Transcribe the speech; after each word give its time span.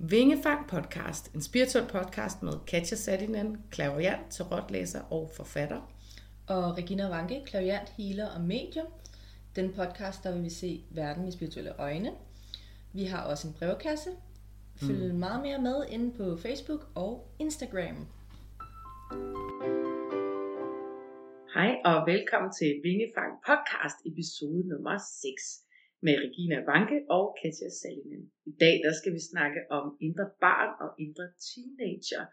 Vingefang 0.00 0.68
podcast, 0.68 1.34
en 1.34 1.42
spirituel 1.42 1.86
podcast 1.86 2.42
med 2.42 2.52
Katja 2.66 2.96
Sadinen, 2.96 3.62
klaverjant, 3.70 4.30
tarotlæser 4.30 5.00
og 5.10 5.30
forfatter. 5.36 5.80
Og 6.48 6.76
Regina 6.76 7.08
Vanke, 7.08 7.42
klaverjant, 7.46 7.88
healer 7.88 8.28
og 8.28 8.40
medium. 8.40 8.86
Den 9.56 9.72
podcast, 9.72 10.24
der 10.24 10.34
vil 10.34 10.44
vi 10.44 10.50
se 10.50 10.84
verden 10.90 11.24
med 11.24 11.32
spirituelle 11.32 11.80
øjne. 11.80 12.12
Vi 12.94 13.04
har 13.04 13.22
også 13.24 13.48
en 13.48 13.54
brevkasse. 13.54 14.10
Følg 14.76 15.12
mm. 15.12 15.18
meget 15.18 15.42
mere 15.42 15.62
med 15.62 15.84
inde 15.88 16.16
på 16.16 16.36
Facebook 16.36 16.80
og 16.94 17.30
Instagram. 17.38 17.96
Hej 21.54 21.70
og 21.84 22.06
velkommen 22.06 22.52
til 22.60 22.80
Vingefang 22.84 23.32
podcast 23.48 23.98
episode 24.06 24.68
nummer 24.68 24.98
6 25.22 25.67
med 26.06 26.14
Regina 26.24 26.56
Vanke 26.70 26.98
og 27.16 27.24
Katja 27.40 27.68
Salinen. 27.80 28.24
I 28.50 28.52
dag 28.62 28.74
der 28.84 28.92
skal 29.00 29.12
vi 29.16 29.22
snakke 29.32 29.60
om 29.78 29.84
indre 30.06 30.28
barn 30.44 30.72
og 30.84 30.90
indre 31.04 31.26
teenager. 31.48 32.24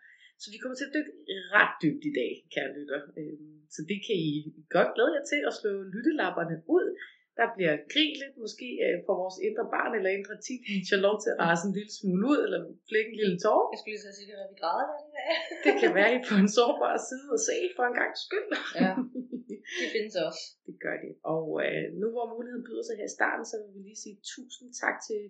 Så 0.42 0.48
vi 0.54 0.58
kommer 0.60 0.78
til 0.78 0.90
at 0.90 0.96
dykke 0.98 1.14
ret 1.58 1.74
dybt 1.84 2.04
i 2.10 2.14
dag, 2.20 2.32
kære 2.54 2.72
lytter. 2.78 3.02
Øhm, 3.20 3.58
så 3.76 3.80
det 3.90 4.00
kan 4.06 4.18
I 4.30 4.32
godt 4.76 4.92
glæde 4.96 5.16
jer 5.18 5.26
til 5.32 5.42
at 5.50 5.54
slå 5.60 5.72
lyttelapperne 5.96 6.58
ud. 6.78 6.88
Der 7.40 7.48
bliver 7.56 7.76
grinet 7.94 8.32
måske 8.44 8.68
øh, 8.86 8.98
på 9.08 9.12
vores 9.22 9.38
indre 9.48 9.66
barn 9.76 9.92
eller 9.98 10.12
indre 10.18 10.36
teenager 10.46 10.98
lov 11.08 11.16
til 11.24 11.30
at 11.34 11.40
rase 11.46 11.64
en 11.68 11.74
lille 11.78 11.94
smule 12.00 12.24
ud, 12.32 12.40
eller 12.46 12.60
flække 12.90 13.10
en 13.14 13.20
lille 13.22 13.38
tår. 13.46 13.62
Jeg 13.72 13.78
skulle 13.80 13.94
lige 13.96 14.06
så 14.08 14.14
sige, 14.18 14.30
at 14.44 14.50
vi 14.54 14.58
græder 14.62 14.86
der 14.92 15.00
i 15.08 15.10
dag. 15.16 15.30
Det 15.66 15.74
kan 15.82 15.92
være, 15.98 16.10
I 16.18 16.20
på 16.30 16.36
en 16.44 16.50
sårbar 16.58 16.96
side 17.08 17.28
og 17.36 17.42
se 17.50 17.58
for 17.78 17.84
en 17.90 17.98
gang 18.02 18.12
skyld. 18.26 18.50
Ja, 18.82 18.92
det 19.80 19.88
findes 19.96 20.16
også. 20.28 20.44
Det 20.68 20.76
gør 20.86 20.96
det. 21.06 21.12
Og 21.34 21.46
øh, 21.66 21.84
nu 22.02 22.08
hvor 22.16 22.26
muligheden 22.34 22.66
byder 22.68 22.84
sig 22.86 22.96
her 23.00 23.08
i 23.12 23.16
starten, 23.20 23.46
så 23.52 23.56
vil 23.62 23.70
vi 23.76 23.82
lige 23.88 24.02
sige 24.06 24.18
tusind 24.36 24.70
tak 24.84 24.98
til 25.08 25.22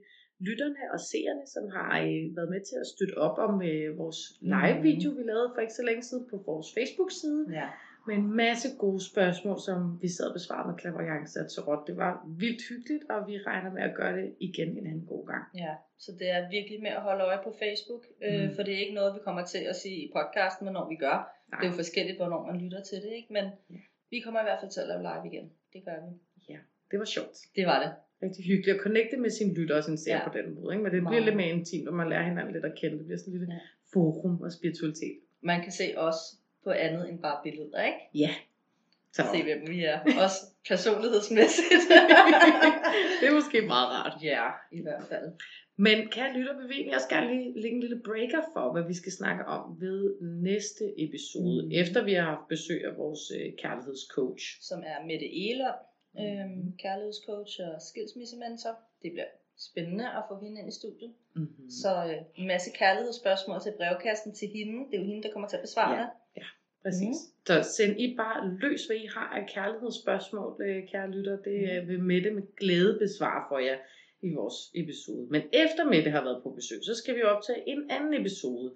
lytterne 0.47 0.83
og 0.95 0.99
seerne, 1.11 1.43
som 1.55 1.63
har 1.77 1.91
øh, 2.07 2.23
været 2.37 2.49
med 2.55 2.61
til 2.69 2.77
at 2.83 2.87
støtte 2.93 3.15
op 3.27 3.37
om 3.47 3.53
øh, 3.71 3.87
vores 4.01 4.19
live-video, 4.53 5.09
vi 5.19 5.23
lavede 5.31 5.49
for 5.53 5.61
ikke 5.65 5.79
så 5.81 5.85
længe 5.89 6.03
siden 6.09 6.25
på 6.31 6.37
vores 6.49 6.67
Facebook-side. 6.77 7.41
Ja. 7.61 7.67
Med 8.09 8.15
en 8.23 8.29
masse 8.45 8.67
gode 8.83 9.01
spørgsmål, 9.11 9.57
som 9.69 9.77
vi 10.03 10.09
sad 10.15 10.25
og 10.31 10.35
besvarede 10.39 10.67
med 10.69 10.77
klaverjance 10.81 11.35
og 11.43 11.47
tarot. 11.53 11.81
Det 11.89 11.95
var 12.03 12.13
vildt 12.41 12.61
hyggeligt, 12.69 13.03
og 13.13 13.19
vi 13.29 13.35
regner 13.49 13.71
med 13.77 13.83
at 13.89 13.93
gøre 13.99 14.13
det 14.19 14.27
igen 14.47 14.69
en 14.79 14.85
anden 14.91 15.05
god 15.13 15.23
gang. 15.31 15.43
Ja, 15.63 15.73
så 16.03 16.09
det 16.19 16.27
er 16.35 16.41
virkelig 16.57 16.79
med 16.85 16.93
at 16.99 17.01
holde 17.07 17.23
øje 17.29 17.41
på 17.47 17.51
Facebook, 17.63 18.03
øh, 18.27 18.41
Mm. 18.43 18.55
for 18.55 18.61
det 18.65 18.73
er 18.73 18.79
ikke 18.85 18.97
noget, 18.99 19.11
vi 19.17 19.21
kommer 19.27 19.43
til 19.53 19.63
at 19.71 19.75
sige 19.83 19.97
i 20.05 20.11
podcasten, 20.17 20.63
hvornår 20.65 20.85
vi 20.93 20.97
gør. 21.05 21.17
Nej. 21.51 21.59
Det 21.59 21.65
er 21.67 21.71
jo 21.71 21.77
forskelligt, 21.83 22.17
hvornår 22.21 22.41
man 22.49 22.57
lytter 22.63 22.81
til 22.89 22.97
det, 23.05 23.11
ikke? 23.19 23.31
men 23.37 23.45
Ja. 23.75 23.81
Vi 24.15 24.19
kommer 24.25 24.39
i 24.43 24.47
hvert 24.47 24.59
fald 24.61 24.71
til 24.71 24.81
at 24.83 24.87
lave 24.91 25.01
live 25.09 25.23
igen. 25.31 25.45
Det 25.73 25.81
gør 25.87 25.97
vi. 26.05 26.09
Ja, 26.53 26.59
det 26.91 26.97
var 26.99 27.05
sjovt. 27.15 27.35
Det 27.55 27.65
var 27.71 27.79
det. 27.83 27.91
Rigtig 28.23 28.45
hyggeligt 28.45 28.75
at 28.77 28.81
connecte 28.85 29.17
med 29.17 29.29
sine 29.29 29.53
lyttere 29.57 29.77
og 29.77 29.83
sin 29.83 29.97
seere 29.97 30.21
Ja. 30.23 30.29
på 30.29 30.37
den 30.37 30.47
måde. 30.55 30.69
Ikke? 30.73 30.83
Men 30.83 30.91
det 30.93 31.01
bliver 31.01 31.09
Meget. 31.09 31.23
lidt 31.23 31.35
mere 31.41 31.47
intimt, 31.57 31.87
og 31.87 31.93
man 31.93 32.09
lærer 32.09 32.23
hinanden 32.29 32.53
lidt 32.53 32.65
at 32.65 32.75
kende. 32.81 32.97
Det 32.97 33.05
bliver 33.05 33.19
sådan 33.19 33.33
lille 33.33 33.47
Ja. 33.53 33.59
forum 33.93 34.41
og 34.41 34.51
spiritualitet. 34.57 35.15
Man 35.41 35.61
kan 35.63 35.71
se 35.71 35.87
os 35.97 36.15
på 36.63 36.69
andet 36.71 37.09
end 37.09 37.19
bare 37.21 37.37
billeder, 37.43 37.83
ikke? 37.83 37.97
Ja. 38.13 38.31
Så 39.11 39.21
Se 39.33 39.43
hvem 39.43 39.61
vi 39.67 39.85
er. 39.85 39.99
Også 40.23 40.39
personlighedsmæssigt. 40.67 41.83
det 43.19 43.27
er 43.29 43.33
måske 43.33 43.61
meget 43.61 43.87
rart. 43.95 44.23
ja, 44.23 44.45
i 44.71 44.81
hvert 44.81 45.03
fald. 45.09 45.27
Men 45.77 46.07
kære 46.07 46.33
lytter, 46.37 46.53
egentlig 46.53 46.95
også 46.95 47.09
gerne 47.09 47.27
lige 47.35 47.61
lægge 47.61 47.75
en 47.75 47.81
lille 47.81 48.01
breaker 48.05 48.41
for, 48.53 48.71
hvad 48.73 48.83
vi 48.87 48.93
skal 48.93 49.11
snakke 49.11 49.45
om 49.45 49.61
ved 49.81 49.99
næste 50.21 50.83
episode, 51.05 51.61
Mm. 51.63 51.67
mm. 51.67 51.71
efter 51.81 52.03
vi 52.03 52.13
har 52.13 52.21
haft 52.33 52.47
besøg 52.49 52.85
af 52.89 52.97
vores 52.97 53.23
øh, 53.37 53.53
kærlighedscoach. 53.63 54.43
Som 54.69 54.79
er 54.91 54.97
Mette 55.09 55.27
Elund, 55.49 55.79
øhm, 56.21 56.77
kærlighedscoach 56.83 57.53
og 57.67 57.81
skilsmissementor. 57.89 58.73
Det 59.03 59.09
bliver 59.15 59.31
spændende 59.69 60.05
at 60.17 60.23
få 60.29 60.35
hende 60.43 60.59
ind 60.61 60.69
i 60.73 60.75
studiet. 60.81 61.11
Mm-hmm. 61.35 61.69
Så 61.81 61.91
øh, 62.11 62.21
en 62.41 62.47
masse 62.47 62.69
kærlighedsspørgsmål 62.81 63.59
til 63.61 63.73
brevkassen 63.79 64.31
til 64.39 64.47
hende. 64.55 64.77
Det 64.89 64.95
er 64.95 65.01
jo 65.03 65.07
hende, 65.11 65.23
der 65.23 65.31
kommer 65.33 65.47
til 65.49 65.57
at 65.57 65.65
besvare 65.67 65.95
Ja. 66.01 66.05
det. 66.35 66.43
Præcis. 66.83 67.17
Mm. 67.25 67.45
Så 67.47 67.55
send 67.77 67.93
I 67.99 68.15
bare 68.17 68.39
løs, 68.63 68.85
hvad 68.87 68.97
I 68.97 69.07
har 69.15 69.27
af 69.39 69.43
kærlighedsspørgsmål, 69.55 70.51
øh, 70.67 70.87
kære 70.91 71.11
lytter. 71.11 71.37
Det 71.49 71.57
øh, 71.71 71.87
vil 71.87 71.99
Mette 72.03 72.31
med 72.31 72.43
glæde 72.61 72.97
besvare 73.01 73.43
for 73.49 73.59
jer 73.59 73.77
i 74.25 74.33
vores 74.33 74.55
episode. 74.75 75.27
Men 75.31 75.41
efter 75.53 75.83
Mette 75.85 76.11
har 76.11 76.23
været 76.23 76.43
på 76.43 76.49
besøg, 76.49 76.77
så 76.83 76.93
skal 76.95 77.15
vi 77.15 77.21
optage 77.23 77.63
en 77.69 77.91
anden 77.91 78.13
episode, 78.21 78.73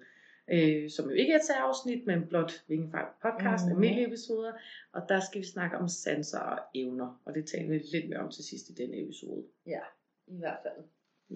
øh, 0.52 0.90
som 0.90 1.04
jo 1.10 1.14
ikke 1.16 1.32
er 1.32 1.38
til 1.38 1.52
afsnit, 1.52 2.06
men 2.06 2.26
blot 2.26 2.52
Vingefejl 2.68 3.06
podcast, 3.22 3.64
mm. 3.66 3.72
almindelige 3.72 4.06
episoder. 4.06 4.52
Og 4.92 5.02
der 5.08 5.20
skal 5.20 5.40
vi 5.40 5.46
snakke 5.46 5.76
om 5.78 5.88
sanser 5.88 6.38
og 6.38 6.58
evner, 6.74 7.20
og 7.24 7.34
det 7.34 7.44
taler 7.46 7.68
vi 7.68 7.78
lidt 7.92 8.08
mere 8.08 8.18
om 8.20 8.30
til 8.30 8.44
sidst 8.44 8.68
i 8.70 8.74
denne 8.74 9.02
episode. 9.04 9.42
Ja, 9.66 9.80
i 10.26 10.36
hvert 10.38 10.58
fald. 10.62 10.84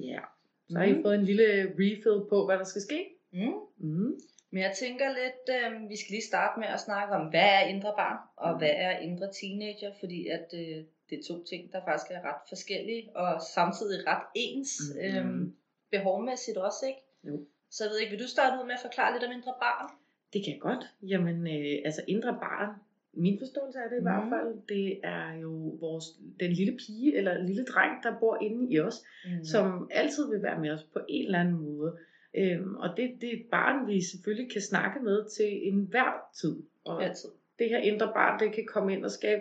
Ja. 0.03 0.21
Så 0.69 0.79
har 0.79 0.85
I 0.85 0.93
Mhm. 0.93 1.03
fået 1.03 1.15
en 1.15 1.25
lille 1.25 1.47
refill 1.79 2.29
på, 2.29 2.45
hvad 2.47 2.59
der 2.59 2.65
skal 2.65 2.83
ske. 2.83 3.01
Mm. 3.33 3.53
Mm. 3.79 4.15
Men 4.51 4.63
jeg 4.63 4.73
tænker 4.79 5.09
lidt, 5.09 5.45
øh, 5.57 5.91
vi 5.91 5.97
skal 5.97 6.11
lige 6.17 6.23
starte 6.33 6.61
med 6.61 6.69
at 6.69 6.81
snakke 6.81 7.15
om, 7.15 7.27
hvad 7.31 7.41
er 7.59 7.67
indre 7.67 7.93
barn, 7.97 8.19
og 8.37 8.53
Mm. 8.53 8.59
hvad 8.59 8.71
er 8.75 8.99
indre 8.99 9.29
teenager, 9.41 9.93
fordi 10.01 10.27
at 10.29 10.49
øh, 10.63 10.85
det 11.11 11.19
er 11.19 11.23
to 11.29 11.45
ting, 11.45 11.73
der 11.73 11.81
faktisk 11.89 12.11
er 12.11 12.21
ret 12.29 12.43
forskellige, 12.49 13.11
og 13.17 13.41
samtidig 13.55 14.07
ret 14.07 14.23
ens, 14.35 14.71
Mhm. 14.95 15.05
øh, 15.05 15.49
behovmæssigt 15.91 16.57
også, 16.59 16.87
ikke? 16.87 17.01
Jo. 17.29 17.45
Så 17.71 17.85
jeg 17.85 17.91
ved 17.91 17.99
ikke, 18.01 18.11
vil 18.11 18.23
du 18.25 18.29
starte 18.29 18.61
ud 18.61 18.67
med 18.67 18.75
at 18.75 18.81
forklare 18.83 19.13
lidt 19.13 19.25
om 19.25 19.33
indre 19.33 19.55
barn? 19.61 19.89
Det 20.33 20.45
kan 20.45 20.53
jeg 20.53 20.61
godt. 20.61 20.85
Jamen, 21.03 21.47
øh, 21.47 21.83
altså 21.85 22.03
indre 22.09 22.33
barn, 22.47 22.71
min 23.13 23.39
forståelse 23.39 23.79
af 23.79 23.89
det 23.91 23.97
i 23.97 24.01
Mhm. 24.01 24.09
hvert 24.09 24.29
fald, 24.35 24.51
det 24.69 25.01
er 25.05 25.33
jo 25.35 25.53
vores, 25.81 26.05
den 26.41 26.53
lille 26.53 26.77
pige 26.87 27.17
eller 27.17 27.43
lille 27.43 27.65
dreng, 27.65 28.03
der 28.03 28.19
bor 28.21 28.39
inde 28.43 28.73
i 28.73 28.81
os, 28.81 28.95
Mm. 29.25 29.45
som 29.45 29.89
altid 29.91 30.31
vil 30.31 30.43
være 30.43 30.61
med 30.61 30.71
os 30.71 30.83
på 30.93 31.01
en 31.09 31.25
eller 31.27 31.41
anden 31.41 31.55
måde. 31.55 31.97
Øhm, 32.37 32.75
og 32.77 32.89
det, 32.97 33.11
det 33.21 33.29
er 33.29 33.33
et 33.37 33.47
barn, 33.51 33.87
vi 33.87 34.01
selvfølgelig 34.03 34.53
kan 34.53 34.61
snakke 34.63 35.01
med 35.01 35.25
til 35.37 35.69
enhver 35.69 36.13
tid. 36.41 36.63
Og 36.85 37.05
Altid. 37.05 37.29
det 37.59 37.69
her 37.69 37.79
indre 37.79 38.07
barn, 38.15 38.41
det 38.41 38.55
kan 38.55 38.67
komme 38.67 38.93
ind 38.93 39.05
og 39.05 39.11
skabe 39.11 39.41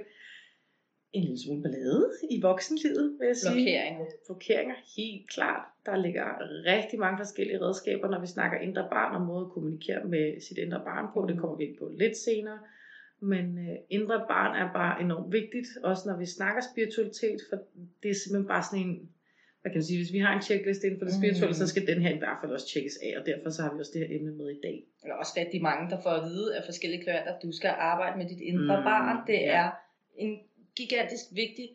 en 1.13 1.23
lille 1.23 1.39
smule 1.45 1.61
ballade 1.63 2.05
i 2.35 2.41
voksenlivet, 2.41 3.05
vil 3.19 3.27
jeg 3.31 3.37
sige. 3.37 3.53
Blokeringer. 3.53 4.05
Blokeringer, 4.27 4.75
helt 4.97 5.29
klart. 5.35 5.63
Der 5.85 5.95
ligger 6.05 6.25
rigtig 6.73 6.99
mange 6.99 7.17
forskellige 7.23 7.61
redskaber, 7.65 8.07
når 8.13 8.21
vi 8.21 8.27
snakker 8.27 8.57
indre 8.67 8.85
barn 8.95 9.15
og 9.15 9.21
måde 9.31 9.45
at 9.45 9.51
kommunikere 9.55 10.03
med 10.13 10.25
sit 10.47 10.57
indre 10.57 10.81
barn 10.89 11.05
på. 11.13 11.19
Det 11.29 11.35
kommer 11.39 11.57
vi 11.57 11.63
ind 11.67 11.77
på 11.81 11.85
lidt 12.01 12.17
senere. 12.17 12.59
Men 13.33 13.45
øh, 13.65 13.75
indre 13.97 14.17
barn 14.33 14.51
er 14.61 14.67
bare 14.81 15.01
enormt 15.05 15.31
vigtigt, 15.39 15.67
også 15.83 16.03
når 16.09 16.17
vi 16.23 16.25
snakker 16.37 16.61
spiritualitet, 16.71 17.39
for 17.49 17.57
det 18.03 18.09
er 18.13 18.17
simpelthen 18.21 18.47
bare 18.53 18.63
sådan 18.69 18.85
en, 18.87 18.93
hvad 19.61 19.69
kan 19.71 19.77
man 19.81 19.87
sige, 19.89 19.99
hvis 20.01 20.13
vi 20.17 20.21
har 20.25 20.31
en 20.35 20.41
checkliste 20.49 20.83
inden 20.87 20.99
for 20.99 21.07
det 21.09 21.15
spirituelle, 21.21 21.55
Mm. 21.55 21.61
så 21.63 21.67
skal 21.73 21.83
den 21.91 21.99
her 22.05 22.11
i 22.17 22.21
hvert 22.23 22.37
fald 22.41 22.51
også 22.57 22.67
tjekkes 22.73 22.95
af, 23.07 23.11
og 23.19 23.23
derfor 23.29 23.49
så 23.55 23.59
har 23.63 23.69
vi 23.73 23.79
også 23.83 23.93
det 23.95 24.01
her 24.03 24.11
emne 24.17 24.31
med 24.39 24.47
i 24.57 24.59
dag. 24.67 24.77
Der 25.03 25.07
er 25.13 25.17
også 25.23 25.33
rigtig 25.41 25.59
mange, 25.69 25.83
der 25.91 25.97
får 26.05 26.13
at 26.19 26.23
vide 26.29 26.47
af 26.57 26.61
forskellige 26.69 27.01
klienter, 27.05 27.31
at 27.35 27.39
du 27.45 27.49
skal 27.59 27.71
arbejde 27.93 28.15
med 28.19 28.25
dit 28.31 28.41
indre 28.51 28.75
Mm, 28.79 28.83
barn. 28.91 29.17
Det 29.29 29.39
ja. 29.51 29.51
er 29.61 29.67
en 30.25 30.33
gigantisk 30.75 31.25
vigtig 31.31 31.69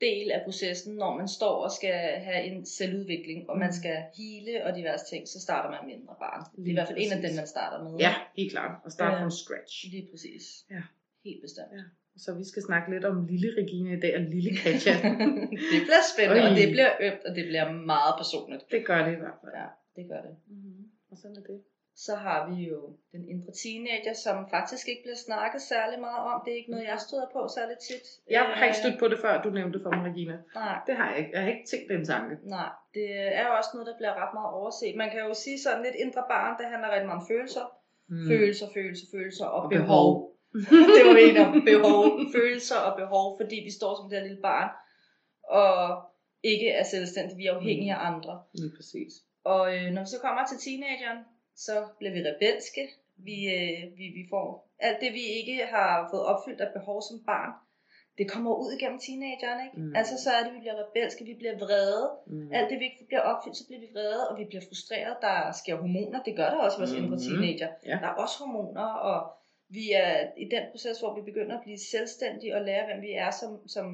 del 0.00 0.30
af 0.30 0.40
processen, 0.44 0.94
når 1.02 1.16
man 1.16 1.28
står 1.28 1.54
og 1.64 1.70
skal 1.78 1.94
have 2.28 2.42
en 2.44 2.66
selvudvikling, 2.66 3.50
og 3.50 3.58
man 3.58 3.68
Mm. 3.72 3.78
skal 3.80 3.96
hele 4.18 4.64
og 4.66 4.70
diverse 4.78 5.04
ting, 5.12 5.28
så 5.28 5.38
starter 5.40 5.70
man 5.74 5.80
med 5.86 5.92
indre 5.98 6.16
barn. 6.24 6.40
Det 6.40 6.58
er 6.58 6.62
i 6.62 6.64
Lige 6.64 6.74
hvert 6.76 6.88
fald 6.88 6.98
en 6.98 7.12
af 7.12 7.18
præcis. 7.18 7.30
dem, 7.30 7.36
man 7.40 7.46
starter 7.56 7.78
med. 7.84 7.92
Ja, 8.06 8.12
helt 8.36 8.52
klart. 8.54 8.74
Og 8.84 8.90
starte 8.92 9.14
Ja. 9.16 9.20
from 9.22 9.30
scratch. 9.42 9.74
Lige 9.92 10.06
præcis. 10.12 10.44
Ja. 10.70 10.82
Helt 11.26 11.40
bestemt. 11.46 11.70
Ja. 11.78 11.82
Så 12.24 12.30
vi 12.40 12.44
skal 12.50 12.62
snakke 12.68 12.86
lidt 12.94 13.04
om 13.10 13.16
lille 13.32 13.48
Regine 13.60 13.90
i 13.96 14.00
dag, 14.04 14.12
og 14.18 14.22
lille 14.34 14.52
Katja. 14.62 14.94
det 15.72 15.80
bliver 15.86 16.04
spændende, 16.14 16.42
Oj. 16.44 16.48
og 16.50 16.56
det 16.60 16.68
bliver 16.74 16.90
ømt, 17.06 17.22
og 17.28 17.32
det 17.36 17.44
bliver 17.50 17.66
meget 17.92 18.14
personligt. 18.22 18.62
det 18.74 18.80
gør 18.90 19.00
det 19.06 19.12
i 19.18 19.20
hvert 19.24 19.38
fald. 19.40 19.52
Ja, 19.62 19.68
det 19.96 20.04
gør 20.10 20.20
det. 20.26 20.34
Mm-hmm. 20.52 20.84
Og 21.10 21.16
sådan 21.20 21.36
er 21.40 21.44
det. 21.52 21.58
Så 21.96 22.14
har 22.16 22.38
vi 22.50 22.56
jo 22.72 22.80
den 23.12 23.28
indre 23.32 23.52
teenager, 23.62 24.14
som 24.24 24.36
faktisk 24.50 24.88
ikke 24.88 25.02
bliver 25.04 25.20
snakket 25.26 25.60
særlig 25.72 25.98
meget 26.00 26.22
om. 26.32 26.36
Det 26.44 26.50
er 26.52 26.56
ikke 26.56 26.70
noget, 26.70 26.86
jeg 26.92 26.98
støder 27.06 27.26
på 27.32 27.40
særlig 27.56 27.76
tit. 27.88 28.06
Jeg 28.36 28.42
har 28.42 28.64
ikke 28.64 28.76
Øh, 28.78 28.82
stødt 28.82 28.98
på 29.02 29.08
det 29.12 29.18
før, 29.24 29.42
du 29.42 29.50
nævnte 29.50 29.74
det 29.78 29.82
for 29.86 29.90
mig, 29.96 30.02
Regina. 30.10 30.36
Nej, 30.54 30.76
Det 30.86 30.94
har 30.96 31.06
jeg 31.10 31.18
ikke. 31.18 31.30
Jeg 31.34 31.40
har 31.42 31.50
ikke 31.54 31.66
tænkt 31.72 31.86
den 31.94 32.02
tanke. 32.12 32.34
Nej, 32.56 32.70
det 32.94 33.06
er 33.40 33.44
jo 33.48 33.52
også 33.58 33.70
noget, 33.74 33.86
der 33.90 33.96
bliver 34.00 34.14
ret 34.22 34.32
meget 34.38 34.50
overset. 34.58 34.92
Man 35.02 35.10
kan 35.10 35.20
jo 35.26 35.34
sige 35.44 35.58
sådan 35.66 35.82
lidt 35.86 35.96
indre 36.04 36.24
barn, 36.34 36.52
det 36.58 36.66
handler 36.72 36.88
rigtig 36.94 37.08
meget 37.10 37.20
om 37.22 37.26
følelser. 37.32 37.66
Mm. 38.12 38.26
Følelser, 38.30 38.66
følelser, 38.76 39.06
følelser 39.14 39.46
og, 39.56 39.62
Og 39.64 39.70
behov. 39.78 40.06
det 40.96 41.02
var 41.08 41.16
enige 41.26 41.44
om. 41.46 41.52
Behov, 41.72 42.04
følelser 42.36 42.78
og 42.88 42.92
behov, 43.02 43.26
fordi 43.40 43.56
vi 43.66 43.72
står 43.78 43.92
som 43.98 44.04
det 44.10 44.18
her 44.18 44.26
lille 44.28 44.42
barn, 44.50 44.68
og 45.60 45.76
ikke 46.42 46.68
er 46.80 46.84
selvstændige. 46.94 47.36
Vi 47.36 47.46
er 47.46 47.54
afhængige 47.54 47.94
af 47.94 48.06
andre. 48.10 48.42
Lige 48.60 48.72
præcis. 48.76 49.12
Og 49.44 49.62
øh, 49.76 49.86
når 49.94 50.02
vi 50.02 50.06
så 50.14 50.18
kommer 50.26 50.42
til 50.46 50.58
teenageren, 50.66 51.18
så 51.56 51.86
bliver 51.98 52.12
vi 52.12 52.20
rebelske. 52.30 52.82
Vi, 53.16 53.36
øh, 53.56 53.96
vi, 53.98 54.04
vi 54.18 54.24
får 54.30 54.70
alt 54.78 55.00
det, 55.00 55.12
vi 55.12 55.24
ikke 55.40 55.66
har 55.66 56.08
fået 56.12 56.24
opfyldt 56.32 56.60
af 56.60 56.70
behov 56.78 57.02
som 57.08 57.24
barn, 57.26 57.52
det 58.18 58.30
kommer 58.30 58.52
ud 58.62 58.70
igennem 58.78 58.98
teenageren, 59.06 59.58
ikke? 59.66 59.76
Mm. 59.80 59.86
Mm. 59.88 59.96
Altså 60.00 60.14
så 60.24 60.30
er 60.36 60.42
det, 60.44 60.52
vi 60.54 60.60
bliver 60.64 60.78
rebelske, 60.84 61.24
vi 61.24 61.34
bliver 61.40 61.56
vrede, 61.64 62.04
Mm. 62.26 62.52
alt 62.52 62.70
det 62.70 62.78
vi 62.80 62.84
ikke 62.84 63.04
bliver 63.10 63.20
opfyldt, 63.30 63.56
så 63.56 63.64
bliver 63.66 63.80
vi 63.80 63.88
vrede, 63.96 64.28
og 64.28 64.38
vi 64.40 64.44
bliver 64.50 64.64
frustreret. 64.68 65.16
Der 65.26 65.36
sker 65.60 65.76
hormoner, 65.76 66.22
det 66.22 66.36
gør 66.36 66.48
der 66.50 66.58
også 66.64 66.76
i 66.78 66.80
vores 66.82 66.92
indre 67.00 67.16
Mhm. 67.16 67.24
teenager. 67.26 67.70
Ja. 67.90 67.96
Der 68.02 68.08
er 68.12 68.16
også 68.24 68.36
hormoner, 68.42 68.88
og 69.10 69.18
vi 69.68 69.84
er 70.04 70.12
i 70.44 70.44
den 70.54 70.64
proces, 70.72 71.00
hvor 71.00 71.14
vi 71.18 71.22
begynder 71.30 71.54
at 71.58 71.62
blive 71.66 71.78
selvstændige 71.92 72.56
og 72.56 72.62
lære, 72.68 72.84
hvem 72.86 73.00
vi 73.02 73.12
er 73.12 73.30
som, 73.40 73.50
som, 73.74 73.86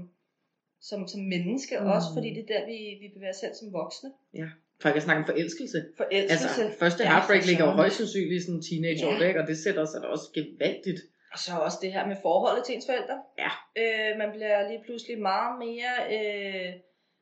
som, 0.89 1.01
som 1.13 1.21
menneske, 1.35 1.75
mm. 1.81 1.87
også 1.97 2.09
fordi 2.17 2.29
det 2.35 2.43
er 2.45 2.51
der, 2.55 2.67
vi, 2.67 2.79
vi 3.03 3.09
bevæger 3.15 3.33
os 3.35 3.37
selv 3.45 3.55
som 3.55 3.73
voksne. 3.73 4.11
Ja. 4.35 4.49
For 4.81 4.89
jeg 4.89 4.95
kan 4.95 5.03
snakke 5.07 5.21
om 5.23 5.27
forelskelse. 5.33 5.79
Forelskelse. 5.97 6.61
Altså, 6.63 6.79
første 6.83 7.03
Ja, 7.03 7.09
heartbreak 7.11 7.43
ligger 7.51 7.65
jo 7.69 7.71
højst 7.81 7.97
sandsynligt 7.97 8.39
i 8.41 8.45
sådan 8.45 8.55
en 8.59 8.65
teenageår, 8.69 9.15
Ja. 9.25 9.41
og 9.41 9.45
det 9.51 9.57
sætter 9.65 9.85
sig 9.91 9.99
da 10.03 10.07
også 10.15 10.29
gevaldigt. 10.39 11.01
Og 11.33 11.39
så 11.45 11.51
også 11.67 11.79
det 11.85 11.91
her 11.93 12.05
med 12.11 12.17
forholdet 12.27 12.63
til 12.65 12.75
ens 12.75 12.87
forældre. 12.91 13.17
Ja. 13.45 13.53
Øh, 13.83 14.11
man 14.23 14.29
bliver 14.37 14.69
lige 14.71 14.83
pludselig 14.87 15.17
meget 15.31 15.53
mere, 15.67 15.93
øh, 16.15 16.69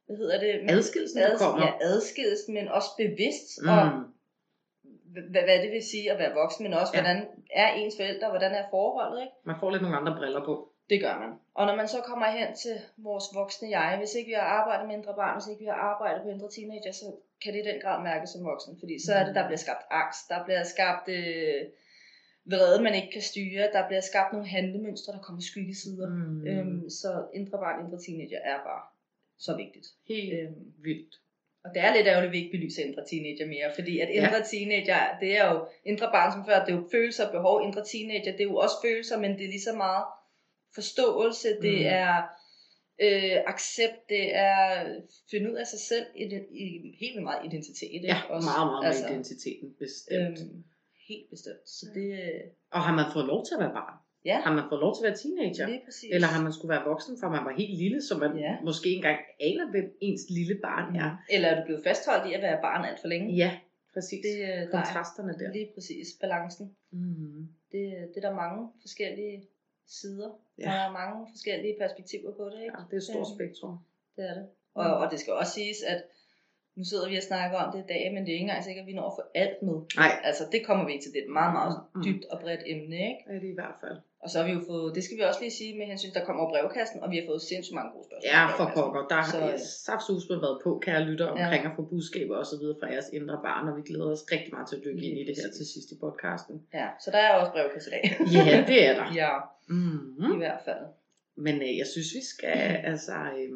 hvad 0.06 0.16
hedder 0.22 0.38
det? 0.44 0.52
Adskillelsen, 0.76 1.18
der 1.22 1.38
kommer. 1.44 1.66
Ja, 1.66 1.72
adskillelsen, 1.90 2.54
men 2.58 2.66
også 2.78 2.90
bevidst 3.02 3.48
Mm. 3.62 3.68
om, 3.78 3.88
hvad, 5.32 5.42
hvad 5.48 5.58
det 5.64 5.70
vil 5.76 5.84
sige 5.92 6.06
at 6.12 6.18
være 6.22 6.32
voksen, 6.42 6.62
men 6.66 6.72
også, 6.80 6.92
Ja. 6.94 7.00
hvordan 7.00 7.18
er 7.64 7.68
ens 7.80 7.94
forældre, 8.00 8.26
hvordan 8.34 8.52
er 8.60 8.64
forholdet, 8.74 9.18
ikke? 9.24 9.34
Man 9.50 9.56
får 9.60 9.70
lidt 9.70 9.82
nogle 9.82 9.96
andre 10.00 10.14
briller 10.18 10.42
på. 10.50 10.54
Det 10.90 10.98
gør 11.04 11.14
man. 11.22 11.30
Og 11.58 11.66
når 11.68 11.76
man 11.80 11.88
så 11.94 11.98
kommer 12.10 12.26
hen 12.38 12.48
til 12.64 12.76
vores 13.08 13.24
voksne 13.40 13.68
jeg, 13.78 13.88
hvis 14.00 14.14
ikke 14.18 14.28
vi 14.32 14.36
har 14.40 14.48
arbejdet 14.60 14.84
med 14.88 14.94
indre 14.98 15.14
barn, 15.22 15.34
hvis 15.36 15.48
ikke 15.50 15.62
vi 15.64 15.70
har 15.72 15.80
arbejdet 15.92 16.20
på 16.24 16.28
indre 16.34 16.48
teenager, 16.56 16.92
så 17.00 17.06
kan 17.42 17.52
det 17.54 17.60
i 17.64 17.68
den 17.70 17.80
grad 17.84 18.02
mærkes 18.02 18.30
som 18.30 18.44
voksen. 18.44 18.76
Fordi 18.80 18.96
så 19.06 19.12
er 19.14 19.24
det, 19.26 19.34
der 19.34 19.46
bliver 19.46 19.58
skabt 19.66 19.84
angst, 19.90 20.28
der 20.28 20.44
bliver 20.44 20.62
skabt 20.74 21.08
øh, 21.08 21.62
vrede, 22.52 22.82
man 22.82 22.94
ikke 22.94 23.12
kan 23.12 23.22
styre, 23.22 23.70
der 23.72 23.86
bliver 23.88 24.00
skabt 24.00 24.32
nogle 24.32 24.48
handlemønstre, 24.48 25.12
der 25.12 25.18
kommer 25.26 25.42
skyggesider. 25.50 26.08
Mm. 26.08 26.14
Mm. 26.14 26.46
Øhm, 26.46 26.90
så 26.90 27.10
indre 27.34 27.58
barn, 27.58 27.84
indre 27.84 27.98
teenager 28.06 28.38
er 28.52 28.58
bare 28.68 28.82
så 29.38 29.56
vigtigt. 29.56 29.86
Helt 30.08 30.32
Øhm, 30.40 30.54
vildt. 30.84 31.14
og 31.64 31.70
det 31.74 31.82
er 31.82 31.94
lidt 31.94 32.06
ærgerligt, 32.06 32.28
at 32.30 32.32
vi 32.32 32.38
ikke 32.42 32.56
belyser 32.58 32.84
indre 32.84 33.04
teenager 33.10 33.46
mere, 33.46 33.68
fordi 33.74 34.00
at 34.00 34.08
indre 34.08 34.36
ja. 34.42 34.48
teenager, 34.52 35.18
det 35.20 35.38
er 35.38 35.44
jo 35.52 35.66
indre 35.84 36.08
barn 36.16 36.32
som 36.32 36.44
før, 36.48 36.64
det 36.64 36.72
er 36.72 36.76
jo 36.80 36.88
følelser 36.92 37.26
og 37.26 37.32
behov. 37.32 37.62
Indre 37.66 37.84
teenager, 37.92 38.32
det 38.32 38.40
er 38.40 38.50
jo 38.52 38.56
også 38.56 38.76
følelser, 38.84 39.18
men 39.18 39.30
det 39.38 39.44
er 39.44 39.48
lige 39.48 39.60
så 39.70 39.74
meget 39.76 40.04
forståelse, 40.74 41.48
det 41.62 41.78
Mm. 41.80 41.86
er 42.02 42.12
øh, 43.04 43.36
accept, 43.52 43.98
det 44.08 44.24
er 44.36 44.56
finde 45.30 45.46
ud 45.50 45.56
af 45.62 45.66
sig 45.66 45.80
selv, 45.90 46.06
i, 46.22 46.24
det, 46.32 46.46
i 46.64 46.66
helt 47.00 47.22
meget 47.22 47.40
identitet. 47.48 47.90
Ikke? 47.92 48.06
Ja, 48.06 48.18
Også, 48.34 48.46
meget, 48.50 48.66
meget 48.70 48.82
med 48.82 48.88
altså, 48.90 49.06
identiteten, 49.08 49.68
bestemt. 49.84 50.38
Øhm, 50.40 50.64
helt 51.08 51.28
bestemt. 51.34 51.64
Så 51.78 51.84
det, 51.96 52.08
øh, 52.22 52.40
Og 52.76 52.80
har 52.86 52.94
man 53.00 53.06
fået 53.14 53.26
lov 53.32 53.40
til 53.46 53.54
at 53.56 53.60
være 53.64 53.74
barn? 53.80 53.96
ja, 54.30 54.38
Har 54.46 54.52
man 54.58 54.64
fået 54.70 54.80
lov 54.84 54.92
til 54.94 55.00
at 55.02 55.06
være 55.10 55.18
teenager? 55.24 55.66
lige 55.72 55.82
præcis. 55.88 56.10
Eller 56.14 56.28
har 56.34 56.40
man 56.46 56.52
skulle 56.56 56.72
være 56.76 56.84
voksen, 56.92 57.12
fra 57.20 57.28
man 57.36 57.42
var 57.48 57.54
helt 57.62 57.74
lille, 57.84 58.00
så 58.08 58.14
man 58.24 58.32
Ja. 58.46 58.52
måske 58.68 58.84
ikke 58.90 59.00
engang 59.02 59.20
aner, 59.48 59.66
hvem 59.74 59.86
ens 60.06 60.24
lille 60.38 60.56
barn 60.66 60.86
er. 61.04 61.10
Eller 61.34 61.48
er 61.50 61.56
du 61.58 61.62
blevet 61.68 61.82
fastholdt 61.88 62.24
i 62.30 62.32
at 62.38 62.42
være 62.46 62.58
barn 62.68 62.82
alt 62.88 63.00
for 63.02 63.08
længe? 63.14 63.26
Ja, 63.42 63.50
præcis. 63.94 64.22
Det, 64.28 64.34
øh, 64.48 64.48
der 64.48 64.78
er 64.78 64.84
Kontrasterne 64.84 65.32
der. 65.40 65.48
lige 65.56 65.68
præcis 65.74 66.06
balancen. 66.22 66.66
Mm. 66.92 67.42
det, 67.72 67.82
det 68.12 68.18
er 68.22 68.26
der 68.28 68.34
mange 68.44 68.60
forskellige 68.84 69.36
sider. 69.86 70.30
Ja. 70.58 70.64
Ja. 70.64 70.70
Der 70.76 70.80
er 70.88 70.92
mange 70.92 71.26
forskellige 71.32 71.76
perspektiver 71.80 72.32
på 72.32 72.44
det, 72.44 72.60
ikke? 72.62 72.74
Ja, 72.78 72.84
det 72.86 72.92
er 72.92 72.96
et 72.96 73.02
stort 73.02 73.26
Øhm, 73.30 73.36
spektrum. 73.36 73.78
Det 74.16 74.24
er 74.30 74.34
det. 74.34 74.46
Og, 74.74 74.96
og 75.00 75.10
det 75.10 75.20
skal 75.20 75.32
også 75.32 75.52
siges, 75.52 75.82
at 75.82 76.02
nu 76.76 76.84
sidder 76.84 77.08
vi 77.08 77.16
og 77.16 77.22
snakker 77.22 77.58
om 77.58 77.72
det 77.72 77.78
i 77.84 77.86
dag, 77.92 78.12
men 78.14 78.22
det 78.22 78.28
er 78.30 78.32
ikke 78.38 78.42
engang 78.42 78.64
sikkert, 78.64 78.82
at 78.82 78.86
vi 78.86 78.92
når 78.94 79.10
at 79.10 79.16
få 79.20 79.22
alt 79.34 79.62
med. 79.62 79.78
Nej, 79.96 80.10
Altså, 80.24 80.44
det 80.52 80.66
kommer 80.66 80.84
vi 80.86 80.92
til. 81.02 81.12
Det 81.12 81.18
er 81.20 81.24
et 81.24 81.32
meget, 81.40 81.52
meget 81.52 81.76
dybt 82.04 82.24
og 82.24 82.40
bredt 82.40 82.62
emne, 82.66 82.96
ikke? 82.96 83.22
det 83.28 83.36
er 83.36 83.40
det 83.40 83.48
i 83.48 83.58
hvert 83.60 83.76
fald. 83.80 83.98
Og 84.22 84.30
så 84.30 84.34
har 84.38 84.46
vi 84.48 84.52
jo 84.58 84.62
fået, 84.70 84.94
det 84.96 85.02
skal 85.04 85.16
vi 85.18 85.22
også 85.30 85.40
lige 85.44 85.56
sige 85.60 85.72
med 85.78 85.86
hensyn, 85.92 86.12
der 86.18 86.24
kommer 86.28 86.42
brevkassen, 86.52 86.98
og 87.02 87.08
vi 87.12 87.16
har 87.18 87.26
fået 87.30 87.42
sindssygt 87.50 87.74
mange 87.78 87.90
gode 87.94 88.04
spørgsmål. 88.08 88.30
Ja, 88.34 88.42
for 88.58 88.66
pokker. 88.76 89.02
Der 89.12 89.18
har 89.24 89.30
Så, 89.36 89.40
øh, 89.52 89.58
saftsusme 89.86 90.36
været 90.44 90.58
på, 90.64 90.70
kære 90.86 91.02
lytter, 91.08 91.26
omkring 91.36 91.62
Ja. 91.64 91.70
at 91.70 91.76
få 91.78 91.82
budskaber 91.92 92.36
og 92.42 92.46
så 92.52 92.56
videre 92.60 92.76
fra 92.80 92.88
jeres 92.94 93.08
indre 93.18 93.38
barn, 93.48 93.64
og 93.68 93.74
vi 93.78 93.82
glæder 93.88 94.08
os 94.16 94.24
rigtig 94.34 94.50
meget 94.54 94.66
til 94.68 94.76
at 94.78 94.82
dykke 94.86 95.02
ind 95.08 95.16
i 95.22 95.24
det 95.28 95.34
her 95.40 95.48
til 95.58 95.64
sidst 95.72 95.88
i 95.94 95.96
podcasten. 96.04 96.54
Ja, 96.78 96.86
så 97.02 97.08
der 97.14 97.20
er 97.26 97.32
også 97.40 97.52
brevkasse 97.56 97.88
i 97.90 97.92
dag. 97.96 98.04
Ja, 98.38 98.54
det 98.70 98.78
er 98.88 98.94
der. 99.00 99.06
ja, 99.22 99.32
Mm. 99.68 100.34
i 100.36 100.40
hvert 100.44 100.62
fald. 100.68 100.82
Men 101.46 101.54
øh, 101.66 101.72
jeg 101.80 101.86
synes, 101.94 102.08
vi 102.18 102.22
skal, 102.34 102.58
altså, 102.92 103.12
øh, 103.38 103.52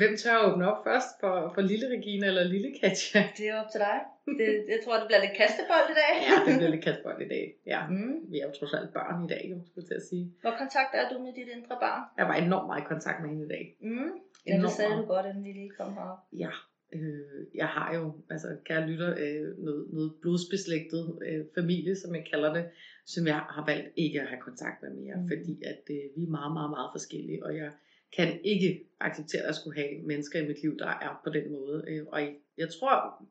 hvem 0.00 0.12
tør 0.22 0.36
at 0.38 0.44
åbne 0.52 0.64
op 0.72 0.80
først 0.88 1.10
for, 1.20 1.34
for 1.54 1.60
lille 1.60 1.86
Regina 1.96 2.26
eller 2.26 2.44
lille 2.44 2.70
Katja? 2.80 3.20
Det 3.38 3.48
er 3.48 3.56
op 3.62 3.70
til 3.72 3.80
dig. 3.80 3.98
Det, 4.40 4.48
jeg 4.74 4.80
tror, 4.84 4.94
det 5.00 5.06
bliver 5.08 5.22
lidt 5.26 5.36
kastebold 5.42 5.86
i 5.94 5.96
dag. 6.02 6.12
Ja, 6.28 6.34
det 6.46 6.52
bliver 6.58 6.72
lidt 6.74 6.84
kastbold 6.88 7.18
i 7.26 7.28
dag. 7.34 7.44
Ja, 7.72 7.80
Mm. 7.88 8.14
vi 8.30 8.36
er 8.40 8.46
jo 8.48 8.52
trods 8.58 8.74
alt 8.78 8.90
børn 8.96 9.16
i 9.26 9.28
dag, 9.34 9.42
jo, 9.52 9.56
skulle 9.66 9.82
jeg 9.84 9.88
til 9.90 9.94
at 10.02 10.06
sige. 10.12 10.24
Hvor 10.44 10.54
kontakt 10.62 10.90
er 11.00 11.04
du 11.10 11.16
med 11.24 11.32
dit 11.38 11.48
indre 11.56 11.76
barn? 11.84 12.02
Jeg 12.18 12.26
var 12.30 12.36
enormt 12.46 12.66
meget 12.70 12.82
i 12.84 12.88
kontakt 12.94 13.18
med 13.22 13.28
hende 13.32 13.44
i 13.48 13.52
dag. 13.56 13.64
Mm. 13.90 14.10
Ja, 14.48 14.54
det 14.62 14.70
sagde 14.78 14.92
du 15.00 15.04
godt, 15.14 15.26
inden 15.30 15.44
vi 15.44 15.52
lige 15.60 15.72
kom 15.78 15.90
herop. 15.98 16.18
Ja, 16.44 16.52
øh, 16.96 17.40
jeg 17.54 17.68
har 17.76 17.88
jo, 17.98 18.04
altså 18.30 18.48
kære 18.68 18.86
lytter, 18.90 19.10
øh, 19.24 19.46
noget, 19.66 19.82
noget 19.96 20.10
blodsbeslægtet 20.22 21.02
øh, 21.28 21.44
familie, 21.58 21.96
som 21.96 22.14
jeg 22.14 22.24
kalder 22.32 22.50
det, 22.54 22.64
som 23.06 23.26
jeg 23.26 23.40
har 23.56 23.64
valgt 23.66 23.88
ikke 23.96 24.20
at 24.20 24.26
have 24.32 24.40
kontakt 24.48 24.82
med 24.82 24.90
mere, 24.90 25.16
mm. 25.16 25.28
fordi 25.32 25.52
at 25.72 25.82
øh, 25.96 26.04
vi 26.16 26.22
er 26.28 26.30
meget, 26.38 26.52
meget, 26.58 26.70
meget 26.76 26.90
forskellige, 26.96 27.44
og 27.46 27.56
jeg 27.56 27.70
kan 28.16 28.40
ikke 28.44 28.70
acceptere 29.00 29.42
at 29.42 29.54
skulle 29.54 29.76
have 29.80 29.92
mennesker 30.10 30.38
i 30.42 30.46
mit 30.46 30.62
liv, 30.62 30.78
der 30.78 30.86
er 30.86 31.20
på 31.24 31.30
den 31.30 31.52
måde. 31.52 31.84
Øh, 31.88 32.06
og 32.12 32.20
jeg, 32.20 32.34
jeg 32.58 32.68
tror, 32.80 33.22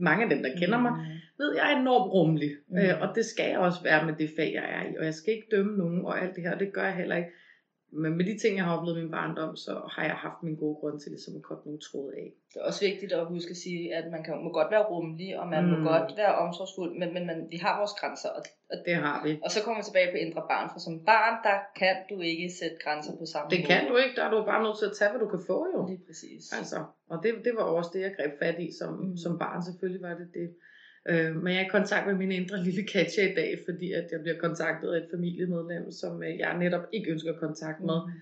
mange 0.00 0.24
af 0.24 0.30
dem, 0.30 0.42
der 0.42 0.50
kender 0.58 0.78
mig, 0.80 0.92
ved, 1.38 1.54
jeg 1.56 1.72
er 1.72 1.80
enormt 1.80 2.12
rummelig, 2.12 2.50
Mm. 2.68 2.76
mm. 2.76 2.82
øh, 2.82 3.00
og 3.00 3.08
det 3.14 3.24
skal 3.24 3.50
jeg 3.50 3.58
også 3.58 3.82
være 3.82 4.06
med 4.06 4.14
det 4.18 4.30
fag, 4.36 4.52
jeg 4.54 4.64
er 4.76 4.90
i, 4.92 4.96
og 4.98 5.04
jeg 5.04 5.14
skal 5.14 5.34
ikke 5.34 5.46
dømme 5.50 5.76
nogen 5.78 6.04
og 6.04 6.22
alt 6.22 6.34
det 6.36 6.42
her, 6.44 6.58
det 6.58 6.72
gør 6.72 6.84
jeg 6.84 6.94
heller 6.94 7.16
ikke. 7.16 7.30
Men 7.92 8.16
med 8.16 8.24
de 8.30 8.38
ting, 8.38 8.56
jeg 8.56 8.64
har 8.64 8.76
oplevet 8.76 8.98
i 8.98 9.02
min 9.02 9.10
barndom, 9.10 9.56
så 9.56 9.72
har 9.94 10.04
jeg 10.10 10.16
haft 10.26 10.42
min 10.42 10.56
gode 10.62 10.76
grund 10.80 11.00
til 11.00 11.12
det, 11.12 11.20
som 11.24 11.36
at 11.36 11.42
korte 11.42 11.64
nogle 11.64 11.80
tråde 11.88 12.10
af. 12.22 12.26
Det 12.52 12.56
er 12.60 12.64
også 12.70 12.82
vigtigt 12.90 13.12
at 13.12 13.26
huske 13.34 13.50
at 13.50 13.60
sige, 13.66 13.94
at 13.98 14.04
man 14.14 14.22
kan, 14.24 14.32
må 14.44 14.50
godt 14.58 14.70
være 14.74 14.84
rummelig, 14.92 15.30
og 15.40 15.46
man 15.54 15.62
mm. 15.64 15.70
må 15.70 15.76
godt 15.92 16.08
være 16.20 16.32
omsorgsfuld, 16.44 16.92
men, 17.00 17.08
men, 17.14 17.22
men 17.30 17.38
vi 17.52 17.58
har 17.64 17.72
vores 17.80 17.94
grænser. 18.00 18.30
Og, 18.38 18.42
og, 18.72 18.76
Det 18.86 18.94
har 19.06 19.18
vi. 19.24 19.30
og 19.44 19.50
så 19.54 19.58
kommer 19.64 19.78
vi 19.80 19.84
tilbage 19.88 20.10
på 20.14 20.18
indre 20.24 20.42
barn, 20.52 20.66
for 20.72 20.78
som 20.86 20.94
barn, 21.12 21.34
der 21.48 21.56
kan 21.80 21.96
du 22.10 22.16
ikke 22.30 22.46
sætte 22.60 22.76
grænser 22.84 23.12
på 23.20 23.26
samme 23.32 23.46
Det 23.52 23.58
måde. 23.58 23.68
kan 23.72 23.82
du 23.90 23.94
ikke, 24.02 24.14
der 24.18 24.24
er 24.26 24.32
du 24.34 24.38
bare 24.52 24.62
nødt 24.64 24.78
til 24.80 24.88
at 24.90 24.96
tage, 24.98 25.10
hvad 25.10 25.20
du 25.24 25.28
kan 25.34 25.42
få 25.50 25.58
jo. 25.74 25.80
Lige 25.90 26.02
præcis. 26.08 26.42
Altså, 26.58 26.78
og 27.12 27.16
det, 27.22 27.30
det 27.46 27.52
var 27.58 27.64
også 27.78 27.90
det, 27.94 28.00
jeg 28.06 28.12
greb 28.18 28.32
fat 28.42 28.58
i 28.66 28.68
som, 28.80 28.90
mm. 29.02 29.16
som 29.24 29.32
barn. 29.44 29.60
Selvfølgelig 29.68 30.02
var 30.08 30.14
det 30.22 30.28
det. 30.40 30.48
Øh, 31.08 31.36
men 31.42 31.52
jeg 31.52 31.60
er 31.62 31.66
i 31.66 31.76
kontakt 31.78 32.06
med 32.06 32.14
min 32.14 32.32
indre 32.32 32.64
lille 32.64 32.82
Katja 32.82 33.32
i 33.32 33.34
dag, 33.34 33.58
fordi 33.66 33.92
at 33.92 34.06
jeg 34.12 34.20
bliver 34.20 34.38
kontaktet 34.38 34.88
af 34.92 34.98
et 34.98 35.08
familiemedlem, 35.14 35.90
som 35.90 36.22
øh, 36.22 36.38
jeg 36.38 36.58
netop 36.58 36.84
ikke 36.92 37.10
ønsker 37.10 37.32
kontakt 37.32 37.80
med. 37.80 37.98
Mm. 38.06 38.12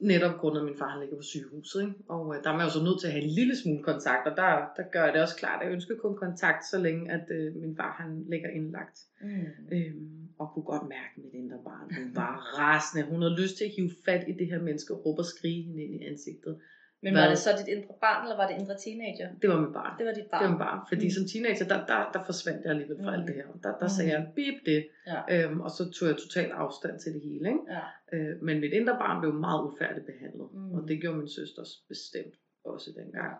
Netop 0.00 0.34
grundet, 0.40 0.60
at 0.60 0.66
min 0.66 0.78
far 0.78 0.88
han 0.88 1.00
ligger 1.00 1.16
på 1.16 1.22
sygehuset. 1.22 1.80
Ikke? 1.80 1.94
Og 2.08 2.36
øh, 2.36 2.42
der 2.42 2.50
er 2.50 2.56
man 2.56 2.66
jo 2.66 2.72
så 2.72 2.82
nødt 2.84 3.00
til 3.00 3.06
at 3.06 3.12
have 3.12 3.24
en 3.24 3.30
lille 3.40 3.56
smule 3.62 3.82
kontakt, 3.90 4.24
og 4.28 4.36
der, 4.36 4.50
der 4.76 4.84
gør 4.92 5.04
jeg 5.04 5.12
det 5.14 5.22
også 5.22 5.36
klart, 5.36 5.58
at 5.60 5.66
jeg 5.66 5.74
ønsker 5.74 5.94
kun 6.04 6.16
kontakt, 6.16 6.62
så 6.72 6.78
længe 6.86 7.12
at 7.16 7.26
øh, 7.36 7.54
min 7.62 7.76
far 7.76 7.92
han 8.00 8.10
ligger 8.32 8.50
indlagt. 8.58 8.98
Mm. 9.20 9.46
Øhm, 9.74 10.28
og 10.38 10.46
kunne 10.52 10.68
godt 10.72 10.86
mærke 10.96 11.14
mit 11.24 11.34
indre 11.40 11.58
barn. 11.64 11.94
Hun 11.98 12.16
var 12.16 12.34
rasende. 12.58 13.10
Hun 13.10 13.22
havde 13.22 13.40
lyst 13.42 13.56
til 13.56 13.64
at 13.64 13.74
hive 13.76 13.92
fat 14.04 14.24
i 14.28 14.32
det 14.40 14.46
her 14.46 14.60
menneske 14.62 14.94
og 14.94 15.00
råbe 15.06 15.20
og 15.20 15.30
skrige 15.34 15.62
hende 15.62 15.82
ind 15.84 15.94
i 16.00 16.04
ansigtet. 16.10 16.54
Men 17.02 17.12
Hvad? 17.12 17.22
var 17.22 17.28
det 17.28 17.38
så 17.38 17.50
dit 17.60 17.68
indre 17.74 17.94
barn, 18.06 18.20
eller 18.24 18.36
var 18.40 18.46
det 18.50 18.54
indre 18.60 18.76
teenager? 18.84 19.28
Det 19.42 19.48
var 19.52 19.58
mit 19.64 19.74
barn. 19.80 19.92
Det 19.98 20.04
var 20.08 20.14
dit 20.18 20.22
Det 20.26 20.30
barn. 20.34 20.44
var 20.44 20.50
mit 20.54 20.62
barn. 20.66 20.78
Fordi 20.90 21.06
Mm. 21.08 21.14
som 21.16 21.24
teenager, 21.32 21.66
der, 21.72 21.80
der, 21.92 22.00
der 22.14 22.20
forsvandt 22.30 22.60
jeg 22.64 22.70
alligevel 22.74 22.96
fra 23.04 23.10
Mm. 23.10 23.16
alt 23.16 23.26
det 23.28 23.34
her. 23.40 23.46
Der, 23.64 23.72
der 23.82 23.88
Mm. 23.90 23.96
sagde 23.96 24.10
jeg, 24.14 24.22
bip 24.36 24.58
det. 24.70 24.80
Ja. 25.12 25.18
Øhm, 25.34 25.58
og 25.66 25.70
så 25.76 25.82
tog 25.96 26.04
jeg 26.10 26.16
totalt 26.24 26.52
afstand 26.64 26.94
til 27.02 27.10
det 27.14 27.20
hele. 27.28 27.46
Ikke? 27.52 27.64
Ja. 27.76 27.84
Øh, 28.14 28.32
men 28.46 28.54
mit 28.64 28.72
indre 28.78 28.94
barn 29.04 29.16
blev 29.22 29.32
meget 29.46 29.60
ufærdigt 29.68 30.06
behandlet. 30.12 30.48
Mm. 30.54 30.72
Og 30.76 30.80
det 30.88 30.94
gjorde 31.02 31.18
min 31.22 31.28
søsters 31.38 31.72
bestemt 31.92 32.34
også 32.72 32.88
dengang. 33.00 33.32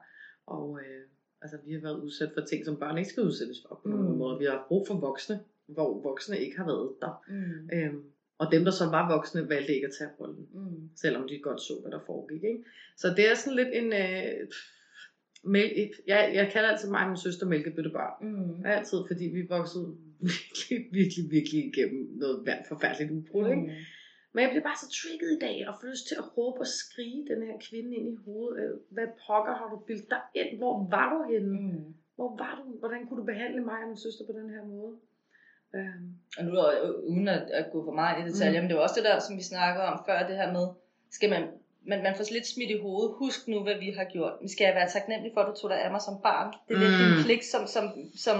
Og 0.56 0.66
øh, 0.82 1.02
altså, 1.42 1.56
vi 1.66 1.70
har 1.76 1.80
været 1.86 1.98
udsat 2.06 2.30
for 2.36 2.42
ting, 2.50 2.60
som 2.68 2.76
børn 2.82 2.98
ikke 2.98 3.10
skal 3.14 3.22
udsættes 3.30 3.58
for 3.68 3.74
på 3.82 3.88
Mm. 3.88 3.94
nogen 3.94 4.16
måde. 4.22 4.34
Vi 4.38 4.44
har 4.44 4.64
brug 4.68 4.82
for 4.88 4.96
voksne, 5.08 5.36
hvor 5.76 5.90
voksne 6.08 6.36
ikke 6.44 6.56
har 6.60 6.66
været 6.72 6.88
der. 7.04 7.12
Mm. 7.28 7.68
Øhm, 7.76 8.02
og 8.38 8.52
dem, 8.52 8.64
der 8.64 8.70
så 8.70 8.84
var 8.84 9.14
voksne, 9.14 9.48
valgte 9.48 9.74
ikke 9.74 9.86
at 9.86 9.92
tage 9.98 10.10
rollen. 10.20 10.48
Mm. 10.54 10.90
Selvom 10.96 11.28
de 11.28 11.38
godt 11.38 11.60
så, 11.60 11.72
hvad 11.82 11.90
der 11.92 12.00
foregik. 12.06 12.44
Ikke? 12.44 12.64
Så 12.96 13.08
det 13.16 13.30
er 13.30 13.34
sådan 13.34 13.56
lidt 13.56 13.68
en... 13.72 13.92
Øh, 13.92 14.48
mæl- 15.54 16.02
jeg, 16.06 16.30
jeg 16.34 16.50
kalder 16.52 16.68
altid 16.68 16.90
mig 16.90 17.00
og 17.04 17.08
min 17.08 17.16
søster 17.16 17.46
mælkebøttebørn. 17.46 18.14
Mm. 18.22 18.64
Altid, 18.66 18.98
fordi 19.10 19.24
vi 19.24 19.42
voksede 19.48 19.96
virkelig, 20.20 20.78
virkelig, 20.98 21.24
virkelig 21.36 21.60
igennem 21.70 22.00
noget 22.22 22.36
forfærdeligt 22.68 23.10
ubrudt. 23.12 23.50
Ikke? 23.50 23.62
Mm. 23.62 23.68
Men 24.32 24.40
jeg 24.42 24.50
blev 24.52 24.62
bare 24.68 24.82
så 24.84 24.88
trigget 24.98 25.30
i 25.36 25.40
dag, 25.46 25.56
og 25.68 25.72
får 25.80 25.88
lyst 25.92 26.06
til 26.08 26.16
at 26.22 26.26
råbe 26.36 26.58
og 26.64 26.70
skrige 26.82 27.22
den 27.30 27.40
her 27.48 27.56
kvinde 27.68 27.90
ind 27.98 28.08
i 28.14 28.16
hovedet. 28.24 28.54
Øh, 28.62 28.70
Hvad 28.94 29.08
pokker 29.26 29.54
har 29.60 29.68
du 29.72 29.76
bildt 29.88 30.08
dig 30.14 30.22
ind? 30.40 30.50
Hvor 30.60 30.74
var 30.94 31.06
du 31.14 31.18
henne? 31.32 31.52
Mm. 31.60 31.94
Hvor 32.16 32.30
var 32.42 32.54
du? 32.58 32.78
Hvordan 32.82 33.00
kunne 33.06 33.20
du 33.20 33.26
behandle 33.32 33.60
mig 33.70 33.78
og 33.82 33.88
min 33.88 34.02
søster 34.06 34.24
på 34.26 34.34
den 34.40 34.48
her 34.54 34.64
måde? 34.74 34.92
Øhm, 35.76 36.08
Og 36.38 36.44
nu 36.44 36.52
er 36.58 36.90
uden 37.10 37.28
at, 37.28 37.42
at 37.60 37.64
gå 37.72 37.78
for 37.84 37.92
meget 37.92 38.16
i 38.22 38.28
detaljer, 38.30 38.60
mm. 38.60 38.64
men 38.64 38.68
det 38.70 38.76
var 38.76 38.82
også 38.82 38.94
det 39.00 39.04
der, 39.04 39.18
som 39.26 39.36
vi 39.36 39.42
snakker 39.42 39.82
om 39.82 39.98
før, 40.06 40.26
det 40.28 40.36
her 40.36 40.52
med, 40.52 40.66
skal 41.16 41.30
man, 41.30 41.42
man, 41.90 41.98
man 42.02 42.14
får 42.16 42.24
lidt 42.36 42.46
smidt 42.46 42.70
i 42.70 42.78
hovedet, 42.84 43.10
husk 43.22 43.40
nu, 43.48 43.58
hvad 43.66 43.76
vi 43.84 43.88
har 43.98 44.04
gjort. 44.14 44.32
Men 44.40 44.48
skal 44.54 44.64
jeg 44.64 44.74
være 44.74 44.88
taknemmelig 44.96 45.30
for, 45.34 45.40
at 45.40 45.48
du 45.50 45.54
tog 45.60 45.70
dig 45.70 45.80
af 45.84 45.90
mig 45.94 46.00
som 46.08 46.16
barn? 46.28 46.48
Det 46.68 46.72
er 46.76 46.80
lidt 46.84 46.92
Mm. 47.00 47.14
din 47.14 47.24
pligt 47.26 47.44
som, 47.52 47.62
som, 47.74 47.84
som 48.26 48.36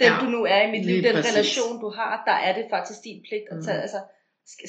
den, 0.00 0.08
Ja, 0.10 0.14
du 0.22 0.26
nu 0.36 0.40
er 0.54 0.60
i 0.68 0.70
mit 0.74 0.84
liv, 0.90 0.98
den 1.02 1.14
præcis. 1.14 1.32
relation, 1.32 1.72
du 1.84 1.88
har, 1.98 2.12
der 2.28 2.36
er 2.46 2.52
det 2.58 2.64
faktisk 2.74 2.98
din 3.06 3.18
pligt 3.28 3.46
at 3.54 3.58
tage, 3.66 3.78
Mm. 3.80 3.86
altså, 3.86 4.00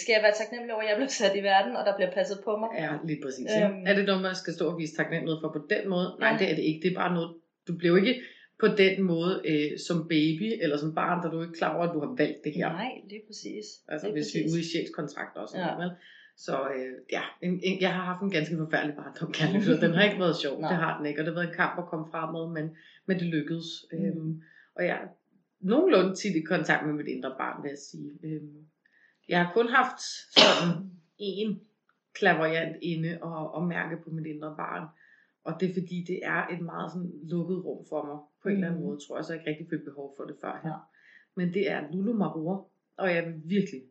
skal, 0.01 0.11
jeg 0.15 0.21
være 0.27 0.35
taknemmelig 0.41 0.73
over, 0.75 0.83
at 0.85 0.89
jeg 0.89 0.97
blev 1.01 1.09
sat 1.21 1.35
i 1.41 1.43
verden, 1.51 1.73
og 1.79 1.83
der 1.87 1.93
bliver 1.97 2.11
passet 2.17 2.37
på 2.47 2.51
mig? 2.61 2.69
Ja, 2.83 2.89
lige 3.09 3.19
præcis. 3.25 3.47
Øhm. 3.57 3.83
Er 3.89 3.93
det 3.97 4.05
noget, 4.09 4.21
man 4.29 4.35
skal 4.41 4.53
stå 4.57 4.65
og 4.71 4.77
vise 4.81 4.95
taknemmelighed 4.99 5.39
for 5.43 5.49
på 5.57 5.61
den 5.73 5.83
måde? 5.93 6.07
Nej, 6.19 6.29
Ja. 6.31 6.37
det 6.39 6.47
er 6.51 6.55
det 6.59 6.63
ikke. 6.69 6.79
Det 6.83 6.89
er 6.91 6.97
bare 7.03 7.13
noget, 7.17 7.29
du 7.67 7.73
jo 7.89 7.95
ikke 7.95 8.15
på 8.63 8.67
den 8.83 9.03
måde 9.03 9.33
øh, 9.51 9.79
som 9.87 9.97
baby 10.13 10.47
eller 10.63 10.77
som 10.77 10.95
barn, 10.95 11.23
der 11.23 11.31
du 11.31 11.37
er 11.39 11.43
ikke 11.47 11.57
klar 11.61 11.75
over, 11.75 11.85
at 11.87 11.93
du 11.95 11.99
har 11.99 12.15
valgt 12.17 12.43
det 12.43 12.53
her. 12.59 12.69
Nej, 12.69 12.91
lige 13.09 13.21
præcis. 13.27 13.65
Altså 13.87 14.07
lige 14.07 14.13
hvis 14.17 14.29
vi 14.33 14.39
er 14.39 14.43
præcis. 14.43 14.53
ude 14.53 14.61
i 14.61 14.69
chefskontrakter 14.73 15.39
og 15.41 15.47
sådan 15.49 15.65
Ja. 15.65 15.73
noget. 15.73 15.91
Vel? 15.91 15.97
Så 16.37 16.55
øh, 16.75 16.91
ja, 17.11 17.21
en, 17.41 17.59
en, 17.63 17.81
jeg 17.81 17.93
har 17.93 18.03
haft 18.11 18.21
en 18.21 18.31
ganske 18.37 18.55
forfærdelig 18.57 18.95
barndom, 18.95 19.31
kan 19.31 19.47
jeg. 19.53 19.61
Den 19.85 19.93
har 19.93 20.03
ikke 20.03 20.19
været 20.19 20.35
sjov, 20.43 20.55
Nej. 20.59 20.69
det 20.69 20.77
har 20.77 20.97
den 20.97 21.05
ikke. 21.05 21.19
Og 21.21 21.25
det 21.25 21.33
har 21.33 21.39
været 21.41 21.49
en 21.51 21.55
kamp 21.63 21.75
at 21.79 21.87
komme 21.91 22.05
fremad, 22.11 22.45
men, 22.57 22.65
men 23.07 23.19
det 23.19 23.27
lykkedes. 23.27 23.69
Mm. 23.91 24.05
Øhm, 24.05 24.41
og 24.75 24.81
jeg 24.85 24.95
er 25.03 25.07
nogenlunde 25.59 26.15
tit 26.15 26.35
i 26.35 26.41
kontakt 26.41 26.85
med 26.87 26.93
mit 26.93 27.07
indre 27.07 27.33
barn, 27.41 27.63
vil 27.63 27.69
jeg 27.69 27.77
sige. 27.89 28.09
Øhm, 28.23 28.57
jeg 29.29 29.37
har 29.45 29.51
kun 29.53 29.67
haft 29.67 29.99
sådan 30.37 30.71
en 31.17 31.49
klaverjant 32.17 32.75
inde 32.81 33.17
og, 33.21 33.53
og 33.55 33.63
mærke 33.67 33.95
på 34.03 34.09
mit 34.09 34.25
indre 34.25 34.53
barn. 34.57 34.83
Og 35.43 35.53
det 35.59 35.69
er 35.69 35.73
fordi, 35.73 36.03
det 36.07 36.19
er 36.23 36.47
et 36.47 36.61
meget 36.61 36.91
sådan 36.91 37.11
lukket 37.23 37.65
rum 37.65 37.85
for 37.89 38.05
mig, 38.05 38.17
på 38.41 38.49
en 38.49 38.55
eller 38.55 38.67
anden 38.67 38.81
Mhm. 38.81 38.89
måde, 38.89 38.99
tror 39.07 39.17
jeg, 39.17 39.25
så 39.25 39.33
jeg 39.33 39.41
ikke 39.41 39.49
rigtig 39.51 39.67
følt 39.69 39.85
behov 39.85 40.13
for 40.17 40.23
det 40.23 40.35
før 40.41 40.59
her. 40.63 40.69
Ja. 40.69 40.75
Men 41.35 41.53
det 41.53 41.71
er 41.71 41.91
Lulu 41.91 42.13
Marua, 42.13 42.57
og 42.97 43.15
jeg 43.15 43.25
vil 43.27 43.41
virkelig 43.45 43.81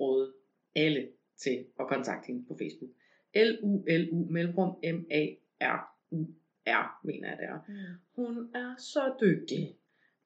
råde 0.00 0.32
alle 0.74 1.08
til 1.44 1.66
at 1.80 1.86
kontakte 1.88 2.26
hende 2.26 2.44
på 2.48 2.56
Facebook. 2.60 2.90
L-U-L-U 3.34 4.26
mellemrum 4.30 4.70
M-A-R-U-R, 4.96 7.00
mener 7.04 7.28
jeg 7.28 7.38
det 7.38 7.46
er. 7.48 7.58
Mm. 7.68 7.74
Hun 8.16 8.54
er 8.54 8.74
så 8.78 9.14
dygtig 9.20 9.76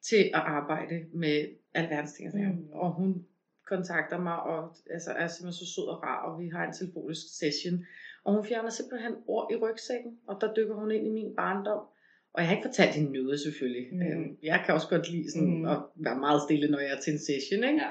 til 0.02 0.24
at 0.34 0.40
arbejde 0.58 1.06
med 1.14 1.46
alverdens 1.74 2.12
ting. 2.12 2.34
Mm. 2.34 2.58
Mm. 2.58 2.68
Og 2.72 2.92
hun 2.94 3.26
kontakter 3.66 4.18
mig 4.20 4.42
og 4.42 4.76
altså, 4.90 5.10
er 5.10 5.26
simpelthen 5.26 5.66
så 5.66 5.72
sød 5.74 5.88
og 5.88 6.02
rar, 6.02 6.30
og 6.32 6.40
vi 6.40 6.48
har 6.48 6.66
en 6.66 6.72
telefonisk 6.72 7.38
session. 7.38 7.84
Og 8.24 8.34
hun 8.34 8.44
fjerner 8.44 8.70
simpelthen 8.70 9.14
ord 9.26 9.52
i 9.52 9.56
rygsækken, 9.56 10.18
og 10.28 10.34
der 10.40 10.54
dykker 10.54 10.74
hun 10.74 10.90
ind 10.90 11.06
i 11.06 11.10
min 11.10 11.36
barndom. 11.36 11.82
Og 12.32 12.40
jeg 12.40 12.48
har 12.48 12.56
ikke 12.56 12.68
fortalt 12.68 12.94
hende 12.94 13.12
noget 13.12 13.40
selvfølgelig. 13.40 13.86
Mm. 13.92 14.02
Øhm, 14.02 14.38
jeg 14.42 14.62
kan 14.64 14.74
også 14.74 14.88
godt 14.88 15.10
lide 15.10 15.32
sådan, 15.32 15.58
Mm. 15.58 15.64
at 15.72 15.78
være 15.94 16.18
meget 16.18 16.42
stille, 16.42 16.70
når 16.70 16.78
jeg 16.78 16.90
er 16.96 17.00
til 17.00 17.12
en 17.12 17.18
session. 17.18 17.64
Ikke? 17.70 17.80
Ja. 17.84 17.90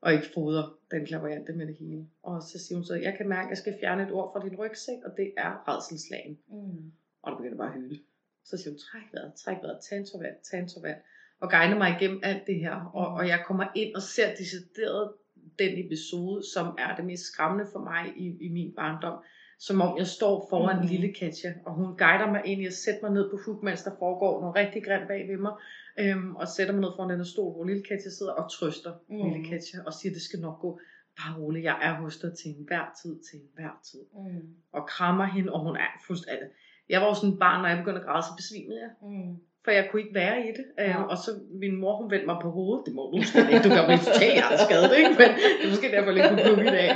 Og 0.00 0.12
ikke 0.12 0.26
fodre 0.34 0.64
den 0.90 1.06
klaverante 1.06 1.52
med 1.52 1.66
det 1.66 1.76
hele. 1.80 2.06
Og 2.22 2.42
så 2.42 2.58
siger 2.62 2.76
hun 2.78 2.84
så, 2.84 2.94
jeg 2.94 3.14
kan 3.16 3.28
mærke, 3.28 3.46
at 3.46 3.50
jeg 3.50 3.58
skal 3.58 3.74
fjerne 3.80 4.02
et 4.02 4.12
ord 4.12 4.28
fra 4.32 4.48
din 4.48 4.56
rygsæk, 4.58 5.00
og 5.06 5.10
det 5.16 5.28
er 5.36 5.50
redselslagen. 5.68 6.38
Mm. 6.48 6.92
Og 7.22 7.30
der 7.30 7.36
begynder 7.36 7.56
bare 7.56 7.72
at 7.74 7.80
hyle. 7.80 7.98
Så 8.44 8.56
siger 8.56 8.70
hun, 8.72 8.78
træk 8.78 9.06
vejret, 9.12 9.32
træk 9.34 9.56
vejret, 9.62 9.78
tag 9.86 9.98
en 9.98 10.06
tår 10.06 10.18
vand, 10.22 10.36
tag 10.50 10.58
en 10.60 10.68
tår 10.68 10.82
vand. 10.88 11.00
Og 11.42 11.50
guide 11.50 11.78
mig 11.82 11.96
igennem 11.96 12.20
alt 12.22 12.46
det 12.46 12.58
her. 12.64 12.74
Og, 13.00 13.06
og 13.18 13.28
jeg 13.28 13.40
kommer 13.46 13.66
ind 13.74 13.94
og 13.94 14.02
ser 14.02 14.28
decideret 14.40 15.12
den 15.58 15.86
episode, 15.86 16.42
som 16.54 16.66
er 16.78 16.96
det 16.96 17.04
mest 17.04 17.22
skræmmende 17.22 17.66
for 17.72 17.78
mig 17.90 18.02
i, 18.16 18.26
i 18.46 18.48
min 18.48 18.74
barndom. 18.74 19.18
Som 19.58 19.80
om 19.80 19.98
jeg 19.98 20.06
står 20.06 20.46
foran 20.50 20.80
Mm. 20.80 20.86
lille 20.86 21.12
Katja, 21.14 21.50
og 21.66 21.72
hun 21.74 21.96
guider 21.96 22.30
mig 22.32 22.42
ind 22.44 22.62
i 22.62 22.66
at 22.66 22.72
sætte 22.72 23.00
mig 23.02 23.12
ned 23.12 23.30
på 23.30 23.36
huk, 23.46 23.62
mens 23.62 23.82
der 23.82 23.90
foregår 23.98 24.40
noget 24.40 24.54
rigtig 24.56 24.84
grimt 24.84 25.08
bag 25.08 25.28
ved 25.28 25.36
mig. 25.38 25.52
Øhm, 25.98 26.36
og 26.36 26.48
sætter 26.48 26.74
mig 26.74 26.80
ned 26.80 26.90
foran 26.96 27.10
den 27.10 27.24
stol, 27.24 27.52
hvor 27.54 27.64
lille 27.64 27.82
Katja 27.82 28.10
sidder 28.18 28.32
og 28.32 28.50
trøster 28.52 28.92
Mm. 29.08 29.16
lille 29.16 29.48
Katja, 29.48 29.78
og 29.86 29.92
siger, 29.92 30.12
det 30.12 30.22
skal 30.22 30.40
nok 30.40 30.58
gå. 30.60 30.80
Bare 31.20 31.38
rolig, 31.40 31.62
jeg 31.64 31.78
er 31.82 31.94
hos 32.02 32.16
dig 32.16 32.32
til 32.38 32.50
enhver 32.58 32.86
tid, 33.02 33.14
til 33.30 33.38
enhver 33.46 33.74
tid 33.90 34.00
Mm. 34.14 34.48
og 34.72 34.86
krammer 34.88 35.24
hende, 35.24 35.52
og 35.52 35.60
hun 35.66 35.76
er 35.76 35.90
fuldstændig... 36.06 36.48
Jeg 36.88 37.00
var 37.00 37.06
jo 37.06 37.14
sådan 37.14 37.30
en 37.30 37.38
barn, 37.38 37.62
når 37.62 37.68
jeg 37.68 37.78
begyndte 37.78 38.00
at 38.00 38.06
græde, 38.06 38.22
så 38.22 38.32
besvimede 38.36 38.80
jeg. 38.84 38.90
Mm. 39.02 39.36
For 39.64 39.70
jeg 39.78 39.84
kunne 39.90 40.02
ikke 40.02 40.14
være 40.14 40.36
i 40.48 40.50
det. 40.58 40.66
Ja. 40.78 40.84
Ja. 40.90 41.02
Og 41.12 41.16
så 41.24 41.30
min 41.62 41.74
mor, 41.82 41.94
hun 42.00 42.10
vendte 42.12 42.26
mig 42.32 42.38
på 42.42 42.50
hovedet. 42.58 42.82
Det 42.86 42.92
må 42.98 43.02
du 43.10 43.14
ikke. 43.16 43.62
Du 43.66 43.70
gør 43.76 43.84
mig 43.90 43.98
totalt 44.10 44.34
hjerteskadet, 44.38 44.90
ikke? 45.00 45.12
Men 45.20 45.30
det 45.58 45.64
er 45.66 45.70
måske 45.74 45.88
derfor, 45.94 46.08
jeg 46.10 46.16
ikke 46.20 46.28
kunne 46.32 46.44
plukke 46.48 46.64
i 46.72 46.76
dag. 46.80 46.90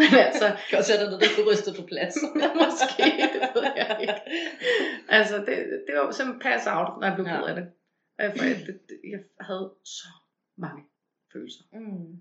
Men 0.00 0.08
altså, 0.26 0.46
Kan 0.68 0.74
også 0.80 0.90
sætte 0.92 1.04
dig, 1.10 1.16
der 1.22 1.28
kunne 1.34 1.48
ryste 1.52 1.70
på 1.80 1.84
plads. 1.92 2.14
måske, 2.62 3.06
det 3.34 3.40
ved 3.56 3.66
jeg 3.82 3.90
ikke. 4.04 4.20
Altså, 5.18 5.36
det, 5.46 5.56
det 5.86 5.92
var 5.98 6.04
simpelthen 6.18 6.42
pass 6.46 6.64
out, 6.76 6.90
når 7.00 7.06
jeg 7.08 7.14
blev 7.16 7.26
Ja. 7.32 7.38
af 7.50 7.54
det. 7.60 7.66
Øh, 8.20 8.28
For 8.36 8.44
jeg, 8.50 8.56
det, 8.68 8.74
det, 8.88 8.96
jeg 9.14 9.20
havde 9.48 9.66
så 9.98 10.08
mange 10.64 10.80
følelser. 11.32 11.62
Mm. 11.72 12.12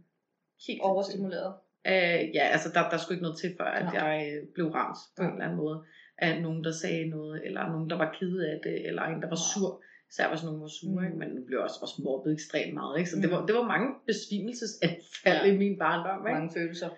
Helt. 0.68 0.82
Overstimuleret. 0.90 1.52
Øh, 1.92 2.22
ja, 2.38 2.44
altså 2.56 2.68
der, 2.76 2.82
der 2.92 2.98
skulle 2.98 3.16
ikke 3.16 3.26
noget 3.28 3.40
til, 3.42 3.50
før 3.60 3.70
at 3.80 3.84
Nej. 3.86 3.94
jeg 4.04 4.42
blev 4.56 4.68
ramt 4.78 4.98
på 5.16 5.22
Nej. 5.22 5.28
en 5.30 5.34
eller 5.36 5.46
anden 5.46 5.60
måde. 5.64 5.78
Af 6.18 6.42
nogen, 6.42 6.64
der 6.64 6.72
sagde 6.72 7.10
noget, 7.10 7.46
eller 7.46 7.70
nogen, 7.72 7.90
der 7.90 7.98
var 7.98 8.16
ked 8.20 8.40
af 8.40 8.60
det, 8.64 8.88
eller 8.88 9.02
en, 9.02 9.22
der 9.22 9.30
var 9.30 9.42
sur. 9.54 9.82
Især 10.10 10.30
hvis 10.30 10.44
nogen 10.44 10.62
var 10.62 10.68
sure, 10.68 11.02
Mm. 11.02 11.06
ikke? 11.06 11.18
men 11.18 11.30
nu 11.30 11.42
blev 11.46 11.60
også, 11.62 11.80
også 11.82 12.02
mobbet 12.04 12.34
ekstremt 12.34 12.74
meget. 12.74 12.98
Ikke? 13.00 13.10
Så 13.10 13.16
det, 13.16 13.26
Mm. 13.30 13.32
var, 13.32 13.46
det 13.46 13.56
var 13.56 13.68
mange 13.68 13.88
besvimelsesanfald 14.08 15.46
Ja. 15.46 15.54
i 15.54 15.58
min 15.58 15.78
barndom. 15.80 16.28
Ikke? 16.28 16.40
Mange 16.40 16.52
følelser. 16.60 16.90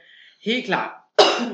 Helt 0.49 0.65
klart. 0.65 0.91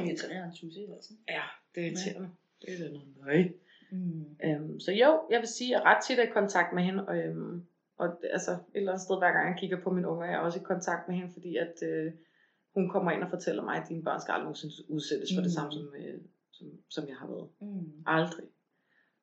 Irriterende 0.06 0.46
en 0.46 0.56
susse 0.56 0.80
i 0.82 0.88
halsen. 0.94 1.18
Ja, 1.30 1.42
det 1.76 1.82
er 1.84 1.88
irriterende. 1.88 2.30
Det 2.62 2.70
er 2.74 2.78
det 2.84 2.92
noget. 2.94 3.08
Nej. 3.26 3.52
Mm. 3.92 4.26
Øhm, 4.46 4.80
så 4.80 4.92
jo, 4.92 5.22
jeg 5.32 5.40
vil 5.40 5.48
sige, 5.48 5.68
at 5.68 5.72
jeg 5.72 5.80
er 5.92 5.96
ret 5.96 6.04
tit 6.06 6.20
er 6.20 6.24
i 6.24 6.34
kontakt 6.40 6.74
med 6.76 6.84
hende. 6.84 7.06
Og, 7.08 7.18
øhm, 7.18 7.64
og 7.98 8.08
det- 8.22 8.30
altså, 8.32 8.52
et 8.52 8.58
eller 8.74 8.92
andet 8.92 9.02
sted, 9.06 9.18
hver 9.18 9.32
gang 9.32 9.46
jeg 9.52 9.58
kigger 9.60 9.80
på 9.84 9.90
min 9.90 10.06
unge, 10.06 10.26
er 10.28 10.32
jeg 10.32 10.40
også 10.40 10.60
i 10.60 10.64
kontakt 10.74 11.08
med 11.08 11.16
hende, 11.18 11.32
fordi 11.34 11.52
at 11.58 11.76
øh, 11.90 12.12
hun 12.76 12.90
kommer 12.90 13.12
ind 13.12 13.24
og 13.24 13.30
fortæller 13.30 13.64
mig, 13.64 13.76
at 13.82 13.90
dine 13.90 14.04
børn 14.04 14.22
skal 14.22 14.32
aldrig 14.32 14.44
nogensinde 14.50 14.74
udsættes 14.96 15.30
for 15.36 15.42
det 15.46 15.52
Mm. 15.52 15.58
samme, 15.58 15.72
som, 15.72 15.86
øh, 16.00 16.20
som, 16.64 16.80
som 16.90 17.08
jeg 17.10 17.16
har 17.18 17.28
været. 17.28 17.48
Mm. 17.62 18.04
Aldrig. 18.06 18.46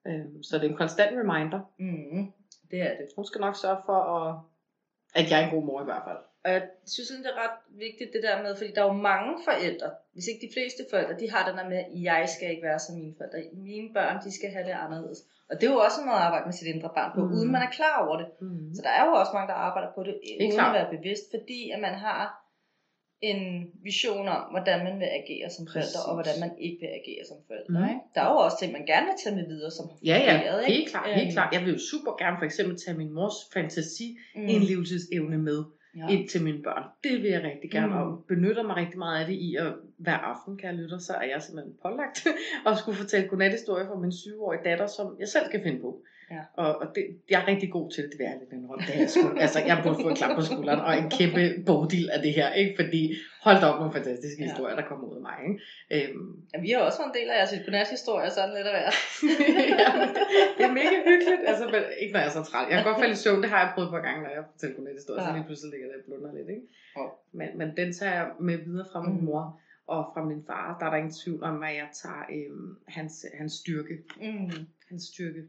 Øhm, 0.06 0.42
så 0.42 0.58
det 0.58 0.64
er 0.64 0.68
en 0.70 0.76
konstant 0.76 1.12
reminder. 1.18 1.60
Mm. 1.78 2.32
Det 2.70 2.80
er 2.82 2.96
det. 2.96 3.06
Hun 3.16 3.24
skal 3.26 3.40
nok 3.40 3.56
sørge 3.56 3.82
for, 3.86 4.00
at, 4.18 4.36
at 5.14 5.30
jeg 5.30 5.40
er 5.40 5.44
en 5.46 5.54
god 5.54 5.64
mor 5.64 5.80
i 5.82 5.84
hvert 5.84 6.02
fald. 6.08 6.18
Og 6.44 6.50
jeg 6.50 6.62
synes, 6.86 7.08
det 7.08 7.26
er 7.34 7.42
ret 7.44 7.58
vigtigt 7.86 8.10
det 8.14 8.22
der 8.22 8.42
med, 8.42 8.56
fordi 8.56 8.70
der 8.74 8.82
er 8.82 8.86
jo 8.86 9.02
mange 9.12 9.32
forældre, 9.48 9.90
hvis 10.12 10.26
ikke 10.30 10.46
de 10.46 10.52
fleste 10.56 10.82
forældre, 10.90 11.14
de 11.22 11.30
har 11.30 11.48
den 11.48 11.58
der 11.58 11.68
med, 11.68 11.76
at 11.78 11.88
jeg 12.10 12.28
skal 12.34 12.50
ikke 12.50 12.62
være 12.62 12.78
som 12.78 12.94
mine 13.00 13.14
forældre. 13.18 13.38
Mine 13.52 13.88
børn, 13.94 14.16
de 14.24 14.30
skal 14.38 14.50
have 14.50 14.66
det 14.68 14.76
anderledes. 14.84 15.18
Og 15.50 15.54
det 15.60 15.64
er 15.68 15.72
jo 15.72 15.78
også 15.86 16.00
en 16.00 16.06
måde 16.06 16.16
at 16.20 16.26
arbejde 16.28 16.44
med 16.46 16.52
sit 16.60 16.66
indre 16.74 16.90
barn 16.98 17.10
på, 17.14 17.20
Mm. 17.24 17.32
uden 17.36 17.52
man 17.52 17.62
er 17.62 17.70
klar 17.78 17.96
over 18.06 18.16
det. 18.22 18.28
Mm. 18.40 18.74
Så 18.74 18.80
der 18.86 18.90
er 18.98 19.04
jo 19.06 19.12
også 19.12 19.32
mange, 19.34 19.48
der 19.48 19.54
arbejder 19.68 19.90
på 19.94 20.02
det, 20.02 20.14
uden 20.40 20.60
at 20.60 20.72
være 20.78 20.90
bevidst, 20.96 21.24
fordi 21.34 21.70
at 21.74 21.80
man 21.80 21.94
har 21.94 22.39
en 23.22 23.70
vision 23.82 24.28
om, 24.28 24.42
hvordan 24.50 24.78
man 24.88 24.94
vil 25.02 25.08
agere 25.20 25.48
som 25.56 25.64
forælder, 25.72 26.00
og 26.08 26.12
Præcis. 26.16 26.18
hvordan 26.18 26.36
man 26.44 26.52
ikke 26.66 26.78
vil 26.82 26.90
agere 27.00 27.22
som 27.30 27.36
forælder. 27.46 27.70
Mm. 27.80 27.88
Ikke? 27.92 28.00
Der 28.14 28.20
er 28.24 28.30
jo 28.32 28.38
også 28.46 28.56
ting, 28.60 28.70
man 28.78 28.86
gerne 28.92 29.06
vil 29.10 29.16
tage 29.24 29.36
med 29.38 29.46
videre, 29.52 29.70
som 29.78 29.84
har 29.90 29.96
Ja, 30.10 30.16
ja, 30.26 30.32
fungeret, 30.36 30.60
ikke? 30.62 30.72
helt 30.76 30.90
klart, 30.92 31.06
helt 31.14 31.26
Øhm, 31.26 31.32
klart. 31.36 31.50
Jeg 31.54 31.60
vil 31.64 31.72
jo 31.76 31.80
super 31.92 32.12
gerne 32.22 32.36
for 32.40 32.46
eksempel 32.50 32.74
tage 32.82 32.96
min 33.02 33.10
mors 33.18 33.38
fantasi, 33.54 34.06
Mm. 34.34 35.42
med. 35.48 35.60
Ja. 35.96 36.08
ind 36.08 36.28
til 36.28 36.42
mine 36.44 36.62
børn. 36.62 36.84
Det 37.04 37.12
vil 37.22 37.30
jeg 37.30 37.42
rigtig 37.50 37.70
gerne, 37.70 37.86
Mm. 37.86 37.92
mm. 37.92 38.12
og 38.12 38.24
benytter 38.28 38.62
mig 38.62 38.76
rigtig 38.76 38.98
meget 38.98 39.20
af 39.20 39.26
det 39.26 39.34
i, 39.34 39.56
at 39.56 39.72
hver 39.98 40.18
aften, 40.32 40.56
kan 40.58 40.66
jeg 40.68 40.76
lytte, 40.80 41.00
så 41.00 41.12
er 41.12 41.26
jeg 41.32 41.42
simpelthen 41.42 41.74
pålagt 41.82 42.18
at 42.68 42.78
skulle 42.78 42.98
fortælle 42.98 43.28
godnathistorier 43.28 43.86
for 43.86 43.98
min 44.04 44.12
syvårige 44.12 44.62
datter, 44.64 44.86
som 44.86 45.16
jeg 45.20 45.28
selv 45.28 45.44
skal 45.46 45.62
finde 45.62 45.80
på. 45.80 46.02
Ja. 46.36 46.42
Og, 46.62 46.70
og 46.80 46.86
det, 46.94 47.02
jeg 47.30 47.38
er 47.42 47.46
rigtig 47.52 47.70
god 47.76 47.86
til 47.90 48.00
det, 48.04 48.10
det 48.12 48.18
vil 48.18 48.24
jeg 48.30 48.36
lidt 48.42 48.52
indrømme. 48.58 48.84
Det 48.86 48.94
jeg, 48.98 49.42
altså, 49.46 49.58
jeg 49.70 49.76
burde 49.84 49.98
få 50.04 50.08
en 50.08 50.18
klap 50.20 50.32
på 50.40 50.42
skulderen 50.50 50.80
og 50.88 50.92
en 51.02 51.08
kæmpe 51.18 51.42
bogdil 51.68 52.06
af 52.14 52.20
det 52.24 52.32
her, 52.38 52.48
ikke? 52.62 52.72
fordi 52.80 53.02
hold 53.46 53.56
da 53.60 53.66
op 53.70 53.78
nogle 53.80 53.92
fantastiske 53.98 54.40
Ja. 54.42 54.46
historier, 54.48 54.76
der 54.80 54.86
kommer 54.90 55.04
ud 55.10 55.16
af 55.20 55.24
mig. 55.28 55.36
Ikke? 55.48 55.58
Øhm, 55.96 56.26
Ja, 56.54 56.56
vi 56.64 56.68
har 56.70 56.78
også 56.88 56.98
været 57.00 57.10
en 57.12 57.16
del 57.20 57.28
af 57.32 57.36
jeres 57.40 57.52
godnathistorie, 57.66 58.30
sådan 58.36 58.54
lidt 58.56 58.66
af 58.70 58.74
hvert. 58.76 58.96
ja, 59.84 59.90
det, 60.56 60.64
er 60.70 60.72
mega 60.80 60.96
hyggeligt. 61.10 61.42
Altså, 61.50 61.64
men 61.74 61.82
ikke 62.02 62.12
når 62.14 62.20
jeg 62.22 62.30
er 62.32 62.36
så 62.38 62.42
træt. 62.50 62.66
Jeg 62.70 62.76
kan 62.78 62.86
godt 62.90 63.00
falde 63.02 63.14
i 63.18 63.22
søvn. 63.24 63.40
Det 63.44 63.50
har 63.52 63.58
jeg 63.64 63.68
prøvet 63.74 63.88
et 63.88 63.94
par 63.96 64.04
gange, 64.08 64.18
når 64.24 64.30
jeg 64.36 64.42
fortæller 64.52 64.74
godnathistorier. 64.76 65.20
Ja. 65.22 65.28
Så 65.28 65.32
lige 65.38 65.46
pludselig 65.48 65.70
ligger 65.74 65.86
det 65.90 65.96
og 66.00 66.04
blunder 66.08 66.30
lidt. 66.38 66.48
Ikke? 66.56 66.64
Ja. 66.98 67.04
Men, 67.38 67.48
men 67.60 67.68
den 67.80 67.88
tager 67.98 68.14
jeg 68.18 68.26
med 68.48 68.56
videre 68.66 68.86
fra 68.92 69.00
min 69.08 69.16
Mm. 69.20 69.24
mor 69.28 69.44
og 69.94 70.00
fra 70.12 70.20
min 70.30 70.42
far. 70.48 70.66
Der 70.78 70.84
er 70.86 70.90
der 70.92 70.98
ingen 71.02 71.16
tvivl 71.22 71.40
om, 71.50 71.56
at 71.68 71.74
jeg 71.82 71.88
tager 72.02 72.22
øhm, 72.36 72.68
hans, 72.96 73.14
hans 73.40 73.52
styrke. 73.62 73.94
Mm. 74.26 74.50
Hans 74.90 75.02
styrke. 75.12 75.42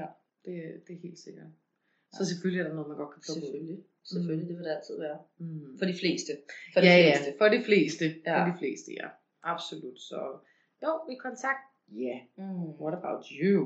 Ja. 0.00 0.06
Det, 0.44 0.54
det 0.86 0.92
er 0.96 1.00
helt 1.02 1.18
sikkert. 1.18 1.46
Så 2.16 2.24
selvfølgelig 2.30 2.60
er 2.62 2.66
der 2.68 2.74
noget, 2.74 2.88
man 2.88 2.96
godt 3.02 3.12
kan 3.14 3.22
plukke 3.26 3.40
ud. 3.42 3.46
Selvfølgelig. 3.46 3.78
Selvfølgelig, 4.12 4.48
det 4.48 4.56
vil 4.56 4.64
det 4.64 4.70
altid 4.78 4.96
være. 5.06 5.18
Mm. 5.38 5.78
For 5.78 5.86
de 5.92 5.96
fleste. 6.02 6.32
For 6.72 6.80
de 6.80 6.86
ja, 6.86 6.96
fleste. 7.02 7.30
ja, 7.30 7.44
for 7.44 7.48
de 7.56 7.60
fleste. 7.68 8.04
Ja. 8.26 8.34
For 8.38 8.44
de 8.52 8.56
fleste, 8.62 8.90
ja. 9.00 9.08
Absolut. 9.52 9.98
Så 10.08 10.18
jo, 10.84 10.90
i 11.12 11.16
kontakt. 11.26 11.62
Ja. 12.06 12.16
Yeah. 12.38 12.50
Mm. 12.54 12.70
What 12.82 12.94
about 13.00 13.22
you? 13.42 13.62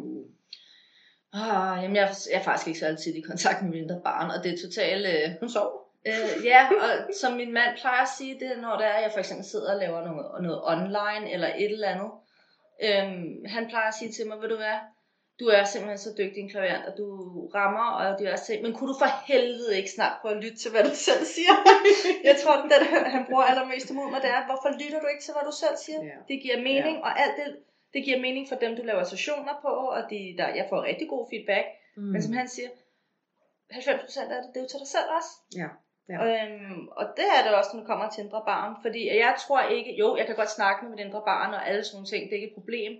Ah, 1.33 1.83
jamen, 1.83 1.97
jeg, 1.97 2.05
er- 2.11 2.29
jeg 2.33 2.39
er 2.41 2.43
faktisk 2.49 2.67
ikke 2.69 2.81
så 2.81 2.87
altid 2.87 3.15
i 3.15 3.21
kontakt 3.21 3.63
med 3.63 3.71
mine 3.71 4.01
barn, 4.05 4.31
og 4.35 4.39
det 4.45 4.51
er 4.53 4.59
totalt... 4.67 5.05
Øh, 5.15 5.27
Hun 5.43 5.49
sover. 5.57 5.79
øh, 6.11 6.45
ja, 6.45 6.61
og 6.85 6.91
som 7.21 7.33
min 7.41 7.53
mand 7.53 7.71
plejer 7.81 8.03
at 8.03 8.13
sige, 8.19 8.35
det 8.41 8.49
er, 8.53 8.61
når 8.61 8.77
det 8.81 8.87
er, 8.87 8.99
jeg 9.05 9.11
for 9.13 9.19
eksempel 9.25 9.45
sidder 9.45 9.73
og 9.75 9.79
laver 9.81 10.01
noget, 10.09 10.43
noget 10.47 10.61
online 10.73 11.33
eller 11.35 11.49
et 11.63 11.73
eller 11.77 11.89
andet. 11.95 12.11
Øhm, 12.87 13.45
han 13.55 13.69
plejer 13.69 13.89
at 13.89 13.95
sige 14.01 14.13
til 14.13 14.27
mig, 14.29 14.37
ved 14.43 14.49
du 14.49 14.57
hvad, 14.57 14.79
du 15.41 15.47
er 15.57 15.65
simpelthen 15.65 15.99
så 15.99 16.11
dygtig 16.21 16.41
en 16.41 16.51
klaverant, 16.51 16.85
og 16.89 16.95
du 17.01 17.07
rammer, 17.59 17.89
og 18.01 18.19
du 18.19 18.25
er 18.25 18.37
selv, 18.37 18.63
men 18.63 18.73
kunne 18.75 18.91
du 18.93 18.99
for 19.03 19.11
helvede 19.31 19.77
ikke 19.79 19.91
snart 19.97 20.15
prøve 20.21 20.35
at 20.37 20.43
lytte 20.45 20.59
til, 20.63 20.71
hvad 20.71 20.85
du 20.91 20.95
selv 21.09 21.25
siger? 21.37 21.55
jeg 22.29 22.37
tror, 22.43 22.55
det 22.63 22.71
den, 22.71 23.13
han 23.17 23.25
bruger 23.29 23.45
allermest 23.51 23.91
imod 23.91 24.11
mig, 24.11 24.21
det 24.25 24.31
er, 24.37 24.41
hvorfor 24.51 24.71
lytter 24.81 25.01
du 25.01 25.07
ikke 25.13 25.25
til, 25.25 25.35
hvad 25.35 25.45
du 25.51 25.55
selv 25.63 25.77
siger? 25.85 26.01
Ja. 26.11 26.17
Det 26.31 26.37
giver 26.45 26.59
mening, 26.71 26.97
og 27.07 27.13
alt 27.23 27.35
det, 27.41 27.47
det 27.95 28.01
giver 28.07 28.21
mening 28.27 28.45
for 28.51 28.57
dem, 28.63 28.77
du 28.79 28.83
laver 28.91 29.05
sessioner 29.13 29.55
på, 29.65 29.73
og 29.97 30.01
de, 30.11 30.19
der, 30.39 30.49
jeg 30.59 30.67
får 30.71 30.79
rigtig 30.91 31.09
god 31.15 31.25
feedback. 31.31 31.67
Mm. 31.97 32.03
Men 32.13 32.23
som 32.23 32.33
han 32.41 32.49
siger, 32.49 32.71
90% 33.73 34.35
af 34.35 34.43
det, 34.43 34.51
det 34.53 34.59
er 34.61 34.65
jo 34.65 34.71
til 34.73 34.83
dig 34.85 34.91
selv 34.97 35.09
også. 35.19 35.33
Ja, 35.61 35.69
ja. 36.13 36.19
Øhm, 36.27 36.89
og 36.99 37.05
det 37.19 37.29
er 37.37 37.41
det 37.45 37.53
også, 37.59 37.71
når 37.73 37.81
det 37.81 37.91
kommer 37.91 38.07
til 38.11 38.25
indre 38.25 38.43
barn. 38.51 38.73
Fordi 38.85 39.01
jeg 39.25 39.35
tror 39.45 39.61
ikke, 39.77 39.91
jo, 40.03 40.17
jeg 40.17 40.27
kan 40.27 40.37
godt 40.37 40.57
snakke 40.59 40.79
med 40.83 40.91
mit 40.91 41.05
indre 41.07 41.23
barn 41.31 41.55
og 41.55 41.69
alle 41.69 41.85
sådan 41.85 41.97
nogle 41.97 42.11
ting, 42.13 42.23
det 42.25 42.33
er 42.33 42.43
ikke 42.43 42.53
et 42.55 42.61
problem. 42.61 42.93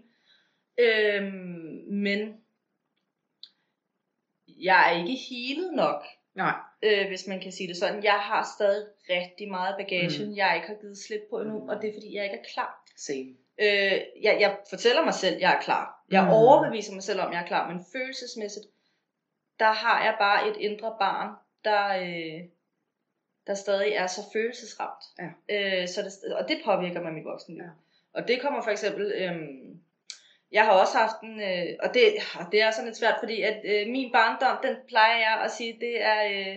Øhm, 0.79 1.85
men 1.91 2.41
jeg 4.47 4.93
er 4.93 4.99
ikke 4.99 5.19
healet 5.31 5.73
nok, 5.75 6.05
Nej. 6.35 6.55
øh, 6.83 7.09
hvis 7.09 7.27
man 7.27 7.41
kan 7.41 7.53
sige 7.53 7.69
det 7.69 7.77
sådan. 7.77 8.05
Jeg 8.05 8.13
har 8.21 8.47
stadig 8.57 8.87
rigtig 9.11 9.51
meget 9.51 9.77
bagage, 9.79 10.27
Mm. 10.27 10.37
jeg 10.37 10.57
ikke 10.57 10.69
har 10.69 10.75
givet 10.81 10.99
slip 10.99 11.21
på 11.31 11.41
endnu, 11.41 11.71
og 11.71 11.83
det 11.83 11.89
er 11.91 11.95
fordi, 11.95 12.15
jeg 12.17 12.25
ikke 12.25 12.37
er 12.37 12.45
klar. 12.55 12.85
Same. 12.97 13.29
Øh, 13.59 14.01
jeg, 14.23 14.37
jeg 14.41 14.59
fortæller 14.71 15.05
mig 15.05 15.15
selv, 15.15 15.35
at 15.35 15.41
jeg 15.41 15.57
er 15.57 15.61
klar. 15.63 16.05
Jeg 16.11 16.25
Mm. 16.25 16.31
overbeviser 16.31 16.95
mig 16.95 17.03
selv 17.03 17.21
om, 17.21 17.33
jeg 17.33 17.43
er 17.43 17.47
klar, 17.47 17.73
men 17.73 17.85
følelsesmæssigt, 17.93 18.67
der 19.59 19.73
har 19.73 20.05
jeg 20.05 20.17
bare 20.19 20.49
et 20.49 20.57
indre 20.57 20.97
barn, 21.01 21.35
der, 21.65 21.87
øh, 22.03 22.49
der 23.47 23.55
stadig 23.55 23.93
er 23.93 24.07
så 24.07 24.21
følelsesramt. 24.33 25.05
Ja. 25.19 25.29
Øh, 25.83 25.89
så 25.89 26.03
det, 26.03 26.35
og 26.35 26.49
det 26.49 26.61
påvirker 26.65 27.01
mig 27.03 27.11
i 27.11 27.15
mit 27.15 27.25
voksenliv. 27.25 27.63
Ja. 27.63 27.71
Og 28.13 28.29
det 28.29 28.41
kommer 28.41 28.63
for 28.63 28.71
eksempel... 28.71 29.13
Øh, 29.13 29.37
jeg 30.55 30.65
har 30.65 30.73
også 30.73 30.95
haft 30.99 31.19
en, 31.23 31.41
øh, 31.41 31.67
og 31.85 31.89
det, 31.95 32.03
og 32.41 32.45
det 32.53 32.63
er 32.63 32.71
sådan 32.71 32.85
lidt 32.89 32.97
svært, 32.97 33.17
fordi 33.23 33.37
at 33.51 33.59
øh, 33.65 33.93
min 33.93 34.13
barndom, 34.13 34.57
den 34.63 34.77
plejer 34.89 35.19
jeg 35.19 35.41
at 35.45 35.51
sige, 35.51 35.73
det 35.81 35.95
er 36.03 36.19
øh, 36.33 36.57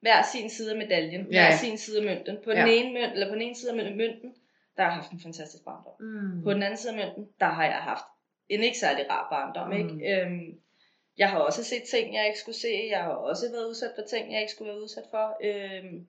hver 0.00 0.22
sin 0.32 0.50
side 0.50 0.70
af 0.72 0.78
medaljen, 0.78 1.20
Ja. 1.20 1.48
hver 1.48 1.56
sin 1.56 1.78
side 1.78 1.98
af 2.00 2.04
mønten. 2.04 2.36
På 2.44 2.50
den 2.50 2.66
Ja. 2.66 2.72
ene 2.72 2.92
mønt, 2.92 3.12
eller 3.12 3.28
på 3.28 3.34
den 3.34 3.42
ene 3.42 3.54
side 3.56 3.70
af 3.70 3.76
mønten, 3.96 4.34
der 4.76 4.82
har 4.82 4.90
jeg 4.90 4.94
haft 5.00 5.10
en 5.10 5.20
fantastisk 5.20 5.64
barndom. 5.64 5.92
Mm. 6.00 6.42
På 6.44 6.52
den 6.54 6.62
anden 6.62 6.76
side 6.76 6.92
af 6.92 6.98
mønten, 7.06 7.28
der 7.40 7.46
har 7.46 7.64
jeg 7.64 7.74
haft 7.90 8.04
en 8.48 8.62
ikke 8.62 8.78
særlig 8.78 9.10
rar 9.10 9.26
barndom. 9.30 9.68
Mm. 9.68 9.76
Ikke? 9.80 10.12
Øhm, 10.20 10.60
jeg 11.18 11.30
har 11.30 11.38
også 11.38 11.64
set 11.64 11.82
ting, 11.82 12.14
jeg 12.14 12.26
ikke 12.26 12.38
skulle 12.38 12.56
se. 12.58 12.88
Jeg 12.90 13.02
har 13.02 13.10
også 13.10 13.50
været 13.52 13.68
udsat 13.68 13.90
for 13.98 14.02
ting, 14.08 14.32
jeg 14.32 14.40
ikke 14.40 14.52
skulle 14.52 14.72
være 14.72 14.82
udsat 14.82 15.04
for. 15.10 15.36
Øhm, 15.44 16.06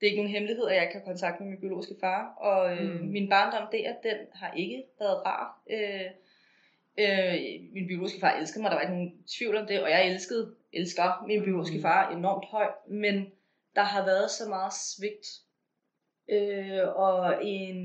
det 0.00 0.02
er 0.06 0.10
ikke 0.10 0.16
nogen 0.22 0.32
hemmelighed, 0.32 0.66
at 0.68 0.76
jeg 0.76 0.90
har 0.92 1.00
kontakt 1.00 1.40
med 1.40 1.48
min 1.48 1.60
biologiske 1.60 1.94
far. 2.00 2.34
Og 2.38 2.72
øh, 2.72 3.00
mm. 3.00 3.06
min 3.06 3.28
barndom 3.28 3.68
der, 3.72 3.94
den 4.02 4.16
har 4.34 4.52
ikke 4.56 4.84
været 4.98 5.26
rar. 5.26 5.60
Øh, 5.70 6.10
øh, 6.98 7.34
min 7.74 7.86
biologiske 7.86 8.20
far 8.20 8.32
elskede 8.40 8.62
mig, 8.62 8.70
der 8.70 8.76
var 8.76 8.82
ikke 8.82 8.94
nogen 8.94 9.12
tvivl 9.38 9.56
om 9.56 9.66
det. 9.66 9.82
Og 9.82 9.90
jeg 9.90 10.10
elskede, 10.12 10.54
elsker 10.72 11.24
min 11.26 11.42
biologiske 11.42 11.76
Mm. 11.76 11.82
far 11.82 12.10
enormt 12.16 12.44
højt. 12.44 12.74
Men 12.90 13.26
der 13.74 13.82
har 13.82 14.04
været 14.04 14.30
så 14.30 14.48
meget 14.48 14.72
svigt. 14.96 15.26
Øh, 16.30 16.88
og 16.96 17.44
en 17.44 17.78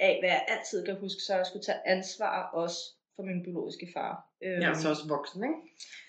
af, 0.00 0.16
hvad 0.22 0.30
jeg 0.30 0.44
altid 0.48 0.84
kan 0.86 0.96
huske, 1.00 1.20
så 1.26 1.36
jeg 1.36 1.46
skulle 1.46 1.62
tage 1.64 1.78
ansvar 1.86 2.50
også 2.62 2.78
for 3.16 3.22
min 3.22 3.42
biologiske 3.44 3.88
far. 3.94 4.12
Øh, 4.44 4.62
Ja, 4.62 4.74
så 4.74 4.88
også 4.88 5.08
voksen, 5.08 5.44
ikke? 5.44 5.54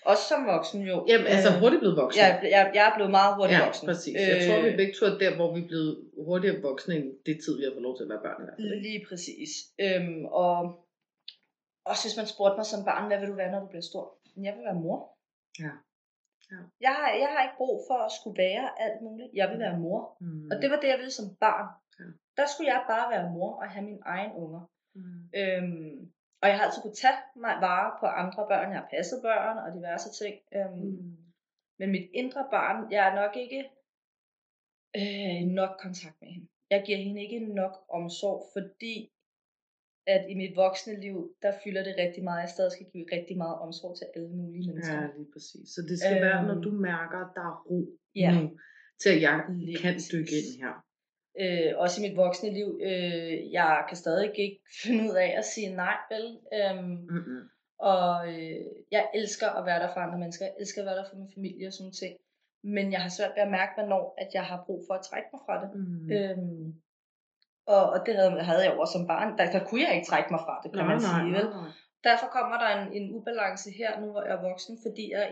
Også 0.04 0.22
som 0.28 0.46
voksen 0.46 0.80
jo. 0.90 1.04
Jamen, 1.08 1.26
altså 1.26 1.48
Øh, 1.52 1.60
hurtigt 1.60 1.80
blevet 1.80 1.96
voksen. 1.96 2.20
jeg, 2.22 2.40
jeg, 2.56 2.70
jeg 2.74 2.84
er 2.90 2.94
blevet 2.96 3.10
meget 3.10 3.32
hurtigt 3.36 3.58
ja, 3.60 3.64
voksen. 3.64 3.86
præcis. 3.88 4.14
Jeg 4.32 4.38
tror, 4.46 4.62
vi 4.62 4.68
Øh, 4.68 4.76
begge 4.76 4.92
to 4.98 5.02
er 5.06 5.18
der, 5.24 5.36
hvor 5.36 5.54
vi 5.54 5.60
er 5.64 5.66
blevet 5.72 5.92
hurtigere 6.26 6.60
voksne, 6.62 6.94
end 6.96 7.06
det 7.26 7.34
tid, 7.44 7.52
vi 7.58 7.64
har 7.64 7.72
fået 7.72 7.82
lov 7.88 7.96
til 7.96 8.04
at 8.06 8.10
være 8.12 8.22
børn 8.26 8.38
i 8.42 8.44
hvert 8.46 8.58
fald. 8.60 8.80
Lige 8.88 9.02
præcis. 9.08 9.50
Øhm, 9.84 10.24
og 10.44 10.56
også 11.90 12.02
hvis 12.04 12.16
man 12.20 12.26
spurgte 12.34 12.56
mig 12.58 12.66
som 12.66 12.84
barn, 12.90 13.06
hvad 13.08 13.18
vil 13.20 13.28
du 13.28 13.34
være, 13.34 13.52
når 13.52 13.60
du 13.60 13.66
bliver 13.72 13.86
stor? 13.90 14.04
Jeg 14.46 14.52
vil 14.56 14.64
være 14.68 14.82
mor. 14.84 14.98
Ja. 15.64 15.72
Ja. 16.52 16.60
Jeg, 16.86 16.92
har, 16.98 17.08
jeg 17.22 17.28
har 17.34 17.42
ikke 17.42 17.56
brug 17.62 17.76
for 17.88 17.98
at 18.06 18.12
skulle 18.18 18.38
være 18.46 18.64
alt 18.84 18.98
muligt. 19.06 19.30
Jeg 19.34 19.46
vil 19.50 19.58
være 19.58 19.78
mor. 19.78 20.16
Mm. 20.20 20.50
Og 20.50 20.54
det 20.62 20.70
var 20.70 20.78
det, 20.80 20.88
jeg 20.88 20.98
ville 20.98 21.10
som 21.20 21.28
barn. 21.44 21.68
Ja. 21.98 22.04
Der 22.38 22.46
skulle 22.48 22.70
jeg 22.72 22.84
bare 22.92 23.10
være 23.14 23.30
mor 23.36 23.50
og 23.62 23.70
have 23.70 23.84
min 23.84 24.02
egen 24.14 24.32
unger. 24.42 24.62
Mm. 24.94 25.22
Øhm, 25.40 26.12
og 26.42 26.46
jeg 26.48 26.56
har 26.56 26.64
altid 26.64 26.82
kunne 26.82 27.00
tage 27.04 27.20
mig 27.36 27.54
vare 27.60 27.90
på 28.00 28.06
andre 28.06 28.42
børn. 28.50 28.72
Jeg 28.72 28.78
har 28.80 28.88
passet 28.94 29.18
børn 29.22 29.56
og 29.64 29.68
diverse 29.76 30.10
ting. 30.24 30.34
Øhm, 30.56 30.78
Mm. 30.78 31.16
Men 31.78 31.90
mit 31.90 32.10
indre 32.14 32.44
barn, 32.50 32.92
jeg 32.92 33.08
er 33.08 33.14
nok 33.14 33.36
ikke 33.36 33.60
øh, 35.00 35.40
nok 35.60 35.72
kontakt 35.84 36.16
med 36.20 36.28
hende. 36.28 36.48
Jeg 36.70 36.82
giver 36.86 36.98
hende 36.98 37.22
ikke 37.22 37.40
nok 37.54 37.74
omsorg, 37.88 38.38
fordi 38.52 39.12
at 40.06 40.22
i 40.32 40.34
mit 40.34 40.56
voksne 40.56 41.00
liv, 41.00 41.16
der 41.42 41.52
fylder 41.64 41.82
det 41.84 41.94
rigtig 41.98 42.24
meget. 42.24 42.40
Jeg 42.40 42.48
stadig 42.48 42.72
skal 42.72 42.86
give 42.92 43.06
rigtig 43.12 43.36
meget 43.36 43.56
omsorg 43.66 43.96
til 43.98 44.06
alle 44.16 44.28
mulige 44.28 44.66
mennesker. 44.68 44.94
Ja, 45.02 45.06
lige 45.18 45.30
præcis. 45.32 45.66
Så 45.74 45.80
det 45.88 45.98
skal 45.98 46.16
øhm. 46.16 46.26
være, 46.28 46.42
når 46.46 46.54
Øhm. 46.54 46.62
du 46.62 46.70
mærker, 46.70 47.18
at 47.26 47.30
der 47.36 47.44
er 47.50 47.56
ro 47.70 47.78
Ja. 48.14 48.30
nu, 48.40 48.50
til 49.02 49.10
at 49.16 49.22
jeg 49.22 49.44
Lige 49.50 49.78
kan 49.78 49.94
præcis. 49.94 50.10
dykke 50.12 50.32
ind 50.40 50.50
her. 50.62 50.74
Øh, 51.42 51.72
også 51.82 51.94
i 52.00 52.08
mit 52.08 52.16
voksne 52.16 52.50
liv, 52.58 52.68
øh, 52.88 53.52
jeg 53.58 53.84
kan 53.88 53.96
stadig 53.96 54.24
ikke 54.26 54.60
finde 54.84 55.00
ud 55.10 55.14
af 55.24 55.30
at 55.40 55.44
sige 55.44 55.70
nej, 55.84 55.96
vel? 56.12 56.26
Øhm, 56.56 56.90
Mm-mm. 57.14 57.42
Og 57.94 58.28
øh, 58.32 58.60
jeg 58.90 59.04
elsker 59.14 59.48
at 59.58 59.66
være 59.66 59.80
der 59.82 59.90
for 59.94 60.00
andre 60.00 60.18
mennesker. 60.18 60.44
Jeg 60.44 60.54
elsker 60.60 60.80
at 60.82 60.86
være 60.86 60.96
der 60.96 61.04
for 61.10 61.16
min 61.16 61.30
familie 61.36 61.66
og 61.66 61.72
sådan 61.72 61.92
ting. 62.02 62.14
Men 62.64 62.92
jeg 62.92 63.00
har 63.04 63.08
svært 63.16 63.32
ved 63.36 63.42
at 63.42 63.50
mærke, 63.58 63.72
hvornår 63.78 64.04
at 64.22 64.28
jeg 64.34 64.44
har 64.50 64.62
brug 64.66 64.80
for 64.88 64.94
at 64.94 65.04
trække 65.10 65.28
mig 65.32 65.40
fra 65.46 65.54
det. 65.62 65.68
Mm. 65.74 66.10
Øhm, 66.16 66.66
og, 67.66 67.90
og 67.90 68.06
det 68.06 68.14
havde, 68.16 68.42
havde 68.48 68.62
jeg 68.64 68.72
også 68.72 68.92
som 68.92 69.06
barn. 69.06 69.38
Der, 69.38 69.50
der 69.50 69.64
kunne 69.66 69.82
jeg 69.82 69.94
ikke 69.94 70.06
trække 70.06 70.30
mig 70.30 70.40
fra 70.46 70.60
det, 70.62 70.72
kan 70.72 70.86
man 70.86 71.00
sige. 71.00 71.32
Vel? 71.38 71.48
nej. 71.50 71.70
Derfor 72.04 72.26
kommer 72.26 72.56
der 72.58 72.68
en, 72.76 72.92
en 72.98 73.14
ubalance 73.16 73.70
her, 73.70 74.00
nu 74.00 74.06
hvor 74.10 74.22
jeg 74.22 74.34
er 74.36 74.42
voksen, 74.50 74.78
fordi 74.84 75.04
jeg 75.12 75.26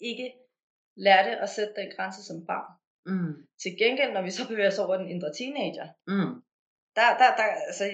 ikke 0.00 0.26
lærte 0.96 1.30
at 1.44 1.48
sætte 1.48 1.72
den 1.80 1.88
grænse 1.96 2.22
som 2.24 2.46
barn. 2.46 2.70
Mm. 3.06 3.34
Til 3.62 3.72
gengæld, 3.78 4.12
når 4.12 4.22
vi 4.22 4.30
så 4.30 4.48
bevæger 4.48 4.68
os 4.72 4.78
over 4.78 4.96
den 4.96 5.08
indre 5.08 5.30
teenager, 5.38 5.88
Mm. 6.06 6.34
der, 6.98 7.08
der, 7.20 7.28
der, 7.38 7.46
altså, 7.68 7.84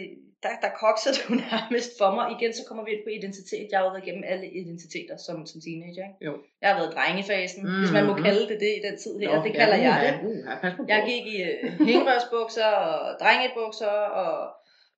der, 0.45 0.53
der 0.65 0.71
kokser 0.85 1.11
det 1.15 1.21
jo 1.29 1.35
nærmest 1.51 1.91
for 2.01 2.09
mig. 2.17 2.25
Igen, 2.37 2.53
så 2.59 2.63
kommer 2.69 2.83
vi 2.85 2.91
ind 2.95 3.03
på 3.07 3.11
identitet. 3.19 3.67
Jeg 3.71 3.77
har 3.79 3.85
jo 3.87 3.91
været 3.93 4.05
igennem 4.07 4.25
alle 4.33 4.47
identiteter 4.61 5.17
som, 5.27 5.37
som 5.51 5.59
teenager. 5.67 6.05
Ikke? 6.11 6.25
Jo. 6.27 6.33
Jeg 6.63 6.69
har 6.71 6.77
været 6.81 6.93
drengefasen, 6.97 7.61
Mm, 7.65 7.71
mm, 7.73 7.79
hvis 7.81 7.93
man 7.99 8.05
må 8.11 8.15
mm. 8.17 8.23
kalde 8.27 8.43
det 8.51 8.59
det 8.65 8.73
i 8.79 8.83
den 8.89 8.97
tid 9.03 9.13
her. 9.21 9.29
Nå, 9.37 9.43
det 9.47 9.53
kalder 9.61 9.77
ja, 9.89 9.95
jeg 10.07 10.13
det. 10.25 10.45
pas 10.63 10.73
på 10.77 10.83
Jeg 10.93 11.01
gik 11.11 11.25
i 11.35 11.37
uh, 11.45 11.87
hængerørsbukser 11.89 12.71
og 12.87 12.99
drengebukser 13.23 13.95
og 14.23 14.33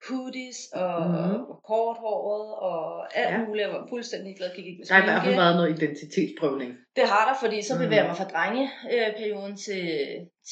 hoodies 0.08 0.58
og, 0.82 1.00
Mhm. 1.10 1.40
og 1.50 1.56
korthåret 1.70 2.46
og 2.70 2.82
alt 3.20 3.34
Ja. 3.34 3.38
muligt. 3.46 3.66
Jeg 3.66 3.72
var 3.76 3.86
fuldstændig 3.94 4.36
glad, 4.38 4.48
gik 4.56 4.66
ikke 4.66 4.78
med 4.80 4.86
Der 4.86 4.94
har 4.94 5.02
i 5.02 5.06
hvert 5.10 5.22
fald 5.24 5.34
været 5.44 5.56
noget 5.56 5.70
identitetsprøvning. 5.76 6.70
Det 6.98 7.04
har 7.12 7.22
der, 7.28 7.36
fordi 7.48 7.58
så 7.62 7.74
bevæger 7.82 8.02
jeg 8.02 8.10
mig 8.10 8.16
fra 8.20 8.28
drengeperioden 8.34 9.56
til, 9.66 9.84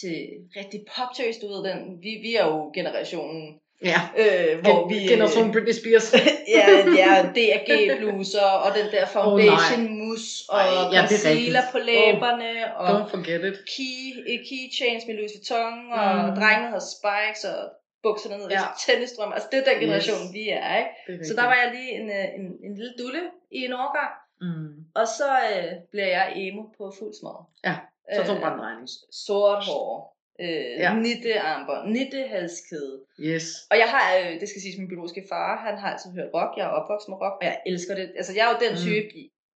til 0.01 0.17
rigtig 0.61 0.81
poptøs, 0.95 1.37
du 1.43 1.47
ved 1.53 1.61
den. 1.71 1.79
Vi, 2.05 2.13
vi 2.27 2.31
er 2.41 2.47
jo 2.51 2.57
generationen, 2.79 3.43
Ja. 3.85 4.01
øh, 4.23 4.61
hvor 4.63 4.79
Gen- 4.89 4.89
vi... 4.95 4.99
Generation 5.13 5.53
Britney 5.53 5.73
Spears. 5.81 6.07
ja, 6.59 6.67
ja, 7.03 7.13
DRG 7.37 7.71
bluser 8.01 8.49
og 8.65 8.71
den 8.79 8.87
der 8.95 9.07
foundation 9.07 9.85
oh, 9.85 9.91
mus 10.01 10.25
og 10.49 10.59
Ej, 10.59 10.67
ja, 10.93 11.03
er 11.03 11.09
concealer 11.09 11.63
på 11.73 11.79
læberne 11.79 12.77
og 12.77 12.87
Don't 12.89 13.09
forget 13.15 13.41
it. 13.51 13.57
key, 13.75 14.01
eh, 14.31 14.39
keychains 14.49 15.03
med 15.07 15.15
Louis 15.19 15.33
Vuitton 15.37 15.75
og 15.99 16.07
Mm. 16.29 16.35
drengene 16.39 16.69
havde 16.73 16.87
spikes 16.97 17.43
og 17.53 17.59
bukserne 18.03 18.37
ned 18.39 18.49
Ja. 18.51 18.65
tennisstrøm. 18.87 19.33
Altså 19.37 19.49
det 19.53 19.59
er 19.61 19.67
den 19.71 19.79
generation, 19.85 20.23
Yes. 20.27 20.33
vi 20.39 20.45
er, 20.49 20.71
ikke? 20.83 21.23
Er 21.23 21.25
Så 21.29 21.33
der 21.41 21.47
var 21.51 21.57
jeg 21.63 21.69
lige 21.77 21.91
en, 22.01 22.07
øh, 22.19 22.27
en, 22.39 22.47
en 22.67 22.73
lille 22.79 22.95
dulle 23.01 23.23
i 23.59 23.61
en 23.69 23.73
årgang, 23.73 24.13
Mm. 24.47 24.71
og 25.01 25.07
så 25.19 25.31
øh, 25.53 25.73
blev 25.93 26.05
jeg 26.19 26.27
emo 26.37 26.63
på 26.79 26.85
fuld 26.99 27.13
smadret. 27.21 27.45
Ja, 27.69 27.75
Så 28.17 28.21
tog 28.27 28.37
en 28.37 28.43
regning. 28.69 28.89
Sort 29.27 29.63
hår, 29.71 30.17
øh, 30.45 30.71
Ja. 30.83 30.87
ja. 30.87 30.91
nitte 31.07 31.33
armbånd, 31.51 31.83
nitte 31.97 32.21
halskæde. 32.35 32.95
Yes. 33.31 33.47
Og 33.71 33.77
jeg 33.83 33.89
har, 33.95 34.05
øh, 34.19 34.33
det 34.41 34.47
skal 34.49 34.61
siges, 34.63 34.79
min 34.81 34.89
biologiske 34.93 35.23
far, 35.33 35.51
han 35.67 35.77
har 35.83 35.89
altid 35.93 36.11
hørt 36.19 36.31
rock. 36.39 36.51
Jeg 36.59 36.65
er 36.69 36.75
opvokset 36.81 37.09
med 37.13 37.19
rock, 37.25 37.37
og 37.41 37.45
jeg 37.51 37.57
elsker 37.71 37.95
det. 37.99 38.07
Altså, 38.21 38.33
jeg 38.37 38.43
er 38.47 38.51
jo 38.55 38.59
den 38.67 38.75
Mm. 38.77 38.83
type, 38.87 39.09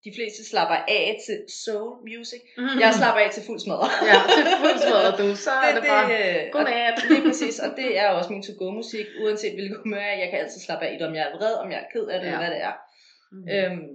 de 0.07 0.13
fleste 0.19 0.41
slapper 0.51 0.79
af 0.99 1.05
til 1.27 1.37
soul 1.65 1.91
music. 2.11 2.43
Mm. 2.61 2.77
Jeg 2.85 2.91
slapper 3.01 3.21
af 3.25 3.31
til 3.37 3.43
fuld 3.49 3.61
smadret. 3.65 3.91
Ja, 4.11 4.19
til 4.37 4.45
fuld 4.65 4.79
smadret, 4.87 5.13
du. 5.21 5.27
Så 5.47 5.53
er 5.67 5.73
det, 5.77 5.83
bare, 5.95 6.09
øh, 6.21 6.41
godnat. 6.55 6.97
Lige 7.11 7.23
præcis, 7.29 7.57
og 7.65 7.71
det 7.81 7.89
er 8.03 8.07
også 8.17 8.31
min 8.35 8.43
to-go 8.49 8.67
musik, 8.81 9.07
uanset 9.23 9.55
hvilket 9.57 9.77
humør 9.83 10.05
jeg. 10.11 10.17
Jeg 10.23 10.29
kan 10.31 10.39
altid 10.43 10.61
slappe 10.67 10.83
af 10.87 10.91
i 10.95 10.97
det, 10.99 11.07
om 11.11 11.15
jeg 11.19 11.25
er 11.29 11.33
vred, 11.39 11.55
om 11.65 11.69
jeg 11.73 11.81
er 11.85 11.89
ked 11.95 12.07
af 12.15 12.19
det, 12.23 12.31
Ja. 12.33 12.39
hvad 12.43 12.51
det 12.55 12.61
er. 12.71 12.75
Mm. 13.35 13.45
Øhm, 13.55 13.89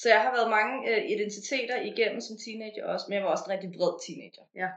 så 0.00 0.06
jeg 0.14 0.20
har 0.24 0.32
været 0.36 0.50
mange 0.58 0.74
øh, 0.90 1.00
identiteter 1.14 1.76
igennem 1.90 2.20
som 2.26 2.34
teenager 2.44 2.84
også, 2.92 3.04
men 3.08 3.14
jeg 3.16 3.22
var 3.24 3.30
også 3.34 3.44
en 3.46 3.52
rigtig 3.54 3.70
vred 3.78 3.94
teenager. 4.04 4.44
Ja. 4.62 4.68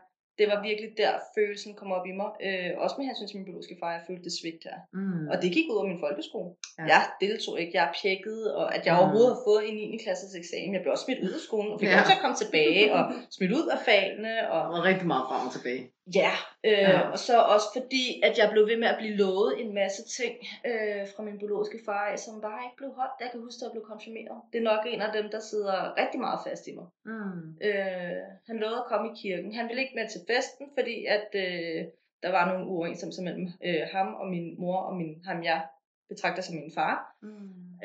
Det 0.42 0.50
var 0.54 0.60
virkelig 0.70 0.90
der 1.04 1.12
følelsen 1.38 1.72
kom 1.80 1.90
op 1.98 2.06
i 2.12 2.14
mig. 2.22 2.30
Øh, 2.48 2.70
også 2.84 2.96
med 2.98 3.06
hensyn 3.10 3.28
til 3.28 3.38
min 3.38 3.46
biologiske 3.48 3.76
far, 3.82 3.92
jeg 3.98 4.04
følte 4.08 4.24
det 4.28 4.34
svigt 4.40 4.62
her. 4.68 4.78
Mm. 5.00 5.24
Og 5.32 5.36
det 5.42 5.50
gik 5.56 5.66
ud 5.72 5.78
af 5.84 5.88
min 5.92 6.00
folkeskole. 6.06 6.50
Ja. 6.80 6.84
Jeg 6.94 7.02
deltog 7.26 7.54
ikke, 7.62 7.74
jeg 7.80 7.88
pjekkede, 8.02 8.46
og 8.60 8.66
at 8.76 8.82
jeg 8.86 8.94
Mm. 8.94 9.00
overhovedet 9.02 9.30
har 9.36 9.42
fået 9.50 9.62
en 9.70 9.76
9. 9.76 9.98
klasses 10.06 10.32
eksamen. 10.42 10.72
Jeg 10.76 10.82
blev 10.84 10.92
også 10.96 11.06
smidt 11.08 11.22
ud 11.28 11.34
af 11.40 11.44
skolen, 11.48 11.70
og 11.74 11.78
fik 11.80 11.90
Ja. 11.90 11.96
lov 11.98 12.06
til 12.10 12.18
at 12.18 12.24
komme 12.26 12.38
tilbage, 12.44 12.84
og 12.96 13.02
smidt 13.38 13.52
ud 13.60 13.66
af 13.76 13.80
fagene. 13.88 14.34
Og, 14.54 14.62
var 14.76 14.82
rigtig 14.92 15.08
meget 15.14 15.26
frem 15.30 15.42
og 15.48 15.52
tilbage. 15.58 15.82
Ja, 16.16 16.32
øh, 16.64 16.72
Ja. 16.72 17.00
og 17.14 17.20
så 17.20 17.36
også 17.56 17.68
fordi, 17.78 18.06
at 18.24 18.38
jeg 18.38 18.48
blev 18.52 18.68
ved 18.68 18.78
med 18.78 18.88
at 18.88 18.98
blive 18.98 19.16
lovet 19.16 19.62
en 19.62 19.74
masse 19.74 20.02
ting 20.20 20.36
øh, 20.70 21.04
fra 21.16 21.24
min 21.24 21.38
biologiske 21.40 21.80
far, 21.86 22.16
som 22.16 22.42
bare 22.42 22.64
ikke 22.66 22.78
blev 22.78 22.92
holdt. 23.00 23.22
Jeg 23.24 23.30
kan 23.32 23.40
huske, 23.42 23.60
at 23.60 23.64
jeg 23.68 23.72
blev 23.76 23.86
konfirmeret. 23.94 24.38
Det 24.54 24.58
er 24.60 24.64
nok 24.72 24.84
en 24.88 25.02
af 25.02 25.12
dem, 25.14 25.26
der 25.32 25.40
sidder 25.40 25.98
rigtig 26.02 26.20
meget 26.20 26.40
fast 26.48 26.68
i 26.68 26.76
mig. 26.76 26.88
Mm. 27.06 27.58
Øh, 27.68 28.22
han 28.48 28.58
lovede 28.64 28.78
at 28.84 28.90
komme 28.92 29.06
i 29.12 29.16
kirken. 29.22 29.56
Han 29.56 29.68
ville 29.68 29.82
ikke 29.84 29.96
med 29.96 30.08
til 30.10 30.22
festen, 30.32 30.66
fordi 30.78 31.06
at 31.06 31.28
øh, 31.44 31.80
der 32.24 32.32
var 32.38 32.44
nogle 32.52 32.68
uoverensstemmelser 32.68 33.24
mellem 33.24 33.48
øh, 33.68 33.84
ham 33.92 34.08
og 34.22 34.28
min 34.28 34.56
mor 34.62 34.78
og 34.90 34.96
min, 34.96 35.14
ham, 35.26 35.44
jeg 35.44 35.62
betragter 36.10 36.42
som 36.44 36.56
min 36.56 36.72
far, 36.76 37.16
Mm. 37.22 37.30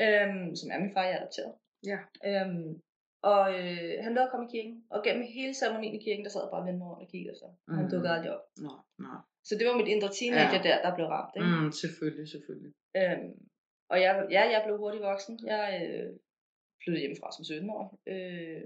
øhm, 0.04 0.56
som 0.56 0.70
er 0.72 0.78
min 0.78 0.92
far, 0.94 1.02
jeg 1.04 1.12
er 1.12 1.18
adopteret. 1.20 1.52
Ja. 1.86 1.98
Øhm, 2.28 2.80
og 3.32 3.42
øh, 3.58 3.92
han 4.04 4.12
lovede 4.14 4.28
at 4.28 4.32
komme 4.32 4.46
i 4.48 4.52
kirken, 4.56 4.74
og 4.94 4.98
gennem 5.06 5.24
hele 5.36 5.54
ceremonien 5.60 5.94
i 5.98 6.02
kirken, 6.06 6.24
der 6.24 6.30
sad 6.32 6.42
jeg 6.44 6.50
bare 6.52 6.62
og 6.62 6.66
vendte 6.66 6.78
mig 6.80 6.88
rundt 6.90 7.02
og 7.06 7.10
kiggede 7.14 7.36
ham. 7.44 7.52
Og 7.68 7.74
han 7.78 7.84
Mm. 7.84 7.90
dukkede 7.92 8.12
aldrig 8.14 8.30
op. 8.36 8.44
Nå, 8.66 8.72
nå. 9.04 9.12
Så 9.48 9.52
det 9.58 9.64
var 9.68 9.76
mit 9.80 9.88
indre 9.94 10.10
teenager 10.18 10.58
Ja. 10.58 10.62
ja. 10.62 10.68
der, 10.68 10.76
der 10.86 10.92
blev 10.96 11.06
ramt. 11.14 11.34
Ikke? 11.36 11.48
Mm, 11.48 11.72
selvfølgelig, 11.82 12.26
selvfølgelig. 12.34 12.72
Øhm, 12.98 13.30
og 13.92 13.96
jeg, 14.04 14.12
ja, 14.36 14.42
jeg 14.54 14.60
blev 14.66 14.76
hurtigt 14.82 15.04
voksen. 15.10 15.34
Jeg 15.52 15.62
øh, 15.82 16.08
flyttede 16.82 17.02
hjemmefra 17.02 17.28
som 17.36 17.42
17-årig. 17.50 17.88
Øh, 18.12 18.62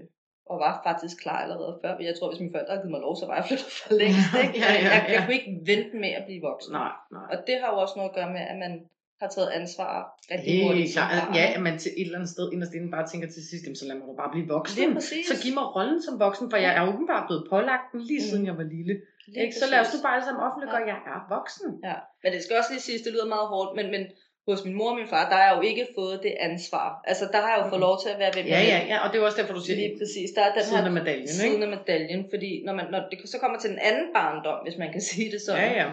og 0.51 0.55
var 0.65 0.73
faktisk 0.89 1.15
klar 1.23 1.39
allerede 1.45 1.79
før. 1.83 1.91
Jeg 2.09 2.15
tror, 2.15 2.27
hvis 2.29 2.39
mine 2.43 2.53
forældre 2.53 2.71
havde 2.73 2.83
givet 2.83 2.95
mig 2.95 3.01
lov, 3.07 3.15
så 3.21 3.25
var 3.29 3.35
jeg 3.39 3.45
flyttet 3.49 3.71
for 3.79 3.89
længst. 4.01 4.31
Ikke? 4.45 4.57
Ja, 4.63 4.69
ja, 4.71 4.77
Jeg, 4.77 4.83
jeg, 4.93 5.05
jeg 5.13 5.17
ja. 5.17 5.21
kunne 5.25 5.37
ikke 5.39 5.53
vente 5.71 5.95
med 6.03 6.11
at 6.19 6.23
blive 6.27 6.41
voksen. 6.49 6.71
Nej, 6.81 6.93
nej. 7.17 7.25
Og 7.33 7.37
det 7.47 7.55
har 7.61 7.67
jo 7.73 7.77
også 7.83 7.95
noget 7.99 8.09
at 8.11 8.17
gøre 8.19 8.31
med, 8.37 8.43
at 8.51 8.57
man 8.65 8.73
har 9.21 9.29
taget 9.35 9.49
ansvar 9.59 9.93
rigtig 10.33 10.51
hurtigt. 10.65 10.89
Klart. 10.95 11.35
Ja, 11.39 11.45
at 11.55 11.61
man 11.67 11.75
til 11.83 11.91
et 11.99 12.05
eller 12.07 12.17
andet 12.19 12.31
sted 12.35 12.45
inderst 12.53 12.73
inden 12.77 12.91
bare 12.95 13.05
tænker 13.11 13.27
til 13.35 13.43
sidst, 13.49 13.63
"Jamen, 13.65 13.79
så 13.81 13.85
lad 13.89 13.95
mig 13.99 14.05
da 14.11 14.13
bare 14.23 14.31
blive 14.35 14.47
voksen. 14.55 15.01
Så 15.31 15.35
giv 15.43 15.53
mig 15.59 15.65
rollen 15.75 15.99
som 16.07 16.13
voksen, 16.25 16.45
for 16.51 16.57
jeg 16.65 16.71
er 16.79 16.83
åbenbart 16.91 17.23
blevet 17.29 17.43
pålagt 17.53 17.85
den 17.91 17.99
lige 18.09 18.21
siden 18.29 18.41
Mm. 18.43 18.49
jeg 18.49 18.55
var 18.61 18.67
lille. 18.77 18.95
Lige 19.27 19.41
Ikke? 19.43 19.55
Så 19.61 19.65
lad 19.71 19.79
os 19.83 19.89
nu 19.93 19.97
bare 20.05 20.15
alle 20.17 20.25
sammen 20.27 20.41
offentliggøre, 20.47 20.81
at 20.83 20.89
jeg 20.93 20.99
er 21.15 21.19
voksen. 21.35 21.67
Ja, 21.89 21.95
men 22.23 22.29
det 22.33 22.39
skal 22.43 22.53
også 22.61 22.71
lige 22.73 22.85
siges, 22.87 23.01
det 23.05 23.11
lyder 23.15 23.29
meget 23.35 23.47
hårdt, 23.53 23.71
men, 23.79 23.87
men 23.95 24.03
hos 24.49 24.59
min 24.67 24.75
mor 24.79 24.89
og 24.93 24.97
min 25.01 25.09
far, 25.13 25.23
der 25.29 25.35
har 25.39 25.45
jeg 25.49 25.53
jo 25.57 25.61
ikke 25.71 25.85
fået 25.99 26.17
det 26.25 26.33
ansvar. 26.49 26.87
Altså, 27.11 27.25
der 27.33 27.39
har 27.43 27.49
jeg 27.53 27.59
jo 27.61 27.65
fået 27.71 27.81
Mhm. 27.81 27.87
lov 27.89 27.95
til 28.03 28.09
at 28.13 28.19
være 28.23 28.31
ved 28.37 28.43
Ja, 28.55 28.61
ja, 28.73 28.79
ja, 28.91 28.97
og 29.03 29.07
det 29.09 29.15
er 29.17 29.23
også 29.29 29.39
derfor, 29.41 29.53
du 29.59 29.63
siger, 29.67 29.77
Lige 29.81 29.95
præcis. 30.01 30.29
Der 30.37 30.41
er 30.47 30.51
den 30.55 30.63
siden 30.67 30.83
af 30.85 30.87
her 30.91 30.97
medaljen, 30.99 31.27
siden 31.27 31.51
ikke? 31.61 31.65
af 31.67 31.71
medaljen, 31.77 32.21
fordi 32.33 32.51
når, 32.67 32.73
man, 32.79 32.85
når 32.93 33.01
det 33.09 33.15
så 33.33 33.37
kommer 33.43 33.57
til 33.59 33.69
den 33.73 33.81
anden 33.89 34.07
barndom, 34.17 34.59
hvis 34.65 34.77
man 34.83 34.89
kan 34.95 35.01
sige 35.09 35.27
det 35.33 35.41
sådan, 35.47 35.61
Ja, 35.63 35.71
ja. 35.81 35.87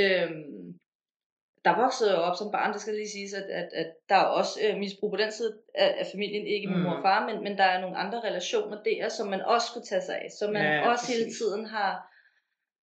Øhm, 0.00 0.42
der 1.64 1.72
voksede 1.82 2.10
jeg 2.12 2.20
op 2.28 2.36
som 2.40 2.50
barn, 2.56 2.72
det 2.72 2.80
skal 2.80 2.94
lige 2.94 3.14
siges, 3.16 3.32
at, 3.40 3.48
at, 3.60 3.68
at 3.82 3.88
der 4.08 4.14
er 4.14 4.28
også 4.40 4.54
øh, 4.64 4.72
misbrug 4.82 5.10
på 5.12 5.16
den 5.22 5.32
side 5.32 5.52
af, 5.74 5.88
af 6.00 6.06
familien, 6.12 6.46
ikke 6.46 6.68
min 6.68 6.76
Mm. 6.76 6.82
mor 6.84 6.96
og 6.98 7.02
far, 7.02 7.20
men, 7.28 7.36
men 7.46 7.58
der 7.58 7.64
er 7.64 7.80
nogle 7.80 7.96
andre 7.96 8.20
relationer 8.28 8.82
der, 8.88 9.08
som 9.08 9.26
man 9.34 9.40
også 9.54 9.66
skulle 9.70 9.86
tage 9.86 10.02
sig 10.08 10.16
af, 10.24 10.28
som 10.38 10.52
man 10.52 10.62
Ja, 10.62 10.72
ja, 10.74 10.90
også 10.90 11.04
hele 11.12 11.24
præcis. 11.24 11.38
tiden 11.38 11.64
har, 11.74 11.92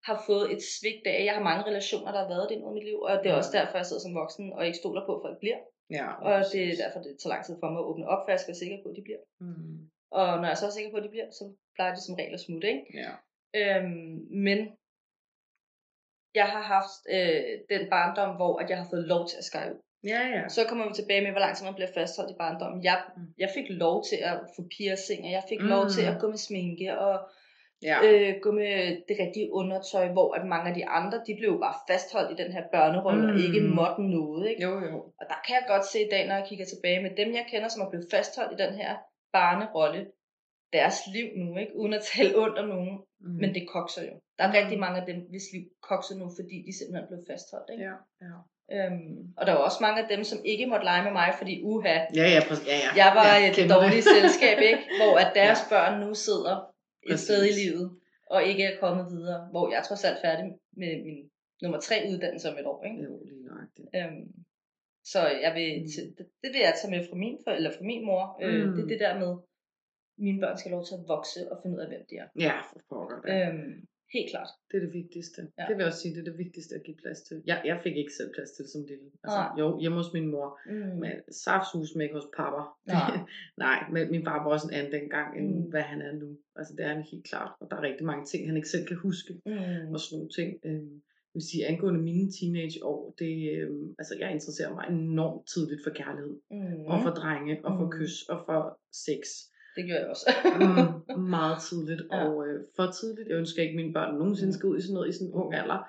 har 0.07 0.17
fået 0.29 0.45
et 0.55 0.61
svigt 0.75 1.05
af. 1.13 1.19
Jeg 1.27 1.33
har 1.37 1.43
mange 1.49 1.63
relationer, 1.69 2.11
der 2.11 2.19
har 2.23 2.29
været 2.33 2.49
det 2.49 2.55
i 2.57 2.61
mit 2.77 2.85
liv, 2.89 2.99
og 3.07 3.11
det 3.23 3.27
er 3.29 3.35
Mm. 3.35 3.41
også 3.41 3.51
derfor, 3.57 3.75
jeg 3.81 3.85
sidder 3.85 4.03
som 4.05 4.15
voksen 4.21 4.45
og 4.57 4.61
ikke 4.67 4.77
stoler 4.81 5.03
på, 5.05 5.11
at 5.17 5.23
folk 5.25 5.37
bliver. 5.43 5.59
ja 5.97 6.05
Og 6.27 6.33
det 6.53 6.61
er 6.71 6.75
derfor, 6.83 6.99
det 7.05 7.11
tager 7.21 7.33
lang 7.35 7.43
tid 7.45 7.55
for 7.61 7.69
mig 7.73 7.79
at 7.83 7.89
åbne 7.91 8.05
op, 8.13 8.21
for 8.23 8.29
jeg 8.33 8.39
skal 8.41 8.51
være 8.53 8.63
sikker 8.63 8.77
på, 8.83 8.87
at 8.91 8.95
de 8.97 9.03
bliver. 9.07 9.21
Mm. 9.45 9.77
Og 10.19 10.27
når 10.41 10.47
jeg 10.51 10.57
så 10.59 10.65
er 10.65 10.73
sikker 10.77 10.91
på, 10.91 10.97
at 11.01 11.05
de 11.07 11.13
bliver, 11.15 11.29
så 11.39 11.43
plejer 11.75 11.93
de 11.95 12.01
som 12.05 12.15
regel 12.19 12.33
at 12.37 12.43
smutte, 12.45 12.67
ikke? 12.75 12.85
Ja. 13.03 13.11
Øhm, 13.59 14.11
men 14.47 14.59
jeg 16.41 16.45
har 16.55 16.63
haft 16.75 16.95
øh, 17.15 17.41
den 17.73 17.83
barndom, 17.93 18.31
hvor 18.39 18.53
at 18.61 18.67
jeg 18.71 18.77
har 18.81 18.87
fået 18.93 19.05
lov 19.13 19.23
til 19.29 19.37
at 19.41 19.43
skære 19.49 19.69
ud. 19.73 19.79
Ja, 20.13 20.21
ja. 20.35 20.41
Så 20.55 20.61
kommer 20.69 20.87
vi 20.87 20.93
tilbage 20.93 21.21
med, 21.25 21.31
hvor 21.31 21.43
lang 21.45 21.53
tid 21.55 21.65
man 21.65 21.77
bliver 21.79 21.91
fastholdt 21.99 22.31
i 22.35 22.39
barndommen. 22.43 22.79
Jeg, 22.89 22.97
Mm. 23.17 23.23
jeg 23.43 23.49
fik 23.57 23.67
lov 23.83 23.95
til 24.09 24.19
at 24.29 24.35
få 24.55 24.61
piercing, 24.77 25.21
og 25.27 25.31
jeg 25.37 25.43
fik 25.51 25.61
Mm. 25.61 25.67
lov 25.73 25.83
til 25.95 26.03
at 26.11 26.15
gå 26.21 26.27
med 26.33 26.41
sminke, 26.47 26.87
og 27.05 27.15
ja. 27.89 27.97
øh, 28.07 28.31
gå 28.45 28.49
med 28.61 28.71
det 29.09 29.15
rigtige 29.23 29.47
undertøj, 29.59 30.05
hvor 30.15 30.29
at 30.37 30.43
mange 30.53 30.67
af 30.71 30.75
de 30.79 30.85
andre, 30.99 31.17
de 31.27 31.33
blev 31.41 31.51
bare 31.65 31.77
fastholdt 31.91 32.29
i 32.33 32.41
den 32.43 32.51
her 32.55 32.63
børnerolle, 32.75 33.21
mm. 33.23 33.29
og 33.29 33.35
Mm. 33.35 33.45
ikke 33.47 33.61
måtte 33.79 34.01
noget. 34.17 34.43
Ikke? 34.49 34.61
Jo, 34.65 34.71
jo. 34.89 34.97
Og 35.19 35.25
der 35.31 35.37
kan 35.45 35.53
jeg 35.59 35.65
godt 35.73 35.85
se 35.91 35.97
i 36.07 36.09
dag, 36.13 36.23
når 36.27 36.35
jeg 36.39 36.45
kigger 36.49 36.65
tilbage 36.73 36.99
med 37.05 37.11
dem, 37.19 37.29
jeg 37.39 37.45
kender, 37.51 37.67
som 37.69 37.81
er 37.85 37.89
blevet 37.91 38.07
fastholdt 38.13 38.51
i 38.55 38.63
den 38.63 38.73
her 38.81 38.91
barnerolle, 39.37 40.01
deres 40.73 40.95
liv 41.15 41.27
nu, 41.35 41.57
ikke? 41.57 41.75
uden 41.75 41.93
at 41.93 42.03
tale 42.15 42.37
ondt 42.43 42.57
om 42.57 42.67
nogen, 42.67 42.97
Mm. 43.19 43.31
men 43.41 43.49
det 43.55 43.63
kokser 43.75 44.01
jo. 44.09 44.15
Der 44.37 44.43
er 44.43 44.47
Mm. 44.51 44.57
rigtig 44.59 44.79
mange 44.79 44.97
af 45.01 45.05
dem, 45.11 45.17
hvis 45.29 45.43
liv 45.53 45.63
kokser 45.89 46.15
nu, 46.15 46.25
fordi 46.39 46.55
de 46.67 46.71
simpelthen 46.77 47.07
blev 47.09 47.19
fastholdt. 47.29 47.69
Ikke? 47.73 47.83
Ja, 47.89 47.95
ja. 48.27 48.37
Øhm, 48.75 49.17
og 49.37 49.43
der 49.47 49.51
var 49.53 49.63
også 49.69 49.79
mange 49.81 49.99
af 50.03 50.07
dem, 50.13 50.21
som 50.23 50.39
ikke 50.45 50.65
måtte 50.71 50.85
lege 50.91 51.03
med 51.07 51.11
mig, 51.21 51.29
fordi 51.39 51.53
uha, 51.71 51.95
Ja, 52.19 52.25
ja, 52.35 52.39
præcis. 52.47 52.67
Ja, 52.73 52.77
ja. 52.85 52.89
jeg 53.03 53.09
var 53.19 53.27
ja, 53.43 53.49
et 53.63 53.69
dårligt 53.75 54.05
selskab, 54.15 54.57
ikke? 54.71 54.83
hvor 54.99 55.13
at 55.23 55.31
deres 55.41 55.59
ja. 55.63 55.69
børn 55.73 55.93
nu 56.03 56.09
sidder 56.27 56.55
et 56.57 56.65
Præcis. 57.09 57.25
sted 57.27 57.39
i 57.51 57.53
livet, 57.61 57.85
og 58.33 58.39
ikke 58.49 58.63
er 58.69 58.79
kommet 58.83 59.05
videre, 59.15 59.39
hvor 59.51 59.65
jeg 59.71 59.77
er 59.81 59.85
trods 59.89 60.03
alt 60.09 60.19
færdig 60.25 60.45
med 60.81 60.91
min 61.05 61.17
nummer 61.61 61.79
tre 61.87 61.95
uddannelse 62.11 62.45
om 62.51 62.57
et 62.61 62.65
år. 62.71 62.79
Ikke? 62.87 62.97
Jo, 63.07 63.11
lige 63.29 63.43
nøjagtigt. 63.49 63.87
Øhm, 63.97 64.25
så 65.13 65.19
jeg 65.45 65.51
vil, 65.57 65.69
Mm. 65.81 65.87
det, 66.17 66.25
det 66.43 66.49
vil 66.53 66.61
jeg 66.67 66.73
tage 66.81 66.91
med 66.95 67.01
fra 67.09 67.15
min, 67.23 67.35
for, 67.43 67.51
eller 67.51 67.71
fra 67.77 67.83
min 67.91 68.05
mor. 68.09 68.23
Øh, 68.43 68.65
Mm. 68.65 68.71
det 68.75 68.83
er 68.83 68.87
det 68.93 68.99
der 69.05 69.13
med, 69.23 69.31
mine 70.17 70.39
børn 70.41 70.57
skal 70.57 70.69
have 70.69 70.77
lov 70.77 70.85
til 70.85 70.95
at 70.99 71.03
vokse 71.07 71.39
og 71.51 71.55
finde 71.61 71.75
ud 71.77 71.81
af, 71.81 71.87
hvem 71.87 72.03
de 72.09 72.15
er. 72.23 72.27
Ja, 72.47 72.55
for 72.69 72.79
pokker 72.89 73.17
da. 73.21 73.31
Øhm, 73.47 73.73
helt 74.15 74.29
klart. 74.33 74.49
Det 74.69 74.75
er 74.77 74.83
det 74.87 74.93
vigtigste. 75.01 75.39
Ja. 75.41 75.47
Ja. 75.57 75.63
Det 75.67 75.73
vil 75.75 75.83
jeg 75.83 75.87
også 75.91 76.01
sige, 76.03 76.13
det 76.15 76.21
er 76.25 76.29
det 76.31 76.37
vigtigste 76.45 76.75
at 76.75 76.83
give 76.87 76.97
plads 77.03 77.19
til. 77.27 77.37
Jeg, 77.51 77.57
jeg 77.69 77.77
fik 77.83 77.95
ikke 78.01 78.13
selv 78.19 78.29
plads 78.35 78.51
til 78.55 78.65
som 78.73 78.81
lille. 78.91 79.07
Altså, 79.23 79.41
Nej. 79.43 79.59
jo, 79.61 79.67
hjemme 79.81 79.97
hos 80.01 80.13
min 80.17 80.27
mor. 80.33 80.47
Mm. 80.73 80.95
Men 81.03 81.13
saftsus 81.45 81.89
med 81.95 82.03
ikke 82.05 82.15
hos 82.21 82.29
pappa. 82.37 82.61
Nej. 82.95 83.11
Nej, 83.65 83.79
men 83.93 84.03
min 84.13 84.23
far 84.27 84.37
var 84.43 84.51
også 84.55 84.67
en 84.69 84.73
anden 84.77 84.91
dengang, 84.97 85.29
end 85.37 85.47
Mm. 85.55 85.69
hvad 85.73 85.81
han 85.91 85.99
er 86.07 86.13
nu. 86.23 86.29
Altså 86.59 86.71
det 86.77 86.83
er 86.85 86.91
han 86.95 87.03
helt 87.11 87.25
klart. 87.31 87.51
Og 87.59 87.65
der 87.69 87.75
er 87.77 87.81
rigtig 87.89 88.05
mange 88.11 88.25
ting, 88.25 88.41
han 88.49 88.55
ikke 88.59 88.69
selv 88.75 88.85
kan 88.87 88.97
huske. 89.07 89.31
Mm. 89.45 89.93
Og 89.93 89.99
sådan 89.99 90.13
nogle 90.17 90.29
ting. 90.39 90.49
Øhm, 90.67 90.95
jeg 91.33 91.39
vil 91.41 91.49
sige, 91.51 91.65
angående 91.67 92.01
mine 92.01 92.31
teenageår, 92.37 92.99
det, 93.19 93.33
øhm, 93.55 93.95
altså 93.99 94.13
jeg 94.19 94.31
interesserer 94.31 94.73
mig 94.73 94.85
enormt 94.89 95.47
tidligt 95.53 95.81
for 95.85 95.91
kærlighed. 96.01 96.35
Mm. 96.51 96.85
Og 96.91 96.97
for 97.03 97.09
drenge, 97.19 97.53
og 97.65 97.71
for 97.79 97.85
Mm. 97.85 97.91
kys, 97.91 98.15
og 98.33 98.39
for 98.45 98.79
sex. 99.07 99.21
Det 99.77 99.83
gør 99.89 99.97
jeg 100.01 100.07
også. 100.13 100.25
mm, 100.61 101.21
meget 101.37 101.57
tidligt, 101.69 102.01
Ja. 102.11 102.17
og 102.25 102.31
øh, 102.47 102.57
for 102.77 102.85
tidligt. 102.99 103.27
Jeg 103.29 103.37
ønsker 103.43 103.59
ikke, 103.63 103.75
at 103.75 103.81
mine 103.81 103.93
børn 103.97 104.11
nogensinde 104.21 104.53
skal 104.53 104.67
ud 104.71 104.77
i 104.77 104.81
sådan 104.85 104.93
noget 104.97 105.09
i 105.09 105.15
sådan 105.17 105.27
en 105.27 105.33
ung 105.41 105.49
alder. 105.61 105.79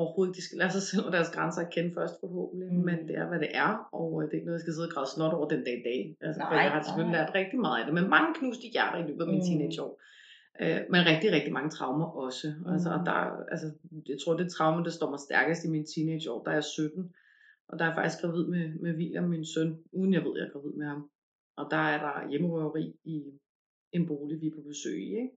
Overhovedet, 0.00 0.36
de 0.36 0.42
skal 0.46 0.58
lære 0.58 0.72
sig 0.78 0.82
selv 0.90 1.04
og 1.08 1.12
deres 1.16 1.30
grænser 1.36 1.60
at 1.64 1.70
kende 1.74 1.90
først 1.98 2.14
forhåbentlig, 2.22 2.68
Mm. 2.72 2.78
mm. 2.78 2.84
men 2.88 2.98
det 3.08 3.14
er, 3.20 3.26
hvad 3.30 3.40
det 3.44 3.50
er, 3.64 3.70
og 4.00 4.08
øh, 4.18 4.22
det 4.26 4.32
er 4.32 4.38
ikke 4.38 4.48
noget, 4.48 4.58
jeg 4.58 4.64
skal 4.64 4.74
sidde 4.74 4.88
og 4.90 4.94
græde 4.94 5.10
snot 5.14 5.34
over 5.38 5.48
den 5.54 5.62
dag 5.68 5.74
i 5.80 5.84
dag. 5.90 6.00
Altså, 6.26 6.40
for 6.48 6.54
Nej, 6.56 6.62
jeg 6.66 6.72
har 6.74 6.82
selvfølgelig 6.82 7.14
nej. 7.16 7.20
lært 7.20 7.34
rigtig 7.40 7.58
meget 7.66 7.78
af 7.80 7.84
det, 7.88 7.94
men 7.98 8.06
mange 8.16 8.30
knuste 8.38 8.66
hjerter 8.74 8.98
i 9.02 9.06
løbet 9.08 9.22
af 9.24 9.28
mine 9.32 9.42
Mm. 9.44 9.48
teenageår. 9.48 9.90
Øh, 10.62 10.80
men 10.92 11.00
rigtig, 11.10 11.28
rigtig 11.36 11.52
mange 11.58 11.70
traumer 11.76 12.08
også. 12.26 12.46
Altså, 12.72 12.88
og 12.96 12.98
Mm. 13.00 13.06
der, 13.08 13.16
er- 13.24 13.44
altså, 13.54 13.68
jeg 14.12 14.18
tror, 14.22 14.32
det 14.40 14.46
traume, 14.56 14.80
der 14.86 14.92
står 14.98 15.08
mig 15.14 15.20
stærkest 15.28 15.60
i 15.66 15.70
mine 15.74 15.86
teenageår, 15.92 16.38
der 16.44 16.50
er 16.54 16.58
jeg 16.60 16.64
17. 16.64 17.12
Og 17.68 17.74
der 17.78 17.82
er 17.84 17.88
jeg 17.90 17.98
faktisk 18.00 18.18
gravid 18.22 18.44
med, 18.54 18.64
med 18.84 18.92
William, 19.00 19.26
min 19.34 19.44
søn, 19.54 19.70
uden 19.98 20.12
jeg 20.16 20.22
ved, 20.26 20.32
jeg 20.38 20.46
er 20.48 20.52
gravid 20.54 20.74
med 20.80 20.86
ham. 20.92 21.02
Og 21.58 21.64
der 21.70 21.76
er 21.94 21.98
der 22.06 22.30
hjemmerøveri 22.30 22.86
i 23.04 23.16
en 23.92 24.06
bolig, 24.06 24.40
vi 24.40 24.46
er 24.46 24.54
på 24.56 24.62
besøg 24.68 24.98
i, 25.08 25.10
ikke? 25.22 25.30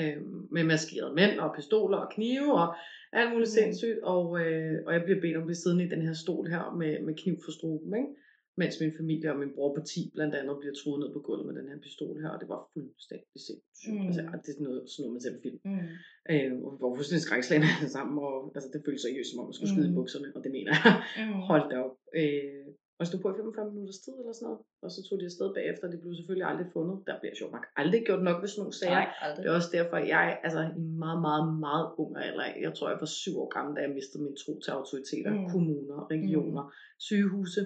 Øhm, 0.00 0.48
med 0.54 0.64
maskerede 0.64 1.14
mænd 1.14 1.34
og 1.40 1.54
pistoler 1.56 1.98
og 1.98 2.10
knive 2.14 2.52
og 2.62 2.68
alt 3.12 3.30
muligt 3.32 3.50
Mm. 3.50 3.56
sindssygt. 3.58 3.98
Og, 4.14 4.24
øh, 4.42 4.76
og 4.86 4.90
jeg 4.94 5.02
bliver 5.04 5.20
bedt 5.20 5.36
om 5.36 5.42
at 5.42 5.46
blive 5.46 5.62
siddende 5.62 5.84
i 5.86 5.92
den 5.94 6.02
her 6.06 6.12
stol 6.24 6.46
her 6.54 6.64
med, 6.80 6.92
med 7.06 7.14
kniv 7.22 7.36
for 7.44 7.52
struben, 7.58 7.92
ikke? 8.00 8.12
Mens 8.60 8.74
min 8.80 8.92
familie 9.00 9.32
og 9.32 9.38
min 9.42 9.54
bror 9.56 9.70
på 9.76 9.80
10 9.84 10.10
blandt 10.16 10.34
andet 10.38 10.56
bliver 10.60 10.74
truet 10.80 10.98
ned 11.02 11.10
på 11.12 11.20
gulvet 11.26 11.46
med 11.48 11.54
den 11.60 11.68
her 11.70 11.78
pistol 11.86 12.14
her, 12.22 12.30
og 12.34 12.38
det 12.40 12.48
var 12.54 12.60
fuldstændig 12.74 13.28
sindssygt. 13.46 13.94
Mm. 13.94 14.06
Altså, 14.06 14.20
det 14.44 14.50
er 14.58 14.62
noget, 14.66 14.80
sådan 14.90 15.00
noget, 15.02 15.14
man 15.16 15.22
ser 15.24 15.34
på 15.36 15.42
film. 15.46 15.58
Mm. 15.70 15.88
Øh, 16.32 16.50
og 16.64 16.70
vi 16.74 16.78
var 16.84 16.94
fuldstændig 16.98 17.24
skrækslagende 17.28 17.68
alle 17.76 17.90
sammen, 17.96 18.14
og 18.28 18.34
altså, 18.56 18.68
det 18.72 18.78
føltes 18.86 19.02
seriøst, 19.06 19.28
som 19.30 19.40
om 19.40 19.46
man 19.48 19.56
skulle 19.56 19.72
skyde 19.74 19.88
i 19.90 19.92
Mm. 19.94 19.98
bukserne, 20.00 20.28
og 20.36 20.40
det 20.44 20.50
mener 20.56 20.72
jeg. 20.78 20.94
Mm. 21.20 21.40
Hold 21.50 21.64
da 21.70 21.76
op. 21.86 21.94
Øh, 22.20 22.59
og 23.00 23.04
stod 23.08 23.20
på 23.22 23.28
i 23.32 23.34
45 23.36 23.70
minutters 23.72 24.00
tid 24.04 24.14
eller 24.20 24.34
sådan 24.36 24.46
noget. 24.48 24.60
Og 24.84 24.88
så 24.94 24.98
tog 25.06 25.14
de 25.20 25.24
afsted 25.30 25.48
bagefter, 25.58 25.84
de 25.92 25.98
blev 26.02 26.12
selvfølgelig 26.18 26.46
aldrig 26.50 26.68
fundet. 26.76 26.96
Der 27.08 27.14
bliver 27.20 27.34
sjovt 27.40 27.52
nok 27.56 27.64
aldrig 27.80 28.00
gjort 28.08 28.22
nok 28.28 28.38
ved 28.42 28.48
sådan 28.50 28.60
nogle 28.62 28.76
sager. 28.80 29.00
Nej, 29.00 29.08
aldrig. 29.26 29.40
Det 29.42 29.48
er 29.50 29.54
også 29.60 29.70
derfor, 29.78 29.96
at 30.02 30.06
jeg 30.14 30.24
altså, 30.46 30.60
i 30.78 30.80
en 30.86 30.98
meget, 31.04 31.20
meget, 31.28 31.44
meget 31.66 31.86
ung 32.02 32.12
alder, 32.26 32.46
jeg 32.66 32.72
tror, 32.76 32.86
jeg 32.92 33.00
var 33.04 33.10
syv 33.22 33.34
år 33.42 33.48
gammel, 33.56 33.72
da 33.76 33.80
jeg 33.86 33.92
mistede 33.98 34.20
min 34.26 34.36
tro 34.42 34.52
til 34.64 34.70
autoriteter, 34.78 35.30
Mm. 35.32 35.40
mm. 35.42 35.50
kommuner, 35.54 35.98
regioner, 36.14 36.62
mm. 36.66 37.00
sygehuse. 37.08 37.62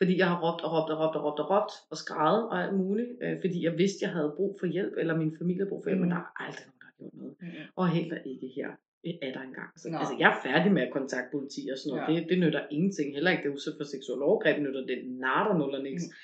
Fordi 0.00 0.14
jeg 0.20 0.28
har 0.32 0.38
råbt 0.44 0.60
og 0.66 0.70
råbt 0.74 0.90
og 0.92 0.98
råbt 1.02 1.16
og 1.18 1.22
råbt 1.26 1.40
og 1.44 1.48
råbt 1.52 1.72
og 1.92 1.96
skrevet 2.04 2.42
og 2.50 2.56
alt 2.62 2.74
muligt. 2.84 3.10
Øh, 3.22 3.34
fordi 3.44 3.58
jeg 3.66 3.72
vidste, 3.82 3.98
jeg 4.06 4.12
havde 4.16 4.30
brug 4.38 4.52
for 4.60 4.66
hjælp, 4.74 4.94
eller 5.00 5.14
min 5.22 5.32
familie 5.40 5.60
havde 5.62 5.72
brug 5.72 5.82
for 5.84 5.90
hjælp. 5.90 6.00
Mm. 6.00 6.06
men 6.06 6.10
der 6.14 6.20
er 6.24 6.30
aldrig 6.44 6.64
nogen, 6.68 6.80
der 6.82 6.86
har 6.90 6.94
gjort 7.00 7.14
noget. 7.20 7.34
Mm. 7.40 7.46
Og 7.80 7.84
heller 7.96 8.18
ikke 8.32 8.48
her 8.58 8.70
er 9.04 9.32
der 9.36 9.42
engang. 9.50 9.70
Så, 9.76 9.86
Nå. 9.90 9.98
altså, 9.98 10.14
jeg 10.18 10.28
er 10.34 10.38
færdig 10.48 10.70
med 10.72 10.82
at 10.82 10.92
kontakte 10.92 11.30
politi 11.36 11.62
og 11.72 11.78
sådan 11.78 11.90
noget. 11.90 12.02
Ja. 12.02 12.20
Det, 12.20 12.28
det 12.30 12.38
nytter 12.44 12.62
ingenting. 12.70 13.14
Heller 13.16 13.30
ikke 13.30 13.44
det 13.46 13.54
udsat 13.56 13.74
for 13.78 13.84
seksuel 13.84 14.22
overgreb, 14.28 14.56
nytter 14.62 14.82
det 14.90 14.98
natter 15.24 15.54
nul 15.58 15.74
og 15.78 15.82
niks. 15.82 16.04
Mm. 16.06 16.14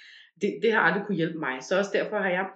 Det, 0.40 0.48
det 0.62 0.72
har 0.72 0.80
aldrig 0.80 1.02
kunne 1.06 1.20
hjælpe 1.22 1.38
mig. 1.46 1.54
Så 1.62 1.78
også 1.80 1.92
derfor 1.98 2.16
har 2.24 2.32
jeg, 2.38 2.46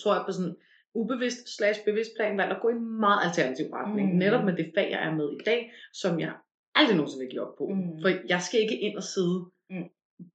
tror 0.00 0.14
jeg 0.14 0.24
på 0.26 0.32
sådan 0.32 0.56
ubevidst 0.94 1.56
slash 1.56 1.78
bevidst 1.88 2.12
plan, 2.16 2.38
valgt 2.38 2.52
at 2.56 2.62
gå 2.62 2.68
i 2.68 2.72
en 2.72 3.00
meget 3.04 3.20
alternativ 3.26 3.66
retning. 3.78 4.06
Mm. 4.12 4.18
Netop 4.18 4.44
med 4.44 4.54
det 4.60 4.66
fag, 4.76 4.88
jeg 4.90 5.02
er 5.08 5.14
med 5.20 5.28
i 5.38 5.42
dag, 5.50 5.60
som 6.02 6.20
jeg 6.20 6.32
aldrig 6.74 6.96
nogensinde 6.96 7.24
vil 7.24 7.30
give 7.30 7.46
op 7.46 7.54
på. 7.58 7.64
Mm. 7.68 8.00
For 8.02 8.08
jeg 8.32 8.40
skal 8.46 8.60
ikke 8.60 8.80
ind 8.86 8.96
og 8.96 9.02
sidde 9.14 9.38
Mm. 9.70 9.88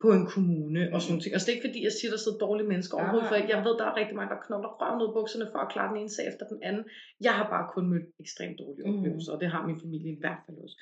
På 0.03 0.07
en 0.17 0.25
kommune 0.33 0.81
og 0.93 0.99
sådan 1.01 1.19
ting. 1.21 1.31
Og 1.35 1.39
så 1.39 1.45
det 1.45 1.51
er 1.51 1.57
ikke 1.57 1.67
fordi, 1.69 1.79
jeg 1.87 1.93
siger, 1.97 2.09
der 2.15 2.21
sidder 2.23 2.37
dårlige 2.45 2.67
mennesker 2.73 2.93
overhovedet, 2.97 3.27
for 3.31 3.35
jeg 3.53 3.59
ved, 3.65 3.73
der 3.79 3.85
er 3.91 3.95
rigtig 4.01 4.15
mange, 4.19 4.31
der 4.35 4.39
knokler 4.47 4.71
røven 4.81 4.99
ud 5.01 5.07
af 5.09 5.13
bukserne 5.17 5.45
for 5.53 5.59
at 5.65 5.69
klare 5.73 5.89
den 5.91 5.97
ene 6.01 6.11
sag 6.17 6.25
efter 6.31 6.45
den 6.53 6.59
anden. 6.67 6.83
Jeg 7.27 7.33
har 7.39 7.45
bare 7.53 7.65
kun 7.75 7.85
mødt 7.93 8.07
ekstremt 8.23 8.57
dårlige 8.63 8.85
Mm. 8.87 8.91
oplevelser, 8.93 9.31
og 9.35 9.39
det 9.41 9.47
har 9.53 9.61
min 9.69 9.79
familie 9.85 10.11
i 10.15 10.19
hvert 10.23 10.41
fald 10.45 10.57
også. 10.65 10.77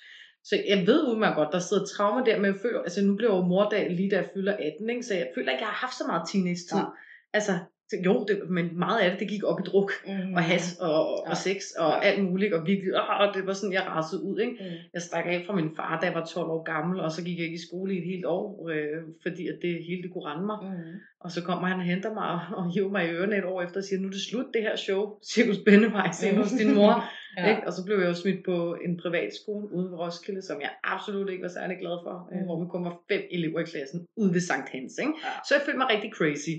Så 0.50 0.54
jeg 0.72 0.80
ved 0.90 1.00
udmærket 1.12 1.38
godt, 1.42 1.52
der 1.56 1.62
sidder 1.70 1.86
traumer 1.94 2.22
der, 2.28 2.36
men 2.42 2.48
jeg 2.52 2.60
føler, 2.64 2.80
altså 2.88 3.00
nu 3.08 3.12
bliver 3.18 3.32
jeg 3.34 3.40
jo 3.42 3.46
mordag 3.56 3.84
lige 4.00 4.10
da 4.12 4.18
jeg 4.22 4.30
fylder 4.36 4.54
18, 4.54 4.90
ikke? 4.94 5.04
så 5.10 5.14
jeg 5.22 5.28
føler 5.36 5.50
ikke, 5.54 5.64
jeg 5.66 5.72
har 5.76 5.82
haft 5.86 5.96
så 6.02 6.06
meget 6.12 6.24
teenage-tid. 6.32 6.82
Nej. 6.84 6.90
Altså, 7.38 7.54
det- 7.94 8.06
jo, 8.06 8.26
det, 8.28 8.50
men 8.50 8.66
meget 8.80 9.00
af 9.04 9.12
det, 9.12 9.20
det 9.20 9.28
gik 9.28 9.44
op 9.44 9.60
i 9.60 9.64
druk 9.70 9.92
Mm. 10.08 10.34
og 10.38 10.44
has 10.44 10.66
og, 10.82 10.94
og, 11.12 11.24
Ja. 11.26 11.30
og 11.32 11.38
sex 11.38 11.60
og 11.80 11.92
Ja. 11.92 12.00
alt 12.08 12.24
muligt, 12.24 12.54
og 12.54 12.62
virkelig, 12.68 12.92
åh, 13.02 13.34
det 13.36 13.42
var 13.48 13.54
sådan, 13.54 13.74
jeg 13.74 13.86
rasede 13.88 14.24
ud, 14.24 14.40
ikke? 14.40 14.56
Mm. 14.60 14.76
Jeg 14.94 15.02
stak 15.02 15.26
af 15.28 15.44
fra 15.48 15.56
min 15.56 15.70
far, 15.76 16.00
da 16.00 16.06
jeg 16.08 16.16
var 16.16 16.26
12 16.26 16.50
år 16.56 16.64
gammel, 16.74 17.00
og 17.00 17.12
så 17.12 17.24
gik 17.26 17.38
jeg 17.38 17.46
ikke 17.46 17.60
i 17.62 17.68
skole 17.68 17.94
i 17.96 17.98
et 17.98 18.06
helt 18.14 18.26
år, 18.26 18.70
øh, 18.72 18.98
fordi 19.26 19.44
at 19.48 19.58
det 19.62 19.72
hele 19.88 20.02
det 20.04 20.12
kunne 20.14 20.26
rende 20.30 20.46
mig. 20.46 20.58
Mm. 20.64 20.94
Og 21.24 21.32
så 21.32 21.44
kommer 21.44 21.68
han 21.68 21.80
og 21.80 21.86
henter 21.86 22.14
mig 22.14 22.28
og, 22.36 22.40
og 22.58 22.74
hiver 22.74 22.90
mig 22.96 23.04
i 23.08 23.12
ørerne 23.18 23.38
et 23.38 23.46
år 23.46 23.62
efter 23.62 23.78
og 23.78 23.84
siger, 23.84 24.00
nu 24.00 24.08
er 24.08 24.12
det 24.12 24.22
slut 24.30 24.46
det 24.54 24.62
her 24.62 24.76
show, 24.76 25.02
Cirkus 25.34 25.58
Bennevej, 25.66 26.10
se 26.12 26.36
hos 26.36 26.52
din 26.52 26.76
mor. 26.76 26.94
Ja. 27.38 27.50
Ikke? 27.50 27.68
Og 27.68 27.74
så 27.74 27.82
blev 27.86 27.98
jeg 28.00 28.08
jo 28.14 28.14
smidt 28.24 28.42
på 28.50 28.56
en 28.86 28.94
privatskole 29.04 29.66
ude 29.78 29.88
ved 29.92 29.98
Roskilde, 30.04 30.42
som 30.50 30.58
jeg 30.62 30.72
absolut 30.84 31.30
ikke 31.30 31.42
var 31.48 31.54
særlig 31.60 31.78
glad 31.84 31.98
for. 32.06 32.16
Mm. 32.32 32.46
hvor 32.48 32.58
vi 32.62 32.66
kun 32.74 32.84
var 32.90 32.96
fem 33.12 33.22
elever 33.38 33.60
i 33.60 33.64
klassen 33.74 34.00
ude 34.22 34.34
ved 34.36 34.40
Sankt 34.50 34.70
Hans. 34.76 34.94
Ikke? 35.04 35.14
Ja. 35.26 35.32
Så 35.48 35.52
jeg 35.56 35.62
følte 35.66 35.78
mig 35.82 35.88
rigtig 35.94 36.12
crazy. 36.18 36.54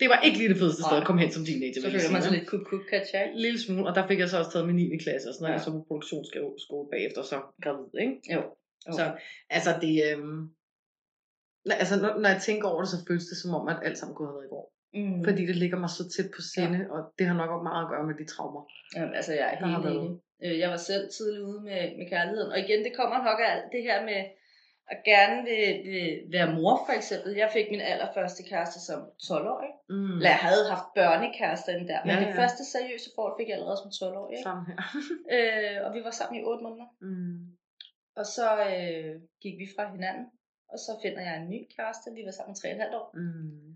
Det 0.00 0.08
var 0.12 0.18
ikke 0.26 0.38
lige 0.38 0.48
det 0.52 0.58
fedeste 0.62 0.82
sted 0.82 0.96
at 1.02 1.06
komme 1.06 1.20
hen 1.22 1.30
som 1.36 1.44
teenager. 1.48 1.80
Så 1.84 1.90
føler 1.94 2.12
man 2.16 2.22
sig 2.22 2.32
lidt 2.38 2.46
kuk 2.52 2.64
kuk 2.70 2.84
katja. 2.92 3.20
Lille 3.44 3.58
smule, 3.64 3.86
og 3.88 3.94
der 3.94 4.04
fik 4.08 4.18
jeg 4.18 4.28
så 4.28 4.38
også 4.38 4.52
taget 4.52 4.66
min 4.66 4.76
9. 4.76 4.98
klasse, 5.04 5.28
og 5.28 5.34
sådan 5.34 5.44
noget, 5.44 5.58
Ja. 5.58 5.64
så 5.64 5.70
på 5.76 5.84
produktionsskole 5.88 6.86
bagefter, 6.94 7.22
så 7.22 7.36
gravid, 7.64 7.88
ikke? 8.04 8.14
Jo. 8.34 8.40
Jo. 8.88 8.92
Så 8.98 9.04
altså 9.56 9.70
det, 9.84 9.94
øhm, 10.08 10.40
Altså, 11.82 11.94
når, 12.02 12.12
når 12.22 12.28
jeg 12.34 12.40
tænker 12.48 12.66
over 12.72 12.80
det, 12.82 12.90
så 12.94 12.98
føles 13.08 13.26
det 13.30 13.38
som 13.42 13.50
om, 13.58 13.64
at 13.72 13.78
alt 13.86 13.98
sammen 13.98 14.14
kunne 14.14 14.28
have 14.28 14.38
været 14.38 14.48
i 14.50 14.54
går. 14.54 14.64
Mm. 14.98 15.24
Fordi 15.26 15.42
det 15.50 15.56
ligger 15.62 15.78
mig 15.84 15.90
så 15.98 16.04
tæt 16.14 16.28
på 16.36 16.40
sinde, 16.54 16.78
ja. 16.82 16.92
og 16.94 17.00
det 17.18 17.24
har 17.28 17.36
nok 17.40 17.50
også 17.54 17.66
meget 17.70 17.84
at 17.84 17.90
gøre 17.92 18.04
med 18.10 18.16
de 18.20 18.26
traumer. 18.34 18.62
Jamen, 18.96 19.14
altså, 19.18 19.32
jeg 19.38 19.46
er 19.52 19.56
helt 19.66 19.86
enig. 19.96 20.10
Øh, 20.44 20.54
Jeg 20.62 20.68
var 20.74 20.80
selv 20.90 21.04
tidlig 21.16 21.40
ude 21.50 21.60
med, 21.68 21.80
med 21.98 22.06
kærligheden. 22.12 22.50
Og 22.54 22.58
igen, 22.64 22.80
det 22.86 22.92
kommer 23.00 23.16
nok 23.28 23.38
af 23.44 23.48
alt 23.54 23.68
det 23.74 23.82
her 23.88 23.98
med 24.10 24.20
at 24.92 24.98
gerne 25.12 25.36
vil, 25.50 25.68
vil 25.92 26.06
være 26.36 26.48
mor, 26.56 26.74
for 26.86 26.94
eksempel. 27.00 27.30
Jeg 27.42 27.50
fik 27.56 27.66
min 27.74 27.80
allerførste 27.92 28.42
kæreste 28.50 28.78
som 28.88 28.98
12-årig. 29.28 29.72
Mm. 29.88 30.16
Eller 30.18 30.30
jeg 30.36 30.42
havde 30.48 30.64
haft 30.74 30.86
børnekærester 30.98 31.70
inden 31.72 31.88
der. 31.92 32.00
Men 32.04 32.14
Ja, 32.14 32.20
ja, 32.20 32.26
det 32.26 32.34
første 32.40 32.62
seriøse 32.74 33.08
forhold 33.16 33.34
fik 33.40 33.48
jeg 33.48 33.56
allerede 33.58 33.78
som 33.82 33.90
12-årig. 34.00 34.32
Ikke? 34.36 34.46
Sammen 34.48 34.64
her. 34.70 34.78
Øh, 35.34 35.76
og 35.84 35.90
vi 35.96 36.00
var 36.06 36.12
sammen 36.18 36.34
i 36.40 36.42
8 36.44 36.62
måneder. 36.66 36.88
Mm. 37.06 37.36
Og 38.20 38.26
så 38.36 38.46
øh, 38.72 39.12
gik 39.44 39.54
vi 39.62 39.66
fra 39.74 39.84
hinanden. 39.94 40.26
Og 40.72 40.78
så 40.86 40.92
finder 41.02 41.22
jeg 41.28 41.34
en 41.42 41.48
ny 41.54 41.60
kæreste. 41.76 42.06
Vi 42.18 42.22
var 42.28 42.34
sammen 42.38 42.52
i 42.54 42.58
3,5 42.60 42.98
år. 43.00 43.06
Mm. 43.20 43.68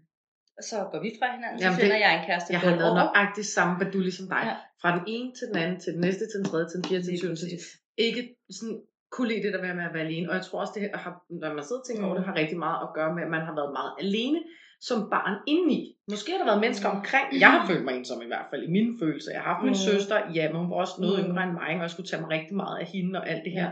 Og 0.59 0.62
så 0.71 0.77
går 0.92 1.01
vi 1.07 1.11
fra 1.18 1.29
hinanden. 1.37 1.59
Så 1.59 1.64
Jamen, 1.64 1.79
finder 1.81 1.97
det- 1.99 2.05
jeg 2.07 2.12
en 2.21 2.25
kæreste. 2.29 2.49
Jeg 2.55 2.61
har 2.64 2.73
et 2.73 2.79
lavet 2.83 2.94
nøjagtigt 3.01 3.49
samme 3.57 3.73
du 3.94 3.99
ligesom 4.09 4.27
dig. 4.35 4.42
Ja. 4.51 4.57
Fra 4.83 4.90
den 4.97 5.05
ene 5.14 5.31
til 5.38 5.47
den 5.51 5.57
anden, 5.62 5.79
til 5.85 5.90
den 5.94 6.01
næste, 6.07 6.23
til 6.31 6.37
den 6.40 6.47
tredje, 6.51 6.66
til 6.68 6.77
den 6.81 6.87
fjerde, 6.88 7.03
til 7.05 7.11
den 7.12 7.18
syvende, 7.23 7.59
ikke 8.07 8.23
sådan 8.59 8.79
kunne 9.12 9.29
lide 9.29 9.42
det 9.42 9.53
der 9.55 9.62
med 9.62 9.85
at 9.88 9.94
være 9.94 10.07
alene. 10.09 10.29
Og 10.31 10.35
jeg 10.38 10.44
tror 10.44 10.61
også, 10.61 10.73
det 10.77 10.90
har, 11.05 11.12
når 11.40 11.55
man 11.55 11.64
sidder 11.64 11.81
og 11.83 11.87
tænker 11.88 12.05
over 12.07 12.14
det, 12.14 12.23
Mm. 12.25 12.29
har 12.31 12.37
rigtig 12.42 12.59
meget 12.66 12.79
at 12.87 12.90
gøre 12.99 13.14
med, 13.14 13.23
at 13.27 13.31
man 13.37 13.44
har 13.49 13.55
været 13.61 13.73
meget 13.79 13.92
alene 14.05 14.40
som 14.88 14.99
barn 15.14 15.35
indeni. 15.53 15.81
Måske 16.12 16.29
har 16.33 16.38
der 16.38 16.49
været 16.51 16.64
mennesker 16.66 16.88
Mm. 16.90 16.97
omkring. 16.99 17.27
Jeg 17.44 17.51
har 17.55 17.62
følt 17.71 17.85
mig 17.87 17.94
ensom 17.97 18.23
i 18.27 18.31
hvert 18.33 18.47
fald, 18.51 18.62
i 18.68 18.71
mine 18.77 18.92
følelser. 19.03 19.31
Jeg 19.33 19.40
har 19.42 19.51
haft 19.53 19.64
min 19.68 19.77
Mm. 19.79 19.87
søster, 19.90 20.16
ja, 20.37 20.44
men 20.51 20.57
hun 20.62 20.71
var 20.71 20.77
også 20.85 20.97
noget 21.05 21.16
Mm. 21.18 21.25
yngre 21.29 21.42
end 21.49 21.55
mig, 21.62 21.71
og 21.79 21.83
jeg 21.87 21.90
skulle 21.94 22.09
tage 22.11 22.23
mig 22.23 22.31
rigtig 22.37 22.57
meget 22.62 22.77
af 22.83 22.87
hende 22.94 23.14
og 23.21 23.25
alt 23.33 23.42
det 23.47 23.53
her. 23.59 23.68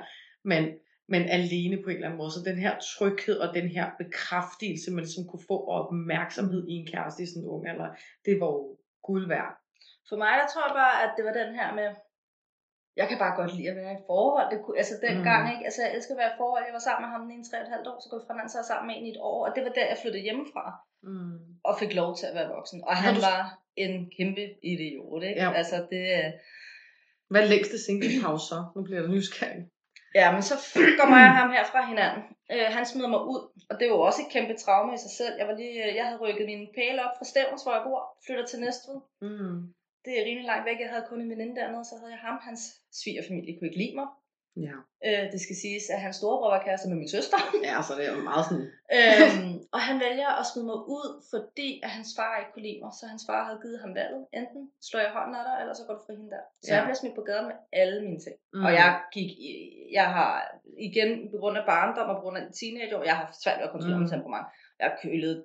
Men, 0.52 0.62
men 1.12 1.22
alene 1.38 1.76
på 1.82 1.88
en 1.90 1.96
eller 1.96 2.08
anden 2.08 2.20
måde. 2.22 2.32
Så 2.36 2.40
den 2.50 2.58
her 2.64 2.72
tryghed 2.92 3.36
og 3.44 3.48
den 3.58 3.68
her 3.76 3.86
bekræftelse, 4.02 4.86
man 4.96 5.02
ligesom 5.06 5.24
kunne 5.30 5.44
få 5.50 5.56
og 5.70 5.74
opmærksomhed 5.82 6.60
i 6.72 6.72
en 6.80 6.86
kæreste 6.92 7.22
i 7.22 7.26
sådan 7.30 7.42
en 7.42 7.48
ung 7.54 7.62
alder, 7.70 7.88
det 8.26 8.34
var 8.40 8.48
jo 8.56 8.60
guld 9.08 9.24
værd. 9.34 9.50
For 10.08 10.16
mig, 10.22 10.32
der 10.40 10.46
tror 10.52 10.64
jeg 10.68 10.74
bare, 10.84 10.96
at 11.04 11.10
det 11.16 11.24
var 11.28 11.34
den 11.42 11.50
her 11.58 11.68
med, 11.80 11.88
jeg 13.00 13.06
kan 13.08 13.18
bare 13.22 13.34
godt 13.40 13.52
lide 13.56 13.70
at 13.72 13.76
være 13.80 13.92
i 13.92 13.98
et 14.00 14.06
forhold. 14.12 14.46
Det 14.52 14.58
kunne, 14.64 14.78
altså 14.82 14.94
dengang, 15.06 15.42
Mm. 15.44 15.52
ikke? 15.52 15.64
Altså 15.68 15.80
jeg 15.84 15.90
elsker 15.96 16.12
at 16.14 16.18
være 16.22 16.30
i 16.32 16.34
et 16.34 16.40
forhold. 16.42 16.62
Jeg 16.68 16.76
var 16.78 16.84
sammen 16.88 17.02
med 17.04 17.10
ham 17.14 17.22
i 17.30 17.34
en 17.40 17.44
3,5 17.50 17.90
år, 17.90 17.98
så 18.02 18.06
går 18.10 18.18
vi 18.18 18.24
fra 18.26 18.34
hinanden, 18.34 18.52
så 18.52 18.58
jeg 18.60 18.70
sammen 18.72 18.86
med 18.88 18.94
en 18.98 19.06
i 19.08 19.12
et 19.14 19.20
år. 19.30 19.38
Og 19.46 19.50
det 19.54 19.62
var 19.66 19.72
der, 19.78 19.86
jeg 19.92 19.98
flyttede 20.02 20.26
hjemmefra. 20.28 20.64
Mm. 21.08 21.36
Og 21.68 21.72
fik 21.82 21.92
lov 22.00 22.10
til 22.18 22.26
at 22.30 22.34
være 22.38 22.48
voksen. 22.56 22.78
Og 22.88 22.94
han 23.04 23.14
du- 23.14 23.24
var 23.30 23.40
en 23.84 23.94
kæmpe 24.16 24.44
idiot, 24.72 25.22
ikke? 25.28 25.40
Ja. 25.42 25.48
Altså 25.60 25.76
det... 25.92 26.04
Hvad 27.30 27.40
er 27.42 27.50
længste 27.54 27.76
singlepause 27.84 28.46
så? 28.52 28.58
Nu 28.76 28.80
bliver 28.86 29.00
jeg 29.02 29.10
nysgerrig. 29.10 29.62
Ja, 30.20 30.26
men 30.32 30.42
så 30.42 30.54
går 30.98 31.08
mig 31.14 31.22
og 31.30 31.36
ham 31.40 31.50
her 31.56 31.64
fra 31.72 31.80
hinanden. 31.92 32.22
Øh, 32.54 32.66
han 32.76 32.84
smider 32.86 33.08
mig 33.14 33.22
ud, 33.32 33.40
og 33.70 33.74
det 33.80 33.86
var 33.90 33.96
også 33.96 34.20
et 34.24 34.32
kæmpe 34.34 34.54
traume 34.64 34.94
i 34.94 34.96
sig 35.04 35.12
selv. 35.20 35.34
Jeg, 35.40 35.46
var 35.48 35.54
lige, 35.60 35.94
jeg 35.98 36.04
havde 36.06 36.20
rykket 36.24 36.46
min 36.46 36.68
pæle 36.76 37.00
op 37.06 37.14
fra 37.18 37.24
Stævns, 37.30 37.62
hvor 37.62 37.72
jeg 37.76 37.82
bor, 37.86 38.00
flytter 38.26 38.46
til 38.46 38.58
Næstved. 38.60 38.98
Mm. 39.22 39.56
Det 40.06 40.12
er 40.20 40.24
rimelig 40.28 40.46
langt 40.52 40.66
væk. 40.70 40.78
Jeg 40.80 40.90
havde 40.92 41.06
kun 41.10 41.20
en 41.20 41.30
veninde 41.30 41.56
dernede, 41.60 41.84
så 41.90 41.94
havde 42.00 42.12
jeg 42.16 42.22
ham. 42.28 42.36
Hans 42.48 42.60
svigerfamilie 43.00 43.52
kunne 43.58 43.68
ikke 43.70 43.82
lide 43.84 43.96
mig. 44.00 44.08
Ja. 44.66 44.76
Øh, 45.06 45.24
det 45.32 45.40
skal 45.44 45.56
siges, 45.64 45.84
at 45.94 46.00
hans 46.04 46.16
storebror 46.20 46.50
var 46.54 46.62
kæreste 46.66 46.88
med 46.90 46.98
min 47.02 47.10
søster. 47.16 47.38
ja, 47.70 47.76
så 47.86 47.92
det 47.98 48.04
er 48.08 48.12
jo 48.16 48.22
meget 48.30 48.44
sådan... 48.48 48.66
øhm, 48.96 49.52
og 49.74 49.80
han 49.88 49.96
vælger 50.06 50.30
at 50.40 50.44
smide 50.50 50.66
mig 50.72 50.78
ud, 50.96 51.08
fordi 51.32 51.68
at 51.86 51.90
hans 51.96 52.10
far 52.18 52.32
ikke 52.40 52.52
kunne 52.52 52.66
lide 52.68 52.80
mig. 52.84 52.90
Så 53.00 53.04
hans 53.12 53.24
far 53.28 53.40
havde 53.48 53.60
givet 53.64 53.78
ham 53.84 53.92
valget. 54.00 54.22
Enten 54.40 54.62
slår 54.88 55.00
jeg 55.06 55.12
hånden 55.16 55.34
af 55.40 55.44
dig, 55.48 55.56
eller 55.62 55.74
så 55.78 55.82
går 55.86 55.94
du 55.96 56.02
fri 56.06 56.12
hende 56.20 56.32
der. 56.36 56.44
Så 56.64 56.68
Ja. 56.70 56.74
jeg 56.76 56.82
bliver 56.86 57.00
smidt 57.00 57.14
på 57.18 57.24
gaden 57.30 57.46
med 57.50 57.56
alle 57.82 57.98
mine 58.06 58.20
ting. 58.26 58.36
Mm. 58.54 58.64
Og 58.66 58.70
jeg 58.80 58.90
gik, 59.16 59.30
i- 59.50 59.88
jeg 59.98 60.06
har 60.16 60.30
igen 60.88 61.10
på 61.32 61.36
grund 61.42 61.56
af 61.60 61.64
barndom 61.72 62.08
og 62.12 62.16
på 62.18 62.22
grund 62.24 62.36
af 62.40 62.44
teenageår, 62.60 63.02
jeg 63.10 63.16
har 63.20 63.26
svært 63.42 63.58
ved 63.58 63.66
at 63.68 63.72
kontrollere 63.74 63.98
Mm. 63.98 64.04
mit 64.04 64.12
temperament. 64.14 64.46
Jeg 64.82 64.88
kølet 65.04 65.36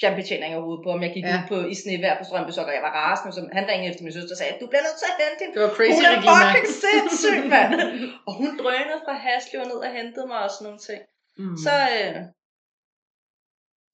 fjernbetjening 0.00 0.50
af 0.54 0.60
hovedet 0.64 0.82
på 0.84 0.90
ham. 0.92 1.00
Jeg 1.06 1.12
gik 1.16 1.24
Ja. 1.24 1.36
ud 1.38 1.42
på, 1.52 1.56
i 1.72 1.74
snevejr 1.82 2.14
på 2.20 2.24
strømbesok, 2.30 2.66
og 2.70 2.74
jeg 2.78 2.84
var 2.88 2.92
rasende. 3.00 3.30
Så 3.36 3.40
han 3.58 3.64
ringede 3.70 3.88
efter 3.90 4.02
min 4.04 4.14
søster 4.18 4.34
og 4.36 4.40
sagde, 4.40 4.52
du 4.62 4.66
bliver 4.70 4.84
nødt 4.86 4.98
til 5.02 5.08
at 5.12 5.16
hente 5.22 5.38
hende. 5.42 5.52
Det 5.56 5.62
var 5.66 5.72
crazy, 5.78 5.96
Hun 5.98 6.04
er 6.10 6.12
Regina. 6.16 6.34
fucking 6.42 6.68
sindssyg, 6.84 7.38
mand. 7.54 7.72
og 8.28 8.32
hun 8.40 8.50
drønede 8.62 9.00
fra 9.06 9.14
Haslev 9.26 9.60
ned 9.70 9.78
og 9.86 9.90
hentede 9.98 10.26
mig 10.32 10.40
og 10.46 10.50
sådan 10.54 10.64
nogle 10.68 10.82
ting. 10.88 11.00
Mm. 11.40 11.56
Så, 11.64 11.74
øh, 11.96 12.16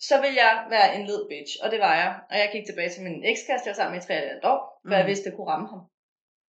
så 0.09 0.15
ville 0.23 0.37
jeg 0.45 0.53
være 0.75 0.89
en 0.97 1.05
led 1.11 1.21
bitch, 1.31 1.53
og 1.63 1.69
det 1.73 1.81
var 1.87 1.95
jeg. 2.03 2.11
Og 2.31 2.35
jeg 2.43 2.49
gik 2.55 2.65
tilbage 2.67 2.91
til 2.95 3.03
min 3.07 3.17
ekskæreste, 3.31 3.67
jeg 3.67 3.73
var 3.75 3.81
sammen 3.81 3.95
med 3.97 4.03
i 4.03 4.07
3 4.07 4.51
år, 4.53 4.59
for 4.89 4.95
Mm. 4.95 5.01
jeg 5.01 5.07
vidste, 5.11 5.25
det 5.27 5.35
kunne 5.37 5.51
ramme 5.53 5.69
ham. 5.73 5.83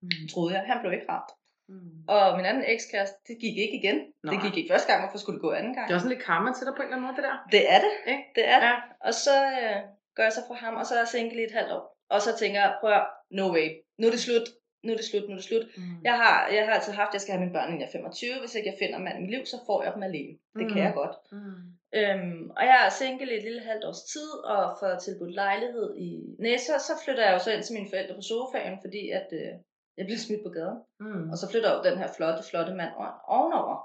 Mm. 0.06 0.26
Troede 0.34 0.52
jeg. 0.56 0.62
Han 0.72 0.78
blev 0.82 0.92
ikke 0.98 1.10
ramt. 1.13 1.32
Mm. 1.70 2.04
Og 2.08 2.38
min 2.38 2.46
anden 2.46 2.64
ekskæreste, 2.68 3.18
det 3.28 3.36
gik 3.44 3.58
ikke 3.58 3.76
igen. 3.82 3.98
Nå. 4.24 4.32
Det 4.32 4.42
gik 4.46 4.58
ikke 4.58 4.74
første 4.74 4.88
gang, 4.92 5.02
hvorfor 5.04 5.18
skulle 5.18 5.36
det 5.38 5.42
gå 5.42 5.52
anden 5.52 5.74
gang? 5.74 5.86
Det 5.88 5.94
er 5.94 5.98
også 6.00 6.10
lidt 6.14 6.24
karma 6.30 6.50
til 6.54 6.66
dig 6.68 6.74
på 6.76 6.82
en 6.82 6.88
eller 6.88 6.98
anden 6.98 7.08
måde, 7.08 7.16
det 7.20 7.24
der. 7.30 7.38
Det 7.56 7.64
er 7.76 7.80
det. 7.86 7.94
Ikke? 8.14 8.24
Det 8.36 8.46
er 8.54 8.60
det. 8.60 8.68
Ja. 8.68 8.76
Og 9.08 9.14
så 9.26 9.36
øh, 9.62 9.78
går 10.16 10.24
jeg 10.24 10.34
så 10.38 10.42
fra 10.48 10.56
ham, 10.56 10.74
og 10.80 10.86
så 10.86 10.94
er 10.96 11.00
jeg 11.04 11.08
single 11.08 11.42
i 11.42 11.46
et 11.50 11.52
halvt 11.60 11.72
år. 11.78 11.84
Og 12.10 12.20
så 12.26 12.30
tænker 12.40 12.60
jeg, 12.64 12.72
prøv 12.82 12.94
no 13.40 13.46
way. 13.56 13.68
Nu 14.00 14.08
er 14.08 14.12
det 14.12 14.20
slut. 14.28 14.48
Nu 14.84 14.90
er 14.94 14.98
det 14.98 15.06
slut, 15.06 15.24
nu 15.28 15.32
er 15.36 15.40
det 15.42 15.46
slut. 15.52 15.66
Mm. 15.78 15.84
Jeg 16.04 16.16
har, 16.22 16.48
jeg 16.56 16.66
har 16.66 16.74
altid 16.74 16.94
haft, 16.94 17.10
at 17.10 17.14
jeg 17.14 17.22
skal 17.22 17.32
have 17.34 17.44
mine 17.46 17.54
børn, 17.56 17.68
inden 17.70 17.82
jeg 17.82 17.88
er 17.88 17.92
25. 17.92 18.40
Hvis 18.40 18.56
ikke 18.56 18.70
jeg 18.72 18.78
finder 18.82 18.98
mand 19.00 19.18
i 19.18 19.22
mit 19.22 19.32
liv, 19.36 19.44
så 19.46 19.58
får 19.68 19.80
jeg 19.84 19.92
dem 19.96 20.04
alene. 20.10 20.34
Det 20.60 20.66
Mm. 20.68 20.74
kan 20.74 20.82
jeg 20.88 20.94
godt. 21.02 21.16
Mm. 21.32 21.62
Øhm, 22.00 22.42
og 22.58 22.64
jeg 22.70 22.78
er 22.86 22.90
single 23.02 23.34
i 23.34 23.38
et 23.38 23.44
lille 23.44 23.62
halvt 23.70 23.86
års 23.90 24.04
tid, 24.14 24.30
og 24.54 24.62
får 24.80 24.92
tilbudt 25.06 25.34
lejlighed 25.44 25.88
i 26.08 26.10
Næse, 26.40 26.74
så 26.88 26.94
flytter 27.04 27.24
jeg 27.26 27.34
jo 27.34 27.40
så 27.40 27.52
ind 27.54 27.64
til 27.64 27.74
mine 27.78 27.90
forældre 27.94 28.16
på 28.16 28.22
sofaen, 28.32 28.76
fordi 28.84 29.04
at 29.20 29.28
øh, 29.42 29.52
jeg 29.98 30.06
bliver 30.06 30.24
smidt 30.26 30.44
på 30.46 30.52
gaden. 30.58 30.80
Mm. 31.00 31.30
Og 31.32 31.38
så 31.38 31.46
flytter 31.52 31.70
jo 31.74 31.84
den 31.88 31.98
her 32.02 32.10
flotte, 32.16 32.42
flotte 32.50 32.74
mand 32.80 32.94
ovenover. 33.36 33.78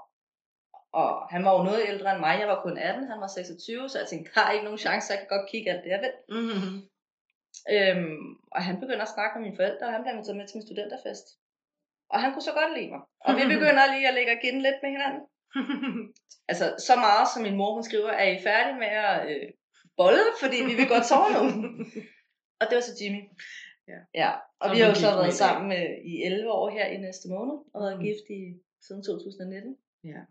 Og 1.01 1.09
han 1.33 1.41
var 1.45 1.53
jo 1.57 1.63
noget 1.63 1.89
ældre 1.91 2.11
end 2.11 2.19
mig, 2.25 2.35
jeg 2.39 2.47
var 2.47 2.63
kun 2.63 2.77
18, 2.77 3.11
han 3.11 3.21
var 3.21 3.27
26, 3.27 3.89
så 3.89 3.99
jeg 3.99 4.07
tænkte, 4.07 4.31
der 4.35 4.41
er 4.41 4.51
ikke 4.51 4.67
nogen 4.67 4.85
chance, 4.85 5.11
jeg 5.13 5.19
kan 5.19 5.33
godt 5.35 5.49
kigge 5.51 5.71
alt 5.71 5.83
det, 5.83 5.91
jeg 5.95 6.01
vil. 6.05 6.13
Mm. 6.35 6.75
Øhm, 7.75 8.25
og 8.55 8.61
han 8.67 8.79
begynder 8.81 9.05
at 9.05 9.15
snakke 9.15 9.33
med 9.33 9.43
mine 9.45 9.59
forældre, 9.59 9.85
og 9.87 9.93
han 9.93 10.01
bliver 10.01 10.13
inviteret 10.15 10.37
med 10.37 10.47
til 10.47 10.57
min 10.57 10.67
studenterfest. 10.67 11.27
Og 12.13 12.17
han 12.21 12.29
kunne 12.31 12.47
så 12.49 12.55
godt 12.59 12.71
lide 12.77 12.91
mig. 12.93 13.01
Og 13.27 13.31
vi 13.39 13.43
begynder 13.55 13.93
lige 13.93 14.07
at 14.09 14.17
lægge 14.17 14.31
og 14.35 14.41
give 14.43 14.65
lidt 14.67 14.79
med 14.83 14.91
hinanden. 14.95 15.23
Altså, 16.51 16.65
så 16.87 16.93
meget 16.95 17.27
som 17.33 17.41
min 17.43 17.57
mor, 17.59 17.73
hun 17.73 17.83
skriver, 17.83 18.09
er 18.09 18.27
I 18.35 18.43
færdige 18.43 18.79
med 18.83 18.91
at 19.05 19.15
øh, 19.31 19.47
bolle, 19.97 20.25
fordi 20.41 20.57
vi 20.69 20.73
vil 20.79 20.87
godt 20.93 21.05
sove 21.05 21.29
nu. 21.35 21.41
og 22.59 22.63
det 22.67 22.75
var 22.77 22.85
så 22.87 22.93
Jimmy. 23.01 23.21
Ja. 23.91 23.99
ja. 24.21 24.29
Og 24.61 24.65
Som 24.67 24.75
vi 24.75 24.79
har 24.81 24.87
du 24.87 24.93
jo 24.95 25.03
så 25.05 25.09
været 25.19 25.33
sammen 25.43 25.65
med, 25.73 25.83
i 26.11 26.13
11 26.23 26.51
år 26.51 26.69
her 26.69 26.85
i 26.95 26.97
næste 26.97 27.25
måned, 27.35 27.57
og 27.73 27.77
været 27.83 27.97
Mhm. 27.97 28.05
gift 28.05 28.25
i 28.39 28.41
siden 28.85 29.01
2019. 29.03 29.77
Ja. 30.13 30.21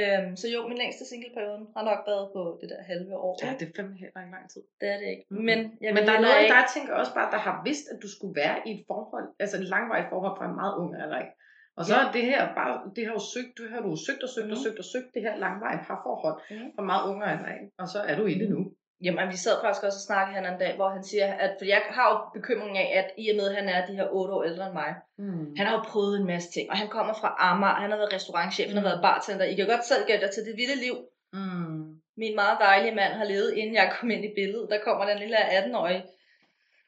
Øhm, 0.00 0.32
så 0.40 0.46
jo, 0.54 0.60
min 0.70 0.78
længste 0.82 1.04
singleperiode 1.10 1.62
har 1.76 1.84
nok 1.90 2.00
været 2.10 2.26
på 2.36 2.40
det 2.60 2.68
der 2.72 2.80
halve 2.92 3.14
år. 3.26 3.34
ja, 3.44 3.50
det 3.58 3.64
er 3.68 3.72
fandme 3.76 3.96
heller 4.02 4.20
ikke 4.22 4.34
lang 4.36 4.46
tid. 4.54 4.62
det 4.80 4.88
er 4.94 4.98
det 5.02 5.08
ikke. 5.14 5.24
Mhm. 5.30 5.44
Men, 5.48 5.58
jeg 5.84 5.92
Men 5.96 6.02
der 6.08 6.14
er 6.18 6.22
noget 6.26 6.38
ikke... 6.42 6.54
jeg 6.58 6.66
tænker 6.76 6.92
også 7.00 7.12
bare, 7.18 7.28
der 7.34 7.40
har 7.48 7.56
vidst, 7.68 7.84
at 7.92 7.98
du 8.04 8.08
skulle 8.16 8.34
være 8.42 8.56
i 8.68 8.70
et 8.76 8.82
forhold, 8.90 9.26
altså 9.42 9.54
et 9.60 9.66
langvarigt 9.74 10.08
forhold 10.14 10.34
fra 10.38 10.46
en 10.50 10.56
meget 10.62 10.74
ung 10.82 10.90
alder, 11.02 11.18
ikke? 11.24 11.34
Og 11.78 11.82
så 11.88 11.92
Ja. 11.94 12.00
er 12.06 12.12
det 12.16 12.24
her 12.32 12.40
bare, 12.60 12.74
det 12.96 13.02
har 13.06 13.14
jo 13.18 13.22
søgt, 13.34 13.52
du 13.58 13.62
har 13.72 13.80
du 13.86 13.90
søgt 14.06 14.22
og 14.26 14.30
søgt 14.36 14.50
og 14.54 14.58
Mhm. 14.58 14.64
søgt 14.64 14.78
og 14.82 14.86
søgt 14.94 15.08
det 15.14 15.22
her 15.26 15.34
langvarige 15.44 15.82
parforhold 15.88 16.36
Mhm. 16.50 16.68
fra 16.76 16.82
meget 16.92 17.04
unge 17.10 17.24
alder, 17.32 17.50
ikke? 17.58 17.66
Og 17.82 17.86
så 17.94 17.98
er 18.10 18.14
du 18.20 18.24
i 18.32 18.36
det 18.42 18.48
nu. 18.54 18.60
Jamen, 19.04 19.28
vi 19.34 19.36
sad 19.36 19.54
faktisk 19.62 19.84
også 19.88 20.00
og 20.02 20.06
snakkede 20.08 20.34
her 20.40 20.52
en 20.52 20.58
dag, 20.64 20.72
hvor 20.76 20.88
han 20.96 21.04
siger, 21.04 21.26
at 21.44 21.52
for 21.58 21.64
jeg 21.64 21.82
har 21.96 22.06
jo 22.12 22.16
bekymring 22.40 22.78
af, 22.78 22.88
at 23.00 23.08
i 23.22 23.30
og 23.30 23.36
med, 23.36 23.46
at 23.50 23.54
han 23.60 23.68
er 23.68 23.86
de 23.86 23.96
her 23.98 24.06
8 24.10 24.34
år 24.34 24.42
ældre 24.50 24.64
end 24.66 24.72
mig, 24.82 24.90
Mm. 25.18 25.46
han 25.58 25.66
har 25.66 25.74
jo 25.78 25.82
prøvet 25.92 26.14
en 26.20 26.26
masse 26.26 26.48
ting, 26.52 26.70
og 26.70 26.76
han 26.76 26.88
kommer 26.88 27.14
fra 27.20 27.30
Amager, 27.38 27.74
han 27.84 27.90
har 27.90 27.98
været 27.98 28.12
restaurantchef, 28.12 28.66
han 28.68 28.76
har 28.76 28.82
Mm. 28.86 28.90
været 28.90 29.02
bartender, 29.08 29.44
I 29.44 29.54
kan 29.54 29.66
godt 29.66 29.84
selv 29.84 30.02
gætte 30.06 30.24
jer 30.26 30.32
til 30.32 30.42
det 30.48 30.54
vilde 30.60 30.76
liv, 30.86 30.96
Mm. 31.32 31.84
min 32.22 32.34
meget 32.42 32.56
dejlige 32.68 32.94
mand 33.00 33.12
har 33.20 33.24
levet, 33.32 33.50
inden 33.60 33.74
jeg 33.74 33.86
kom 33.96 34.10
ind 34.14 34.24
i 34.24 34.32
billedet. 34.38 34.66
Der 34.72 34.78
kommer 34.86 35.02
den 35.10 35.18
lille 35.18 35.36
18-årige, 35.58 36.02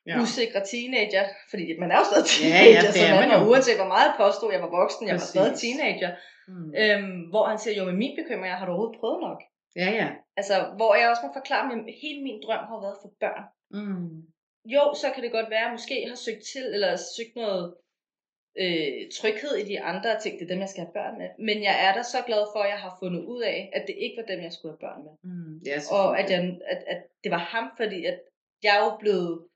Ja. 0.07 0.13
ja. 0.17 0.23
usikre 0.23 0.61
teenager, 0.73 1.25
fordi 1.51 1.65
man 1.83 1.91
er 1.93 1.99
jo 2.01 2.05
stadig 2.11 2.27
Ja, 2.29 2.49
ja, 2.49 2.53
teenager, 2.65 2.81
det 2.81 3.01
så 3.01 3.07
er 3.13 3.15
man 3.23 3.31
jo. 3.37 3.39
uanset 3.51 3.77
hvor 3.81 3.91
meget 3.95 4.07
jeg 4.11 4.15
påstod, 4.25 4.49
jeg 4.57 4.63
var 4.67 4.73
voksen, 4.81 5.03
jeg 5.09 5.15
var 5.19 5.25
Præcis. 5.25 5.35
stadig 5.37 5.55
teenager. 5.65 6.11
Mm. 6.51 6.69
Øhm, 6.81 7.13
hvor 7.33 7.45
han 7.51 7.59
siger, 7.63 7.75
jo, 7.79 7.85
med 7.91 7.97
min 8.03 8.15
bekymring, 8.21 8.51
har 8.61 8.67
du 8.67 8.73
overhovedet 8.73 9.01
prøvet 9.01 9.21
nok? 9.29 9.41
Ja, 9.77 9.91
ja. 10.01 10.09
Altså, 10.37 10.55
hvor 10.77 10.95
jeg 10.95 11.09
også 11.11 11.23
må 11.27 11.33
forklare, 11.33 11.73
at 11.73 11.95
hele 12.03 12.23
min 12.23 12.43
drøm 12.47 12.65
har 12.73 12.81
været 12.81 12.99
for 13.03 13.13
børn. 13.21 13.45
Mm. 13.71 14.23
Jo, 14.65 14.95
så 14.95 15.07
kan 15.15 15.23
det 15.23 15.33
godt 15.33 15.51
være, 15.51 15.59
at 15.59 15.65
jeg 15.65 15.73
måske 15.79 16.05
har 16.09 16.17
søgt 16.17 16.43
til, 16.53 16.65
eller 16.75 16.97
søgt 17.17 17.35
noget 17.37 17.75
øh, 18.63 18.93
tryghed 19.19 19.55
i 19.63 19.65
de 19.71 19.81
andre 19.81 20.21
ting, 20.21 20.33
det 20.39 20.45
er 20.45 20.53
dem, 20.55 20.61
jeg 20.65 20.69
skal 20.69 20.85
have 20.85 20.93
børn 21.01 21.19
med. 21.19 21.29
Men 21.49 21.63
jeg 21.69 21.77
er 21.87 21.93
da 21.95 22.03
så 22.03 22.21
glad 22.27 22.43
for, 22.53 22.61
at 22.65 22.71
jeg 22.75 22.81
har 22.87 22.97
fundet 23.03 23.23
ud 23.25 23.43
af, 23.43 23.71
at 23.77 23.83
det 23.87 23.97
ikke 24.05 24.17
var 24.21 24.27
dem, 24.33 24.41
jeg 24.47 24.53
skulle 24.53 24.73
have 24.73 24.85
børn 24.87 25.01
med. 25.07 25.15
Mm. 25.31 25.55
Ja, 25.71 25.77
Og 25.99 26.19
at, 26.21 26.31
jeg, 26.31 26.41
at, 26.73 26.81
at 26.93 27.01
det 27.25 27.31
var 27.37 27.43
ham, 27.55 27.67
fordi 27.81 28.05
at 28.05 28.19
jeg 28.63 28.73
er 28.79 28.85
jo 28.85 28.93
blevet, 29.03 29.47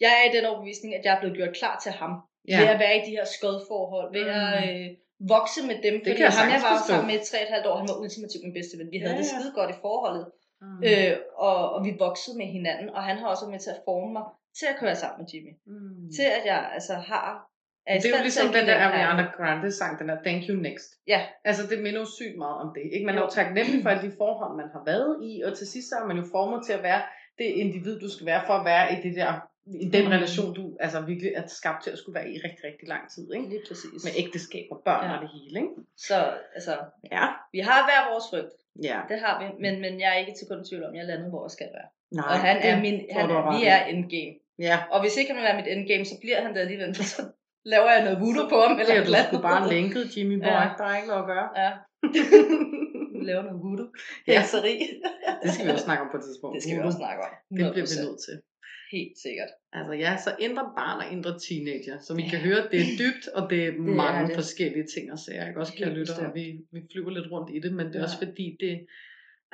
jeg 0.00 0.10
er 0.18 0.22
i 0.30 0.36
den 0.36 0.44
overbevisning, 0.50 0.94
at 0.94 1.04
jeg 1.04 1.14
er 1.16 1.20
blevet 1.20 1.36
gjort 1.36 1.54
klar 1.60 1.78
til 1.84 1.92
ham. 1.92 2.12
ja. 2.48 2.58
Ved 2.60 2.68
at 2.74 2.80
være 2.84 2.96
i 2.98 3.04
de 3.06 3.10
her 3.16 3.24
skodforhold, 3.24 4.08
ved 4.18 4.26
at 4.40 4.48
Mm. 4.62 4.68
øh, 4.68 4.88
vokse 5.34 5.60
med 5.70 5.76
dem. 5.86 5.94
Fordi 6.04 6.20
jeg 6.26 6.32
ham, 6.40 6.48
jeg 6.54 6.60
var 6.66 6.72
forstå. 6.76 6.90
sammen 6.90 7.06
med 7.10 7.16
i 7.20 7.24
tre 7.30 7.38
og 7.42 7.46
et 7.46 7.52
halvt 7.54 7.66
år, 7.70 7.76
han 7.80 7.88
var 7.90 7.96
ultimativt 8.02 8.42
min 8.46 8.54
bedste 8.58 8.74
ven. 8.78 8.88
Vi 8.94 8.98
havde 9.02 9.14
Ja, 9.14 9.20
ja, 9.20 9.22
det 9.22 9.32
skide 9.32 9.50
godt 9.58 9.70
i 9.74 9.78
forholdet. 9.86 10.24
Mm. 10.62 10.80
Øh, 10.88 11.12
og, 11.46 11.56
og 11.74 11.78
vi 11.86 11.90
voksede 12.06 12.34
med 12.40 12.48
hinanden, 12.56 12.88
og 12.96 13.00
han 13.08 13.16
har 13.20 13.26
også 13.32 13.42
været 13.44 13.54
med 13.56 13.62
til 13.66 13.72
at 13.76 13.80
forme 13.88 14.10
mig 14.18 14.24
til 14.58 14.66
at 14.72 14.76
køre 14.82 14.96
sammen 15.02 15.16
med 15.20 15.26
Jimmy. 15.32 15.52
Mm. 15.72 16.06
Til 16.16 16.26
at 16.36 16.42
jeg 16.50 16.60
altså 16.76 16.94
har 17.10 17.26
er 17.90 17.94
Det 18.00 18.08
er 18.12 18.16
jo 18.18 18.22
ligesom 18.28 18.48
den 18.58 18.64
der. 18.70 18.76
Ariana 18.86 19.24
Grande 19.38 19.68
sang, 19.78 19.92
den 20.00 20.08
der 20.10 20.18
Thank 20.26 20.42
You 20.48 20.56
Next. 20.66 20.90
Ja, 21.12 21.20
Altså, 21.48 21.62
det 21.70 21.78
minder 21.84 22.00
jo 22.04 22.08
sygt 22.18 22.36
meget 22.44 22.56
om 22.64 22.68
det. 22.76 22.84
Ikke? 22.94 23.06
Man 23.06 23.14
er 23.14 23.22
jo 23.24 23.30
Jo. 23.30 23.38
taknemmelig 23.40 23.82
for 23.82 23.90
alle 23.92 24.04
de 24.08 24.12
forhold, 24.22 24.52
man 24.62 24.68
har 24.76 24.82
været 24.92 25.12
i, 25.30 25.32
og 25.46 25.50
til 25.58 25.66
sidst 25.72 25.86
så 25.90 25.94
er 26.02 26.06
man 26.10 26.16
jo 26.22 26.24
formet 26.36 26.58
til 26.66 26.72
at 26.78 26.82
være 26.90 27.02
det 27.38 27.44
individ, 27.62 27.94
du 28.04 28.08
skal 28.14 28.26
være 28.32 28.42
for 28.48 28.54
at 28.60 28.64
være 28.72 28.84
i 28.94 28.96
det 29.04 29.12
der 29.20 29.32
i 29.86 29.88
den 29.88 30.06
relation, 30.16 30.54
du 30.54 30.76
altså 30.80 31.00
virkelig 31.00 31.32
er 31.34 31.46
skabt 31.46 31.82
til 31.84 31.90
at 31.90 31.98
skulle 31.98 32.14
være 32.20 32.30
i 32.30 32.36
rigtig, 32.46 32.64
rigtig 32.64 32.88
lang 32.88 33.10
tid. 33.14 33.32
Ikke? 33.34 33.48
lige 33.48 33.62
præcis. 33.68 34.04
Med 34.04 34.12
ægteskab 34.22 34.66
og 34.70 34.82
børn 34.84 35.04
Ja. 35.04 35.16
og 35.16 35.20
det 35.22 35.30
hele. 35.36 35.56
Ikke? 35.60 35.72
Så 35.96 36.16
altså, 36.54 36.74
Ja. 37.12 37.24
vi 37.52 37.58
har 37.58 37.78
hver 37.88 38.00
vores 38.12 38.24
frygt. 38.30 38.52
ja. 38.90 38.98
Det 39.10 39.18
har 39.24 39.34
vi, 39.42 39.46
men, 39.64 39.74
men 39.84 40.00
jeg 40.00 40.08
er 40.14 40.18
ikke 40.22 40.34
til 40.38 40.46
kun 40.50 40.64
tvivl 40.68 40.84
om, 40.84 40.94
jeg 40.94 41.02
er 41.02 41.06
landet, 41.12 41.28
hvor 41.30 41.44
jeg 41.46 41.50
skal 41.50 41.68
være. 41.76 41.88
Nej, 42.20 42.24
Og 42.32 42.38
han 42.48 42.56
er 42.68 42.74
min, 42.84 42.96
han, 43.16 43.30
er- 43.30 43.58
vi 43.58 43.64
er 43.74 43.80
endgame. 43.92 44.34
Ja, 44.68 44.76
Og 44.90 44.98
hvis 45.02 45.16
ikke 45.16 45.28
han 45.30 45.36
vil 45.38 45.46
være 45.48 45.58
mit 45.60 45.68
endgame, 45.74 46.04
så 46.04 46.16
bliver 46.22 46.38
han 46.44 46.50
det 46.54 46.60
alligevel. 46.60 46.94
Så 47.14 47.22
laver 47.64 47.90
jeg 47.94 48.02
noget 48.04 48.18
voodoo 48.20 48.48
på 48.48 48.58
ham. 48.64 48.72
Eller 48.80 48.94
er 48.94 49.00
et 49.02 49.06
du 49.08 49.14
andet. 49.14 49.42
bare 49.50 49.68
lænket, 49.74 50.04
Jimmy 50.16 50.36
Boy. 50.44 50.46
Ja. 50.60 50.64
Der 50.78 50.84
er 50.90 50.96
ikke 50.96 51.08
noget 51.12 51.22
at 51.24 51.30
gøre. 51.34 51.48
Ja. 51.62 51.70
laver 53.28 53.42
noget 53.48 53.60
voodoo. 53.64 53.86
Ja. 54.26 54.40
Hekseri. 54.40 54.74
Det 55.42 55.50
skal 55.54 55.66
vi 55.66 55.70
jo 55.76 55.78
snakke 55.86 56.00
om 56.04 56.08
på 56.12 56.16
et 56.20 56.24
tidspunkt. 56.28 56.54
Det 56.54 56.62
skal 56.62 56.74
vi 56.76 56.82
også 56.88 57.00
snakke 57.04 57.20
om. 57.26 57.30
Det 57.48 57.56
bliver 57.58 57.72
vi 57.74 57.80
100%. 57.80 58.04
nødt 58.06 58.20
til. 58.26 58.34
Helt 58.92 59.16
sikkert. 59.24 59.50
Altså 59.72 59.92
ja, 60.04 60.12
så 60.24 60.30
indre 60.46 60.64
barn 60.80 60.98
og 61.02 61.08
indre 61.14 61.32
teenager. 61.46 61.96
Så 62.06 62.10
vi 62.18 62.22
Ja. 62.22 62.30
kan 62.32 62.40
høre, 62.48 62.60
det 62.72 62.78
er 62.84 62.90
dybt, 63.02 63.24
og 63.36 63.42
det 63.50 63.60
er 63.66 63.70
Det 63.78 63.78
er 63.78 64.00
mange 64.04 64.26
det. 64.28 64.34
forskellige 64.40 64.86
ting 64.94 65.12
og 65.14 65.18
sager. 65.24 65.48
Ikke 65.48 65.60
også, 65.60 65.74
kære 65.78 65.88
Helt 65.88 65.98
lytter, 65.98 66.26
og 66.28 66.34
vi, 66.38 66.44
vi 66.74 66.80
flyver 66.92 67.10
lidt 67.16 67.28
rundt 67.32 67.48
i 67.56 67.58
det, 67.64 67.72
men 67.78 67.86
det 67.86 67.94
er 67.94 67.98
Ja. 67.98 68.04
også 68.08 68.18
fordi, 68.24 68.46
det, 68.62 68.72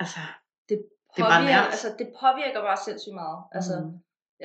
altså, 0.03 0.21
Det 0.69 0.77
Det 1.17 1.21
er 1.23 1.29
bare 1.33 1.41
påvirker, 1.43 1.61
nært. 1.63 1.73
altså, 1.75 1.89
det 2.01 2.09
påvirker 2.23 2.61
bare 2.69 2.79
sindssygt 2.87 3.17
meget. 3.23 3.41
Altså, 3.57 3.75
mm. 3.85 3.93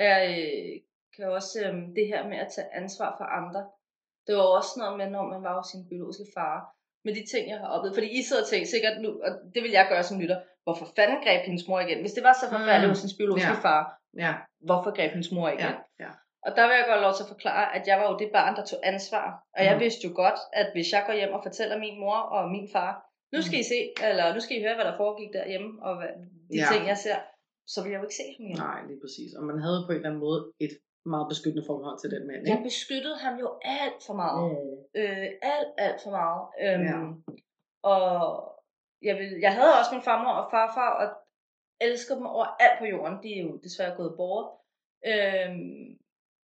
jeg 0.05 0.17
øh, 0.39 0.71
kan 1.15 1.25
også 1.39 1.55
øh, 1.65 1.73
det 1.97 2.05
her 2.11 2.21
med 2.31 2.37
at 2.45 2.49
tage 2.55 2.69
ansvar 2.81 3.09
for 3.19 3.25
andre. 3.39 3.61
Det 4.27 4.33
var 4.39 4.47
også 4.59 4.73
noget 4.81 4.95
med, 4.99 5.07
når 5.15 5.23
man 5.33 5.41
var 5.47 5.53
hos 5.59 5.67
sin 5.73 5.83
biologiske 5.91 6.27
far. 6.37 6.57
Med 7.05 7.13
de 7.17 7.23
ting, 7.31 7.43
jeg 7.51 7.59
har 7.63 7.69
oplevet. 7.75 7.95
Fordi 7.97 8.09
I 8.19 8.21
sidder 8.27 8.43
og 8.45 8.49
tænker 8.51 8.67
sikkert 8.75 8.95
nu, 9.05 9.09
og 9.25 9.31
det 9.53 9.61
vil 9.63 9.71
jeg 9.77 9.85
gøre 9.91 10.03
som 10.09 10.19
lytter. 10.21 10.39
Hvorfor 10.69 10.87
fanden 10.97 11.19
greb 11.25 11.41
hendes 11.49 11.65
mor 11.69 11.79
igen? 11.85 11.99
Hvis 12.03 12.15
det 12.17 12.23
var 12.29 12.33
så 12.41 12.45
forfærdeligt 12.55 12.89
Mm. 12.89 12.93
hos 12.95 13.01
hendes 13.03 13.17
biologiske 13.21 13.55
Ja. 13.57 13.65
far, 13.67 13.81
Ja, 14.25 14.33
hvorfor 14.67 14.91
greb 14.97 15.11
hendes 15.15 15.31
mor 15.37 15.47
igen? 15.55 15.59
ja, 15.69 16.03
ja. 16.05 16.11
Og 16.45 16.51
der 16.57 16.63
vil 16.67 16.75
jeg 16.79 16.85
godt 16.91 17.01
lov 17.05 17.13
til 17.15 17.23
at 17.25 17.31
forklare, 17.35 17.65
at 17.77 17.83
jeg 17.89 17.95
var 18.01 18.07
jo 18.11 18.15
det 18.21 18.29
barn, 18.37 18.53
der 18.57 18.63
tog 18.71 18.79
ansvar. 18.93 19.25
Og 19.55 19.61
jeg 19.67 19.73
Mhm. 19.75 19.81
vidste 19.83 20.01
jo 20.07 20.11
godt, 20.23 20.39
at 20.61 20.67
hvis 20.75 20.87
jeg 20.95 21.01
går 21.07 21.15
hjem 21.19 21.33
og 21.37 21.41
fortæller 21.47 21.77
min 21.85 21.95
mor 22.03 22.19
og 22.35 22.41
min 22.55 22.67
far, 22.75 22.91
nu 23.33 23.39
skal 23.47 23.59
I 23.63 23.65
se, 23.73 23.79
eller 24.09 24.25
nu 24.35 24.39
skal 24.45 24.53
I 24.57 24.61
høre, 24.65 24.75
hvad 24.77 24.85
der 24.89 24.95
foregik 25.03 25.29
derhjemme, 25.39 25.69
og 25.87 25.91
hvad, 25.99 26.11
de 26.51 26.57
Ja. 26.61 26.67
ting, 26.71 26.81
jeg 26.91 26.97
ser, 27.05 27.17
så 27.73 27.77
vil 27.83 27.89
jeg 27.91 27.99
jo 27.99 28.05
ikke 28.07 28.19
se 28.21 28.27
ham 28.37 28.45
igen. 28.45 28.57
Nej, 28.69 28.79
lige 28.89 28.99
præcis. 29.03 29.29
Og 29.39 29.43
man 29.49 29.57
havde 29.65 29.79
på 29.85 29.91
en 29.91 29.95
eller 29.99 30.09
anden 30.09 30.23
måde 30.27 30.39
et 30.65 30.73
meget 31.15 31.27
beskyttende 31.31 31.65
forhold 31.69 31.97
til 32.01 32.09
den 32.15 32.23
mand, 32.29 32.41
Jeg 32.47 32.55
ikke? 32.57 32.67
beskyttede 32.71 33.17
ham 33.25 33.33
jo 33.43 33.47
alt 33.79 33.99
for 34.07 34.15
meget. 34.23 34.43
Mm. 34.51 35.01
Øh, 35.01 35.27
alt, 35.53 35.71
alt 35.85 35.99
for 36.05 36.11
meget. 36.19 36.41
Øhm, 36.63 36.83
Ja. 36.91 36.97
Og 37.93 38.07
jeg, 39.01 39.15
vil, 39.17 39.39
jeg 39.41 39.53
havde 39.53 39.79
også 39.79 39.91
min 39.95 40.03
farmor 40.03 40.31
og 40.31 40.51
farfar, 40.51 40.89
og 41.01 41.07
elskede 41.81 42.17
dem 42.17 42.25
over 42.25 42.45
alt 42.45 42.79
på 42.79 42.85
jorden. 42.85 43.23
De 43.23 43.29
er 43.37 43.43
jo 43.43 43.57
desværre 43.57 43.95
gået 43.95 44.13
bort. 44.17 44.49
Øhm, 45.11 45.97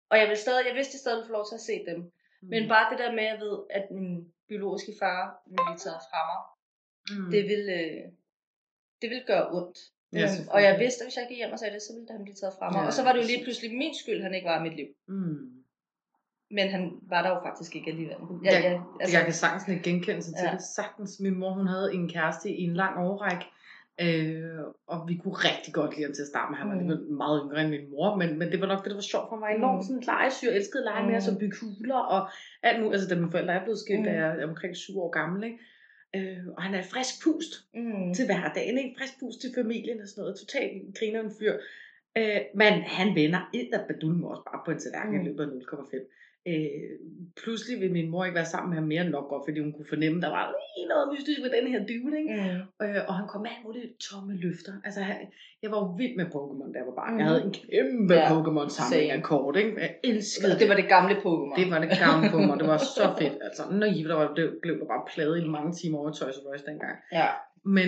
og 0.10 0.16
jeg 0.20 0.28
vil 0.30 0.38
stadig, 0.38 0.68
jeg 0.68 0.76
vidste, 0.76 0.92
at 0.92 0.94
jeg 0.94 1.00
stadig 1.00 1.18
ville 1.18 1.30
få 1.30 1.38
lov 1.38 1.46
til 1.48 1.56
at 1.56 1.68
se 1.70 1.86
dem. 1.90 2.00
Mm. 2.00 2.48
Men 2.50 2.68
bare 2.68 2.92
det 2.92 3.00
der 3.00 3.12
med, 3.12 3.24
at 3.24 3.32
jeg 3.32 3.40
ved, 3.40 3.58
at 3.70 3.86
min 3.92 4.34
biologiske 4.48 4.94
far 5.00 5.42
ville 5.52 5.66
blive 5.68 5.84
taget 5.86 6.02
fra 6.10 6.22
mig, 6.30 6.42
mm. 7.12 7.32
det 7.34 7.44
ville, 7.52 7.74
øh, 7.74 8.04
det 9.02 9.08
ville 9.10 9.26
gøre 9.32 9.50
ondt. 9.58 9.78
Ja, 10.14 10.26
Øhm, 10.26 10.48
og 10.54 10.60
jeg 10.64 10.80
vidste, 10.80 11.02
at 11.02 11.06
hvis 11.06 11.18
jeg 11.18 11.26
gik 11.30 11.38
hjem 11.38 11.52
og 11.52 11.60
sagde 11.60 11.74
det, 11.74 11.82
så 11.82 11.94
ville 11.94 12.08
han 12.12 12.24
blive 12.24 12.36
taget 12.36 12.56
fra 12.60 12.70
mig. 12.70 12.82
Ja, 12.82 12.86
og 12.86 12.94
så 12.94 13.04
var 13.04 13.12
det 13.14 13.22
jo 13.22 13.28
lige 13.28 13.44
pludselig 13.44 13.78
min 13.78 13.96
skyld, 14.02 14.22
han 14.22 14.34
ikke 14.34 14.50
var 14.52 14.60
i 14.60 14.64
mit 14.68 14.76
liv. 14.76 14.90
Mm. 15.08 15.55
Men 16.52 16.70
han 16.70 16.92
var 17.10 17.22
der 17.24 17.30
jo 17.30 17.40
faktisk 17.46 17.76
ikke 17.76 17.92
alligevel. 17.92 18.16
Jeg, 18.44 18.52
Ja, 18.54 18.70
ja, 18.72 18.82
altså, 19.02 19.18
jeg 19.18 19.26
kan 19.26 19.34
sagtens 19.34 19.68
ikke 19.68 19.84
genkende 19.84 20.22
sig 20.24 20.34
til 20.36 20.46
Ja. 20.48 20.52
det. 20.56 20.62
Sagtens. 20.62 21.20
Min 21.20 21.36
mor, 21.40 21.52
hun 21.54 21.68
havde 21.68 21.94
en 21.94 22.10
kæreste 22.10 22.50
i 22.50 22.62
en 22.62 22.74
lang 22.74 22.94
årrække, 23.08 23.46
øh, 24.02 24.60
og 24.88 25.08
vi 25.08 25.16
kunne 25.24 25.34
rigtig 25.34 25.74
godt 25.74 25.92
lide 25.96 26.06
ham 26.06 26.14
til 26.14 26.22
at 26.22 26.28
starte 26.28 26.50
med. 26.52 26.58
Han 26.58 26.70
var 26.90 26.96
Mm. 26.96 27.14
meget 27.24 27.42
yngre 27.46 27.62
end 27.62 27.70
min 27.70 27.90
mor, 27.92 28.16
men, 28.16 28.40
men 28.40 28.52
det 28.52 28.62
var 28.62 28.68
nok 28.68 28.80
det, 28.84 28.90
der 28.90 28.96
var 29.02 29.02
sjovt 29.14 29.30
for 29.30 29.36
mig. 29.44 29.50
Enormt 29.56 29.78
Mm. 29.78 29.84
sådan 29.88 30.04
legesyr, 30.14 30.52
elskede 30.58 30.82
at 30.84 30.88
lege 30.92 31.04
med 31.04 31.12
Mm. 31.16 31.18
os 31.22 31.28
og 31.32 31.38
bygge 31.40 31.58
huler 31.62 32.00
og 32.16 32.22
alt 32.64 32.78
nu. 32.82 32.92
Altså, 32.92 33.08
da 33.10 33.16
mine 33.16 33.32
forældre 33.32 33.54
er 33.54 33.64
blevet 33.64 33.80
skilt, 33.80 34.00
Mm. 34.00 34.06
da 34.06 34.12
jeg 34.22 34.30
er 34.42 34.48
omkring 34.52 34.76
syv 34.76 34.96
år 35.04 35.10
gammel, 35.20 35.42
ikke? 35.50 35.60
Øh, 36.18 36.48
og 36.58 36.62
han 36.64 36.74
er 36.80 36.84
frisk 36.94 37.14
pust 37.24 37.52
mm. 37.74 38.14
til 38.18 38.26
hverdagen, 38.26 38.78
ikke? 38.78 38.96
Frisk 39.00 39.14
pust 39.20 39.38
til 39.42 39.52
familien 39.60 40.02
og 40.02 40.08
sådan 40.08 40.22
noget. 40.22 40.36
Totalt 40.42 40.72
griner 41.00 41.20
en 41.28 41.34
fyr. 41.40 41.54
Øh, 42.18 42.40
men 42.62 42.74
han 42.98 43.08
vender 43.16 43.42
et 43.54 43.70
af 43.74 43.82
badulmen 43.88 44.24
også 44.24 44.44
bare 44.52 44.62
på 44.66 44.72
en 44.72 44.80
tallerken 44.80 45.14
mm. 45.16 45.22
i 45.22 45.24
løbet 45.28 45.44
af 45.44 45.48
0,5. 45.48 46.12
Øh, 46.52 46.90
pludselig 47.44 47.76
vil 47.82 47.92
min 47.98 48.10
mor 48.12 48.26
ikke 48.26 48.36
være 48.42 48.52
sammen 48.54 48.70
med 48.70 48.78
ham 48.80 48.88
mere 48.88 49.02
end 49.06 49.10
nok, 49.18 49.28
fordi 49.48 49.60
hun 49.60 49.74
kunne 49.74 49.92
fornemme, 49.94 50.18
at 50.20 50.24
der 50.26 50.30
var 50.38 50.46
lige 50.62 50.88
noget 50.94 51.06
mystisk 51.14 51.40
ved 51.44 51.52
den 51.58 51.66
her 51.74 51.80
dude, 51.90 52.14
ikke? 52.22 52.32
Mm. 52.36 52.86
Øh, 52.86 53.02
og 53.10 53.14
han 53.20 53.26
kom 53.32 53.42
med 53.46 53.50
alle 53.54 53.64
mulige 53.68 53.90
tomme 54.08 54.32
løfter. 54.46 54.74
Altså, 54.88 55.00
han, 55.10 55.16
jeg 55.64 55.70
var 55.74 55.78
jo 55.84 55.88
vild 56.02 56.16
med 56.20 56.26
Pokémon, 56.36 56.70
da 56.74 56.78
jeg 56.82 56.88
var 56.92 56.98
barn. 57.02 57.12
Mhm. 57.12 57.20
Jeg 57.20 57.28
havde 57.30 57.44
en 57.50 57.54
kæmpe 57.62 58.14
Ja, 58.14 58.26
Pokémon-samling 58.34 59.10
af 59.18 59.22
kort, 59.32 59.56
ikke? 59.62 59.72
Jeg 59.84 59.92
elskede 60.10 60.54
Og 60.54 60.60
det 60.60 60.68
var 60.72 60.76
det 60.82 60.88
gamle 60.96 61.16
Pokémon. 61.26 61.54
det 61.60 61.66
var 61.74 61.80
det 61.86 61.92
gamle 62.06 62.28
mig. 62.48 62.56
Det 62.62 62.68
var 62.74 62.80
så 62.98 63.06
fedt. 63.20 63.36
Altså, 63.48 63.62
nøj, 63.82 63.94
der 64.10 64.16
var, 64.22 64.28
det 64.40 64.46
blev 64.64 64.74
der 64.82 64.88
bare 64.94 65.04
pladet 65.14 65.36
i 65.44 65.48
mange 65.58 65.72
timer 65.80 65.98
over 66.00 66.10
i 66.14 66.16
Toys 66.20 66.38
R 66.44 66.48
Us 66.56 66.64
dengang. 66.72 66.96
Ja. 67.20 67.28
Men 67.78 67.88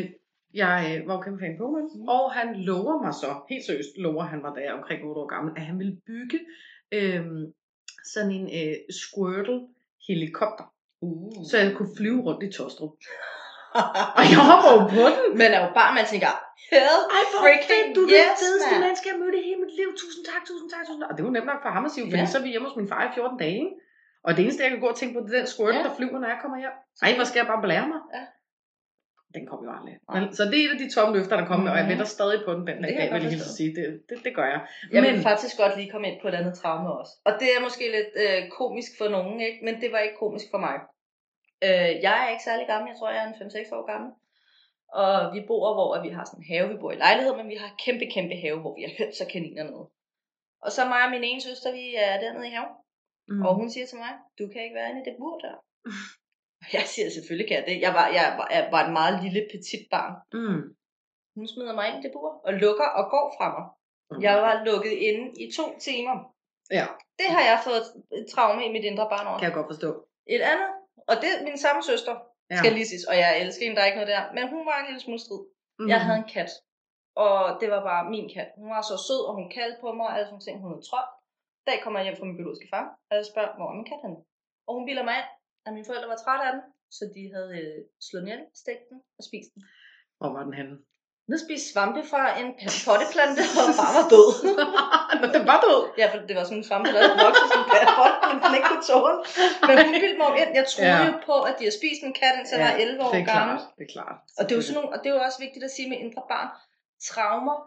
jeg 0.63 0.77
øh, 0.89 1.07
var 1.07 1.13
jo 1.15 1.21
kæmpe 1.25 1.39
fan 1.43 1.53
af 1.55 1.59
Pokémon, 1.63 1.85
Mhm. 1.93 2.01
mm. 2.01 2.07
og 2.15 2.23
han 2.37 2.47
lover 2.69 2.95
mig 3.05 3.13
så, 3.23 3.29
helt 3.51 3.65
seriøst 3.67 3.93
lover 4.05 4.23
han 4.31 4.39
mig, 4.43 4.51
da 4.55 4.59
jeg 4.63 4.69
er 4.73 4.77
omkring 4.81 4.99
8 5.09 5.21
år 5.21 5.27
gammel, 5.35 5.51
at 5.59 5.63
han 5.69 5.75
ville 5.81 5.95
bygge 6.09 6.39
øh, 6.97 7.21
sådan 8.13 8.31
en 8.39 8.45
øh, 8.59 8.75
Squirtle 9.01 9.59
helikopter, 10.07 10.65
Uh. 11.05 11.31
så 11.49 11.55
jeg 11.63 11.69
kunne 11.77 11.93
flyve 11.99 12.19
rundt 12.27 12.41
i 12.47 12.49
Tostrup. 12.57 12.93
Og 14.17 14.23
jeg 14.31 14.39
hopper 14.49 14.71
jo 14.77 14.81
på 14.97 15.03
den. 15.15 15.25
Men 15.39 15.47
er 15.55 15.59
jo 15.65 15.69
bare, 15.79 15.91
man 15.99 16.05
tænker, 16.13 16.31
hell 16.71 16.99
Ej, 17.17 17.23
hvor 17.31 17.39
freaking 17.43 17.69
fedt, 17.71 17.95
du 17.97 18.01
er 18.05 18.09
yes, 18.17 18.29
det 18.31 18.39
fedeste 18.43 18.75
menneske, 18.83 19.05
jeg 19.09 19.13
har 19.15 19.21
mødt 19.23 19.35
i 19.39 19.41
hele 19.47 19.59
mit 19.65 19.73
liv. 19.79 19.89
Tusind 20.03 20.23
tak, 20.31 20.41
tusind 20.49 20.69
tak, 20.73 20.83
tusind 20.87 21.01
tak. 21.03 21.09
Og 21.11 21.15
det 21.17 21.23
var 21.27 21.31
nemt 21.35 21.49
nok 21.51 21.61
for 21.65 21.71
ham 21.77 21.83
at 21.87 21.91
sige, 21.95 22.03
fordi 22.11 22.23
Ja. 22.25 22.31
så 22.31 22.35
er 22.39 22.43
vi 22.45 22.49
hjemme 22.53 22.67
hos 22.69 22.77
min 22.79 22.89
far 22.93 23.01
i 23.07 23.11
14 23.17 23.37
dage. 23.43 23.57
Ikke? 23.65 23.75
Og 24.25 24.29
det 24.35 24.41
eneste, 24.45 24.63
jeg 24.65 24.71
kan 24.73 24.81
gå 24.85 24.89
og 24.93 24.97
tænke 24.99 25.13
på, 25.15 25.19
det 25.25 25.29
er 25.35 25.41
den 25.43 25.51
Squirtle, 25.53 25.79
Ja. 25.81 25.85
der 25.87 25.93
flyver, 25.99 26.17
når 26.23 26.29
jeg 26.33 26.39
kommer 26.43 26.57
hjem. 26.63 26.75
Ej, 27.05 27.11
hvor 27.17 27.25
skal 27.29 27.39
jeg 27.41 27.49
bare 27.51 27.61
blære 27.65 27.85
mig? 27.93 27.99
Ja. 28.15 28.23
Den 29.37 29.45
kom 29.51 29.59
jo 29.67 29.71
aldrig. 29.77 29.95
Men, 30.13 30.23
så 30.37 30.43
det 30.49 30.57
er 30.59 30.65
et 30.67 30.75
af 30.75 30.81
de 30.83 30.89
tomme 30.95 31.11
løfter, 31.17 31.35
der 31.39 31.45
kommer, 31.51 31.65
mm. 31.67 31.73
og 31.73 31.77
jeg 31.79 31.87
venter 31.91 32.09
stadig 32.17 32.39
på 32.45 32.51
den 32.55 32.63
den 32.69 32.79
dag, 32.83 33.07
vil 33.13 33.23
jeg 33.23 33.45
at 33.49 33.55
sige. 33.59 33.71
Det, 33.77 33.85
det, 34.09 34.17
det 34.25 34.33
gør 34.37 34.47
jeg. 34.53 34.61
Jeg 34.93 35.01
Men, 35.03 35.09
vil 35.13 35.27
faktisk 35.31 35.55
godt 35.63 35.73
lige 35.79 35.91
komme 35.93 36.05
ind 36.09 36.17
på 36.21 36.27
et 36.31 36.35
andet 36.39 36.55
traume 36.61 36.89
også. 36.99 37.13
Og 37.27 37.33
det 37.41 37.47
er 37.55 37.59
måske 37.67 37.85
lidt 37.97 38.11
øh, 38.23 38.41
komisk 38.59 38.91
for 38.99 39.07
nogen, 39.15 39.37
ikke? 39.47 39.59
men 39.65 39.73
det 39.81 39.89
var 39.93 40.01
ikke 40.05 40.19
komisk 40.25 40.47
for 40.53 40.61
mig. 40.67 40.75
Øh, 41.67 41.91
jeg 42.05 42.15
er 42.23 42.29
ikke 42.33 42.47
særlig 42.49 42.65
gammel, 42.71 42.87
jeg 42.91 42.97
tror, 42.97 43.09
jeg 43.15 43.21
er 43.23 43.29
en 43.29 43.39
5-6 43.41 43.75
år 43.77 43.85
gammel. 43.91 44.11
Og 45.03 45.13
vi 45.35 45.41
bor, 45.49 45.65
hvor 45.77 45.89
vi 46.05 46.09
har 46.15 46.25
sådan 46.25 46.41
en 46.41 46.49
have, 46.51 46.69
vi 46.73 46.77
bor 46.81 46.91
i 46.91 47.01
lejlighed, 47.05 47.33
men 47.39 47.47
vi 47.53 47.57
har 47.63 47.69
kæmpe, 47.85 48.05
kæmpe 48.15 48.35
have, 48.43 48.59
hvor 48.63 48.73
vi 48.77 48.81
har 48.87 48.93
høns 48.99 49.21
og 49.23 49.27
kaniner 49.33 49.63
nede. 49.69 49.85
Og 50.65 50.69
så 50.75 50.81
mig 50.91 51.01
og 51.05 51.11
min 51.15 51.27
ene 51.29 51.41
søster, 51.41 51.69
vi 51.79 51.85
er 52.05 52.13
dernede 52.23 52.47
i 52.49 52.55
haven. 52.55 52.73
mm, 53.29 53.41
Og 53.45 53.51
hun 53.59 53.67
siger 53.73 53.87
til 53.87 53.97
mig, 54.03 54.13
du 54.39 54.43
kan 54.51 54.63
ikke 54.63 54.77
være 54.79 54.89
inde 54.89 55.01
i 55.01 55.07
det 55.09 55.15
bur 55.19 55.37
der. 55.45 55.55
Jeg 56.73 56.81
siger, 56.93 57.07
selvfølgelig 57.15 57.47
kan 57.49 57.57
jeg 57.59 57.65
det. 57.69 57.81
Jeg 57.85 57.93
var, 57.99 58.07
jeg 58.17 58.25
var, 58.39 58.47
jeg 58.55 58.63
var 58.71 58.81
et 58.87 58.91
meget 58.99 59.15
lille, 59.23 59.41
petit 59.51 59.83
barn. 59.93 60.13
mm. 60.37 60.61
Hun 61.35 61.47
smider 61.53 61.75
mig 61.79 61.85
ind 61.89 61.97
i 61.99 62.03
det 62.05 62.11
bur 62.15 62.29
og 62.47 62.53
lukker 62.63 62.87
og 62.99 63.03
går 63.13 63.25
fra 63.37 63.47
mig. 63.55 63.65
Jeg 64.27 64.35
var 64.45 64.53
lukket 64.69 64.91
inde 65.07 65.25
i 65.43 65.45
to 65.57 65.65
timer. 65.87 66.15
Ja, 66.77 66.85
Det 67.21 67.27
har 67.35 67.43
jeg 67.51 67.57
fået 67.67 67.81
et 68.17 68.25
traume 68.33 68.61
i 68.67 68.71
mit 68.75 68.85
indre 68.89 69.07
barn 69.13 69.27
over. 69.27 69.37
kan 69.39 69.47
jeg 69.49 69.57
godt 69.59 69.69
forstå. 69.73 69.89
Et 70.35 70.41
andet, 70.51 70.69
og 71.09 71.15
det 71.21 71.29
er 71.35 71.43
min 71.49 71.57
samme 71.65 71.81
søster, 71.91 72.15
Ja. 72.51 72.57
skal 72.61 72.71
lige 72.77 72.87
siges, 72.91 73.05
og 73.11 73.15
jeg 73.23 73.29
elsker 73.41 73.63
hende, 73.65 73.75
der 73.77 73.81
er 73.83 73.89
ikke 73.91 73.99
noget 74.01 74.13
der, 74.15 74.23
men 74.37 74.43
hun 74.53 74.61
var 74.69 74.77
en 74.79 74.85
lille 74.89 75.01
smule 75.05 75.19
strid. 75.25 75.41
Mm. 75.79 75.87
Jeg 75.93 75.99
havde 76.05 76.19
en 76.23 76.29
kat, 76.35 76.51
og 77.25 77.35
det 77.61 77.67
var 77.73 77.81
bare 77.91 78.03
min 78.15 78.27
kat. 78.35 78.49
Hun 78.61 78.69
var 78.75 78.81
så 78.91 78.95
sød, 79.07 79.21
og 79.29 79.33
hun 79.39 79.47
kaldte 79.57 79.77
på 79.83 79.87
mig, 79.97 80.05
og 80.09 80.13
alle 80.15 80.27
sådan 80.29 80.45
ting, 80.45 80.55
hun 80.63 80.69
havde 80.71 80.85
trold. 80.89 81.09
Da 81.65 81.69
jeg 81.75 81.81
kommer 81.83 81.99
hjem 82.05 82.17
fra 82.17 82.25
min 82.29 82.37
biologiske 82.39 82.67
far, 82.73 82.85
og 83.09 83.13
jeg 83.19 83.25
spørger, 83.31 83.51
hvor 83.57 83.67
er 83.71 83.75
min 83.79 83.89
kat 83.91 84.01
henne? 84.05 84.19
Og 84.67 84.71
hun 84.77 84.85
bilder 84.87 85.05
mig 85.09 85.15
ind, 85.21 85.29
at 85.67 85.73
mine 85.75 85.85
forældre 85.89 86.09
var 86.13 86.19
trætte 86.23 86.43
af 86.49 86.53
den, 86.55 86.63
så 86.97 87.03
de 87.15 87.23
havde 87.35 87.51
øh, 87.61 87.77
slået 88.05 88.21
den 88.23 88.29
ihjel, 88.29 88.43
stegt 88.63 88.83
den 88.89 88.97
og 89.17 89.23
spist 89.29 89.49
den. 89.53 89.61
Hvor 90.19 90.29
var 90.35 90.43
den 90.47 90.55
henne? 90.61 90.75
Den 91.23 91.31
havde 91.33 91.45
spist 91.47 91.65
svampe 91.73 92.01
fra 92.11 92.23
en 92.41 92.47
potteplante, 92.87 93.41
og 93.67 93.73
bare 93.81 93.93
var 93.99 94.05
død. 94.15 94.29
Nå, 95.21 95.25
den 95.37 95.43
var 95.51 95.57
død. 95.67 95.81
Ja, 96.01 96.05
for 96.11 96.17
det 96.27 96.35
var 96.39 96.45
sådan 96.47 96.61
en 96.61 96.67
svampe, 96.69 96.87
der 96.93 96.99
havde 97.03 97.19
vokset 97.27 97.47
som 97.55 97.61
platfond, 97.71 98.15
men 98.29 98.37
den 98.43 98.51
ikke 98.57 98.69
på 98.75 98.79
tåren. 98.89 99.17
Men 99.67 99.75
hun 99.85 99.93
bildte 100.01 100.19
mig 100.23 100.29
ind. 100.41 100.51
Jeg 100.59 100.65
troede 100.71 100.97
Ja. 100.97 101.07
jo 101.09 101.13
på, 101.29 101.35
at 101.49 101.53
de 101.57 101.63
havde 101.65 101.77
spist 101.81 102.01
en 102.07 102.13
kat, 102.21 102.33
indtil 102.39 102.55
jeg 102.57 102.67
var 102.69 102.75
11 102.85 103.03
år 103.05 103.11
det 103.15 103.21
er 103.25 103.29
gammel. 103.35 103.55
klart. 103.57 103.75
Det 103.77 103.83
er 103.87 103.91
klart. 103.97 104.17
Og 104.37 104.41
det 104.45 104.51
er 104.53 104.59
jo 104.59 104.65
sådan 104.67 104.77
nogle, 104.79 104.89
og 104.93 104.97
det 105.01 105.07
er 105.09 105.15
jo 105.17 105.21
også 105.29 105.39
vigtigt 105.45 105.63
at 105.67 105.73
sige 105.75 105.87
med 105.91 105.97
indre 106.05 106.23
barn, 106.33 106.49
traumer 107.09 107.57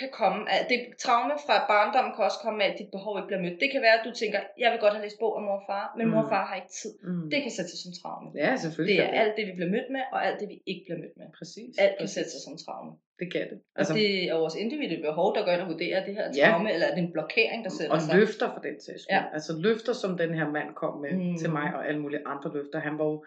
kan 0.00 0.10
komme 0.22 0.40
af, 0.54 0.58
det 0.72 0.78
traume 1.04 1.34
fra 1.46 1.56
barndommen 1.72 2.12
kan 2.14 2.22
også 2.28 2.40
komme 2.44 2.58
af, 2.64 2.68
at 2.72 2.76
dit 2.80 2.90
behov 2.96 3.12
ikke 3.18 3.30
bliver 3.30 3.42
mødt. 3.44 3.56
Det 3.62 3.68
kan 3.74 3.82
være, 3.86 3.96
at 3.98 4.04
du 4.08 4.12
tænker, 4.22 4.38
jeg 4.62 4.68
vil 4.72 4.80
godt 4.84 4.94
have 4.96 5.04
læst 5.06 5.18
bog 5.22 5.32
om 5.38 5.42
mor 5.48 5.58
og 5.62 5.66
far, 5.70 5.84
men 5.98 6.04
mm. 6.06 6.10
mor 6.12 6.22
og 6.24 6.30
far 6.34 6.44
har 6.50 6.56
ikke 6.60 6.74
tid. 6.82 6.92
Mm. 7.08 7.26
Det 7.32 7.38
kan 7.44 7.52
sætte 7.56 7.70
sig 7.72 7.80
som 7.84 7.92
traume. 8.00 8.26
Ja, 8.44 8.50
selvfølgelig. 8.64 8.96
Det 8.98 9.04
er 9.06 9.10
kan 9.10 9.20
alt 9.22 9.34
det, 9.38 9.44
vi 9.48 9.54
bliver 9.58 9.72
mødt 9.76 9.88
med, 9.96 10.02
og 10.14 10.18
alt 10.26 10.36
det, 10.40 10.46
vi 10.54 10.58
ikke 10.70 10.82
bliver 10.86 11.00
mødt 11.02 11.16
med. 11.20 11.26
Præcis. 11.38 11.72
Alt 11.84 11.94
kan 12.00 12.08
sætte 12.16 12.30
sig 12.34 12.40
som 12.46 12.54
traume. 12.64 12.92
Det 13.20 13.28
kan 13.34 13.44
det. 13.52 13.58
Altså, 13.78 13.92
og 13.92 13.98
det 13.98 14.08
er 14.30 14.34
vores 14.44 14.56
individuelle 14.64 15.06
behov, 15.10 15.28
der 15.34 15.40
og 15.62 15.68
vurderer, 15.72 15.96
at 16.00 16.06
det 16.08 16.14
her 16.18 16.24
er 16.28 16.32
Ja. 16.40 16.48
traume, 16.50 16.68
eller 16.74 16.86
er 16.90 16.94
det 16.96 17.02
en 17.06 17.12
blokering, 17.16 17.58
der 17.66 17.70
sætter 17.78 17.94
og 17.94 18.00
sig. 18.02 18.14
løfter 18.18 18.46
for 18.54 18.60
den 18.66 18.76
sags 18.86 19.00
skyld. 19.02 19.16
Ja. 19.16 19.22
Altså 19.36 19.52
løfter, 19.66 19.92
som 20.02 20.10
den 20.22 20.32
her 20.38 20.46
mand 20.56 20.70
kom 20.82 20.94
med. 21.04 21.12
Mm. 21.12 21.36
til 21.42 21.50
mig, 21.58 21.68
og 21.76 21.80
alle 21.88 22.00
mulige 22.04 22.22
andre 22.32 22.48
løfter. 22.56 22.78
Han 22.88 22.98
var 22.98 23.04
jo 23.12 23.24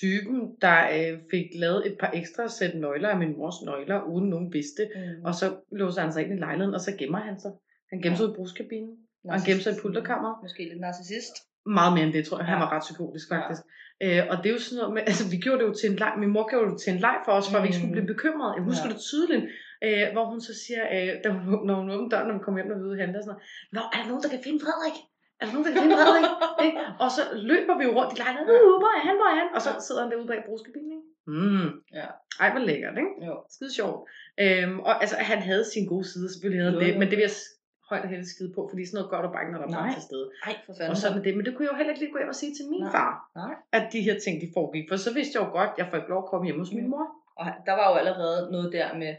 typen, 0.00 0.38
der 0.62 0.78
øh, 0.96 1.18
fik 1.30 1.46
lavet 1.54 1.86
et 1.86 1.96
par 2.00 2.10
ekstra 2.14 2.48
sæt 2.48 2.74
nøgler 2.74 3.08
af 3.08 3.18
min 3.18 3.36
mors 3.38 3.54
nøgler, 3.64 4.02
uden 4.02 4.28
nogen 4.30 4.52
vidste. 4.52 4.82
Mm. 4.94 5.24
Og 5.24 5.34
så 5.34 5.46
låser 5.72 6.00
han 6.02 6.12
sig 6.12 6.22
ind 6.24 6.32
i 6.34 6.40
lejligheden, 6.46 6.74
og 6.74 6.80
så 6.80 6.92
gemmer 6.98 7.18
han 7.18 7.40
sig. 7.40 7.52
Han 7.90 8.02
gemmer 8.02 8.16
sig 8.16 8.26
ud 8.26 8.32
i 8.32 8.36
brugskabinen. 8.36 8.92
Og 9.24 9.32
han 9.34 9.42
gemmer 9.46 9.62
sig 9.62 9.72
i 9.72 9.80
pulterkammeret. 9.82 10.34
Måske 10.42 10.62
lidt 10.70 10.80
narcissist. 10.80 11.34
Meget 11.78 11.92
mere 11.94 12.04
end 12.06 12.12
det, 12.16 12.22
tror 12.26 12.36
jeg. 12.38 12.46
Han 12.46 12.58
Ja. 12.58 12.64
var 12.64 12.70
ret 12.74 12.84
psykotisk, 12.86 13.26
faktisk. 13.34 13.62
Ja. 14.00 14.06
Øh, 14.06 14.22
og 14.30 14.34
det 14.40 14.46
er 14.48 14.54
jo 14.58 14.62
sådan 14.66 14.78
noget 14.80 14.92
med, 14.96 15.02
altså 15.10 15.24
vi 15.34 15.36
gjorde 15.44 15.58
det 15.60 15.66
jo 15.70 15.74
til 15.80 15.86
en 15.92 15.96
leg, 16.02 16.12
min 16.22 16.32
mor 16.36 16.44
gjorde 16.52 16.66
det 16.72 16.78
til 16.84 16.90
en 16.94 17.00
leg 17.06 17.16
for 17.26 17.32
os, 17.38 17.46
for 17.50 17.56
at 17.58 17.62
vi 17.62 17.68
ikke 17.68 17.78
skulle 17.80 17.94
Mm. 17.94 17.98
blive 17.98 18.12
bekymrede. 18.14 18.52
Jeg 18.58 18.64
husker 18.70 18.86
Ja. 18.88 18.90
ja. 18.90 18.94
det 18.94 19.02
tydeligt, 19.10 19.44
øh, 19.86 20.04
hvor 20.14 20.24
hun 20.32 20.40
så 20.48 20.52
siger, 20.62 20.82
øh, 20.96 21.10
da 21.24 21.28
hun, 21.34 21.58
når 21.68 21.74
hun 21.80 21.88
åbner 21.94 22.08
døren, 22.12 22.26
når 22.28 22.36
vi 22.38 22.42
kommer 22.44 22.58
hjem, 22.58 22.70
når 22.72 22.78
vi 22.80 22.86
ude 22.88 22.96
og 22.98 23.24
sådan 23.24 23.30
noget, 23.32 23.42
Nå, 23.76 23.80
er 23.94 23.98
der 24.02 24.08
nogen, 24.10 24.22
der 24.24 24.30
kan 24.34 24.42
finde 24.46 24.60
Frederik? 24.66 24.98
Er 25.40 25.44
der 25.46 25.52
nogen, 25.54 25.64
der 25.66 25.72
kan 25.72 25.82
finde 25.84 25.96
Frederik? 26.04 26.26
Ikke? 26.66 26.78
Og 27.04 27.08
så 27.16 27.22
løber 27.50 27.74
vi 27.78 27.84
jo 27.88 27.92
rundt 27.98 28.12
i 28.14 28.18
lejligheden, 28.24 28.50
uh, 28.66 28.74
hvor 28.82 28.92
er 28.98 29.02
han, 29.08 29.14
hvor 29.20 29.28
er 29.32 29.36
han? 29.42 29.48
Og 29.56 29.60
så 29.66 29.70
sidder 29.86 30.00
han 30.02 30.10
derude 30.12 30.28
bag 30.32 30.40
brugskabinen, 30.48 30.90
ikke? 30.98 31.06
Mm. 31.32 31.68
Ja. 31.98 32.06
Ej, 32.42 32.48
hvor 32.52 32.62
lækkert, 32.68 32.96
ikke? 33.02 33.12
Jo. 33.26 33.34
Skide 33.54 33.72
sjovt. 33.78 33.98
Øhm, 34.44 34.76
og 34.88 34.92
altså, 35.02 35.16
han 35.30 35.38
havde 35.48 35.64
sin 35.74 35.84
gode 35.92 36.06
side, 36.12 36.26
selvfølgelig 36.32 36.62
havde 36.64 36.74
Jo, 36.76 36.80
det, 36.82 36.88
jo. 36.94 36.98
men 37.00 37.06
det 37.10 37.16
vil 37.18 37.26
jeg 37.30 37.36
højt 37.90 38.04
og 38.06 38.10
helst 38.14 38.30
skide 38.34 38.50
på, 38.56 38.60
fordi 38.70 38.82
sådan 38.86 38.96
noget 38.98 39.10
gør 39.12 39.20
du 39.24 39.28
bare 39.34 39.42
ikke, 39.44 39.52
når 39.54 39.60
der 39.62 39.68
er 39.70 39.74
Nej. 39.76 39.82
børn 39.82 39.94
til 39.98 40.04
stede. 40.10 40.26
Ej, 40.48 40.54
for 40.66 40.72
Og 40.72 40.76
fanden. 40.78 40.96
sådan 41.02 41.18
er 41.18 41.22
det. 41.26 41.32
Men 41.36 41.42
det 41.46 41.50
kunne 41.54 41.64
jeg 41.66 41.72
jo 41.74 41.78
heller 41.80 41.92
ikke 41.92 42.02
lige 42.04 42.12
gå 42.14 42.18
hjem 42.22 42.34
og 42.36 42.40
sige 42.42 42.52
til 42.58 42.64
min 42.72 42.82
Nej. 42.82 42.92
far, 42.96 43.12
Nej. 43.42 43.54
at 43.78 43.84
de 43.94 44.00
her 44.08 44.16
ting, 44.24 44.34
de 44.42 44.48
foregik. 44.56 44.84
For 44.90 44.96
så 45.06 45.10
vidste 45.18 45.32
jeg 45.36 45.42
jo 45.46 45.50
godt, 45.58 45.70
at 45.72 45.78
jeg 45.80 45.86
får 45.90 45.96
ikke 46.00 46.12
lov 46.14 46.22
at 46.24 46.30
komme 46.30 46.44
hjem 46.48 46.58
hos 46.62 46.72
min 46.78 46.88
mor. 46.94 47.06
Og 47.40 47.44
der 47.68 47.74
var 47.80 47.86
jo 47.90 47.94
allerede 48.02 48.38
noget 48.54 48.68
der 48.76 48.88
med, 49.02 49.12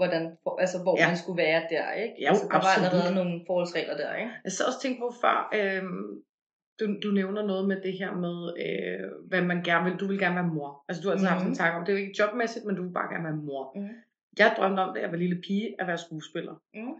hvordan, 0.00 0.22
altså 0.64 0.78
hvor 0.84 0.94
Ja. 1.00 1.08
man 1.08 1.16
skulle 1.22 1.42
være 1.46 1.62
der, 1.74 1.86
ikke? 2.02 2.14
Ja, 2.22 2.28
altså, 2.28 2.44
der 2.44 2.52
var 2.52 2.60
absolut. 2.60 2.86
allerede 2.88 3.14
nogle 3.20 3.34
forholdsregler 3.48 3.96
der, 4.02 4.10
ikke? 4.22 4.30
Jeg 4.44 4.52
så 4.52 4.62
også 4.68 4.80
tænkt 4.82 4.98
på 5.04 5.08
før, 5.22 5.36
øhm, 5.58 6.04
du, 6.80 6.84
du 7.04 7.08
nævner 7.20 7.42
noget 7.52 7.64
med 7.70 7.78
det 7.86 7.94
her 8.00 8.10
med, 8.24 8.36
øh, 8.64 9.04
hvad 9.30 9.42
man 9.50 9.62
gerne 9.68 9.84
vil. 9.90 10.00
Du 10.00 10.06
vil 10.10 10.18
gerne 10.24 10.34
være 10.40 10.50
mor. 10.56 10.84
Altså 10.88 10.98
du 11.02 11.08
har 11.08 11.12
altid 11.14 11.26
mm. 11.28 11.32
haft 11.34 11.44
Mhm. 11.44 11.50
en 11.52 11.56
tanke 11.60 11.74
om, 11.78 11.84
det 11.84 11.92
er 11.92 11.96
jo 11.98 12.04
ikke 12.04 12.16
jobmæssigt, 12.22 12.64
men 12.66 12.76
du 12.76 12.82
vil 12.82 12.92
bare 12.98 13.08
gerne 13.14 13.24
være 13.28 13.40
mor. 13.48 13.62
Mhm. 13.78 13.94
Jeg 14.38 14.54
drømte 14.56 14.80
om 14.80 14.94
det, 14.94 15.00
jeg 15.02 15.10
var 15.10 15.16
lille 15.24 15.38
pige, 15.46 15.66
at 15.80 15.86
være 15.86 15.98
skuespiller. 16.06 16.54
Mhm. 16.74 16.94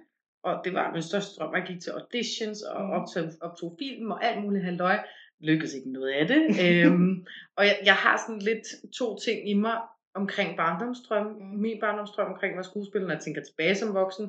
Og 0.49 0.53
det 0.65 0.73
var 0.75 0.93
min 0.93 1.03
største 1.03 1.33
drøm. 1.39 1.55
Jeg 1.55 1.65
gik 1.67 1.81
til 1.81 1.91
auditions 1.91 2.63
og 2.63 2.81
Mhm. 2.83 2.91
optog, 2.97 3.25
optog 3.47 3.77
film 3.83 4.11
og 4.11 4.25
alt 4.25 4.43
muligt 4.45 4.65
halløj. 4.65 4.99
Lykkedes 5.41 5.75
ikke 5.75 5.93
noget 5.93 6.11
af 6.21 6.27
det. 6.29 6.41
øhm, 6.67 7.27
og 7.57 7.63
jeg, 7.69 7.77
jeg 7.85 7.95
har 7.95 8.17
sådan 8.27 8.43
lidt 8.51 8.67
to 8.99 9.17
ting 9.25 9.51
i 9.51 9.55
mig 9.55 9.79
omkring 10.15 10.57
barndomsdrøm. 10.63 11.27
Mhm. 11.27 11.59
Min 11.65 11.79
barndomsdrøm 11.85 12.27
omkring 12.33 12.51
at 12.53 12.57
være 12.61 12.71
skuespiller, 12.73 13.07
når 13.09 13.15
jeg 13.15 13.23
tænker 13.25 13.43
tilbage 13.43 13.75
som 13.81 13.95
voksen, 13.95 14.27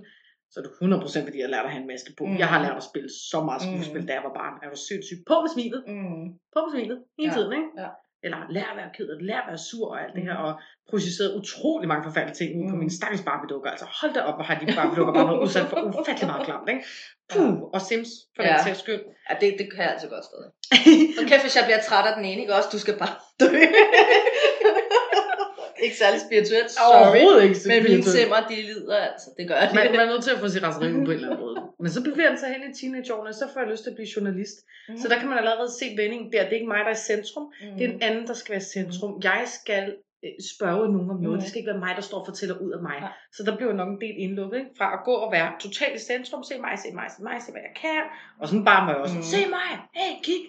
så 0.52 0.56
er 0.60 0.64
det 0.68 0.72
100% 0.82 1.26
fordi 1.28 1.40
jeg 1.44 1.50
lærte 1.54 1.68
at 1.68 1.74
have 1.76 1.82
en 1.86 1.92
maske 1.94 2.12
på. 2.18 2.24
Mhm. 2.26 2.38
Jeg 2.42 2.48
har 2.54 2.60
lært 2.66 2.78
at 2.82 2.88
spille 2.92 3.10
så 3.32 3.38
meget 3.48 3.62
skuespil, 3.68 4.00
Mhm. 4.02 4.08
da 4.08 4.14
jeg 4.18 4.24
var 4.28 4.34
barn. 4.42 4.54
Jeg 4.64 4.70
var 4.76 4.80
sindssygt 4.90 5.22
på 5.30 5.36
med 5.44 5.50
smilet. 5.56 5.82
Mm. 5.88 6.26
På 6.54 6.60
med 6.66 6.72
smilet. 6.76 6.98
Hele 7.20 7.30
Ja, 7.30 7.36
tiden, 7.38 7.52
ikke? 7.60 7.70
ja. 7.84 7.90
Eller 8.26 8.40
lær 8.56 8.68
at 8.74 8.78
være 8.82 8.92
ked, 8.98 9.08
og 9.16 9.18
lær 9.30 9.40
at 9.44 9.48
være 9.52 9.62
sur 9.70 9.86
og 9.94 9.98
alt 10.04 10.14
det 10.18 10.24
her, 10.28 10.36
og 10.48 10.54
projiceret 10.90 11.30
utrolig 11.40 11.88
mange 11.92 12.04
forfærdelige 12.08 12.38
ting 12.40 12.50
ud 12.60 12.66
på 12.72 12.76
mine 12.82 12.94
stakkels 13.00 13.24
Barbie-dukker. 13.30 13.70
Altså 13.76 13.88
hold 14.00 14.12
da 14.18 14.20
op, 14.30 14.36
hvor 14.38 14.46
har 14.50 14.56
de 14.62 14.66
Barbie-dukker 14.80 15.14
bare 15.18 15.28
været 15.30 15.42
udsat 15.46 15.66
for 15.72 15.78
ufattelig 16.00 16.28
meget 16.32 16.44
klamt, 16.48 16.68
ikke? 16.74 16.84
Puh, 17.32 17.54
og 17.76 17.80
Sims, 17.88 18.10
for 18.36 18.42
den 18.44 18.52
Ja. 18.52 18.64
sags 18.68 18.80
skyld. 18.84 19.02
Ja, 19.30 19.34
det, 19.42 19.48
det 19.60 19.66
kan 19.74 19.82
jeg 19.86 19.92
altså 19.96 20.08
godt 20.14 20.26
stadig. 20.30 20.50
Og 21.20 21.24
kæft, 21.30 21.44
hvis 21.46 21.56
jeg 21.60 21.66
bliver 21.68 21.82
træt 21.88 22.06
af 22.10 22.14
den 22.18 22.26
ene, 22.30 22.40
ikke 22.44 22.56
også? 22.58 22.70
Du 22.76 22.80
skal 22.86 22.96
bare 23.04 23.14
dø. 23.42 23.50
ikke 25.86 25.98
særlig 26.04 26.20
spirituelt, 26.28 26.70
sorry. 26.72 26.96
Overhovedet 27.00 27.42
ikke 27.48 27.60
Men 27.72 27.78
mine 27.78 27.84
spirituelt. 27.84 28.18
simmer, 28.18 28.40
de 28.52 28.56
lider 28.70 28.98
altså. 29.10 29.28
Det 29.38 29.44
gør 29.50 29.58
de. 29.68 29.76
Man, 29.78 29.86
man 29.96 30.00
er 30.06 30.10
nødt 30.14 30.24
til 30.28 30.34
at 30.36 30.40
få 30.44 30.48
sit 30.56 30.64
raseri 30.68 30.88
på 30.92 30.98
en 30.98 31.12
eller 31.12 31.28
anden 31.30 31.40
måde. 31.46 31.58
Men 31.84 31.90
så 31.96 32.00
bevæger 32.08 32.30
han 32.34 32.40
sig 32.44 32.50
hen 32.56 32.62
i 32.70 32.72
teenageårene, 32.80 33.34
så 33.42 33.46
får 33.52 33.60
jeg 33.64 33.70
lyst 33.74 33.84
til 33.84 33.90
at 33.94 33.98
blive 34.00 34.10
journalist. 34.16 34.58
Mm. 34.90 34.98
Så 35.02 35.06
der 35.12 35.18
kan 35.20 35.28
man 35.32 35.38
allerede 35.42 35.70
se 35.80 35.86
vendingen 36.02 36.28
der. 36.34 36.42
Det 36.48 36.52
er 36.56 36.60
ikke 36.62 36.74
mig, 36.76 36.82
der 36.88 36.92
er 36.96 37.00
i 37.02 37.06
centrum. 37.12 37.46
mm. 37.62 37.74
Det 37.78 37.84
er 37.88 37.92
en 37.98 38.02
anden, 38.08 38.24
der 38.30 38.36
skal 38.40 38.50
være 38.56 38.64
i 38.68 38.72
centrum. 38.78 39.12
Jeg 39.30 39.42
skal 39.60 39.84
øh, 40.26 40.34
spørge 40.56 40.86
nogen 40.96 41.10
om 41.16 41.20
noget. 41.26 41.36
Mhm. 41.38 41.42
Det 41.42 41.48
skal 41.50 41.60
ikke 41.62 41.72
være 41.74 41.84
mig, 41.88 41.94
der 42.00 42.06
står 42.10 42.20
og 42.22 42.28
fortæller 42.32 42.56
ud 42.66 42.72
af 42.78 42.82
mig. 42.88 42.98
Nej. 43.06 43.14
Så 43.36 43.42
der 43.48 43.54
bliver 43.58 43.74
nok 43.82 43.90
en 43.96 44.02
del 44.06 44.16
indlukket 44.26 44.58
ikke? 44.62 44.72
fra 44.80 44.88
at 44.98 45.02
gå 45.10 45.14
og 45.26 45.30
være 45.38 45.50
totalt 45.66 45.96
i 46.00 46.04
centrum. 46.12 46.42
Se 46.50 46.54
mig, 46.66 46.74
se 46.84 46.88
mig, 47.00 47.08
se 47.16 47.20
mig, 47.28 47.36
se 47.46 47.50
hvad 47.56 47.64
jeg 47.70 47.76
kan. 47.86 48.02
Og 48.42 48.46
sådan 48.50 48.66
bare 48.72 48.82
må 48.86 48.90
jeg 48.94 49.00
også. 49.06 49.16
Mhm. 49.20 49.28
Se 49.36 49.40
mig, 49.58 49.70
hey, 50.00 50.12
kig. 50.28 50.42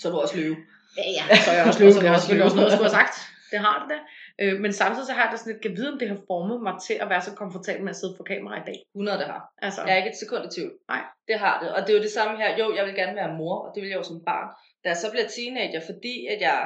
Så 0.00 0.04
er 0.08 0.12
du 0.12 0.18
også 0.26 0.36
løve. 0.40 0.56
Ja, 0.98 1.04
ja. 1.18 1.24
Så 1.44 1.50
er 1.52 1.56
jeg 1.58 1.64
også 1.70 1.80
løbet. 1.80 1.96
Og 1.96 2.00
så 2.00 2.00
Det 2.00 2.06
er 2.06 2.10
du 2.10 2.14
også 2.14 2.26
selvfølgelig 2.26 2.44
også 2.48 2.56
noget, 2.56 2.70
jeg 2.70 2.76
skulle 2.78 2.92
have 2.96 3.00
sagt. 3.02 3.16
Det 3.52 3.58
har 3.66 3.76
det 3.80 3.88
da. 3.92 3.98
Øh, 4.42 4.54
men 4.64 4.72
samtidig 4.80 5.06
så 5.06 5.12
har 5.16 5.22
jeg 5.24 5.32
da 5.32 5.36
sådan 5.36 5.52
lidt, 5.52 5.62
kan 5.66 5.76
vide, 5.78 5.92
om 5.92 5.98
det 5.98 6.08
har 6.12 6.20
formet 6.32 6.58
mig 6.68 6.74
til 6.86 6.94
at 7.02 7.08
være 7.12 7.22
så 7.28 7.32
komfortabel 7.42 7.82
med 7.86 7.90
at 7.94 8.00
sidde 8.00 8.14
for 8.18 8.24
kamera 8.32 8.56
i 8.62 8.64
dag. 8.70 8.78
100 8.94 9.18
det 9.20 9.26
har. 9.32 9.42
Altså, 9.66 9.80
Jeg 9.86 9.92
er 9.92 9.96
ikke 10.02 10.12
et 10.14 10.22
sekund 10.24 10.42
i 10.48 10.50
tvivl. 10.56 10.72
Nej. 10.92 11.02
Det 11.28 11.36
har 11.44 11.54
det. 11.62 11.68
Og 11.74 11.78
det 11.82 11.90
er 11.92 11.96
jo 11.98 12.02
det 12.08 12.14
samme 12.18 12.34
her. 12.42 12.48
Jo, 12.60 12.66
jeg 12.78 12.84
vil 12.86 12.94
gerne 13.00 13.16
være 13.20 13.32
mor, 13.40 13.56
og 13.64 13.68
det 13.74 13.80
vil 13.82 13.90
jeg 13.92 13.98
jo 14.02 14.06
som 14.10 14.18
barn. 14.30 14.48
Da 14.82 14.86
jeg 14.92 14.98
så 15.02 15.08
bliver 15.12 15.28
teenager, 15.36 15.80
fordi 15.90 16.14
at 16.34 16.40
jeg 16.48 16.58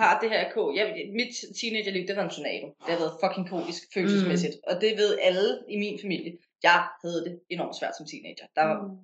har 0.00 0.12
det 0.22 0.28
her 0.34 0.42
k. 0.54 0.56
Jeg, 0.78 0.86
mit 1.20 1.32
teenagerliv, 1.60 2.02
det 2.08 2.16
var 2.16 2.24
en 2.28 2.34
tornado. 2.36 2.66
Det 2.84 2.90
har 2.94 3.00
været 3.04 3.18
fucking 3.22 3.46
kaotisk 3.50 3.82
følelsesmæssigt. 3.94 4.54
Mm. 4.56 4.66
Og 4.70 4.74
det 4.82 4.90
ved 5.02 5.10
alle 5.28 5.46
i 5.74 5.76
min 5.84 5.96
familie. 6.04 6.32
Jeg 6.68 6.78
havde 7.02 7.20
det 7.26 7.32
enormt 7.54 7.76
svært 7.80 7.94
som 7.96 8.06
teenager. 8.12 8.46
Der 8.56 8.64
var 8.70 8.76
Mm. 8.82 8.96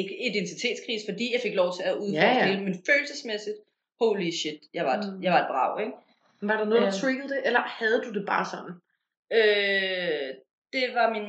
ikke 0.00 0.14
identitetskris, 0.28 1.02
fordi 1.08 1.26
jeg 1.34 1.40
fik 1.46 1.54
lov 1.62 1.70
til 1.76 1.82
at 1.90 1.94
udforske 2.02 2.26
Ja, 2.26 2.46
ja. 2.46 2.46
ja. 2.52 2.60
men 2.66 2.74
følelsesmæssigt, 2.88 3.56
holy 4.02 4.30
shit, 4.40 4.60
jeg 4.74 4.84
var 4.88 4.94
et, 4.98 5.04
Mm. 5.14 5.22
jeg 5.24 5.32
var 5.32 5.40
et 5.44 5.50
brag, 5.52 5.72
ikke? 5.84 5.92
Var 6.48 6.56
der 6.56 6.64
noget, 6.64 6.82
der 6.82 6.92
Øhm. 6.94 7.00
triggede 7.02 7.28
det, 7.28 7.40
eller 7.48 7.60
havde 7.60 7.98
du 8.04 8.10
det 8.18 8.24
bare 8.32 8.44
sådan? 8.52 8.72
Øh, 9.38 10.28
det 10.74 10.84
var 10.98 11.06
min, 11.16 11.28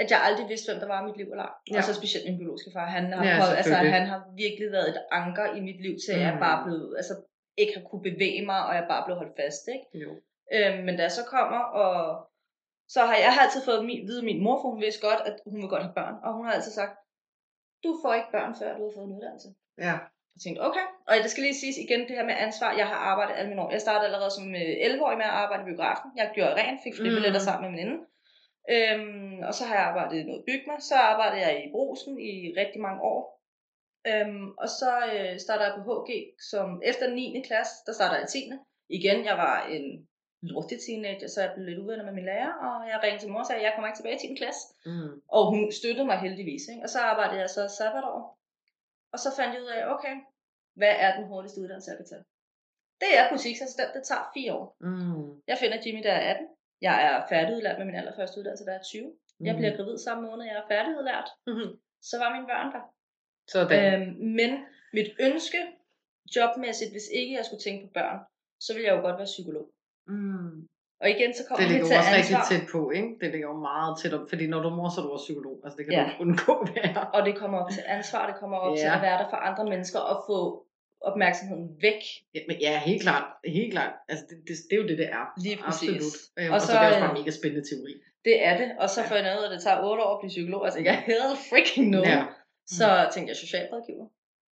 at 0.00 0.10
jeg 0.10 0.20
aldrig 0.28 0.48
vidste, 0.48 0.66
hvem 0.72 0.80
der 0.82 0.88
var 0.94 1.00
i 1.02 1.06
mit 1.08 1.16
liv 1.20 1.28
eller 1.34 1.44
ej. 1.44 1.54
Ja. 1.72 1.76
Og 1.78 1.84
så 1.84 1.94
specielt 2.00 2.24
min 2.28 2.38
biologiske 2.38 2.70
far. 2.76 2.86
Han 2.98 3.04
har, 3.12 3.24
Ja, 3.24 3.36
ja, 3.36 3.54
altså, 3.60 3.74
han 3.74 4.06
har 4.12 4.20
virkelig 4.44 4.68
været 4.76 4.88
et 4.94 5.00
anker 5.20 5.46
i 5.58 5.60
mit 5.68 5.80
liv 5.86 5.94
til, 6.04 6.12
at 6.16 6.20
jeg 6.26 6.34
Mm. 6.34 6.40
bare 6.46 6.58
blev, 6.66 6.80
altså 7.00 7.14
ikke 7.62 7.72
har 7.76 7.84
kunne 7.88 8.02
bevæge 8.10 8.42
mig, 8.50 8.60
og 8.68 8.72
jeg 8.78 8.84
bare 8.92 9.02
blev 9.06 9.16
holdt 9.16 9.36
fast, 9.40 9.64
ikke? 9.76 9.86
Jo. 10.04 10.10
Øh, 10.54 10.74
men 10.84 10.92
da 10.96 11.02
jeg 11.08 11.14
så 11.20 11.24
kommer, 11.36 11.60
og 11.82 11.94
så 12.94 13.00
har 13.08 13.16
jeg 13.24 13.32
altid 13.44 13.60
fået 13.68 13.78
at 13.78 13.86
vide 14.10 14.22
min 14.30 14.42
mor, 14.44 14.56
for 14.62 14.68
hun 14.72 14.80
vidste 14.80 15.00
godt, 15.08 15.20
at 15.28 15.34
hun 15.50 15.58
vil 15.62 15.68
godt 15.74 15.82
have 15.86 15.94
børn. 16.00 16.14
Og 16.24 16.30
hun 16.36 16.44
har 16.46 16.52
altid 16.52 16.72
sagt, 16.80 16.94
du 17.84 17.90
får 18.02 18.12
ikke 18.14 18.30
børn, 18.36 18.52
før 18.60 18.76
du 18.78 18.82
har 18.86 18.92
fået 18.96 19.06
en 19.08 19.16
uddannelse. 19.16 19.48
Ja. 19.86 19.96
Jeg 20.34 20.40
tænkte, 20.44 20.60
okay. 20.68 20.86
Og 21.08 21.14
det 21.22 21.30
skal 21.30 21.42
lige 21.46 21.60
siges 21.62 21.78
igen, 21.84 22.00
det 22.08 22.16
her 22.18 22.26
med 22.30 22.36
ansvar. 22.46 22.70
Jeg 22.80 22.86
har 22.92 22.98
arbejdet 23.12 23.34
alle 23.36 23.48
mine 23.50 23.62
år. 23.62 23.70
Jeg 23.76 23.80
startede 23.86 24.06
allerede 24.08 24.30
som 24.38 24.46
øh, 24.62 24.74
11-årig 24.88 25.18
med 25.22 25.28
at 25.32 25.38
arbejde 25.42 25.62
i 25.62 25.68
biografen. 25.70 26.08
Jeg 26.20 26.26
gjorde 26.36 26.54
rent, 26.60 26.80
fik 26.84 26.94
flere 26.96 27.32
Mm. 27.32 27.46
sammen 27.48 27.62
med 27.64 27.70
min 27.70 27.78
veninde. 27.80 27.98
Øhm, 28.74 29.38
og 29.48 29.52
så 29.58 29.62
har 29.68 29.74
jeg 29.78 29.84
arbejdet 29.90 30.16
i 30.20 30.28
noget 30.30 30.44
bygma. 30.48 30.74
Så 30.90 30.94
arbejdede 31.10 31.40
jeg 31.46 31.52
i 31.64 31.70
brusen 31.74 32.12
i 32.30 32.32
rigtig 32.60 32.80
mange 32.86 33.00
år. 33.12 33.22
Øhm, 34.10 34.46
og 34.62 34.68
så 34.80 34.92
øh, 35.14 35.32
starter 35.44 35.64
jeg 35.66 35.74
på 35.76 35.82
HG, 35.88 36.10
som 36.50 36.66
efter 36.90 37.06
9. 37.10 37.42
klasse, 37.48 37.74
der 37.86 37.92
starter 37.98 38.16
jeg 38.16 38.24
i 38.24 38.32
10. 38.32 38.52
Igen, 38.98 39.18
jeg 39.30 39.36
var 39.44 39.56
en 39.76 39.84
lortig 40.42 40.78
teenager, 40.86 41.28
så 41.28 41.38
jeg 41.44 41.50
blev 41.54 41.66
lidt 41.66 41.78
uvenner 41.82 42.04
med 42.04 42.12
min 42.18 42.24
lærer, 42.24 42.52
og 42.66 42.76
jeg 42.90 42.98
ringede 43.02 43.22
til 43.22 43.30
mor 43.32 43.40
og 43.44 43.46
sagde, 43.46 43.60
at 43.60 43.64
jeg 43.66 43.72
kommer 43.74 43.88
ikke 43.88 43.98
tilbage 44.00 44.16
i 44.18 44.34
10. 44.34 44.34
klasse. 44.40 44.62
Mm. 44.86 45.12
Og 45.36 45.42
hun 45.50 45.72
støttede 45.80 46.06
mig 46.10 46.18
heldigvis. 46.26 46.64
Ikke? 46.72 46.82
Og 46.84 46.88
så 46.94 46.98
arbejdede 47.10 47.40
jeg 47.40 47.50
så 47.50 47.62
sabbatår. 47.78 48.39
Og 49.12 49.18
så 49.18 49.28
fandt 49.36 49.54
jeg 49.54 49.62
ud 49.62 49.72
af, 49.76 49.92
okay, 49.94 50.14
hvad 50.74 50.94
er 51.04 51.16
den 51.16 51.24
hurtigste 51.30 51.60
uddannelse, 51.60 51.90
jeg 51.90 51.98
kan 51.98 52.06
tage? 52.06 52.24
Det 53.02 53.10
er 53.18 53.30
butiksassistent, 53.30 53.94
det 53.94 54.04
tager 54.04 54.30
fire 54.36 54.52
år. 54.54 54.76
Mm. 54.80 55.42
Jeg 55.50 55.56
finder 55.58 55.78
Jimmy, 55.84 56.02
der 56.02 56.12
er 56.12 56.34
18. 56.34 56.46
Jeg 56.80 56.96
er 57.06 57.26
færdigudlært 57.28 57.78
med 57.78 57.86
min 57.86 57.94
allerførste 57.94 58.38
uddannelse, 58.38 58.64
der 58.64 58.72
er 58.72 58.82
20. 58.82 59.12
Jeg 59.40 59.56
bliver 59.56 59.76
gravid 59.76 59.98
samme 59.98 60.22
måned, 60.28 60.44
jeg 60.44 60.56
er 60.56 60.68
færdigudlært. 60.68 61.28
Mm. 61.46 61.70
Så 62.02 62.18
var 62.18 62.34
mine 62.34 62.46
børn 62.46 62.72
der. 62.74 62.84
Sådan. 63.48 64.00
Øhm, 64.00 64.16
men 64.38 64.50
mit 64.92 65.10
ønske, 65.20 65.60
jobmæssigt, 66.36 66.90
hvis 66.90 67.08
ikke 67.12 67.34
jeg 67.34 67.44
skulle 67.44 67.60
tænke 67.60 67.86
på 67.86 67.92
børn, 67.92 68.18
så 68.60 68.74
ville 68.74 68.88
jeg 68.88 68.96
jo 68.96 69.00
godt 69.00 69.18
være 69.18 69.32
psykolog. 69.34 69.66
Mm. 70.06 70.68
Og 71.02 71.06
igen, 71.14 71.30
så 71.38 71.42
kommer 71.46 71.60
Det 71.60 71.68
ligger 71.70 71.86
til 71.86 71.94
jo 71.94 71.98
også 72.00 72.12
rigtig 72.18 72.36
ansvar. 72.36 72.50
tæt 72.52 72.64
på, 72.74 72.80
ikke? 72.98 73.10
Det 73.20 73.28
ligger 73.34 73.48
jo 73.52 73.56
meget 73.70 73.92
tæt 74.00 74.12
op, 74.18 74.24
fordi 74.32 74.44
når 74.52 74.60
du 74.64 74.68
er 74.72 74.76
mor, 74.78 74.88
så 74.94 74.96
er 75.00 75.04
du 75.06 75.10
også 75.16 75.26
psykolog. 75.28 75.56
Altså 75.64 75.76
det 75.78 75.84
kan 75.86 75.92
Ja. 75.96 76.02
du 76.04 76.08
ikke 76.10 76.22
undgå 76.26 76.54
være. 76.76 77.00
Og 77.16 77.20
det 77.26 77.34
kommer 77.40 77.56
op 77.62 77.70
til 77.76 77.82
ansvar, 77.98 78.22
det 78.30 78.36
kommer 78.40 78.56
op 78.64 78.72
ja. 78.76 78.80
til 78.82 78.90
at 78.96 79.00
være 79.06 79.18
der 79.22 79.28
for 79.32 79.38
andre 79.48 79.64
mennesker 79.72 80.00
og 80.10 80.16
få 80.28 80.38
opmærksomheden 81.10 81.66
væk. 81.86 82.00
Ja, 82.34 82.40
men 82.48 82.56
ja, 82.66 82.72
helt 82.90 83.02
klart. 83.06 83.26
Helt 83.58 83.72
klart. 83.76 83.92
Altså 84.10 84.24
det, 84.30 84.36
det, 84.48 84.54
det 84.68 84.74
er 84.76 84.80
jo 84.82 84.86
det, 84.90 84.98
det 85.02 85.08
er. 85.18 85.24
Lige 85.44 85.58
præcis. 85.64 85.88
Absolut. 85.88 86.16
Øh, 86.38 86.48
Og 86.50 86.54
og, 86.54 86.60
så, 86.60 86.66
så, 86.66 86.72
så 86.72 86.78
det 86.78 86.86
er 86.86 86.86
også 86.86 86.96
øh, 86.98 87.02
bare 87.02 87.10
en 87.12 87.18
mega 87.20 87.30
spændende 87.40 87.64
teori. 87.70 87.92
Det 88.28 88.36
er 88.48 88.54
det. 88.60 88.68
Og 88.82 88.88
så 88.94 88.98
Ja. 89.00 89.06
får 89.08 89.14
jeg 89.20 89.24
noget, 89.30 89.44
at 89.46 89.50
det 89.54 89.60
tager 89.66 89.78
8 89.90 90.02
år 90.06 90.12
at 90.16 90.20
blive 90.22 90.32
psykolog. 90.36 90.60
Altså 90.66 90.80
jeg 90.88 90.96
hell 91.08 91.30
freaking 91.48 91.86
no. 91.94 92.00
Ja. 92.12 92.20
Så 92.78 92.86
tænkte 93.14 93.28
jeg 93.32 93.38
socialrådgiver. 93.44 94.06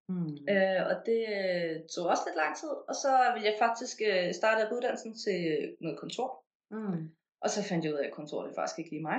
Mm. 0.08 0.32
Øh, 0.52 0.80
og 0.90 0.94
det 1.08 1.20
øh, 1.38 1.72
tog 1.94 2.04
også 2.12 2.22
lidt 2.26 2.38
lang 2.42 2.52
tid. 2.60 2.72
Og 2.90 2.94
så 3.02 3.12
ville 3.34 3.46
jeg 3.50 3.56
faktisk 3.66 3.96
øh, 4.10 4.28
starte 4.40 4.66
på 4.68 4.74
uddannelsen 4.76 5.12
til 5.24 5.38
noget 5.84 5.96
kontor. 6.02 6.28
Mm. 6.76 7.00
Og 7.44 7.48
så 7.54 7.60
fandt 7.68 7.84
jeg 7.84 7.92
ud 7.94 7.98
af, 8.02 8.06
at 8.10 8.14
kontor 8.18 8.38
det 8.42 8.50
er 8.50 8.58
faktisk 8.60 8.78
ikke 8.78 8.90
lige 8.94 9.06
mig. 9.10 9.18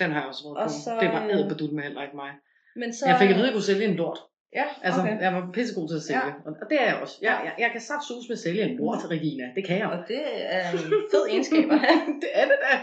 Den 0.00 0.08
har 0.12 0.18
jeg 0.20 0.28
også 0.32 0.42
været 0.46 0.58
Og 0.62 0.68
på. 0.68 0.74
så, 0.84 0.90
det 1.02 1.08
var 1.16 1.22
øh, 1.24 1.34
ædelbedul 1.34 1.72
med 1.76 1.82
heller 1.88 2.02
ikke 2.06 2.16
mig. 2.24 2.32
Men 2.80 2.88
så, 2.96 3.02
Jeg 3.10 3.16
fik 3.22 3.30
at 3.30 3.36
vide, 3.36 3.46
at 3.46 3.50
jeg 3.50 3.56
kunne 3.58 3.70
sælge 3.72 3.86
en 3.92 3.96
lort. 4.02 4.20
Ja, 4.60 4.66
Altså, 4.86 5.00
okay. 5.00 5.20
jeg 5.26 5.32
var 5.36 5.42
pissegod 5.56 5.86
til 5.88 5.96
at 6.00 6.06
sælge. 6.08 6.26
Ja. 6.26 6.50
Og 6.62 6.66
det 6.70 6.76
er 6.82 6.86
jeg 6.90 6.96
også. 7.02 7.16
Jeg, 7.28 7.34
jeg, 7.46 7.54
jeg 7.64 7.70
kan 7.74 7.80
saft 7.90 8.04
sus 8.08 8.24
med 8.28 8.36
at 8.38 8.44
sælge 8.46 8.62
en 8.68 8.76
lort, 8.80 9.02
Regina. 9.14 9.44
Det 9.56 9.62
kan 9.68 9.76
jeg. 9.82 9.88
Og 9.94 9.98
det 10.08 10.22
er 10.56 10.62
en 10.72 10.78
fed 11.12 11.24
egenskab 11.32 11.66
at 11.76 11.80
have. 11.86 11.98
det 12.24 12.30
er 12.40 12.44
det 12.50 12.58
da. 12.66 12.74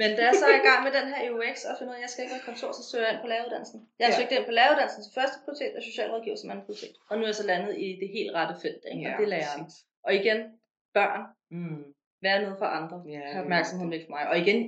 Men 0.00 0.08
da 0.16 0.20
jeg 0.28 0.34
så 0.42 0.46
er 0.52 0.56
i 0.62 0.66
gang 0.70 0.80
med 0.86 0.92
den 0.98 1.06
her 1.12 1.18
EUX 1.28 1.56
og 1.70 1.74
finder 1.78 1.92
ud 1.92 1.96
af, 1.96 2.00
at 2.00 2.04
jeg 2.06 2.10
skal 2.12 2.22
ikke 2.24 2.34
være 2.36 2.46
kontor, 2.50 2.70
så 2.78 2.82
søger 2.90 3.04
jeg 3.06 3.12
ind 3.14 3.22
på 3.24 3.30
laveruddannelsen. 3.32 3.78
Jeg 3.98 4.04
har 4.06 4.12
Ja. 4.14 4.18
søgt 4.20 4.32
ind 4.36 4.44
på 4.50 4.54
laveruddannelsen 4.58 5.00
til 5.04 5.12
første 5.18 5.36
prioritet 5.44 5.72
og 5.78 5.82
socialrådgiver 5.90 6.36
som 6.40 6.50
anden 6.52 6.64
prioritet. 6.66 6.94
Og 7.10 7.12
nu 7.16 7.22
er 7.24 7.30
jeg 7.32 7.38
så 7.42 7.46
landet 7.52 7.72
i 7.84 7.86
det 8.00 8.08
helt 8.16 8.30
rette 8.38 8.54
felt, 8.64 8.82
ikke? 8.92 9.06
og 9.10 9.14
det 9.20 9.28
lærer 9.32 9.48
jeg. 9.50 9.58
præcis. 9.64 9.78
Og 10.06 10.10
igen, 10.20 10.38
børn, 10.98 11.22
Mm. 11.56 11.82
være 12.26 12.38
noget 12.44 12.56
for 12.62 12.68
andre, 12.78 12.96
Ja, 13.12 13.18
ja, 13.18 13.34
er 13.36 13.40
opmærksomheden 13.44 13.90
væk 13.94 14.02
fra 14.06 14.12
mig. 14.16 14.24
Og 14.32 14.36
igen, 14.44 14.58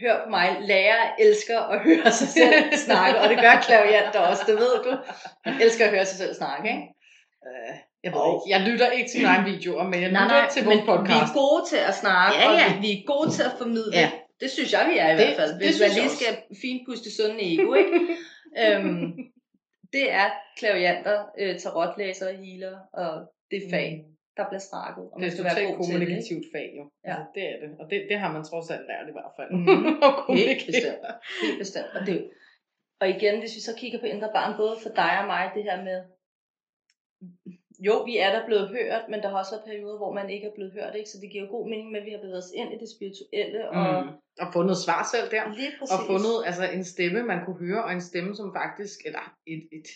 hør 0.00 0.14
på 0.24 0.30
mig, 0.38 0.46
lærer 0.72 1.02
elsker 1.24 1.58
at 1.74 1.78
høre 1.88 2.10
sig 2.20 2.28
selv 2.38 2.58
snakke, 2.86 3.16
og 3.22 3.26
det 3.30 3.38
gør 3.44 3.54
Claudian 3.66 4.06
der 4.14 4.20
også, 4.30 4.42
det 4.50 4.56
ved 4.64 4.74
du. 4.86 4.90
Han 5.46 5.54
elsker 5.64 5.84
at 5.86 5.90
høre 5.96 6.06
sig 6.10 6.18
selv 6.22 6.34
snakke, 6.42 6.66
ikke? 6.74 6.84
Øh, 7.48 7.74
jeg 8.04 8.10
ved 8.12 8.20
Og- 8.20 8.30
ikke. 8.34 8.46
Jeg 8.54 8.60
lytter 8.70 8.88
ikke 8.96 9.08
til 9.12 9.20
mine 9.28 9.44
videoer, 9.52 9.84
men 9.92 9.98
jeg 10.04 10.10
Nej, 10.10 10.24
lytter 10.24 10.40
nej, 10.42 10.50
til 10.54 10.62
men 10.62 10.68
vores 10.70 10.82
vi 10.82 10.86
podcast. 10.92 11.30
er 11.34 11.38
gode 11.42 11.62
til 11.72 11.80
at 11.90 11.94
snakke, 12.02 12.38
Ja, 12.38 12.48
og 12.48 12.54
ja. 12.60 12.66
vi, 12.74 12.80
vi 12.86 12.90
er 12.98 13.02
gode 13.12 13.28
til 13.36 13.42
at 13.50 13.54
formidle. 13.62 13.92
Ja. 14.02 14.10
Det 14.42 14.50
synes 14.50 14.70
jeg, 14.76 14.84
vi 14.92 14.96
er 15.04 15.08
i 15.08 15.16
Det- 15.16 15.26
hvert 15.26 15.36
fald. 15.40 15.52
Hvis 15.64 15.80
man 15.84 15.90
lige 15.98 16.12
skal 16.18 16.32
finpuste 16.64 17.08
sunde 17.16 17.40
ego, 17.52 17.68
ikke? 17.82 17.98
øhm, 18.62 19.06
det 19.96 20.04
er 20.20 20.26
klavianter, 20.58 21.18
øh, 21.40 21.52
tarotlæser, 21.62 22.28
healer 22.42 22.76
og 23.02 23.10
det 23.50 23.62
fag, 23.72 23.88
der 24.36 24.44
bliver 24.48 24.64
snakket. 24.70 25.04
Og 25.12 25.16
Mm. 25.16 25.20
Det 25.20 25.28
er 25.28 25.32
et 25.32 25.38
totalt 25.42 25.68
det. 25.68 25.76
kommunikativt 25.80 26.46
fag, 26.54 26.68
jo. 26.78 26.84
Ja. 27.06 27.10
Altså, 27.10 27.26
det 27.34 27.42
er 27.52 27.56
det. 27.62 27.70
Og 27.80 27.84
det, 27.90 27.98
det 28.10 28.16
har 28.22 28.30
man 28.36 28.44
trods 28.50 28.70
alt 28.74 28.86
lært 28.90 29.06
i 29.12 29.16
hvert 29.16 29.32
fald. 29.38 29.50
Mhm. 29.58 29.68
at 30.06 30.12
Helt 30.12 30.16
kommunikere. 30.26 30.66
bestemt. 30.70 31.02
Helt 31.44 31.58
bestemt. 31.64 31.90
Og, 31.96 32.00
det, 32.08 32.16
og 33.00 33.06
igen, 33.14 33.34
hvis 33.42 33.54
vi 33.56 33.60
så 33.68 33.72
kigger 33.80 33.98
på 34.00 34.06
indre 34.14 34.30
barn, 34.36 34.52
både 34.62 34.74
for 34.82 34.90
dig 35.02 35.12
og 35.20 35.26
mig, 35.34 35.44
det 35.56 35.62
her 35.68 35.78
med, 35.88 35.98
jo, 37.86 37.94
vi 38.08 38.14
er 38.24 38.30
der 38.36 38.42
blevet 38.46 38.68
hørt, 38.76 39.02
men 39.10 39.18
der 39.22 39.28
har 39.30 39.38
også 39.42 39.52
været 39.54 39.64
perioder, 39.70 39.96
hvor 40.02 40.12
man 40.18 40.30
ikke 40.34 40.46
er 40.50 40.54
blevet 40.58 40.72
hørt, 40.78 40.94
ikke? 40.98 41.10
så 41.10 41.16
det 41.22 41.28
giver 41.30 41.44
jo 41.44 41.50
god 41.56 41.64
mening 41.70 41.88
med, 41.92 42.00
at 42.00 42.06
vi 42.06 42.10
har 42.14 42.18
bevæget 42.24 42.42
os 42.44 42.50
ind 42.60 42.68
i 42.74 42.78
det 42.82 42.88
spirituelle, 42.96 43.60
og 43.70 44.04
Mm. 44.04 44.10
Og 44.42 44.48
fundet 44.52 44.76
svar 44.84 45.02
selv 45.14 45.26
der. 45.34 45.44
lige 45.60 45.72
præcis. 45.78 45.92
Og 45.94 46.00
fundet 46.12 46.36
altså, 46.48 46.64
en 46.76 46.84
stemme, 46.94 47.20
man 47.32 47.40
kunne 47.44 47.60
høre, 47.66 47.84
og 47.84 47.92
en 47.92 48.00
stemme, 48.10 48.36
som 48.40 48.48
faktisk, 48.60 48.96
eller 49.08 49.24
et, 49.52 49.62
et, 49.78 49.88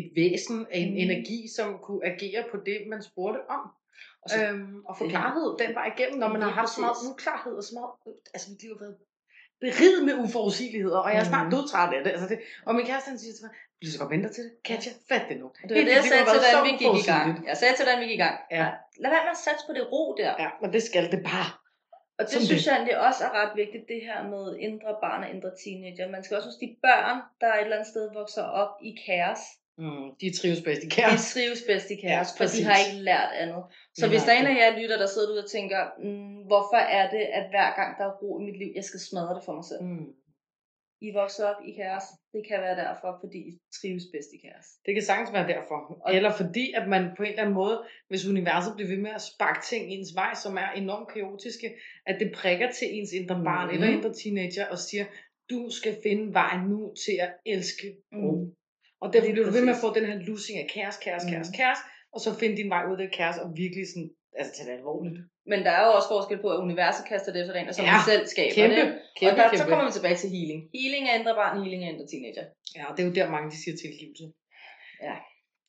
et 0.00 0.08
væsen, 0.18 0.58
en 0.80 0.90
Mm. 0.92 0.96
energi, 1.04 1.38
som 1.56 1.68
kunne 1.86 2.02
agere 2.12 2.42
på 2.50 2.56
det, 2.68 2.78
man 2.92 3.02
spurgte 3.10 3.40
om. 3.56 3.62
Og 4.22 4.28
så- 4.30 4.44
øhm, 4.46 4.76
og 4.88 4.92
få 4.98 5.04
klarhed 5.14 5.46
den 5.62 5.70
var 5.78 5.86
igennem, 5.92 6.18
når 6.22 6.28
man 6.34 6.42
har 6.42 6.50
haft 6.60 6.70
så 6.74 6.80
meget 6.80 6.96
præcis. 6.96 7.10
uklarhed, 7.12 7.52
og 7.60 7.64
så 7.68 7.72
meget, 7.78 7.90
altså 8.34 8.48
liv 8.62 8.70
har 8.74 8.80
været 8.84 8.96
beriget 9.66 10.00
med 10.08 10.14
uforudsigeligheder, 10.24 10.98
og 11.06 11.10
jeg 11.14 11.20
er 11.24 11.28
snart 11.32 11.46
Mhm. 11.46 11.54
dødtræt 11.54 11.90
af 11.96 12.00
det. 12.04 12.10
Altså 12.14 12.28
det 12.32 12.38
og 12.66 12.72
min 12.74 12.86
kæreste 12.90 13.08
han 13.12 13.18
siger 13.22 13.34
til 13.36 13.42
mig, 13.46 13.52
du 13.82 13.86
skal 13.90 14.00
godt 14.02 14.10
vente 14.14 14.28
til 14.36 14.42
det. 14.46 14.52
Katja, 14.68 14.92
fat 15.10 15.24
det 15.30 15.36
nu. 15.42 15.46
Det 15.68 15.74
var 15.76 15.84
det, 15.88 15.94
jeg 16.00 16.04
sagde 16.12 16.24
til, 16.34 16.40
da 16.56 16.60
vi 16.68 16.72
gik 16.82 16.94
i 17.02 17.06
gang. 17.12 17.28
Jeg 17.50 17.56
sagde 17.60 17.74
til, 17.78 17.84
da 17.90 17.92
vi 18.00 18.04
gik 18.10 18.16
i 18.20 18.22
gang. 18.26 18.36
Ja. 18.58 18.66
Lad 19.02 19.10
være 19.14 19.24
med 19.26 19.34
at 19.38 19.42
satse 19.46 19.62
på 19.68 19.72
det 19.78 19.84
ro 19.92 20.02
der. 20.20 20.32
Ja, 20.44 20.48
men 20.62 20.68
det 20.76 20.82
skal 20.88 21.04
det 21.14 21.20
bare. 21.32 21.50
Og 22.18 22.22
det 22.24 22.30
Sådan 22.32 22.46
synes 22.46 22.62
det. 22.62 22.66
jeg 22.68 22.74
egentlig 22.78 22.98
også 23.08 23.20
er 23.28 23.32
ret 23.40 23.52
vigtigt, 23.62 23.84
det 23.92 24.00
her 24.08 24.18
med 24.34 24.44
indre 24.66 24.92
barn 25.04 25.20
og 25.24 25.30
indre 25.34 25.50
teenager. 25.64 26.06
Man 26.16 26.22
skal 26.24 26.36
også 26.36 26.48
huske, 26.50 26.62
de 26.66 26.76
børn, 26.86 27.16
der 27.40 27.48
et 27.54 27.60
eller 27.66 27.76
andet 27.76 27.88
sted 27.94 28.04
vokser 28.20 28.42
op 28.62 28.72
i 28.88 28.90
kaos, 29.06 29.42
Mm, 29.78 30.06
de 30.20 30.26
trives 30.38 30.60
bedst 30.66 30.82
i 30.82 30.86
de 30.86 30.90
kaos. 31.00 31.32
trives 31.34 31.62
bedst 31.70 31.88
i 31.90 31.94
Ja, 31.94 32.00
kaos, 32.08 32.28
for 32.38 32.44
de 32.54 32.60
har 32.68 32.76
ikke 32.84 33.02
lært 33.10 33.30
andet. 33.42 33.62
Så 33.98 34.04
Lige 34.06 34.10
hvis 34.12 34.22
der 34.26 34.32
er 34.32 34.38
en 34.40 34.46
af 34.52 34.56
jer 34.62 34.70
lytter, 34.80 34.98
der 35.02 35.06
sidder 35.12 35.28
derude 35.28 35.44
og 35.46 35.50
tænker, 35.56 35.80
mm, 36.06 36.38
hvorfor 36.50 36.80
er 37.00 37.04
det, 37.14 37.24
at 37.38 37.44
hver 37.52 37.68
gang 37.78 37.90
der 37.98 38.04
er 38.10 38.14
ro 38.22 38.28
i 38.40 38.42
mit 38.48 38.58
liv, 38.62 38.70
jeg 38.78 38.84
skal 38.88 39.00
smadre 39.08 39.34
det 39.36 39.44
for 39.46 39.54
mig 39.58 39.64
selv. 39.70 39.82
Mm. 39.90 40.08
I 41.08 41.10
vokser 41.20 41.44
op 41.50 41.60
i 41.68 41.72
kaos. 41.80 42.06
Det 42.34 42.42
kan 42.48 42.58
være 42.66 42.76
derfor, 42.84 43.10
fordi 43.22 43.38
I 43.50 43.52
trives 43.78 44.04
bedst 44.12 44.30
i 44.36 44.38
kaos. 44.46 44.66
Det 44.86 44.92
kan 44.94 45.02
sagtens 45.10 45.32
være 45.36 45.48
derfor. 45.54 45.78
Eller 46.16 46.32
fordi, 46.40 46.64
at 46.78 46.86
man 46.94 47.02
på 47.16 47.22
en 47.22 47.28
eller 47.28 47.42
anden 47.42 47.58
måde, 47.62 47.76
hvis 48.08 48.28
universet 48.34 48.72
bliver 48.76 48.90
ved 48.92 49.00
med 49.06 49.10
at 49.18 49.22
sparke 49.32 49.60
ting 49.70 49.82
i 49.92 49.94
ens 49.98 50.12
vej, 50.20 50.32
som 50.44 50.52
er 50.64 50.68
enormt 50.82 51.08
kaotiske, 51.14 51.68
at 52.06 52.16
det 52.20 52.28
prikker 52.40 52.68
til 52.78 52.86
ens 52.96 53.12
indre 53.12 53.36
barn 53.50 53.66
Mhm. 53.66 53.74
eller 53.74 53.88
indre 53.96 54.12
teenager 54.22 54.66
og 54.74 54.78
siger, 54.78 55.04
du 55.50 55.60
skal 55.78 55.94
finde 56.02 56.34
vejen 56.40 56.62
nu 56.72 56.80
til 57.04 57.16
at 57.24 57.32
elske 57.54 57.86
ro. 58.22 58.30
Mm. 58.36 58.54
Og 59.02 59.06
derfor 59.12 59.30
bliver 59.34 59.46
du 59.48 59.52
ved 59.56 59.64
med 59.68 59.74
at 59.76 59.82
få 59.84 59.88
den 59.98 60.04
her 60.10 60.16
losing 60.28 60.56
af 60.62 60.66
kaos, 60.74 60.96
kaos, 61.04 61.22
kaos, 61.32 61.48
Mhm. 61.48 61.56
kaos, 61.60 61.80
og 62.14 62.18
så 62.24 62.28
finde 62.40 62.54
din 62.60 62.70
vej 62.74 62.82
ud 62.90 62.96
af 62.96 63.00
det 63.04 63.10
kaos 63.18 63.36
og 63.44 63.48
virkelig 63.62 63.84
sådan, 63.92 64.08
altså 64.38 64.50
tage 64.56 64.66
det 64.68 64.74
alvorligt. 64.80 65.18
Men 65.50 65.58
der 65.66 65.72
er 65.78 65.82
jo 65.86 65.92
også 65.98 66.08
forskel 66.14 66.38
på, 66.44 66.48
at 66.54 66.58
universet 66.66 67.02
kaster 67.10 67.30
det 67.32 67.40
efter 67.42 67.54
en, 67.60 67.68
og 67.70 67.74
som 67.76 67.84
Ja, 67.84 67.94
ja, 67.96 68.00
selv 68.10 68.22
skaber 68.34 68.54
Kæmpe, 68.58 68.76
det. 68.80 68.86
kæmpe, 69.18 69.32
og 69.32 69.36
der, 69.38 69.44
kæmpe. 69.48 69.58
så 69.62 69.66
kommer 69.70 69.84
vi 69.88 69.92
tilbage 69.98 70.18
til 70.22 70.28
healing. 70.36 70.60
Healing 70.78 71.04
er 71.10 71.14
indre 71.18 71.34
barn, 71.40 71.54
healing 71.62 71.80
er 71.84 71.88
indre 71.92 72.06
teenager. 72.12 72.44
Ja, 72.76 72.82
og 72.88 72.92
det 72.94 73.00
er 73.02 73.06
jo 73.10 73.14
der 73.18 73.26
mange, 73.36 73.46
de 73.52 73.56
siger 73.62 73.74
tilgivelse. 73.84 74.24
Ja. 75.08 75.16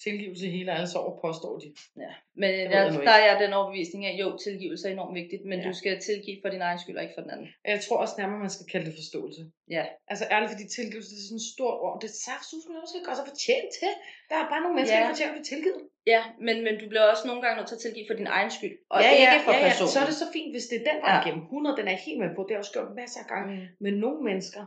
Tilgivelse 0.08 0.46
hele 0.58 0.70
alle 0.76 0.88
sorg, 0.96 1.12
påstår 1.26 1.54
de. 1.64 1.68
Ja. 2.04 2.12
Men 2.42 2.52
der, 2.74 2.82
der 3.08 3.16
er 3.20 3.24
jeg 3.30 3.36
den 3.44 3.54
overbevisning 3.60 4.02
af, 4.10 4.14
jo, 4.22 4.28
tilgivelse 4.48 4.84
er 4.88 4.92
enormt 4.98 5.16
vigtigt, 5.22 5.42
men 5.50 5.58
Ja. 5.60 5.64
ja. 5.64 5.70
du 5.70 5.74
skal 5.82 5.94
tilgive 6.10 6.38
for 6.44 6.50
din 6.56 6.64
egen 6.68 6.80
skyld, 6.84 6.98
og 7.00 7.04
ikke 7.06 7.16
for 7.18 7.26
den 7.26 7.32
anden. 7.36 7.48
Jeg 7.74 7.80
tror 7.86 7.98
også 8.04 8.16
nærmere, 8.22 8.40
man 8.48 8.54
skal 8.56 8.68
kalde 8.74 8.86
det 8.90 8.96
forståelse. 9.02 9.42
Ja. 9.76 9.84
Altså 10.12 10.24
ærligt, 10.34 10.52
fordi 10.54 10.66
tilgivelse 10.80 11.10
det 11.14 11.20
er 11.22 11.28
sådan 11.30 11.42
et 11.44 11.50
stort 11.56 11.78
ord. 11.86 11.96
Det 12.02 12.08
er 12.14 12.18
saft, 12.30 12.46
som 12.50 12.58
man 12.74 12.82
også 12.86 12.96
gøre 13.08 13.18
sig 13.20 13.26
fortjent 13.32 13.70
til. 13.80 13.92
Der 14.30 14.38
er 14.42 14.46
bare 14.52 14.62
nogle 14.64 14.76
mennesker, 14.78 14.98
Ja. 14.98 15.04
der 15.04 15.12
fortjener 15.14 15.32
at 15.34 15.38
blive 15.38 15.50
tilgivet. 15.54 15.82
Ja, 16.14 16.22
men, 16.48 16.56
men 16.66 16.74
du 16.82 16.86
bliver 16.92 17.06
også 17.14 17.24
nogle 17.30 17.42
gange 17.44 17.56
nødt 17.58 17.68
til 17.72 17.78
at 17.80 17.84
tilgive 17.86 18.06
for 18.10 18.18
din 18.22 18.30
egen 18.38 18.52
skyld, 18.58 18.76
og 18.94 18.98
ja, 19.04 19.10
ikke 19.24 19.40
for 19.48 19.54
ja, 19.56 19.60
ja. 19.62 19.66
personen. 19.68 19.92
Så 19.96 20.00
er 20.04 20.08
det 20.12 20.18
så 20.24 20.28
fint, 20.38 20.50
hvis 20.56 20.66
det 20.72 20.78
er 20.82 20.86
den 20.92 20.98
vej 21.06 21.12
Ja. 21.14 21.20
igennem. 21.24 21.44
100, 21.46 21.80
den 21.80 21.88
er 21.94 21.98
helt 22.08 22.20
med 22.24 22.30
på. 22.36 22.40
Det 22.44 22.50
har 22.52 22.58
jeg 22.58 22.64
også 22.66 22.76
gjort 22.78 22.92
masser 23.02 23.20
af 23.24 23.28
gange. 23.34 23.50
Mm. 23.56 23.66
Men 23.86 23.94
nogle 24.04 24.20
mennesker, 24.30 24.64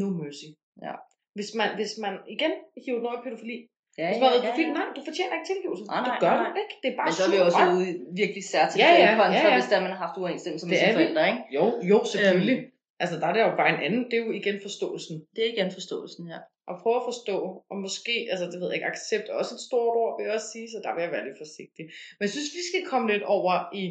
no 0.00 0.06
mercy. 0.22 0.48
Ja. 0.86 0.94
Hvis 1.36 1.50
man, 1.58 1.68
hvis 1.78 1.92
man 2.04 2.14
igen 2.34 2.52
hiver 2.84 3.12
i 3.18 3.22
pædofili. 3.24 3.58
Ja, 3.98 4.06
Hvis 4.08 4.18
man 4.20 4.26
har 4.28 4.34
været 4.34 4.44
pædofil, 4.46 4.68
nej, 4.80 4.88
du 4.96 5.00
fortjener 5.08 5.34
ikke 5.38 5.48
tilgivelse. 5.52 5.82
Nej, 5.84 6.00
nej, 6.00 6.06
det 6.08 6.14
gør 6.24 6.34
nej, 6.42 6.50
du 6.50 6.58
ikke. 6.64 6.74
Det 6.82 6.88
er 6.92 6.96
bare 7.00 7.08
Men 7.10 7.16
så 7.18 7.24
er 7.26 7.32
vi 7.34 7.38
også 7.48 7.62
ude 7.76 7.86
i 7.90 7.94
virkelig 8.22 8.44
særligt 8.54 8.78
Ja, 8.82 8.90
ja, 9.04 9.10
kontra 9.20 9.38
ja, 9.38 9.48
ja. 9.48 9.56
hvis 9.58 9.68
der 9.72 9.78
man 9.86 9.92
har 9.94 10.00
haft 10.04 10.14
uoverensstemmelse 10.18 10.64
med 10.66 10.76
sine 10.82 10.96
forældre, 10.98 11.22
ikke? 11.32 11.42
Jo, 11.56 11.64
jo, 11.90 11.98
selvfølgelig. 12.14 12.58
Øhm. 12.60 13.02
Altså, 13.02 13.14
der 13.20 13.26
er 13.30 13.34
det 13.34 13.42
jo 13.46 13.52
bare 13.62 13.70
en 13.76 13.82
anden. 13.86 14.02
Det 14.08 14.16
er 14.18 14.24
jo 14.26 14.32
igen 14.40 14.56
forståelsen. 14.66 15.14
Det 15.34 15.40
er 15.44 15.48
igen 15.54 15.70
forståelsen, 15.78 16.22
ja. 16.34 16.40
at 16.70 16.76
prøve 16.82 16.98
at 17.02 17.08
forstå, 17.10 17.36
og 17.70 17.76
måske, 17.86 18.14
altså 18.32 18.44
det 18.50 18.58
ved 18.60 18.68
jeg 18.68 18.78
ikke, 18.78 18.92
accept 18.94 19.26
er 19.28 19.34
også 19.42 19.52
et 19.58 19.64
stort 19.68 19.94
ord, 20.02 20.12
vil 20.16 20.24
jeg 20.26 20.34
også 20.38 20.50
sige, 20.54 20.66
så 20.72 20.78
der 20.84 20.90
vil 20.94 21.02
jeg 21.06 21.12
være 21.14 21.26
lidt 21.28 21.38
forsigtig. 21.44 21.84
Men 22.16 22.22
jeg 22.26 22.32
synes, 22.34 22.50
vi 22.58 22.64
skal 22.70 22.82
komme 22.90 23.06
lidt 23.12 23.24
over 23.36 23.54
i 23.82 23.84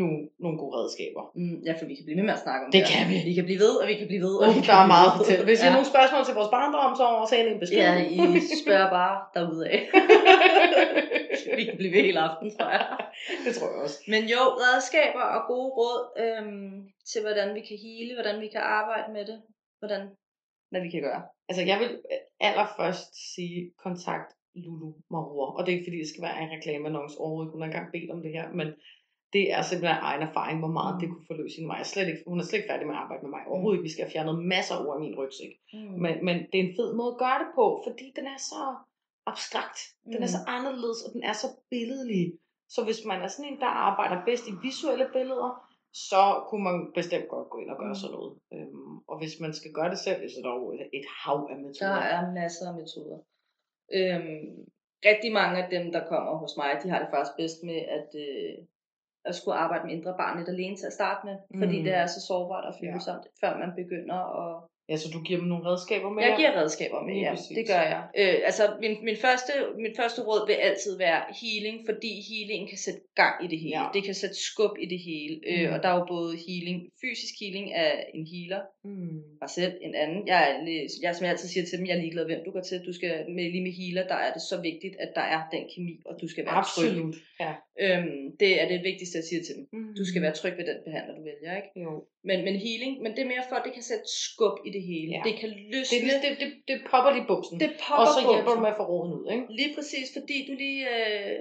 nogle, 0.00 0.18
nogle 0.44 0.56
gode 0.58 0.72
redskaber. 0.78 1.22
Mm, 1.34 1.58
ja, 1.66 1.72
for 1.78 1.84
vi 1.90 1.94
kan 1.94 2.04
blive 2.06 2.18
ved 2.20 2.26
med 2.28 2.36
at 2.38 2.44
snakke 2.46 2.62
om 2.66 2.70
Det 2.72 2.80
her. 2.80 2.90
kan 2.92 3.04
vi. 3.12 3.16
Vi 3.30 3.34
kan 3.38 3.46
blive 3.48 3.60
ved, 3.66 3.74
og 3.82 3.86
vi 3.90 3.94
kan 4.00 4.08
blive 4.10 4.22
ved. 4.26 4.34
Og 4.42 4.48
Uh, 4.48 4.54
vi 4.56 4.60
der 4.70 4.78
er 4.84 4.90
meget 4.96 5.08
at 5.12 5.16
fortælle. 5.20 5.44
Hvis 5.50 5.60
I 5.60 5.62
ja. 5.62 5.68
har 5.68 5.74
nogle 5.78 5.90
spørgsmål 5.94 6.22
til 6.28 6.34
vores 6.38 6.50
barndom, 6.56 6.92
så 7.00 7.06
send 7.32 7.46
en 7.48 7.60
besked. 7.62 7.78
Ja, 7.84 7.92
I 8.16 8.18
spørger 8.62 8.88
bare 8.98 9.16
derudad. 9.34 9.76
vi 11.58 11.64
kan 11.68 11.76
blive 11.80 11.92
ved 11.94 12.02
hele 12.08 12.20
aften, 12.28 12.46
tror 12.54 12.70
jeg. 12.78 12.86
det 13.44 13.52
tror 13.56 13.68
jeg 13.72 13.78
også. 13.86 13.98
Men 14.12 14.22
jo, 14.34 14.40
redskaber 14.64 15.24
og 15.36 15.40
gode 15.52 15.70
råd 15.78 16.00
øhm, 16.24 16.74
til, 17.10 17.20
hvordan 17.26 17.48
vi 17.56 17.62
kan 17.68 17.78
hele, 17.86 18.12
hvordan 18.18 18.36
vi 18.44 18.48
kan 18.54 18.62
arbejde 18.80 19.08
med 19.16 19.24
det, 19.30 19.38
hvordan, 19.80 20.02
hvad 20.70 20.80
vi 20.86 20.90
kan 20.94 21.02
gøre. 21.08 21.22
Altså 21.48 21.62
jeg 21.70 21.78
vil 21.82 21.90
allerførst 22.48 23.10
sige, 23.34 23.58
kontakt 23.86 24.30
Lulu 24.62 24.90
Maror. 25.10 25.48
Og 25.56 25.60
det 25.62 25.70
er 25.70 25.76
ikke 25.76 25.88
fordi, 25.88 25.98
det 26.04 26.08
skal 26.12 26.26
være 26.26 26.42
en 26.42 26.54
reklameannonce 26.56 27.18
overhovedet. 27.18 27.52
Hun 27.52 27.60
har 27.60 27.68
engang 27.68 27.92
bedt 27.92 28.10
om 28.14 28.22
det 28.22 28.32
her, 28.36 28.46
men 28.58 28.68
det 29.34 29.44
er 29.56 29.62
simpelthen 29.62 30.00
egen 30.10 30.22
erfaring, 30.28 30.56
hvor 30.62 30.72
meget 30.80 30.92
Mm. 30.94 31.00
det 31.00 31.08
kunne 31.12 31.28
forløse 31.30 31.54
hende 31.56 31.68
mig. 31.70 31.76
Jeg 31.78 31.86
er 31.88 31.92
slet 31.94 32.08
ikke, 32.12 32.22
hun 32.32 32.38
er 32.40 32.44
slet 32.46 32.58
ikke 32.58 32.70
færdig 32.72 32.86
med 32.88 32.96
at 32.96 33.02
arbejde 33.04 33.22
med 33.24 33.32
mig 33.36 33.42
overhovedet. 33.52 33.82
Vi 33.86 33.92
skal 33.92 34.04
have 34.04 34.14
fjernet 34.16 34.36
masser 34.54 34.76
i 34.96 35.00
min 35.04 35.14
rygsæk. 35.20 35.52
Mm. 35.74 35.94
Men, 36.04 36.14
men 36.26 36.36
det 36.50 36.56
er 36.60 36.64
en 36.68 36.76
fed 36.78 36.90
måde 36.98 37.12
at 37.14 37.20
gøre 37.24 37.38
det 37.42 37.50
på, 37.58 37.64
fordi 37.86 38.06
den 38.18 38.26
er 38.34 38.40
så 38.52 38.62
abstrakt. 39.32 39.78
Den 40.14 40.20
er 40.26 40.30
Mm. 40.30 40.34
så 40.36 40.40
anderledes, 40.56 41.00
og 41.06 41.10
den 41.14 41.22
er 41.30 41.36
så 41.42 41.48
billedlig. 41.72 42.24
Så 42.74 42.80
hvis 42.86 43.00
man 43.10 43.18
er 43.24 43.30
sådan 43.32 43.48
en, 43.52 43.58
der 43.64 43.72
arbejder 43.88 44.18
bedst 44.28 44.44
i 44.52 44.54
visuelle 44.66 45.06
billeder, 45.16 45.50
så 46.08 46.22
kunne 46.48 46.64
man 46.68 46.76
bestemt 46.98 47.28
godt 47.34 47.48
gå 47.52 47.56
ind 47.62 47.70
og 47.74 47.78
gøre 47.82 47.94
Mm. 47.96 48.00
sådan 48.02 48.14
noget. 48.16 48.32
Øhm, 48.54 48.94
og 49.10 49.16
hvis 49.20 49.34
man 49.44 49.52
skal 49.58 49.72
gøre 49.78 49.90
det 49.94 50.00
selv, 50.06 50.20
så 50.30 50.36
er 50.40 50.44
der 50.46 50.54
jo 50.60 50.66
et, 50.76 50.82
et 50.98 51.06
hav 51.22 51.38
af 51.52 51.56
metoder. 51.64 51.94
Der 51.94 52.02
er 52.16 52.22
masser 52.40 52.64
af 52.70 52.74
metoder. 52.80 53.18
Øhm, 53.98 54.46
rigtig 55.10 55.30
mange 55.40 55.56
af 55.62 55.66
dem, 55.74 55.84
der 55.94 56.02
kommer 56.10 56.32
hos 56.42 56.52
mig, 56.60 56.70
de 56.82 56.88
har 56.92 56.98
det 57.02 57.08
faktisk 57.14 57.34
bedst 57.40 57.58
med 57.70 57.80
at, 57.98 58.08
øh, 58.26 58.54
at 59.28 59.34
skulle 59.34 59.56
arbejde 59.64 59.84
med 59.86 59.94
indre 59.96 60.14
barn 60.22 60.38
lidt 60.38 60.48
alene 60.48 60.76
til 60.76 60.86
at 60.86 60.92
starte 60.92 61.20
med. 61.28 61.36
Fordi 61.62 61.76
Mm. 61.78 61.84
det 61.84 61.94
er 62.00 62.06
så 62.06 62.20
sårbart 62.28 62.64
og 62.64 62.74
følsomt, 62.82 63.24
ja. 63.26 63.30
før 63.42 63.52
man 63.58 63.70
begynder 63.80 64.18
at 64.42 64.52
Ja, 64.90 64.96
så 65.02 65.08
du 65.14 65.20
giver 65.26 65.38
dem 65.40 65.48
nogle 65.52 65.64
redskaber 65.70 66.10
med? 66.14 66.22
Jeg 66.22 66.34
giver 66.40 66.52
redskaber 66.60 67.00
med, 67.08 67.14
ja. 67.24 67.30
præcis. 67.34 67.56
Det 67.58 67.66
gør 67.72 67.82
jeg. 67.92 68.02
Øh, 68.20 68.36
altså, 68.48 68.64
min, 68.84 68.94
min, 69.08 69.16
første, 69.24 69.52
min 69.84 69.94
første 70.00 70.20
råd 70.28 70.42
vil 70.50 70.54
altid 70.68 70.92
være 71.06 71.20
healing, 71.40 71.76
fordi 71.88 72.10
healing 72.30 72.62
kan 72.72 72.78
sætte 72.86 73.00
gang 73.22 73.34
i 73.44 73.48
det 73.52 73.58
hele. 73.64 73.80
Ja. 73.80 73.86
Det 73.96 74.02
kan 74.08 74.14
sætte 74.22 74.36
skub 74.48 74.74
i 74.84 74.86
det 74.94 75.00
hele. 75.08 75.34
Øh, 75.50 75.64
Mm. 75.68 75.72
og 75.74 75.78
der 75.82 75.88
er 75.92 75.96
jo 76.00 76.04
både 76.16 76.30
healing, 76.46 76.78
fysisk 77.02 77.34
healing 77.42 77.66
af 77.84 77.90
en 78.16 78.24
healer, 78.32 78.62
Mm. 78.84 79.22
mig 79.42 79.50
selv, 79.58 79.72
en 79.86 79.94
anden. 80.02 80.20
Jeg 80.32 80.40
er, 80.50 80.54
jeg, 81.04 81.10
som 81.14 81.22
jeg 81.24 81.32
altid 81.34 81.48
siger 81.48 81.64
til 81.66 81.78
dem, 81.78 81.86
jeg 81.86 81.96
er 81.96 82.02
ligeglad, 82.04 82.24
hvem 82.30 82.42
du 82.46 82.50
går 82.56 82.64
til. 82.70 82.76
Du 82.88 82.92
skal 82.98 83.12
med, 83.36 83.44
lige 83.54 83.64
med 83.68 83.74
healer, 83.80 84.04
der 84.12 84.18
er 84.26 84.32
det 84.36 84.42
så 84.50 84.56
vigtigt, 84.70 84.94
at 85.04 85.10
der 85.18 85.26
er 85.34 85.40
den 85.54 85.64
kemi, 85.74 85.94
og 86.08 86.14
du 86.22 86.26
skal 86.32 86.42
være 86.46 86.64
tryg. 86.74 86.88
Absolut. 86.88 87.16
Ja. 87.44 87.52
Øhm, 87.84 88.22
det 88.40 88.50
er 88.62 88.66
det 88.72 88.78
vigtigste, 88.90 89.14
jeg 89.20 89.24
siger 89.30 89.42
til 89.46 89.54
dem. 89.58 89.64
Mm. 89.72 89.94
Du 89.98 90.04
skal 90.10 90.22
være 90.22 90.34
tryg 90.40 90.54
ved 90.58 90.66
den 90.70 90.78
behandler, 90.86 91.14
du 91.18 91.22
vælger, 91.30 91.52
ikke? 91.62 91.72
Jo. 91.84 91.92
Men, 92.28 92.38
men 92.46 92.54
healing, 92.66 92.92
men 93.02 93.10
det 93.14 93.20
er 93.22 93.30
mere 93.34 93.44
for, 93.48 93.56
at 93.56 93.64
det 93.66 93.72
kan 93.78 93.82
sætte 93.90 94.06
skub 94.24 94.56
i 94.68 94.70
det 94.76 94.82
hele. 94.90 95.10
Ja. 95.16 95.20
Det 95.28 95.34
kan 95.40 95.50
løsne. 95.72 95.96
det, 96.00 96.22
det, 96.24 96.30
det, 96.42 96.50
det 96.68 96.78
popper 96.90 97.10
lige 97.16 97.28
buksen. 97.32 97.54
det 97.62 97.70
og 97.70 97.76
popper 97.86 98.12
så 98.16 98.20
hjælper 98.30 98.50
buksen. 98.50 98.58
du 98.58 98.64
med 98.64 98.72
at 98.74 98.78
få 98.80 98.84
roden 98.92 99.12
ud, 99.18 99.24
ikke? 99.34 99.44
Lige 99.60 99.72
præcis, 99.76 100.06
fordi 100.16 100.36
du 100.48 100.52
lige, 100.64 100.80
øh, 100.94 101.38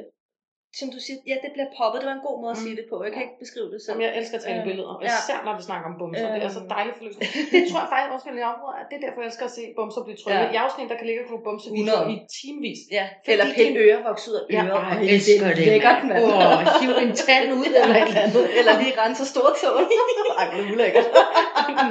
som 0.80 0.88
du 0.96 1.00
siger, 1.06 1.18
ja, 1.32 1.36
det 1.44 1.50
bliver 1.56 1.70
poppet. 1.80 1.98
Det 2.02 2.08
var 2.12 2.16
en 2.22 2.26
god 2.30 2.38
måde 2.44 2.54
at 2.56 2.60
Mm. 2.60 2.66
sige 2.66 2.76
det 2.80 2.86
på. 2.92 2.96
Jeg 3.06 3.12
kan 3.16 3.22
Ja. 3.24 3.28
ikke 3.28 3.40
beskrive 3.44 3.68
det 3.74 3.80
Som 3.88 3.94
selv. 3.94 4.04
jeg 4.06 4.12
elsker 4.20 4.36
at 4.40 4.44
tale 4.48 4.60
Øhm, 4.62 4.68
billeder, 4.70 4.94
ja. 5.08 5.12
især 5.22 5.38
når 5.48 5.54
vi 5.60 5.64
snakker 5.70 5.86
om 5.92 5.96
bumser. 6.02 6.28
Det 6.36 6.44
er 6.50 6.54
så 6.60 6.62
Øhm. 6.64 6.74
dejligt 6.76 6.96
forløsende. 7.00 7.26
Det 7.56 7.62
tror 7.70 7.80
jeg 7.84 7.90
faktisk 7.94 8.12
også, 8.16 8.26
vil 8.30 8.40
jeg 8.46 8.50
område, 8.56 8.76
at 8.82 8.86
det 8.90 8.96
er 9.00 9.04
derfor, 9.06 9.20
jeg 9.24 9.30
elsker 9.32 9.46
at 9.52 9.56
se 9.60 9.64
bumser 9.80 10.02
blive 10.08 10.18
trykket. 10.22 10.46
Ja. 10.48 10.54
Jeg 10.56 10.62
er 10.66 10.70
sådan 10.74 10.84
en, 10.86 10.90
der 10.94 10.98
kan 11.00 11.08
ligge 11.10 11.22
og 11.38 11.42
bumsevideoer 11.48 12.04
100. 12.04 12.16
i 12.16 12.18
timevis. 12.40 12.80
Ja, 12.98 13.06
Fordi 13.12 13.32
eller 13.34 13.46
det- 13.50 13.58
pille 13.60 13.78
ører 13.86 14.02
vokse 14.10 14.26
ud 14.32 14.36
af 14.40 14.44
Ja, 14.56 14.62
ej, 14.62 14.70
Ej, 14.84 15.06
jeg 15.06 15.16
elsker 15.16 15.48
det 15.48 15.58
det, 15.60 15.66
er 15.68 15.72
lækkert, 15.74 16.00
mand. 16.10 16.22
Åh, 16.26 16.60
hiv 16.82 16.92
en 17.06 17.12
tand 17.24 17.46
ud 17.62 17.68
eller 17.80 17.96
et 18.02 18.08
eller 18.12 18.24
andet. 18.28 18.44
eller 18.60 18.74
lige 18.82 18.94
rense 19.02 19.24
stortåen. 19.34 19.86
Ej, 19.92 20.14
hvor 20.28 20.36
er 20.44 20.48
det 20.56 20.62
ulækkert. 20.74 21.08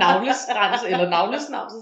navlesrens 0.06 0.82
eller 0.92 1.06
navlesnavs. 1.16 1.72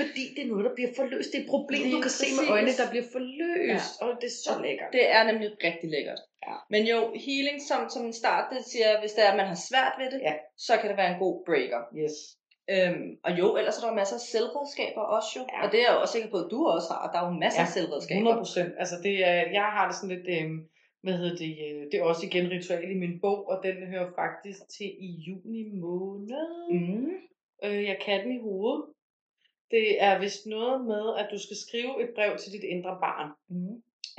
Fordi 0.00 0.22
det 0.34 0.40
er 0.44 0.48
noget, 0.52 0.64
der 0.68 0.74
bliver 0.78 0.90
forløst. 0.98 1.28
Det 1.32 1.38
er 1.40 1.44
et 1.46 1.50
problem, 1.56 1.82
Lige 1.82 1.94
du 1.96 2.00
kan 2.06 2.10
se 2.22 2.26
med 2.38 2.44
øjnene, 2.54 2.72
der 2.80 2.86
bliver 2.92 3.06
forløst. 3.14 3.92
Og 4.02 4.08
det 4.20 4.28
er 4.32 4.36
så 4.46 4.52
lækkert. 4.64 4.90
Det 4.96 5.02
er 5.16 5.22
nemlig 5.30 5.48
rigtig 5.68 5.88
lækkert. 5.96 6.20
Ja. 6.48 6.56
Men 6.72 6.82
jo, 6.92 6.98
healing 7.26 7.58
som, 7.68 7.80
som 7.94 8.02
en 8.08 8.16
start, 8.22 8.44
det 8.52 8.60
siger, 8.72 9.00
hvis 9.00 9.12
det 9.16 9.22
er, 9.26 9.30
at 9.30 9.36
man 9.40 9.46
har 9.52 9.58
svært 9.70 9.94
ved 10.00 10.08
det, 10.12 10.20
Ja. 10.28 10.34
så 10.66 10.72
kan 10.80 10.88
det 10.90 10.96
være 11.00 11.12
en 11.14 11.22
god 11.24 11.34
breaker. 11.48 11.80
Yes. 12.02 12.16
Øhm, 12.74 13.06
og 13.26 13.30
jo, 13.40 13.46
ellers 13.58 13.76
er 13.78 13.82
der 13.82 13.90
jo 13.92 14.00
masser 14.02 14.16
af 14.20 14.24
selvredskaber 14.32 15.02
også 15.16 15.30
jo. 15.36 15.42
Ja. 15.52 15.58
Og 15.64 15.66
det 15.72 15.78
er 15.80 15.84
jeg 15.86 15.94
jo 15.96 16.00
også 16.04 16.12
sikker 16.16 16.30
på, 16.34 16.38
at 16.44 16.48
du 16.54 16.58
også 16.76 16.88
har. 16.94 17.02
Der 17.12 17.18
er 17.20 17.26
jo 17.30 17.34
masser 17.44 17.62
Ja, 17.62 17.66
af 17.68 17.72
selvredskaber. 17.76 18.18
100 18.20 18.42
procent. 18.44 18.70
Altså 18.82 18.96
det 19.06 19.14
er, 19.30 19.36
jeg 19.58 19.66
har 19.76 19.84
det 19.88 19.94
sådan 19.96 20.14
lidt, 20.16 20.28
øh, 20.36 20.46
hvad 21.04 21.14
hedder 21.20 21.36
det, 21.44 21.52
øh, 21.66 21.80
det 21.90 21.96
er 21.98 22.04
også 22.12 22.22
igen 22.28 22.46
ritual 22.54 22.84
i 22.94 22.98
min 23.04 23.14
bog, 23.24 23.38
og 23.50 23.56
den 23.66 23.76
hører 23.92 24.08
faktisk 24.22 24.60
til 24.76 24.90
i 25.08 25.10
juni 25.26 25.62
måned. 25.86 26.46
Mm. 26.74 27.12
Øh, 27.64 27.82
jeg 27.90 27.98
kan 28.04 28.18
den 28.24 28.32
i 28.38 28.44
hovedet. 28.48 28.82
Det 29.70 30.02
er 30.08 30.18
vist 30.24 30.46
noget 30.46 30.78
med, 30.92 31.04
at 31.20 31.26
du 31.32 31.38
skal 31.44 31.56
skrive 31.66 31.92
et 32.04 32.10
brev 32.16 32.32
til 32.38 32.52
dit 32.52 32.64
indre 32.74 32.94
barn. 33.06 33.28
Mm. 33.54 33.74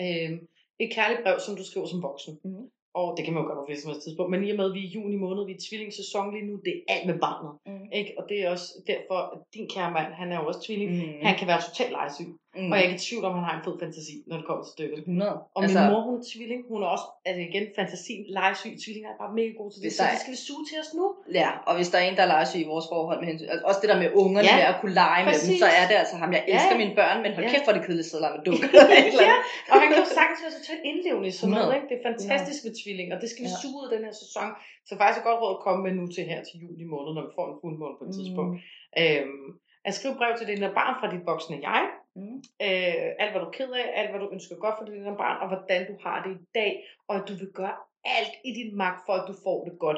Øh, 0.05 0.31
et 0.79 0.89
kærligt 0.95 1.23
brev, 1.23 1.37
som 1.39 1.55
du 1.55 1.63
skriver 1.65 1.87
som 1.87 2.03
voksen. 2.03 2.33
Mm. 2.43 2.65
Og 2.99 3.07
det 3.15 3.25
kan 3.25 3.33
man 3.33 3.41
jo 3.43 3.47
gøre 3.47 3.61
på 3.61 3.65
hvilket 3.65 3.83
som 3.83 4.01
tidspunkt. 4.03 4.31
Men 4.31 4.43
i 4.43 4.51
og 4.51 4.57
med, 4.57 4.69
at 4.69 4.75
vi 4.77 4.81
er 4.83 4.89
i 4.89 4.95
juni 4.97 5.17
måned, 5.25 5.45
vi 5.45 5.51
er 5.51 5.59
i 5.59 5.65
tvillingsæson 5.67 6.33
lige 6.33 6.47
nu, 6.49 6.53
det 6.65 6.73
er 6.75 6.81
alt 6.93 7.05
med 7.09 7.17
barnet. 7.25 7.51
Mm. 7.65 7.87
Ikke? 7.99 8.11
Og 8.17 8.23
det 8.29 8.37
er 8.43 8.49
også 8.55 8.67
derfor, 8.91 9.19
at 9.33 9.39
din 9.53 9.67
kære 9.73 9.91
mand, 9.97 10.13
han 10.21 10.31
er 10.31 10.37
jo 10.39 10.47
også 10.47 10.61
tvilling. 10.65 10.91
Mm. 10.91 11.25
Han 11.27 11.35
kan 11.39 11.47
være 11.47 11.61
totalt 11.67 11.93
legesyg. 11.97 12.29
Mm. 12.61 12.71
Og 12.71 12.75
jeg 12.79 12.85
er 12.89 12.93
i 12.97 13.01
tvivl 13.07 13.23
om, 13.27 13.31
at 13.35 13.39
han 13.39 13.45
har 13.49 13.55
en 13.59 13.63
fed 13.67 13.75
fantasi, 13.83 14.15
når 14.29 14.35
det 14.39 14.45
kommer 14.49 14.63
til 14.65 14.71
stykket. 14.77 14.97
100. 14.97 15.31
Og 15.55 15.59
min 15.63 15.73
mor, 15.91 16.01
hun 16.07 16.15
er 16.21 16.25
tvilling. 16.31 16.61
Hun 16.71 16.79
er 16.85 16.89
også, 16.95 17.07
altså 17.27 17.41
igen, 17.49 17.65
fantasien, 17.79 18.23
legesyg. 18.39 18.73
Tvillinger 18.83 19.09
er 19.13 19.17
bare 19.23 19.31
mega 19.39 19.51
gode 19.59 19.71
til 19.73 19.79
det. 19.83 19.89
Så 19.97 20.01
det 20.03 20.13
er- 20.15 20.21
skal 20.23 20.33
vi 20.37 20.39
suge 20.49 20.63
til 20.69 20.77
os 20.83 20.91
nu. 20.99 21.05
Ja, 21.41 21.49
og 21.67 21.73
hvis 21.77 21.89
der 21.91 21.97
er 22.01 22.05
en, 22.09 22.15
der 22.19 22.23
er 22.27 22.31
legesyg 22.35 22.59
i 22.65 22.67
vores 22.73 22.87
forhold 22.93 23.17
med 23.21 23.27
hensyn, 23.31 23.47
altså 23.53 23.63
også 23.69 23.79
det 23.83 23.89
der 23.91 23.99
med 24.03 24.09
ungerne, 24.23 24.47
Ja, 24.49 24.55
ja, 24.55 24.61
med 24.61 24.67
at 24.73 24.77
kunne 24.81 24.95
lege 25.03 25.21
med 25.27 25.33
dem, 25.35 25.41
præcis. 25.45 25.59
så 25.65 25.69
er 25.79 25.85
det 25.89 25.95
altså 26.01 26.15
ham. 26.21 26.29
Jeg 26.37 26.43
elsker 26.53 26.75
Ja. 26.75 26.81
mine 26.83 26.93
børn, 26.99 27.17
men 27.23 27.29
hold 27.35 27.45
Ja. 27.45 27.51
kæft, 27.53 27.63
hvor 27.65 27.73
er 27.73 27.77
det 27.79 27.83
kedeligt 27.87 28.05
at 28.05 28.09
sidde 28.11 28.21
og 28.21 28.25
lege 28.25 28.35
med 28.37 28.43
dukker. 28.49 28.69
ja, 29.29 29.35
og 29.71 29.75
han 29.81 29.87
kan 29.91 29.97
jo 30.03 30.07
sagtens 30.19 30.39
være 30.45 30.53
totalt 30.59 30.81
indlevende 30.89 31.27
i 31.31 31.35
sådan 31.39 31.49
noget. 31.55 31.67
100. 31.67 31.77
Ikke? 31.77 31.87
Det 31.91 31.95
er 31.99 32.03
fantastisk 32.11 32.59
ved 32.65 32.73
tvilling, 32.81 33.07
og 33.15 33.17
det 33.23 33.27
skal 33.33 33.41
vi 33.47 33.51
Ja. 33.53 33.59
suge 33.61 33.75
ud 33.81 33.87
den 33.95 34.01
her 34.07 34.15
sæson. 34.23 34.47
Så 34.87 34.91
faktisk 35.01 35.19
et 35.21 35.25
godt 35.29 35.39
råd 35.43 35.53
at 35.57 35.61
komme 35.65 35.79
med 35.85 35.93
nu 35.99 36.03
til 36.15 36.23
her 36.31 36.39
til 36.47 36.55
juli 36.63 36.85
måned, 36.93 37.11
når 37.17 37.23
vi 37.27 37.31
får 37.37 37.45
en 37.51 37.57
fuldmåne 37.63 37.95
på 37.99 38.03
et 38.07 38.13
tidspunkt. 38.17 38.51
Mm. 38.55 39.01
Øhm, 39.01 39.47
at 39.89 39.93
skrive 39.99 40.15
brev 40.19 40.31
til 40.37 40.45
dit 40.47 40.55
indre 40.59 40.73
barn 40.81 40.93
fra 40.99 41.07
dit 41.13 41.23
voksne 41.31 41.55
jeg. 41.69 41.81
Mm. 42.15 42.37
Øh, 42.67 43.05
alt 43.21 43.31
hvad 43.31 43.41
du 43.41 43.47
er 43.47 43.51
ked 43.59 43.71
af, 43.71 43.85
alt 43.99 44.09
hvad 44.09 44.19
du 44.19 44.29
ønsker 44.35 44.55
godt 44.55 44.75
for 44.77 44.85
dit 44.85 44.93
indre 44.95 45.17
barn, 45.23 45.37
og 45.41 45.47
hvordan 45.47 45.81
du 45.89 45.95
har 46.05 46.17
det 46.23 46.31
i 46.41 46.45
dag. 46.55 46.71
Og 47.07 47.15
at 47.15 47.23
du 47.29 47.33
vil 47.33 47.51
gøre 47.53 47.75
alt 48.17 48.33
i 48.45 48.51
din 48.59 48.77
magt 48.77 49.01
for, 49.05 49.13
at 49.13 49.27
du 49.29 49.33
får 49.43 49.57
det 49.67 49.79
godt 49.79 49.97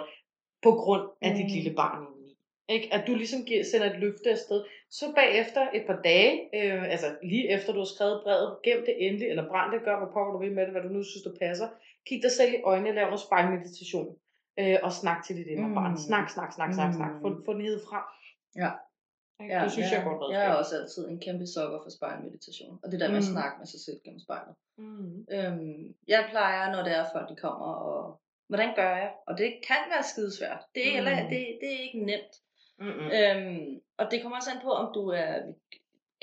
på 0.66 0.72
grund 0.72 1.06
af 1.22 1.30
mm. 1.32 1.38
dit 1.38 1.52
lille 1.56 1.74
barn 1.76 2.00
indeni. 2.08 2.32
Ikke? 2.70 2.88
At 2.96 3.08
du 3.08 3.14
ligesom 3.16 3.42
giver, 3.46 3.64
sender 3.64 3.88
et 3.94 4.00
løfte 4.00 4.30
afsted. 4.32 4.60
Så 4.90 5.06
bagefter 5.16 5.62
et 5.78 5.84
par 5.90 6.00
dage, 6.10 6.32
øh, 6.58 6.84
altså 6.94 7.16
lige 7.24 7.50
efter 7.56 7.74
du 7.74 7.80
har 7.80 7.92
skrevet 7.96 8.22
brevet, 8.24 8.58
gem 8.64 8.80
det 8.88 8.96
endelig, 9.08 9.28
eller 9.28 9.50
brænd 9.52 9.72
det, 9.74 9.84
gør 9.84 9.98
hvad 10.00 10.12
pokker 10.14 10.32
du 10.34 10.40
vil 10.40 10.54
med 10.56 10.64
det, 10.66 10.72
hvad 10.72 10.82
du 10.82 10.88
nu 10.90 11.04
synes, 11.04 11.24
du 11.24 11.34
passer. 11.42 11.68
Kig 12.08 12.20
dig 12.24 12.32
selv 12.32 12.54
i 12.54 12.62
øjnene, 12.72 12.96
lav 12.96 13.06
noget 13.06 13.20
spejlmeditation. 13.28 14.16
Øh, 14.60 14.78
og 14.84 14.92
snak 14.92 15.20
til 15.26 15.36
dit 15.36 15.48
indre 15.48 15.68
Mm. 15.68 15.76
barn. 15.76 15.98
Snak, 16.08 16.30
snak, 16.30 16.52
snak, 16.54 16.74
snak, 16.74 16.94
snak. 16.94 17.12
Få, 17.22 17.30
Mm. 17.30 17.46
få 17.46 17.54
den 17.54 17.62
hed 17.62 17.80
frem. 17.90 18.04
Ja. 18.56 18.72
Ikke? 19.42 19.54
Ja, 19.56 19.64
det 19.64 19.72
synes 19.72 19.92
ja, 19.92 19.96
jeg 19.96 20.04
godt 20.04 20.34
Jeg 20.34 20.46
er 20.46 20.54
også 20.54 20.76
altid 20.80 21.08
en 21.08 21.20
kæmpe 21.20 21.48
sokker 21.48 21.80
for 21.84 21.90
spejlmeditation. 21.98 22.80
Og 22.84 22.92
det 22.92 23.00
der 23.00 23.08
med 23.08 23.18
at 23.24 23.28
Mm. 23.28 23.34
snakke 23.36 23.56
med 23.60 23.68
sig 23.74 23.80
selv 23.86 24.00
gennem 24.06 24.20
spejlet. 24.20 24.56
Mm. 24.78 25.26
Øhm, 25.36 25.96
jeg 26.08 26.22
plejer, 26.32 26.72
når 26.76 26.82
det 26.84 26.94
er 27.00 27.06
folk, 27.14 27.30
de 27.30 27.36
kommer 27.36 27.68
og... 27.90 28.20
Hvordan 28.48 28.76
gør 28.76 28.92
jeg? 29.04 29.12
Og 29.28 29.38
det 29.38 29.50
kan 29.68 29.82
være 29.94 30.04
skidesvært. 30.12 30.62
Det 30.76 30.84
er, 30.88 30.92
Mm. 30.92 30.98
eller, 30.98 31.16
det, 31.34 31.42
det 31.62 31.70
er 31.76 31.82
ikke 31.88 32.00
nemt. 32.12 32.34
Mm-mm. 32.80 33.08
Øhm, 33.18 33.82
og 33.98 34.06
det 34.12 34.22
kommer 34.22 34.38
også 34.38 34.52
an 34.56 34.62
på, 34.68 34.72
om 34.72 34.88
du 34.94 35.04
er... 35.10 35.34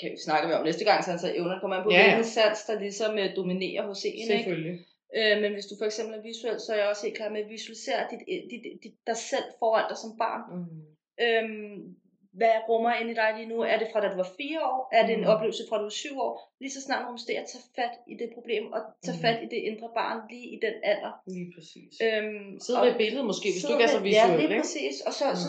Kan 0.01 0.11
vi 0.13 0.17
snakke 0.25 0.49
med 0.49 0.57
om 0.57 0.65
næste 0.65 0.85
gang, 0.85 1.05
så 1.05 1.11
altså 1.11 1.29
evner 1.35 1.61
kommer 1.61 1.77
an 1.77 1.85
på, 1.85 1.91
Ja, 1.91 1.97
ja, 1.99 2.05
hvilken 2.05 2.25
sats, 2.33 2.65
der 2.65 2.79
ligesom 2.81 3.19
øh, 3.19 3.37
dominerer 3.37 3.87
hos 3.87 4.05
en. 4.05 4.13
Ikke? 4.13 4.27
Selvfølgelig. 4.27 4.77
Øh, 5.19 5.35
men 5.43 5.53
hvis 5.53 5.67
du 5.67 5.75
for 5.81 5.85
eksempel 5.85 6.15
er 6.19 6.23
visuel, 6.23 6.61
så 6.61 6.73
er 6.73 6.79
jeg 6.79 6.89
også 6.89 7.03
helt 7.07 7.17
klar 7.17 7.29
med 7.35 7.41
at 7.45 7.51
visualisere 7.51 8.01
dit, 8.11 8.21
dit, 8.51 8.63
dit, 8.83 8.95
dig 9.07 9.17
selv 9.17 9.45
foran 9.59 9.89
dig 9.91 9.97
som 10.05 10.13
barn. 10.19 10.43
Mm. 10.55 10.87
Øhm, 11.25 11.97
hvad 12.39 12.55
rummer 12.69 12.93
ind 13.01 13.09
i 13.11 13.15
dig 13.21 13.29
lige 13.37 13.49
nu? 13.53 13.57
Er 13.73 13.77
det 13.79 13.89
fra 13.93 14.01
da 14.03 14.09
du 14.13 14.17
var 14.25 14.31
fire 14.41 14.61
år? 14.73 14.81
Er 14.99 15.03
det 15.07 15.15
en 15.19 15.25
Mm. 15.25 15.33
oplevelse 15.33 15.63
fra 15.69 15.77
da 15.77 15.81
du 15.83 15.89
var 15.93 15.99
syv 16.03 16.15
år? 16.27 16.33
Lige 16.63 16.73
så 16.77 16.81
snart 16.87 17.03
du 17.09 17.13
at 17.43 17.47
tage 17.53 17.65
fat 17.79 17.95
i 18.13 18.15
det 18.21 18.29
problem, 18.37 18.65
og 18.77 18.81
tage 19.05 19.17
Mm. 19.19 19.23
fat 19.25 19.39
i 19.45 19.47
det 19.55 19.61
indre 19.71 19.89
barn 19.99 20.19
lige 20.33 20.47
i 20.55 20.59
den 20.67 20.75
alder. 20.93 21.13
Lige 21.37 21.49
præcis. 21.55 21.93
Øhm, 22.07 22.47
Sidde 22.65 22.79
med 22.85 22.91
et 22.95 23.01
billede 23.05 23.25
måske, 23.31 23.49
hvis 23.55 23.63
du 23.65 23.73
ikke 23.75 23.85
er 23.89 23.95
så 23.99 24.03
visuel, 24.09 24.31
Ja, 24.31 24.37
lige 24.37 24.49
ikke? 24.49 24.61
præcis. 24.63 24.97
Og 25.09 25.13
så, 25.21 25.27
mm. 25.31 25.41
så. 25.45 25.49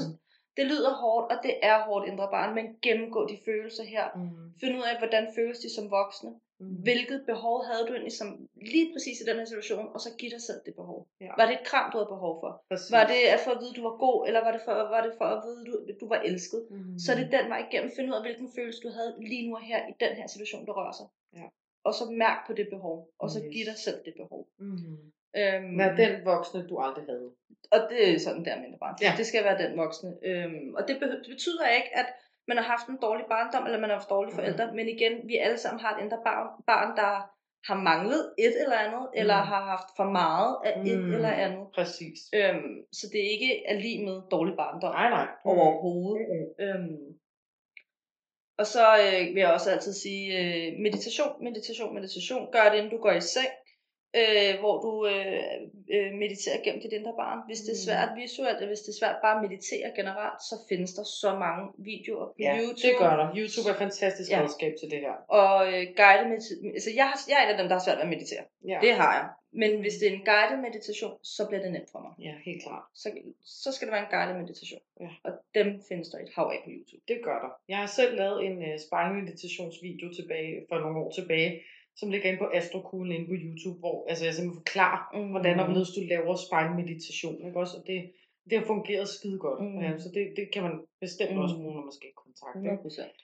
Det 0.57 0.65
lyder 0.65 0.93
hårdt, 0.93 1.31
og 1.31 1.37
det 1.43 1.53
er 1.61 1.83
hårdt 1.83 2.07
indre 2.07 2.27
barn, 2.31 2.55
men 2.55 2.65
gennemgå 2.81 3.27
de 3.27 3.37
følelser 3.45 3.83
her. 3.83 4.05
Mm. 4.15 4.29
Find 4.61 4.77
ud 4.77 4.83
af, 4.91 4.97
hvordan 4.97 5.27
føles 5.35 5.59
de 5.59 5.75
som 5.75 5.91
voksne. 5.91 6.31
Mm. 6.59 6.75
Hvilket 6.87 7.25
behov 7.25 7.65
havde 7.65 7.83
du 7.87 7.91
egentlig 7.93 8.17
som, 8.21 8.47
lige 8.71 8.93
præcis 8.93 9.21
i 9.21 9.25
den 9.29 9.37
her 9.37 9.45
situation, 9.45 9.89
og 9.93 9.99
så 10.01 10.09
giv 10.17 10.29
dig 10.29 10.41
selv 10.41 10.59
det 10.65 10.75
behov. 10.75 11.07
Ja. 11.21 11.31
Var 11.37 11.45
det 11.45 11.53
et 11.53 11.65
kram, 11.65 11.91
du 11.91 11.97
havde 11.97 12.13
behov 12.15 12.33
for? 12.41 12.63
Præcis. 12.69 12.91
Var 12.91 13.03
det 13.07 13.19
at 13.33 13.39
for 13.45 13.51
at 13.51 13.59
vide, 13.61 13.73
du 13.73 13.83
var 13.89 13.97
god, 14.05 14.27
eller 14.27 14.41
var 14.43 14.51
det 14.51 14.61
for, 14.65 14.73
var 14.73 15.01
det 15.05 15.13
for 15.17 15.25
at 15.25 15.43
vide, 15.45 15.65
du, 15.65 15.73
du 16.01 16.07
var 16.07 16.19
elsket? 16.29 16.67
Mm. 16.69 16.99
Så 16.99 17.11
er 17.11 17.15
det 17.15 17.31
den 17.31 17.45
vej 17.49 17.61
igennem. 17.67 17.91
Find 17.95 18.09
ud 18.09 18.15
af, 18.15 18.21
hvilken 18.21 18.49
følelse 18.55 18.81
du 18.81 18.89
havde 18.97 19.11
lige 19.29 19.47
nu 19.49 19.55
og 19.55 19.61
her 19.61 19.79
i 19.87 19.93
den 19.99 20.13
her 20.19 20.27
situation, 20.27 20.65
der 20.65 20.73
rører 20.79 20.91
sig. 20.99 21.07
Ja. 21.39 21.45
Og 21.83 21.93
så 21.93 22.03
mærk 22.11 22.47
på 22.47 22.53
det 22.53 22.67
behov, 22.69 23.09
og 23.19 23.29
så 23.29 23.39
Yes. 23.39 23.53
giv 23.53 23.65
dig 23.65 23.77
selv 23.77 23.99
det 24.05 24.13
behov. 24.21 24.47
Mm. 24.57 25.11
Øhm, 25.39 25.77
Vær 25.79 25.95
den 25.95 26.25
voksne, 26.25 26.67
du 26.69 26.75
aldrig 26.79 27.05
havde. 27.05 27.29
Og 27.71 27.79
det 27.89 27.99
er 28.13 28.19
sådan 28.19 28.45
der, 28.45 28.61
mindre 28.61 28.77
barn. 28.79 28.95
Ja. 29.01 29.13
Det 29.17 29.25
skal 29.25 29.43
være 29.43 29.57
den 29.63 29.77
voksne. 29.77 30.09
Øhm, 30.29 30.75
og 30.77 30.87
det, 30.87 30.95
be- 30.99 31.11
det 31.23 31.29
betyder 31.35 31.67
ikke, 31.77 31.89
at 32.01 32.05
man 32.47 32.57
har 32.57 32.63
haft 32.63 32.87
en 32.87 32.97
dårlig 33.01 33.25
barndom, 33.29 33.65
eller 33.65 33.79
man 33.79 33.89
har 33.89 33.97
haft 33.97 34.09
dårlige 34.09 34.35
forældre. 34.35 34.73
Men 34.73 34.87
igen, 34.89 35.13
vi 35.29 35.35
alle 35.37 35.57
sammen 35.57 35.79
har 35.79 35.97
et 35.97 36.03
indre 36.03 36.19
barn, 36.25 36.47
barn 36.67 36.97
der 36.97 37.13
har 37.69 37.77
manglet 37.91 38.21
et 38.39 38.55
eller 38.63 38.77
andet, 38.85 39.01
mm. 39.13 39.19
eller 39.19 39.33
har 39.33 39.63
haft 39.73 39.89
for 39.97 40.03
meget 40.21 40.51
af 40.65 40.71
et 40.85 40.99
Mm. 40.99 41.13
eller 41.13 41.29
andet. 41.45 41.65
Præcis. 41.75 42.19
Øhm, 42.35 42.73
så 42.97 43.03
det 43.11 43.19
er 43.25 43.29
ikke 43.35 43.65
er 43.67 43.79
lige 43.79 44.05
med 44.05 44.21
dårlig 44.31 44.55
barndom 44.61 44.93
Nej, 44.93 45.09
nej. 45.09 45.27
overhovedet. 45.45 46.25
Øhm, 46.59 46.97
og 48.57 48.65
så 48.65 48.85
øh, 49.05 49.21
vil 49.33 49.41
jeg 49.45 49.53
også 49.53 49.71
altid 49.71 49.93
sige, 49.93 50.23
øh, 50.39 50.79
meditation, 50.85 51.43
meditation, 51.43 51.93
meditation. 51.93 52.51
Gør 52.51 52.69
det, 52.69 52.77
inden 52.77 52.91
du 52.91 52.97
går 52.97 53.11
i 53.11 53.21
seng, 53.21 53.51
øh, 54.19 54.51
hvor 54.61 54.75
du 54.85 54.91
øh, 55.13 55.57
øh, 55.95 56.09
mediterer 56.23 56.57
gennem 56.65 56.81
dit 56.85 56.93
indre 56.99 57.13
barn. 57.23 57.39
Hvis 57.47 57.59
det 57.65 57.71
er 57.75 57.79
Mm. 57.81 57.85
svært 57.87 58.09
visuelt, 58.21 58.57
eller 58.57 58.71
hvis 58.73 58.83
det 58.85 58.91
er 58.95 58.99
svært 59.01 59.17
bare 59.25 59.35
at 59.37 59.43
meditere 59.47 59.87
generelt, 59.99 60.39
så 60.49 60.55
findes 60.69 60.91
der 60.97 61.05
så 61.21 61.29
mange 61.45 61.63
videoer 61.91 62.25
på 62.31 62.35
Ja, 62.47 62.53
YouTube. 62.61 62.81
det 62.87 62.93
gør 63.03 63.13
der. 63.21 63.27
YouTube 63.39 63.65
er 63.69 63.73
et 63.77 63.81
fantastisk 63.85 64.29
Ja. 64.31 64.37
redskab 64.41 64.73
til 64.81 64.87
det 64.93 64.99
her. 65.05 65.15
Og 65.41 65.53
øh, 65.73 65.83
guided 66.01 66.25
meditation. 66.33 66.67
Altså, 66.77 66.91
jeg, 66.99 67.05
har, 67.09 67.17
jeg 67.31 67.35
er 67.39 67.43
en 67.45 67.51
af 67.53 67.57
dem, 67.61 67.67
der 67.69 67.75
har 67.77 67.83
svært 67.85 67.97
ved 67.99 68.07
at 68.09 68.13
meditere. 68.15 68.43
Ja, 68.71 68.77
Det 68.85 68.93
har 69.01 69.11
jeg. 69.19 69.27
Men 69.63 69.71
hvis 69.83 69.95
det 69.99 70.05
er 70.09 70.13
en 70.19 70.25
guided 70.33 70.57
meditation, 70.67 71.13
så 71.35 71.41
bliver 71.47 71.61
det 71.65 71.71
nemt 71.75 71.89
for 71.93 71.99
mig. 72.05 72.13
ja 72.27 72.33
helt 72.47 72.61
klart. 72.65 72.83
Så, 73.01 73.07
så 73.63 73.69
skal 73.73 73.83
det 73.87 73.93
være 73.95 74.05
en 74.07 74.13
guided 74.15 74.35
meditation. 74.41 74.81
Ja. 75.03 75.09
Og 75.27 75.31
dem 75.57 75.67
findes 75.89 76.07
der 76.11 76.17
et 76.25 76.31
hav 76.35 76.47
af 76.55 76.59
på 76.65 76.69
YouTube. 76.77 77.03
Det 77.11 77.17
gør 77.27 77.37
der. 77.45 77.51
Jeg 77.71 77.77
har 77.83 77.89
selv 77.99 78.11
lavet 78.21 78.39
en 78.47 78.57
uh, 78.67 78.75
spejlmeditationsvideo 78.87 80.07
tilbage, 80.19 80.65
for 80.69 80.77
nogle 80.83 80.99
år 80.99 81.11
tilbage, 81.11 81.49
som 81.99 82.09
ligger 82.11 82.27
inde 82.29 82.39
på 82.43 82.49
Astrokuglen 82.57 83.11
inde 83.15 83.27
på 83.31 83.35
YouTube, 83.45 83.79
hvor 83.79 83.95
altså, 84.09 84.23
jeg 84.25 84.33
simpelthen 84.33 84.61
forklarer, 84.61 85.01
Mm. 85.17 85.29
hvordan 85.33 85.59
og 85.59 85.67
du 85.75 86.01
laver 86.13 86.35
spejlmeditation. 86.47 87.37
Ikke 87.47 87.59
også? 87.63 87.75
Og 87.79 87.83
det, 87.87 87.99
det 88.49 88.55
har 88.59 88.65
fungeret 88.73 89.07
skide 89.15 89.39
godt. 89.45 89.59
Mm. 89.63 89.79
Ja, 89.83 89.89
så 90.03 90.07
det, 90.15 90.23
det 90.37 90.45
kan 90.53 90.63
man 90.67 90.75
bestemt 91.05 91.33
Mm. 91.35 91.41
også 91.43 91.55
bruge, 91.55 91.75
når 91.77 91.85
man 91.89 91.95
skal 91.97 92.09
i 92.13 92.17
kontakt. 92.23 92.55
Ikke? 92.55 92.69
100 92.69 92.81
procent. 92.87 93.17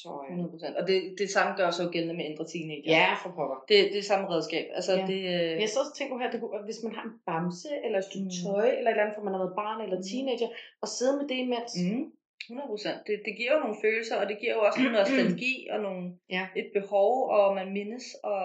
Så, 0.00 0.08
ja. 0.24 0.28
100 0.34 0.50
procent. 0.54 0.74
Og 0.80 0.84
det, 0.90 0.98
det 1.20 1.28
samme 1.36 1.50
gør 1.60 1.70
sig 1.70 1.82
jo 1.86 1.90
gældende 1.94 2.16
med 2.18 2.24
indre 2.30 2.44
teenager. 2.52 2.90
ja, 2.98 3.08
for 3.22 3.30
pokker. 3.38 3.58
Det, 3.70 3.78
det 3.92 3.98
er 4.02 4.08
samme 4.12 4.26
redskab. 4.34 4.66
Altså, 4.78 4.92
Ja. 4.98 5.04
det, 5.12 5.20
øh, 5.34 5.52
Jeg 5.62 5.68
så 5.74 5.78
også 5.84 5.94
tænkt 5.96 6.10
nu 6.12 6.18
her, 6.22 6.30
det 6.32 6.38
kunne, 6.40 6.64
hvis 6.70 6.80
man 6.86 6.92
har 6.98 7.04
en 7.10 7.16
bamse, 7.28 7.70
eller 7.84 7.98
et 8.02 8.08
stykke 8.10 8.28
Mm. 8.30 8.36
tøj, 8.42 8.66
eller 8.78 8.88
et 8.90 8.94
eller 8.94 9.02
andet, 9.04 9.16
for 9.16 9.22
man 9.26 9.34
har 9.34 9.42
været 9.44 9.58
barn 9.62 9.78
eller 9.84 9.98
Mm. 10.00 10.06
teenager, 10.10 10.48
og 10.82 10.88
sidde 10.96 11.14
med 11.18 11.26
det 11.30 11.38
imens. 11.46 11.72
mm, 11.84 12.04
100 12.48 12.68
procent. 12.72 12.98
Det, 13.06 13.14
det 13.26 13.32
giver 13.38 13.52
jo 13.54 13.60
nogle 13.64 13.78
følelser, 13.84 14.16
og 14.22 14.26
det 14.30 14.36
giver 14.40 14.54
jo 14.56 14.62
også 14.66 14.78
noget 14.80 14.94
nostalgi, 14.98 15.54
og 15.72 15.78
nogle, 15.86 16.02
Ja. 16.36 16.44
et 16.60 16.68
behov, 16.78 17.12
og 17.36 17.54
man 17.54 17.68
mindes, 17.78 18.06
og, 18.32 18.44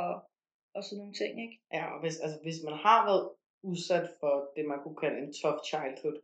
og 0.75 0.81
sådan 0.83 0.97
nogle 1.01 1.13
ting, 1.21 1.33
ikke? 1.45 1.55
Ja, 1.73 1.83
og 1.93 1.99
hvis, 2.01 2.15
altså, 2.23 2.37
hvis 2.43 2.59
man 2.67 2.73
har 2.85 2.99
været 3.09 3.23
udsat 3.71 4.07
for 4.19 4.33
det, 4.55 4.63
man 4.71 4.79
kunne 4.83 4.99
kalde 5.03 5.17
en 5.23 5.33
tough 5.41 5.59
childhood, 5.69 6.17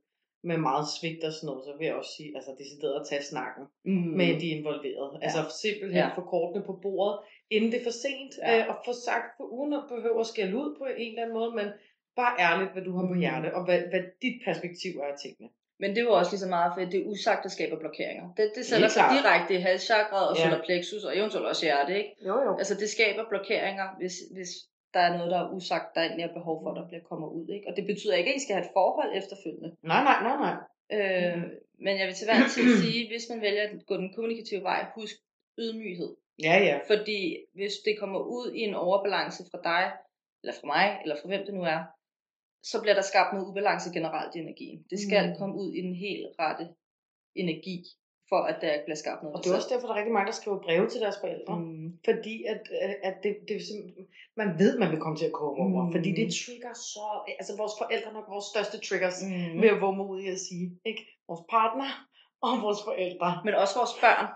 med 0.50 0.58
meget 0.70 0.88
svigt 0.96 1.24
og 1.28 1.32
sådan 1.34 1.48
noget, 1.50 1.64
så 1.68 1.72
vil 1.78 1.86
jeg 1.90 1.96
også 2.02 2.14
sige, 2.18 2.32
altså 2.38 2.52
decideret 2.62 2.96
at 3.02 3.08
tage 3.10 3.24
snakken 3.32 3.64
Mm. 3.92 4.12
med 4.20 4.30
de 4.42 4.48
involverede. 4.58 5.12
Ja. 5.14 5.24
Altså 5.26 5.42
simpelthen 5.64 6.04
Ja. 6.04 6.10
få 6.18 6.22
kortene 6.34 6.64
på 6.70 6.74
bordet, 6.86 7.16
inden 7.56 7.70
det 7.72 7.80
er 7.80 7.84
for 7.90 7.98
sent, 8.06 8.32
Ja. 8.38 8.52
øh, 8.60 8.64
og 8.72 8.76
få 8.88 8.94
sagt, 9.10 9.28
for 9.38 9.46
uden 9.58 9.74
at 9.80 9.84
behøve 9.94 10.20
at 10.24 10.28
skælde 10.34 10.56
ud 10.62 10.70
på 10.80 10.84
en 10.86 11.10
eller 11.12 11.22
anden 11.24 11.38
måde, 11.40 11.52
men 11.60 11.68
bare 12.22 12.34
ærligt, 12.48 12.72
hvad 12.74 12.84
du 12.88 12.92
har 12.98 13.06
på 13.12 13.14
Mm. 13.18 13.24
hjerte, 13.26 13.50
og 13.58 13.62
hvad, 13.66 13.80
hvad 13.92 14.04
dit 14.24 14.38
perspektiv 14.48 14.92
er 15.04 15.08
af 15.14 15.18
tingene. 15.24 15.50
Men 15.80 15.96
det 15.96 16.02
jo 16.02 16.12
også 16.14 16.32
lige 16.32 16.40
så 16.40 16.48
meget, 16.58 16.72
for 16.76 16.82
det 16.92 17.00
er 17.02 17.06
usagt, 17.06 17.44
der 17.44 17.50
skaber 17.50 17.78
blokeringer. 17.80 18.34
Det, 18.38 18.52
det 18.56 18.66
sætter 18.66 18.88
sig 18.88 19.04
direkte 19.18 19.54
i 19.54 19.58
halschakret 19.58 20.28
og 20.30 20.36
Ja. 20.38 20.44
solar 20.44 20.62
plexus, 20.66 21.04
og 21.04 21.18
eventuelt 21.18 21.48
også 21.48 21.66
hjerte, 21.66 21.98
ikke? 21.98 22.16
Jo, 22.28 22.36
jo. 22.46 22.58
Altså 22.58 22.76
det 22.76 22.90
skaber 22.90 23.24
blokeringer, 23.30 23.88
hvis, 24.00 24.14
hvis 24.36 24.50
der 24.94 25.00
er 25.00 25.18
noget, 25.18 25.32
der 25.32 25.40
er 25.44 25.50
usagt, 25.52 25.96
der 25.96 26.02
egentlig 26.02 26.24
er 26.24 26.34
behov 26.34 26.64
for, 26.64 26.74
der 26.74 26.88
bliver 26.88 27.04
kommer 27.04 27.28
ud, 27.28 27.48
ikke? 27.56 27.68
Og 27.70 27.76
det 27.78 27.86
betyder 27.86 28.16
ikke, 28.16 28.30
at 28.30 28.36
I 28.36 28.44
skal 28.44 28.56
have 28.56 28.66
et 28.66 28.72
forhold 28.80 29.10
efterfølgende. 29.22 29.70
Nej, 29.84 30.04
nej, 30.10 30.18
nej, 30.28 30.38
nej. 30.48 30.56
Øh, 30.98 31.38
Mhm. 31.38 31.50
men 31.86 32.00
jeg 32.00 32.06
vil 32.08 32.16
til 32.16 32.28
hver 32.28 32.48
tid 32.56 32.66
sige, 32.84 33.08
hvis 33.12 33.26
man 33.32 33.42
vælger 33.42 33.64
at 33.64 33.86
gå 33.88 33.96
den 33.98 34.14
kommunikative 34.16 34.64
vej, 34.64 34.86
husk 34.96 35.16
ydmyghed. 35.60 36.12
Ja, 36.44 36.56
ja. 36.70 36.76
Fordi 36.92 37.38
hvis 37.54 37.74
det 37.86 38.00
kommer 38.00 38.20
ud 38.20 38.52
i 38.56 38.60
en 38.60 38.76
overbalance 38.76 39.44
fra 39.52 39.60
dig, 39.64 39.92
eller 40.44 40.54
fra 40.60 40.68
mig, 40.68 41.00
eller 41.04 41.16
fra 41.22 41.28
hvem 41.28 41.46
det 41.46 41.54
nu 41.54 41.64
er, 41.64 41.82
så 42.72 42.82
bliver 42.82 42.94
der 43.00 43.02
skabt 43.12 43.34
noget 43.34 43.48
ubalance 43.50 43.90
generelt 43.98 44.36
i 44.36 44.40
energien. 44.40 44.80
Det 44.90 45.00
skal 45.08 45.22
Mm. 45.26 45.30
mm. 45.32 45.38
komme 45.40 45.56
ud 45.62 45.70
i 45.74 45.82
den 45.88 45.96
helt 45.96 46.26
rette 46.40 46.66
energi, 47.36 47.78
for 48.30 48.40
at 48.52 48.58
der 48.62 48.72
bliver 48.86 48.96
skabt 49.04 49.22
noget. 49.24 49.36
Og 49.36 49.44
det 49.44 49.52
er 49.52 49.56
også 49.56 49.72
derfor, 49.74 49.88
der 49.88 49.94
er 49.94 49.98
rigtig 50.02 50.14
mange, 50.18 50.30
der 50.32 50.38
skriver 50.42 50.60
breve 50.68 50.88
til 50.90 51.00
deres 51.02 51.18
forældre. 51.24 51.54
Mm. 51.60 51.66
Mm. 51.66 51.90
Fordi 52.10 52.36
at, 52.54 52.62
at- 52.88 53.00
at 53.10 53.16
det, 53.24 53.32
det 53.48 53.56
er 53.60 53.64
simpelthen, 53.72 54.06
man 54.42 54.50
ved, 54.62 54.72
man 54.80 54.92
vil 54.92 55.00
komme 55.04 55.18
til 55.18 55.26
at 55.32 55.36
koge 55.42 55.56
over. 55.66 55.82
Mm. 55.82 55.88
Mm. 55.88 55.94
Fordi 55.96 56.10
det 56.20 56.28
trigger 56.46 56.74
så... 56.94 57.06
Altså 57.40 57.54
vores 57.62 57.76
forældre 57.82 58.08
er 58.10 58.14
nok 58.20 58.28
vores 58.34 58.46
største 58.54 58.78
triggers. 58.88 59.18
Mm. 59.24 59.30
Mm. 59.54 59.62
Ved 59.62 59.70
at 59.76 59.82
våge 59.82 60.08
ud 60.14 60.20
i 60.26 60.30
at 60.36 60.40
sige. 60.48 60.66
Ikke? 60.90 61.02
Vores 61.30 61.44
partner 61.56 61.90
og 62.48 62.54
vores 62.66 62.82
forældre. 62.90 63.30
Men 63.46 63.54
også 63.64 63.76
vores 63.82 63.94
børn. 64.04 64.28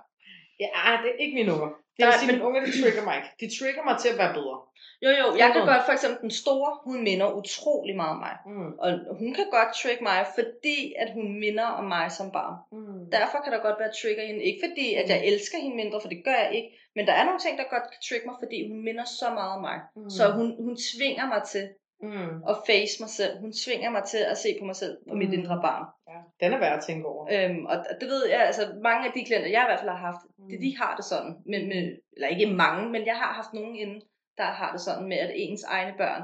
Ja, 0.65 0.83
det 1.03 1.09
er 1.11 1.17
ikke 1.23 1.35
mine 1.39 1.51
unger. 1.55 1.71
Nej, 1.99 2.07
vil 2.07 2.19
sige, 2.19 2.31
mine 2.31 2.45
unger, 2.45 2.59
de 2.65 2.81
trigger 2.81 3.03
mig 3.07 3.15
ikke. 3.19 3.29
De 3.41 3.47
trigger 3.57 3.83
mig 3.87 3.95
til 3.99 4.09
at 4.13 4.17
være 4.21 4.33
bedre. 4.33 4.57
Jo, 5.05 5.09
jo, 5.21 5.27
jeg 5.41 5.49
kan 5.53 5.65
godt, 5.71 5.83
for 5.85 5.93
eksempel 5.97 6.19
den 6.21 6.31
store, 6.31 6.71
hun 6.87 7.03
minder 7.09 7.27
utrolig 7.41 7.95
meget 7.95 8.13
om 8.15 8.21
mig. 8.27 8.35
Mm. 8.45 8.71
Og 8.83 8.89
hun 9.19 9.33
kan 9.37 9.47
godt 9.57 9.71
trick 9.81 10.01
mig, 10.01 10.19
fordi 10.37 10.93
at 11.01 11.09
hun 11.13 11.39
minder 11.39 11.67
om 11.79 11.85
mig 11.95 12.11
som 12.11 12.31
barn. 12.31 12.55
Mm. 12.71 13.11
Derfor 13.17 13.37
kan 13.43 13.51
der 13.53 13.61
godt 13.67 13.79
være 13.79 13.97
trigger 14.01 14.23
i 14.23 14.27
hende. 14.27 14.43
Ikke 14.43 14.61
fordi, 14.67 14.87
at 14.93 15.09
jeg 15.09 15.19
elsker 15.29 15.57
hende 15.63 15.75
mindre, 15.75 16.01
for 16.01 16.09
det 16.09 16.21
gør 16.25 16.37
jeg 16.45 16.51
ikke. 16.57 16.69
Men 16.95 17.07
der 17.07 17.13
er 17.13 17.25
nogle 17.25 17.39
ting, 17.39 17.53
der 17.57 17.73
godt 17.75 17.87
kan 17.93 18.01
trigge 18.07 18.27
mig, 18.27 18.37
fordi 18.43 18.57
hun 18.69 18.79
minder 18.87 19.05
så 19.19 19.27
meget 19.37 19.51
om 19.57 19.61
mig. 19.61 19.77
Mm. 19.95 20.09
Så 20.09 20.23
hun, 20.37 20.47
hun 20.65 20.75
tvinger 20.89 21.25
mig 21.33 21.41
til 21.51 21.63
Mm. 22.01 22.43
at 22.51 22.57
face 22.69 22.95
mig 23.03 23.09
selv. 23.19 23.33
Hun 23.39 23.51
tvinger 23.53 23.89
mig 23.89 24.03
til 24.03 24.17
at 24.31 24.37
se 24.37 24.49
på 24.59 24.65
mig 24.65 24.75
selv 24.75 24.97
og 25.11 25.17
mit 25.17 25.27
Mm. 25.29 25.33
indre 25.39 25.57
barn. 25.67 25.85
Ja. 26.11 26.19
Den 26.45 26.53
er 26.53 26.59
værd 26.59 26.77
at 26.77 26.83
tænke 26.87 27.05
over. 27.07 27.23
Øhm, 27.33 27.65
og 27.65 27.77
og 27.91 27.95
det 28.01 28.07
ved 28.13 28.23
jeg, 28.29 28.41
altså 28.49 28.63
mange 28.83 29.07
af 29.07 29.11
de 29.15 29.25
klienter, 29.25 29.49
jeg 29.49 29.63
i 29.65 29.69
hvert 29.69 29.79
fald 29.79 29.89
har 29.97 30.03
haft, 30.09 30.23
Mm. 30.37 30.49
det, 30.49 30.57
de 30.65 30.77
har 30.81 30.95
det 30.95 31.05
sådan. 31.05 31.33
Med, 31.51 31.61
med, 31.71 31.81
eller 32.15 32.27
ikke 32.27 32.47
mange, 32.63 32.83
men 32.93 33.05
jeg 33.05 33.15
har 33.21 33.31
haft 33.39 33.53
nogen 33.53 33.75
inden, 33.75 34.01
der 34.37 34.43
har 34.59 34.71
det 34.71 34.81
sådan 34.81 35.07
med, 35.11 35.17
at 35.17 35.31
ens 35.35 35.63
egne 35.63 35.93
børn, 35.97 36.23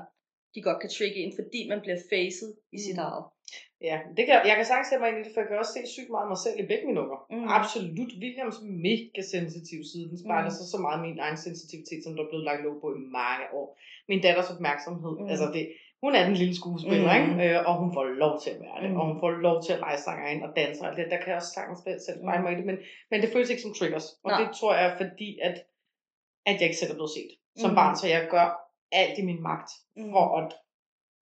de 0.55 0.61
godt 0.61 0.79
kan 0.81 0.89
trigge 0.97 1.15
ind, 1.23 1.33
fordi 1.39 1.59
man 1.69 1.81
bliver 1.81 1.99
facet 2.13 2.49
i 2.75 2.79
sit 2.85 2.97
Mm. 2.97 3.03
eget. 3.07 3.23
Ja, 3.89 3.97
det 4.17 4.23
kan, 4.27 4.35
jeg 4.49 4.55
kan 4.59 4.65
sagtens 4.69 4.87
sætte 4.89 5.01
mig 5.03 5.09
ind 5.11 5.19
i 5.21 5.23
det, 5.25 5.31
for 5.33 5.39
jeg 5.41 5.47
kan 5.49 5.57
også 5.63 5.73
se 5.77 5.81
sygt 5.97 6.11
meget 6.15 6.27
mig 6.33 6.39
selv 6.45 6.57
i 6.63 6.65
begge 6.71 6.85
mine 6.89 6.99
unger. 7.03 7.19
Mm. 7.23 7.35
Mm. 7.41 7.47
Absolut. 7.59 8.11
Williams 8.23 8.57
mega 8.87 9.21
sensitiv 9.35 9.79
side. 9.91 10.05
Den 10.11 10.19
spejler 10.23 10.49
Mm. 10.49 10.53
mm. 10.53 10.57
sig 10.59 10.65
så 10.73 10.79
meget 10.85 10.99
min 11.07 11.17
egen 11.25 11.39
sensitivitet, 11.45 11.99
som 12.03 12.11
der 12.15 12.21
er 12.23 12.29
blevet 12.31 12.45
lagt 12.49 12.61
låg 12.65 12.75
på 12.83 12.87
i 12.99 13.01
mange 13.19 13.45
år. 13.59 13.67
Min 14.09 14.21
datters 14.25 14.49
opmærksomhed. 14.55 15.13
Mm. 15.17 15.23
Mm. 15.23 15.31
Altså 15.33 15.47
det, 15.55 15.63
hun 16.03 16.11
er 16.17 16.23
den 16.29 16.37
lille 16.41 16.55
skuespiller, 16.61 17.09
Mm. 17.13 17.19
mm. 17.19 17.19
ikke? 17.21 17.31
Øh, 17.45 17.57
og 17.67 17.73
hun 17.81 17.89
får 17.97 18.03
lov 18.23 18.33
til 18.43 18.49
at 18.55 18.59
være 18.65 18.77
det. 18.83 18.89
Mm. 18.89 18.95
Mm. 18.95 18.99
Og 18.99 19.05
hun 19.11 19.17
får 19.23 19.31
lov 19.47 19.57
til 19.65 19.71
at 19.75 19.81
lege 19.85 19.99
sanger 20.07 20.25
ind 20.33 20.41
og 20.47 20.51
danse 20.59 20.79
og 20.81 20.87
alt 20.89 20.97
det. 20.99 21.11
Der 21.13 21.19
kan 21.21 21.29
jeg 21.31 21.39
også 21.41 21.53
sagtens 21.57 21.79
selv 22.05 22.17
spejle 22.23 22.43
mig 22.43 22.51
i 22.53 22.57
det. 22.59 22.65
Men, 22.69 22.77
men 23.11 23.17
det 23.21 23.29
føles 23.33 23.49
ikke 23.53 23.65
som 23.65 23.73
triggers. 23.79 24.07
Og 24.25 24.29
Nej. 24.31 24.39
det 24.41 24.47
tror 24.59 24.73
jeg 24.81 24.89
fordi, 25.01 25.29
at, 25.47 25.55
at 26.49 26.55
jeg 26.59 26.65
ikke 26.69 26.79
selv 26.81 26.91
er 26.93 26.99
blevet 27.01 27.15
set 27.19 27.31
som 27.61 27.69
Mm. 27.69 27.73
mm. 27.73 27.79
barn. 27.81 27.93
Så 28.01 28.05
jeg 28.15 28.21
gør 28.35 28.47
alt 29.01 29.15
i 29.21 29.25
min 29.29 29.41
magt 29.49 29.71
Mm. 29.97 30.11
for 30.13 30.25
at, 30.39 30.49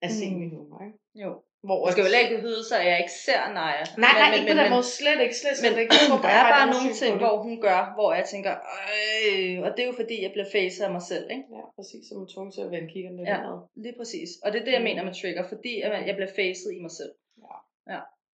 at 0.05 0.12
se 0.20 0.26
Mm. 0.32 0.38
mine 0.41 0.55
unger. 0.62 0.78
Ikke? 0.88 0.97
Jo. 1.24 1.32
Hvor 1.68 1.80
Jeg 1.88 1.91
skal 1.93 2.01
jo 2.03 2.07
heller 2.07 2.24
ikke 2.26 2.36
behyde 2.38 2.64
sig, 2.70 2.78
at 2.82 2.88
jeg 2.91 2.97
ikke 3.03 3.16
ser 3.28 3.41
Naja. 3.59 3.84
Nej, 4.03 4.14
nej, 4.20 4.28
men, 4.30 4.34
ikke 4.39 4.49
på 4.53 4.57
den 4.62 4.70
måde. 4.76 4.86
Slet 4.99 5.20
ikke, 5.26 5.36
slet, 5.41 5.55
slet 5.59 5.72
Men 5.72 5.80
ikke. 5.82 5.93
Jeg 5.95 6.03
tror 6.09 6.22
der 6.28 6.34
er 6.41 6.45
bare 6.55 6.68
nogle 6.76 6.91
ting, 7.01 7.12
det. 7.14 7.22
hvor 7.24 7.36
hun 7.45 7.55
gør, 7.68 7.80
hvor 7.97 8.09
jeg 8.20 8.26
tænker, 8.34 8.53
øh, 8.93 9.53
og 9.66 9.70
det 9.76 9.82
er 9.84 9.89
jo 9.91 9.95
fordi, 10.01 10.16
jeg 10.26 10.32
bliver 10.36 10.49
facet 10.57 10.82
af 10.88 10.91
mig 10.97 11.03
selv, 11.12 11.26
ikke? 11.36 11.45
Ja, 11.57 11.64
præcis. 11.78 12.03
Som 12.09 12.16
er 12.24 12.28
tvunget 12.34 12.53
til 12.55 12.64
at 12.68 12.72
vende 12.76 12.88
kiggeren 12.93 13.16
lidt 13.18 13.28
Ja. 13.32 13.38
indad. 13.38 13.57
Lige 13.84 13.95
præcis. 14.01 14.30
Og 14.43 14.47
det 14.51 14.57
er 14.62 14.66
det, 14.68 14.74
jeg 14.78 14.84
Mm. 14.84 14.89
mener 14.89 15.01
med 15.07 15.14
trigger, 15.20 15.43
fordi 15.53 15.74
jeg 16.09 16.16
bliver 16.18 16.34
facet 16.41 16.70
i 16.78 16.80
mig 16.86 16.93
selv. 16.99 17.14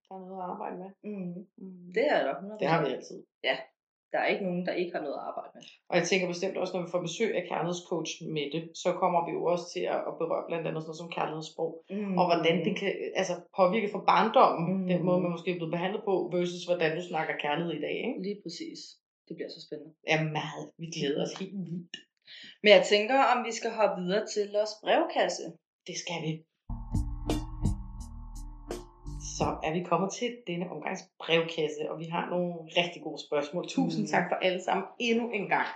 Der 0.10 0.16
er 0.16 0.20
noget 0.30 0.44
at 0.44 0.50
arbejde 0.54 0.78
med. 0.84 0.90
Mm. 1.10 1.34
Mm. 1.64 1.86
Det 1.98 2.06
er 2.16 2.20
der 2.28 2.34
100%. 2.42 2.60
Det 2.62 2.68
har 2.74 2.80
vi 2.86 2.90
altid. 2.98 3.20
Der 4.12 4.20
er 4.24 4.28
ikke 4.34 4.46
nogen, 4.48 4.64
der 4.68 4.74
ikke 4.82 4.94
har 4.96 5.04
noget 5.06 5.20
at 5.20 5.26
arbejde 5.30 5.52
med. 5.56 5.64
Og 5.90 5.96
jeg 6.00 6.06
tænker 6.08 6.28
bestemt 6.34 6.58
også, 6.62 6.74
når 6.74 6.84
vi 6.84 6.94
får 6.94 7.02
besøg 7.08 7.30
af 7.40 7.44
kærlighedscoach 7.52 8.12
Mette, 8.36 8.60
så 8.84 8.90
kommer 9.02 9.20
vi 9.28 9.32
jo 9.38 9.42
også 9.54 9.66
til 9.74 9.84
at 9.96 10.14
berøre 10.22 10.48
blandt 10.50 10.66
andet 10.68 10.82
sådan 10.82 10.90
noget 10.92 11.02
som 11.04 11.14
kærlighedssprog. 11.18 11.72
Mm. 11.96 12.18
Og 12.20 12.26
hvordan 12.30 12.56
det 12.66 12.74
kan 12.80 12.92
altså, 13.22 13.36
påvirke 13.60 13.90
for 13.94 14.02
barndommen, 14.12 14.64
Mm. 14.68 14.80
mm. 14.82 14.88
den 14.94 15.02
måde, 15.08 15.20
man 15.26 15.34
måske 15.36 15.50
er 15.52 15.60
blevet 15.60 15.76
behandlet 15.78 16.02
på, 16.10 16.14
versus 16.34 16.64
hvordan 16.70 16.92
du 16.98 17.04
snakker 17.12 17.34
kærlighed 17.46 17.74
i 17.80 17.84
dag. 17.88 17.96
Ikke? 18.08 18.20
Lige 18.28 18.40
præcis. 18.44 18.80
Det 19.28 19.34
bliver 19.38 19.52
så 19.56 19.62
spændende. 19.66 19.92
Ja, 20.12 20.18
meget. 20.40 20.64
Vi 20.82 20.88
glæder 20.96 21.22
os 21.26 21.36
helt 21.42 21.58
vildt. 21.68 21.96
Men 22.64 22.70
jeg 22.76 22.84
tænker, 22.94 23.18
om 23.34 23.40
vi 23.48 23.52
skal 23.60 23.72
hoppe 23.80 23.96
videre 24.02 24.26
til 24.34 24.44
vores 24.58 24.74
brevkasse. 24.84 25.46
Det 25.88 25.96
skal 26.04 26.20
vi. 26.26 26.32
Så 29.38 29.46
er 29.68 29.72
vi 29.78 29.82
kommet 29.92 30.10
til 30.20 30.30
denne 30.48 30.66
omgangs 30.74 31.02
brevkasse, 31.24 31.82
og 31.92 31.96
vi 32.00 32.06
har 32.16 32.30
nogle 32.30 32.54
rigtig 32.80 33.02
gode 33.08 33.22
spørgsmål. 33.28 33.64
Tusind 33.68 34.04
Mm. 34.06 34.12
tak 34.14 34.26
for 34.32 34.36
alle 34.48 34.62
sammen 34.68 34.86
endnu 35.00 35.26
en 35.32 35.48
gang. 35.56 35.68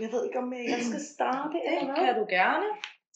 Jeg 0.00 0.08
ved 0.12 0.20
ikke, 0.26 0.38
om 0.38 0.52
øh, 0.52 0.64
jeg 0.74 0.80
skal 0.88 1.00
starte, 1.14 1.56
eller 1.66 1.84
hvad? 1.84 1.96
kan 2.04 2.14
du 2.20 2.26
gerne. 2.38 2.66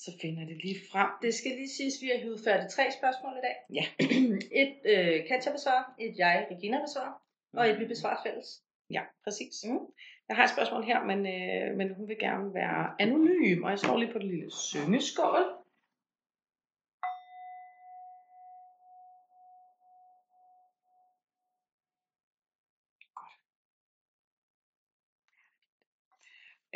Så 0.05 0.11
finder 0.23 0.45
det 0.51 0.57
lige 0.65 0.79
frem. 0.93 1.09
Det 1.23 1.33
skal 1.35 1.53
lige 1.61 1.73
siges, 1.79 1.95
at 1.97 2.03
vi 2.05 2.09
har 2.15 2.21
hivet 2.25 2.41
færdigt 2.47 2.71
tre 2.77 2.85
spørgsmål 2.99 3.33
i 3.41 3.43
dag. 3.49 3.57
Ja. 3.79 3.85
et 4.63 4.77
øh, 4.95 5.17
Katja 5.29 5.51
besvarer, 5.57 5.85
et 6.05 6.15
jeg, 6.19 6.47
Regina 6.51 6.79
besvarer, 6.87 7.15
og 7.59 7.63
et 7.71 7.79
vi 7.81 7.87
besvarer 7.95 8.21
fælles. 8.27 8.49
Ja, 8.97 9.03
præcis. 9.25 9.55
Mm. 9.69 9.79
Jeg 10.29 10.37
har 10.37 10.45
et 10.45 10.51
spørgsmål 10.57 10.83
her, 10.91 10.99
men, 11.11 11.19
øh, 11.37 11.77
men 11.79 11.95
hun 11.97 12.09
vil 12.09 12.19
gerne 12.19 12.55
være 12.55 12.83
anonym, 13.05 13.63
og 13.65 13.71
jeg 13.71 13.79
står 13.79 13.97
lige 13.99 14.13
på 14.13 14.19
det 14.19 14.27
lille 14.35 14.51
syngeskål. 14.69 15.45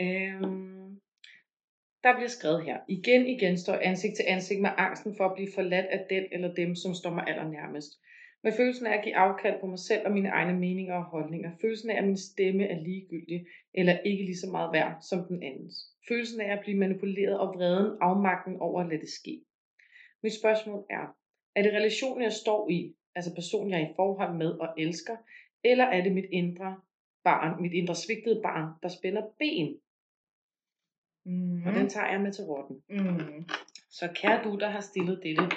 Øhm, 0.00 1.00
der 2.04 2.14
bliver 2.14 2.28
skrevet 2.28 2.64
her. 2.64 2.78
Igen, 2.88 3.26
igen 3.26 3.58
står 3.58 3.78
ansigt 3.82 4.16
til 4.16 4.24
ansigt 4.28 4.60
med 4.60 4.70
angsten 4.76 5.16
for 5.16 5.24
at 5.24 5.34
blive 5.34 5.52
forladt 5.54 5.86
af 5.86 6.06
den 6.10 6.24
eller 6.32 6.54
dem, 6.54 6.74
som 6.74 6.94
står 6.94 7.10
mig 7.14 7.24
allernærmest. 7.28 8.00
Med 8.42 8.52
følelsen 8.52 8.86
af 8.86 8.98
at 8.98 9.04
give 9.04 9.16
afkald 9.16 9.60
på 9.60 9.66
mig 9.66 9.78
selv 9.78 10.06
og 10.06 10.12
mine 10.12 10.28
egne 10.28 10.58
meninger 10.58 10.94
og 10.94 11.04
holdninger. 11.04 11.50
Følelsen 11.60 11.90
af, 11.90 11.98
at 11.98 12.04
min 12.04 12.16
stemme 12.16 12.64
er 12.66 12.80
ligegyldig 12.80 13.46
eller 13.74 13.98
ikke 13.98 14.24
lige 14.24 14.36
så 14.36 14.50
meget 14.50 14.72
værd 14.72 14.96
som 15.00 15.24
den 15.28 15.42
andens. 15.42 15.74
Følelsen 16.08 16.40
af 16.40 16.52
at 16.52 16.60
blive 16.60 16.78
manipuleret 16.78 17.38
og 17.38 17.48
vreden, 17.54 17.98
afmagten 18.00 18.56
over 18.60 18.80
at 18.80 18.88
lade 18.88 19.00
det 19.00 19.08
ske. 19.08 19.40
Mit 20.22 20.38
spørgsmål 20.40 20.84
er, 20.90 21.16
er 21.54 21.62
det 21.62 21.72
relationen, 21.72 22.22
jeg 22.22 22.32
står 22.32 22.70
i, 22.70 22.94
altså 23.14 23.34
personen, 23.34 23.70
jeg 23.70 23.80
er 23.82 23.90
i 23.90 23.94
forhold 23.96 24.36
med 24.36 24.50
og 24.50 24.68
elsker, 24.78 25.16
eller 25.64 25.84
er 25.84 26.02
det 26.02 26.12
mit 26.12 26.28
indre 26.32 26.80
barn, 27.24 27.62
mit 27.62 27.72
indre 27.72 27.94
svigtede 27.94 28.40
barn, 28.42 28.68
der 28.82 28.88
spænder 28.88 29.22
ben? 29.38 29.80
Mm. 31.24 31.66
Og 31.66 31.72
den 31.74 31.88
tager 31.88 32.10
jeg 32.10 32.20
med 32.20 32.32
til 32.32 32.44
rotten. 32.44 32.82
Mm. 32.88 33.48
Så 33.90 34.08
kære 34.14 34.44
du, 34.44 34.58
der 34.58 34.68
har 34.68 34.80
stillet 34.80 35.20
dette 35.22 35.56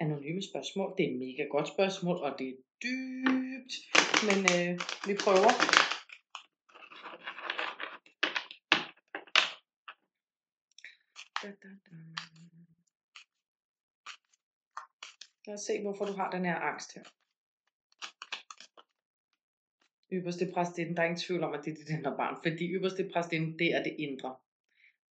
anonyme 0.00 0.42
spørgsmål, 0.42 0.94
det 0.98 1.06
er 1.06 1.10
et 1.10 1.18
mega 1.18 1.44
godt 1.50 1.68
spørgsmål, 1.68 2.16
og 2.16 2.38
det 2.38 2.48
er 2.48 2.56
dybt, 2.82 3.74
men 4.28 4.38
øh, 4.54 4.80
vi 5.06 5.14
prøver. 5.24 5.52
Da, 11.42 11.48
da, 11.62 11.68
da. 11.86 11.96
Lad 15.46 15.54
os 15.54 15.60
se, 15.60 15.82
hvorfor 15.82 16.04
du 16.04 16.12
har 16.12 16.30
den 16.30 16.44
her 16.44 16.56
angst 16.56 16.94
her. 16.94 17.04
Ypperste 20.12 20.50
præstinden, 20.54 20.96
der 20.96 21.02
er 21.02 21.06
ingen 21.06 21.20
tvivl 21.20 21.42
om, 21.42 21.54
at 21.54 21.64
det 21.64 21.70
er 21.70 21.74
dit 21.74 21.88
indre 21.88 22.16
barn, 22.16 22.36
fordi 22.42 22.64
ypperste 22.64 23.10
præstinden, 23.12 23.58
det 23.58 23.74
er 23.74 23.82
det 23.82 23.96
indre. 23.98 24.36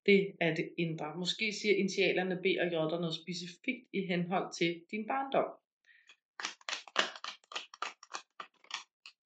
Det 0.05 0.31
er 0.41 0.55
det 0.55 0.69
indre. 0.77 1.15
Måske 1.15 1.53
siger 1.53 1.75
initialerne 1.75 2.35
B 2.43 2.45
og 2.61 2.67
J 2.67 2.71
noget 2.71 3.15
specifikt 3.23 3.85
i 3.93 4.01
henhold 4.09 4.53
til 4.57 4.81
din 4.91 5.07
barndom. 5.07 5.49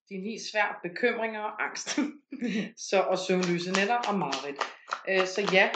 Din 0.09 0.21
ni 0.23 0.37
svær 0.51 0.79
bekymringer 0.83 1.41
og 1.41 1.63
angst. 1.65 1.89
så, 2.89 3.01
og 3.01 3.17
søvnløse 3.17 3.71
nætter 3.71 3.99
og 4.09 4.15
mareridt. 4.19 4.61
Øh, 5.09 5.25
så 5.27 5.41
ja, 5.53 5.69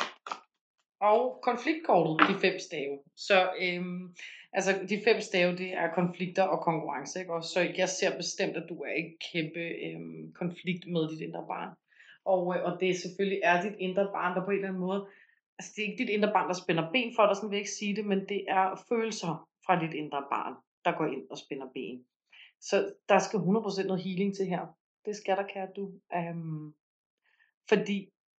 og 1.02 1.40
konfliktkortet, 1.44 2.28
de 2.30 2.40
fem 2.42 2.60
stave. 2.60 3.00
Så 3.16 3.38
øhm, 3.62 4.16
Altså, 4.56 4.86
de 4.90 5.02
fem 5.04 5.22
stave, 5.22 5.58
det 5.58 5.74
er 5.74 5.94
konflikter 5.94 6.44
og 6.44 6.64
konkurrence, 6.64 7.20
ikke? 7.20 7.34
Og 7.34 7.44
så 7.44 7.60
jeg 7.78 7.90
ser 7.90 8.18
bestemt, 8.18 8.58
at 8.58 8.66
du 8.70 8.76
er 8.76 8.94
i 9.04 9.06
kæmpe 9.32 9.60
øhm, 9.60 10.34
konflikt 10.34 10.88
med 10.88 11.10
dit 11.12 11.22
indre 11.22 11.46
barn. 11.48 11.70
Og, 12.26 12.56
øh, 12.56 12.64
og 12.64 12.80
det 12.80 13.02
selvfølgelig 13.02 13.40
er 13.44 13.62
dit 13.62 13.76
indre 13.80 14.06
barn, 14.14 14.36
der 14.36 14.46
på 14.46 14.52
en 14.52 14.56
eller 14.56 14.68
anden 14.68 14.82
måde, 14.82 15.08
altså 15.58 15.74
det 15.76 15.82
er 15.82 15.88
ikke 15.90 16.04
dit 16.04 16.10
indre 16.10 16.32
barn, 16.34 16.48
der 16.48 16.54
spænder 16.54 16.92
ben 16.92 17.16
for 17.16 17.26
dig, 17.26 17.36
sådan 17.36 17.50
vil 17.50 17.56
jeg 17.56 17.62
ikke 17.66 17.80
sige 17.80 17.96
det, 17.96 18.06
men 18.06 18.20
det 18.30 18.46
er 18.48 18.84
følelser 18.90 19.50
fra 19.66 19.80
dit 19.84 19.94
indre 19.94 20.24
barn, 20.32 20.54
der 20.86 20.92
går 20.98 21.06
ind 21.06 21.24
og 21.32 21.38
spænder 21.38 21.68
ben. 21.74 22.06
Så 22.62 22.94
der 23.10 23.20
skal 23.20 23.40
100% 23.40 23.88
noget 23.88 24.04
healing 24.04 24.36
til 24.36 24.46
her. 24.46 24.64
Det 25.06 25.16
skal 25.16 25.38
der, 25.38 25.48
kære 25.54 25.68
du. 25.76 25.92
Um, 26.20 26.76
fordi, 27.70 27.98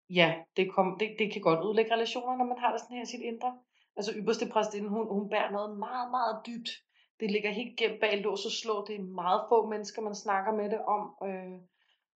ja, 0.09 0.35
det, 0.57 0.71
kom, 0.73 0.97
det, 0.99 1.15
det 1.19 1.33
kan 1.33 1.41
godt 1.41 1.65
udlægge 1.67 1.93
relationer, 1.93 2.37
når 2.37 2.45
man 2.45 2.57
har 2.59 2.71
det 2.71 2.81
sådan 2.81 2.95
her 2.97 3.03
i 3.03 3.13
sit 3.13 3.21
indre. 3.21 3.57
Altså 3.97 4.11
ypperste 4.15 4.49
præstinde, 4.53 4.89
hun, 4.89 5.07
hun 5.17 5.29
bærer 5.29 5.51
noget 5.51 5.77
meget, 5.77 6.11
meget 6.11 6.35
dybt. 6.47 6.69
Det 7.19 7.31
ligger 7.31 7.51
helt 7.51 7.77
gemt 7.77 7.99
bag 8.01 8.21
lås 8.21 8.45
og 8.45 8.51
slå. 8.51 8.85
Det 8.87 8.95
er 8.95 9.03
meget 9.03 9.41
få 9.49 9.69
mennesker, 9.69 10.01
man 10.01 10.15
snakker 10.15 10.51
med 10.53 10.69
det 10.69 10.81
om. 10.85 11.03
Øh, 11.27 11.59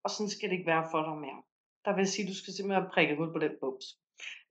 og 0.04 0.10
sådan 0.10 0.30
skal 0.30 0.50
det 0.50 0.56
ikke 0.56 0.72
være 0.74 0.88
for 0.92 1.02
dig 1.04 1.18
mere. 1.26 1.42
Der 1.88 1.96
vil 1.96 2.08
sige, 2.08 2.24
at 2.26 2.30
du 2.32 2.36
skal 2.36 2.54
simpelthen 2.54 2.82
have 2.82 2.94
prikket 2.94 3.18
hul 3.18 3.32
på 3.34 3.40
den 3.40 3.54
bums. 3.62 3.86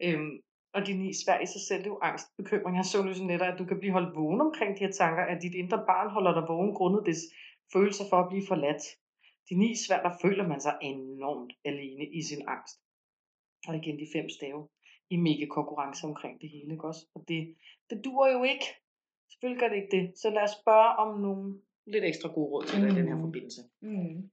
Øhm, 0.05 0.33
og 0.75 0.81
de 0.87 0.93
ni 1.03 1.09
svær 1.21 1.39
i 1.41 1.47
sig 1.47 1.63
selv, 1.69 1.81
det 1.83 1.91
er 1.91 1.97
jo 1.97 2.07
angst, 2.11 2.27
bekymring, 2.37 2.77
har 2.77 2.87
søvnløse 2.93 3.25
netter, 3.25 3.47
at 3.47 3.59
du 3.59 3.65
kan 3.65 3.79
blive 3.79 3.93
holdt 3.93 4.17
vågen 4.17 4.41
omkring 4.41 4.71
de 4.77 4.85
her 4.85 4.93
tanker, 4.93 5.23
at 5.23 5.43
dit 5.43 5.55
indre 5.55 5.81
barn 5.91 6.11
holder 6.17 6.33
dig 6.35 6.49
vågen 6.49 6.75
grundet 6.75 7.07
des 7.07 7.21
følelser 7.73 8.05
for 8.11 8.17
at 8.21 8.29
blive 8.29 8.47
forladt. 8.49 8.85
De 9.49 9.55
ni 9.55 9.77
svær, 9.85 10.03
der 10.03 10.13
føler 10.23 10.49
man 10.49 10.61
sig 10.61 10.75
enormt 10.83 11.53
alene 11.65 12.05
i 12.19 12.23
sin 12.23 12.43
angst. 12.55 12.77
Og 13.69 13.77
igen 13.77 13.99
de 13.99 14.07
fem 14.17 14.29
stave 14.29 14.69
i 15.11 15.17
mega 15.17 15.47
konkurrence 15.47 16.07
omkring 16.07 16.41
det 16.41 16.49
hele, 16.51 16.73
ikke 16.73 16.89
også? 16.91 17.07
Og 17.15 17.25
det, 17.29 17.55
det 17.91 18.05
duer 18.05 18.29
jo 18.37 18.43
ikke. 18.43 18.67
Selvfølgelig 19.31 19.61
gør 19.61 19.69
det 19.69 19.77
ikke 19.77 19.97
det. 19.97 20.19
Så 20.19 20.31
lad 20.31 20.43
os 20.43 20.57
spørge 20.63 20.91
om 21.03 21.21
nogle 21.21 21.61
lidt 21.87 22.05
ekstra 22.05 22.29
gode 22.29 22.51
råd 22.53 22.65
til 22.65 22.81
dig 22.81 22.91
mm. 22.91 22.97
i 22.97 23.01
den 23.01 23.09
her 23.09 23.21
forbindelse. 23.21 23.63
Mm. 23.81 24.31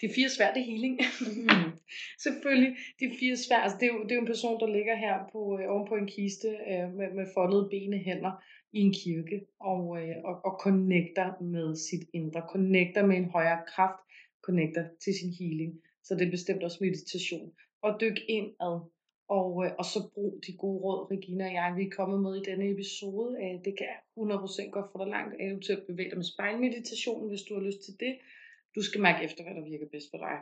De 0.00 0.08
fire 0.16 0.30
svær, 0.36 0.52
det 0.54 0.60
er 0.62 0.70
healing. 0.72 0.94
Mm. 1.20 1.70
Selvfølgelig, 2.24 2.72
de 3.00 3.06
fire 3.20 3.36
svær, 3.36 3.60
altså 3.64 3.76
det 3.80 3.86
er, 3.88 3.92
jo, 3.94 4.02
det 4.02 4.10
er 4.12 4.18
jo 4.20 4.20
en 4.26 4.34
person, 4.34 4.60
der 4.60 4.74
ligger 4.76 4.96
her 4.96 5.16
på, 5.32 5.40
øh, 5.58 5.64
oven 5.72 5.88
på 5.88 5.94
en 5.94 6.08
kiste 6.16 6.48
øh, 6.70 6.86
med, 6.98 7.08
med 7.18 7.26
foldede 7.36 7.68
bene 7.70 7.98
hænder 8.06 8.32
i 8.72 8.78
en 8.86 8.92
kirke 9.02 9.36
og, 9.60 9.82
øh, 10.00 10.16
og, 10.28 10.34
og 10.46 10.52
connecter 10.64 11.28
med 11.54 11.68
sit 11.88 12.04
indre, 12.18 12.42
connecter 12.54 13.06
med 13.06 13.16
en 13.16 13.30
højere 13.36 13.62
kraft, 13.72 14.00
connecter 14.46 14.84
til 15.02 15.12
sin 15.20 15.32
healing. 15.38 15.72
Så 16.04 16.14
det 16.14 16.26
er 16.26 16.30
bestemt 16.30 16.62
også 16.62 16.78
meditation. 16.80 17.52
Og 17.82 17.90
dyk 18.00 18.18
ind 18.28 18.50
ad. 18.60 18.76
Og, 19.38 19.50
øh, 19.64 19.70
og 19.80 19.84
så 19.92 20.00
brug 20.14 20.32
de 20.46 20.52
gode 20.62 20.80
råd, 20.84 21.00
Regina 21.12 21.44
og 21.48 21.54
jeg, 21.58 21.74
vi 21.78 21.84
er 21.86 21.96
kommet 21.98 22.18
med 22.26 22.34
i 22.36 22.46
denne 22.50 22.70
episode. 22.74 23.28
Øh, 23.42 23.56
det 23.64 23.74
kan 23.78 23.92
100% 24.16 24.70
godt 24.76 24.88
få 24.92 24.96
dig 25.02 25.10
langt 25.16 25.34
af 25.40 25.48
til 25.66 25.72
at 25.72 25.84
bevæge 25.88 26.10
dig 26.10 26.18
med 26.18 26.30
spejlmeditation, 26.32 27.28
hvis 27.28 27.42
du 27.46 27.54
har 27.54 27.64
lyst 27.68 27.80
til 27.86 27.94
det. 28.04 28.14
Du 28.78 28.82
skal 28.88 29.00
mærke 29.08 29.24
efter, 29.26 29.40
hvad 29.44 29.54
der 29.58 29.70
virker 29.72 29.88
bedst 29.94 30.08
for 30.12 30.18
dig. 30.26 30.36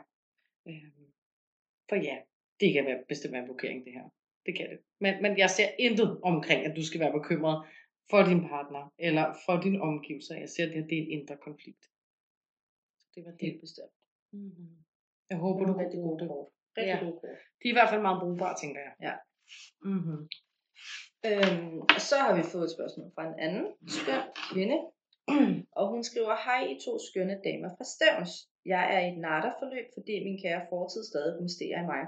Øh, 0.69 0.91
for 1.89 1.97
ja, 2.09 2.17
det 2.59 2.67
kan 2.73 2.85
være 2.89 2.99
bestemt 3.11 3.33
være 3.33 3.43
en 3.43 3.49
blokering, 3.51 3.79
det 3.85 3.93
her. 3.97 4.05
Det 4.45 4.53
kan 4.57 4.65
det. 4.71 4.79
Men, 5.03 5.13
men 5.23 5.31
jeg 5.43 5.49
ser 5.57 5.69
intet 5.85 6.09
omkring, 6.31 6.59
at 6.67 6.73
du 6.77 6.83
skal 6.85 6.99
være 7.03 7.17
bekymret 7.19 7.57
for 8.11 8.21
din 8.29 8.41
partner, 8.51 8.83
eller 9.07 9.25
for 9.45 9.55
dine 9.65 9.79
omgivelser. 9.89 10.35
Jeg 10.43 10.49
ser, 10.49 10.63
at 10.65 10.69
det, 10.69 10.77
her, 10.79 10.87
det 10.91 10.97
er 10.97 11.03
en 11.03 11.11
indre 11.17 11.37
konflikt. 11.47 11.83
Så 12.99 13.05
det 13.15 13.21
var 13.25 13.33
det. 13.41 13.51
Bestemt. 13.65 13.95
Mm-hmm. 14.33 14.75
Jeg 15.29 15.37
håber, 15.43 15.65
du 15.65 15.73
rigtig 15.73 15.99
gode 16.05 16.19
kort. 16.27 16.47
Rigtig 16.77 16.93
ja. 16.93 17.03
gode 17.05 17.17
kort. 17.21 17.39
De 17.59 17.65
er 17.67 17.73
i 17.73 17.77
hvert 17.77 17.91
fald 17.91 18.01
meget 18.07 18.21
brugbare, 18.21 18.55
tænker 18.61 18.81
jeg. 18.87 18.93
Ja. 19.07 19.13
Mm-hmm. 19.91 20.21
Øhm, 21.29 21.77
og 21.95 21.99
så 22.09 22.15
har 22.23 22.33
vi 22.37 22.43
fået 22.53 22.65
et 22.67 22.75
spørgsmål 22.77 23.07
fra 23.15 23.23
en 23.29 23.37
anden 23.45 23.65
skøn 23.97 24.23
kvinde 24.51 24.77
og 25.79 25.85
hun 25.91 26.03
skriver, 26.09 26.35
hej 26.47 26.61
I 26.73 26.75
to 26.85 26.93
skønne 27.07 27.41
damer 27.47 27.69
fra 27.77 27.85
Stævns. 27.93 28.33
Jeg 28.73 28.83
er 28.95 28.99
i 29.05 29.09
et 29.13 29.19
natterforløb, 29.25 29.87
fordi 29.97 30.13
min 30.23 30.41
kære 30.43 30.67
fortid 30.69 31.03
stadig 31.03 31.31
rumsterer 31.37 31.79
i 31.83 31.89
mig. 31.93 32.03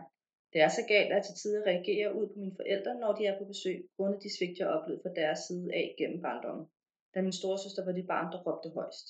Det 0.54 0.62
er 0.62 0.72
så 0.78 0.84
galt, 0.94 1.12
at 1.12 1.16
jeg 1.16 1.26
til 1.26 1.36
tider 1.42 1.62
reagerer 1.72 2.10
ud 2.20 2.28
på 2.28 2.36
mine 2.40 2.56
forældre, 2.60 2.92
når 3.04 3.12
de 3.18 3.24
er 3.26 3.38
på 3.38 3.46
besøg, 3.46 3.78
grundet 3.98 4.24
de 4.24 4.36
svigt, 4.38 4.60
jeg 4.60 4.68
oplevede 4.76 5.04
fra 5.04 5.18
deres 5.22 5.40
side 5.48 5.68
af 5.80 5.96
gennem 6.00 6.22
barndommen. 6.22 6.66
Da 7.14 7.22
min 7.22 7.40
storesøster 7.40 7.86
var 7.86 7.92
de 7.92 8.10
barn, 8.14 8.32
der 8.32 8.44
råbte 8.46 8.70
højst. 8.78 9.08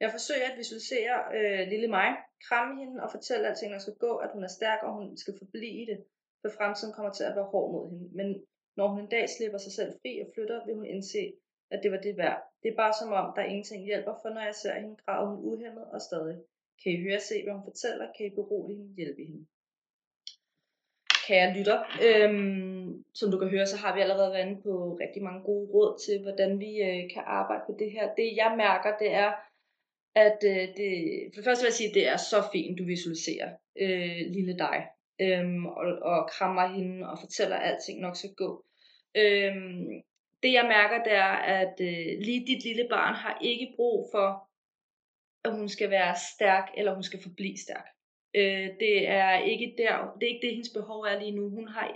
Jeg 0.00 0.10
forsøger 0.16 0.46
at 0.50 0.58
visualisere 0.58 1.14
øh, 1.36 1.62
lille 1.72 1.88
mig, 1.98 2.08
kramme 2.48 2.72
hende 2.80 3.02
og 3.04 3.10
fortælle, 3.10 3.48
at 3.48 3.56
der 3.74 3.78
skal 3.78 3.96
gå, 4.06 4.12
at 4.24 4.30
hun 4.34 4.44
er 4.44 4.56
stærk, 4.58 4.80
og 4.82 4.92
hun 4.98 5.16
skal 5.16 5.34
forblive 5.38 5.76
i 5.82 5.84
det, 5.90 5.98
for 6.42 6.50
fremtiden 6.58 6.94
kommer 6.94 7.12
til 7.12 7.24
at 7.24 7.36
være 7.36 7.52
hård 7.52 7.68
mod 7.72 7.84
hende. 7.90 8.08
Men 8.18 8.28
når 8.76 8.88
hun 8.88 9.00
en 9.00 9.10
dag 9.16 9.24
slipper 9.36 9.58
sig 9.58 9.72
selv 9.72 9.92
fri 10.00 10.12
og 10.24 10.28
flytter, 10.34 10.66
vil 10.66 10.74
hun 10.74 10.86
indse, 10.94 11.32
at 11.70 11.80
det 11.82 11.90
var 11.92 12.00
det 12.06 12.16
værd. 12.16 12.40
Det 12.62 12.68
er 12.72 12.76
bare 12.76 12.94
som 13.00 13.12
om, 13.12 13.32
der 13.36 13.42
ingenting 13.42 13.84
hjælper, 13.84 14.14
for 14.22 14.28
når 14.28 14.40
jeg 14.40 14.54
ser 14.54 14.74
hende, 14.80 14.96
græder 15.04 15.26
hun 15.30 15.44
uhemmet 15.52 15.84
og 15.94 16.00
stadig. 16.00 16.36
Kan 16.82 16.92
I 16.92 17.02
høre 17.02 17.20
se, 17.20 17.42
hvad 17.42 17.52
hun 17.52 17.68
fortæller? 17.70 18.06
Kan 18.16 18.26
I 18.26 18.30
berolige 18.30 18.78
hende? 18.78 18.94
Hjælpe 18.96 19.22
hende? 19.28 19.46
Kære 21.26 21.54
lytter, 21.58 21.78
øhm, 22.06 23.04
som 23.14 23.30
du 23.30 23.38
kan 23.38 23.48
høre, 23.48 23.66
så 23.66 23.76
har 23.76 23.94
vi 23.94 24.00
allerede 24.00 24.32
været 24.32 24.46
inde 24.46 24.62
på 24.62 24.98
rigtig 25.00 25.22
mange 25.22 25.42
gode 25.42 25.66
råd 25.74 25.92
til, 26.04 26.22
hvordan 26.22 26.60
vi 26.60 26.72
øh, 26.88 27.02
kan 27.14 27.22
arbejde 27.26 27.62
på 27.66 27.74
det 27.78 27.92
her. 27.92 28.14
Det 28.14 28.36
jeg 28.36 28.54
mærker, 28.56 28.98
det 29.02 29.10
er, 29.24 29.30
at 30.26 30.38
øh, 30.52 30.64
det, 30.78 30.90
for 31.32 31.38
det 31.38 31.44
første 31.44 31.62
vil 31.62 31.72
jeg 31.72 31.80
sige, 31.80 31.88
at 31.88 31.94
det 31.94 32.06
er 32.08 32.16
så 32.16 32.40
fint, 32.52 32.78
du 32.78 32.84
visualiserer 32.84 33.50
øh, 33.84 34.22
lille 34.36 34.58
dig, 34.58 34.78
øhm, 35.20 35.66
og, 35.66 35.86
og 36.12 36.28
krammer 36.34 36.66
hende 36.76 37.08
og 37.10 37.16
fortæller, 37.20 37.56
at 37.56 37.68
alting 37.70 38.00
nok 38.00 38.16
skal 38.16 38.34
gå. 38.42 38.50
Øhm, 39.22 40.02
det 40.46 40.52
jeg 40.52 40.66
mærker, 40.76 40.98
det 41.04 41.12
er, 41.12 41.34
at 41.60 41.74
øh, 41.80 42.08
lige 42.26 42.46
dit 42.46 42.62
lille 42.64 42.86
barn 42.94 43.14
har 43.14 43.38
ikke 43.40 43.72
brug 43.76 44.08
for, 44.12 44.28
at 45.44 45.52
hun 45.58 45.68
skal 45.68 45.90
være 45.90 46.14
stærk, 46.34 46.66
eller 46.76 46.94
hun 46.94 47.02
skal 47.02 47.22
forblive 47.22 47.58
stærk. 47.66 47.86
Øh, 48.34 48.68
det 48.82 49.08
er 49.08 49.38
ikke 49.52 49.74
der, 49.78 49.94
det 50.16 50.22
er 50.22 50.32
ikke 50.34 50.46
det, 50.46 50.54
hendes 50.56 50.76
behov 50.78 51.00
er 51.00 51.18
lige 51.18 51.36
nu. 51.38 51.50
Hun 51.50 51.68
har, 51.68 51.86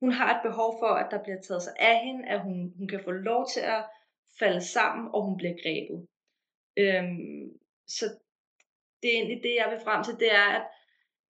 hun 0.00 0.12
har 0.12 0.28
et 0.36 0.42
behov 0.48 0.70
for, 0.80 0.92
at 1.02 1.08
der 1.10 1.22
bliver 1.22 1.40
taget 1.40 1.62
sig 1.62 1.74
af 1.78 1.96
hende, 2.06 2.28
at 2.28 2.40
hun, 2.40 2.74
hun 2.78 2.88
kan 2.88 3.00
få 3.04 3.10
lov 3.10 3.46
til 3.54 3.60
at 3.60 3.84
falde 4.38 4.60
sammen, 4.60 5.08
og 5.14 5.20
hun 5.26 5.36
bliver 5.36 5.56
grebet. 5.62 5.98
Øhm, 6.82 7.58
så 7.96 8.04
det 9.02 9.08
er 9.08 9.16
egentlig 9.18 9.42
det, 9.42 9.54
jeg 9.60 9.68
vil 9.70 9.84
frem 9.84 10.04
til, 10.04 10.14
det 10.14 10.30
er, 10.34 10.48
at 10.58 10.64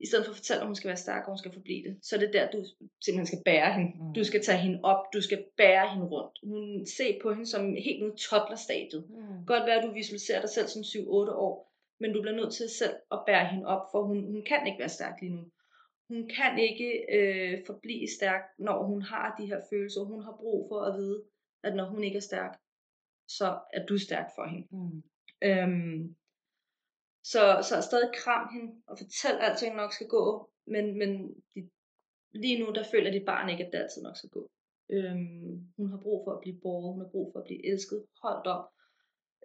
i 0.00 0.06
stedet 0.06 0.24
for 0.24 0.32
at 0.32 0.36
fortælle, 0.36 0.60
at 0.60 0.66
hun 0.66 0.76
skal 0.76 0.88
være 0.88 0.96
stærk, 0.96 1.22
og 1.22 1.30
hun 1.30 1.38
skal 1.38 1.52
forblive 1.52 1.82
det, 1.88 1.98
så 2.02 2.16
er 2.16 2.20
det 2.20 2.32
der, 2.32 2.50
du 2.50 2.64
simpelthen 3.04 3.26
skal 3.26 3.42
bære 3.44 3.72
hende. 3.72 3.92
Mm. 3.94 4.14
Du 4.14 4.24
skal 4.24 4.42
tage 4.44 4.58
hende 4.58 4.80
op, 4.82 5.12
du 5.12 5.20
skal 5.20 5.44
bære 5.56 5.88
hende 5.88 6.06
rundt. 6.06 6.38
Hun 6.42 6.86
se 6.86 7.18
på 7.22 7.32
hende 7.32 7.46
som 7.46 7.74
helt 7.74 8.02
nede 8.02 8.16
toddlerstadiet. 8.16 9.04
Mm. 9.10 9.46
Godt 9.46 9.66
være, 9.66 9.78
at 9.78 9.84
du 9.84 9.92
visualiserer 9.92 10.40
dig 10.40 10.50
selv 10.50 10.68
som 10.68 10.82
7-8 10.82 11.06
år, 11.46 11.72
men 12.00 12.12
du 12.12 12.20
bliver 12.22 12.36
nødt 12.36 12.54
til 12.54 12.68
selv 12.68 12.96
at 13.12 13.20
bære 13.26 13.46
hende 13.46 13.66
op, 13.66 13.82
for 13.92 14.02
hun, 14.02 14.24
hun 14.24 14.44
kan 14.44 14.66
ikke 14.66 14.78
være 14.78 14.96
stærk 14.98 15.14
lige 15.20 15.34
nu. 15.34 15.44
Hun 16.08 16.28
kan 16.36 16.58
ikke 16.58 16.90
øh, 17.12 17.58
forblive 17.66 18.08
stærk, 18.18 18.42
når 18.58 18.84
hun 18.84 19.02
har 19.02 19.34
de 19.38 19.46
her 19.46 19.60
følelser. 19.70 20.00
Hun 20.00 20.22
har 20.22 20.36
brug 20.40 20.68
for 20.70 20.80
at 20.80 20.94
vide, 20.98 21.22
at 21.64 21.74
når 21.76 21.84
hun 21.84 22.04
ikke 22.04 22.16
er 22.16 22.28
stærk, 22.30 22.58
så 23.28 23.58
er 23.72 23.86
du 23.86 23.98
stærk 23.98 24.26
for 24.36 24.46
hende. 24.46 24.68
Mm. 24.70 25.02
Øhm, 25.42 26.16
så, 27.32 27.42
så 27.68 27.74
stadig 27.88 28.10
kram 28.22 28.44
hende 28.54 28.70
og 28.90 28.94
fortæl, 28.98 29.36
at 29.36 29.44
alting 29.46 29.76
nok 29.76 29.92
skal 29.92 30.08
gå, 30.18 30.24
men, 30.74 30.84
men 31.00 31.10
de, 31.52 31.60
lige 32.42 32.58
nu, 32.60 32.66
der 32.76 32.84
føler 32.92 33.10
dit 33.10 33.26
barn 33.26 33.50
ikke, 33.50 33.64
at 33.64 33.72
det 33.72 33.78
altid 33.78 34.02
nok 34.02 34.16
skal 34.16 34.30
gå. 34.30 34.42
Øhm, 34.94 35.52
hun 35.76 35.88
har 35.90 36.00
brug 36.02 36.18
for 36.24 36.32
at 36.32 36.42
blive 36.44 36.60
borget, 36.62 36.92
hun 36.94 37.02
har 37.04 37.10
brug 37.14 37.26
for 37.32 37.38
at 37.40 37.48
blive 37.48 37.66
elsket, 37.70 38.00
holdt 38.22 38.46
op, 38.54 38.64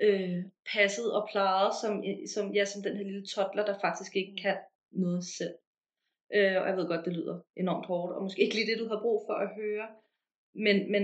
øh, 0.06 0.40
passet 0.74 1.08
og 1.18 1.28
plejet, 1.32 1.72
som, 1.82 1.94
som, 2.34 2.46
ja, 2.58 2.66
som 2.66 2.84
den 2.84 2.98
her 2.98 3.06
lille 3.10 3.26
toddler, 3.34 3.66
der 3.66 3.84
faktisk 3.86 4.16
ikke 4.16 4.36
kan 4.44 4.58
noget 4.92 5.24
selv. 5.38 5.56
Øh, 6.36 6.56
og 6.62 6.66
jeg 6.68 6.78
ved 6.78 6.88
godt, 6.88 7.06
det 7.06 7.14
lyder 7.14 7.38
enormt 7.64 7.86
hårdt, 7.86 8.16
og 8.16 8.24
måske 8.24 8.44
ikke 8.44 8.56
lige 8.56 8.70
det, 8.72 8.80
du 8.80 8.88
har 8.88 9.00
brug 9.06 9.20
for 9.28 9.36
at 9.44 9.50
høre, 9.60 9.88
men, 10.66 10.78
men 10.94 11.04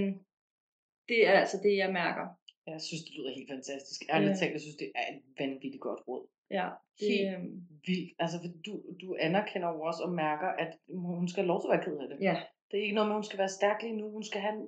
det 1.09 1.19
er 1.27 1.35
altså 1.43 1.57
det, 1.65 1.73
jeg 1.83 1.91
mærker. 2.01 2.25
Jeg 2.71 2.81
synes, 2.87 3.03
det 3.03 3.13
lyder 3.17 3.37
helt 3.37 3.51
fantastisk. 3.55 3.99
Ærligt 4.13 4.39
talt, 4.39 4.55
jeg 4.57 4.61
synes, 4.61 4.81
det 4.83 4.91
er 4.95 5.05
et 5.13 5.21
vanvittigt 5.39 5.81
godt 5.87 6.01
råd. 6.07 6.25
Ja, 6.51 6.69
det 6.99 7.27
er 7.27 7.39
øhm, 7.39 7.61
vildt. 7.85 8.13
Altså, 8.19 8.37
du, 8.65 8.81
du 9.01 9.15
anerkender 9.19 9.67
jo 9.67 9.81
også 9.81 10.03
og 10.03 10.11
mærker, 10.11 10.47
at 10.47 10.77
hun 10.93 11.27
skal 11.27 11.43
have 11.43 11.47
lov 11.47 11.61
til 11.61 11.67
at 11.67 11.73
være 11.73 11.85
ked 11.85 11.97
af 11.97 12.07
det. 12.07 12.17
Ja. 12.21 12.35
Det 12.71 12.79
er 12.79 12.83
ikke 12.83 12.95
noget 12.95 13.07
med, 13.07 13.15
at 13.15 13.19
hun 13.21 13.29
skal 13.29 13.39
være 13.39 13.57
stærk 13.59 13.81
lige 13.81 13.97
nu. 13.97 14.11
Hun 14.11 14.23
skal 14.23 14.41
have 14.41 14.67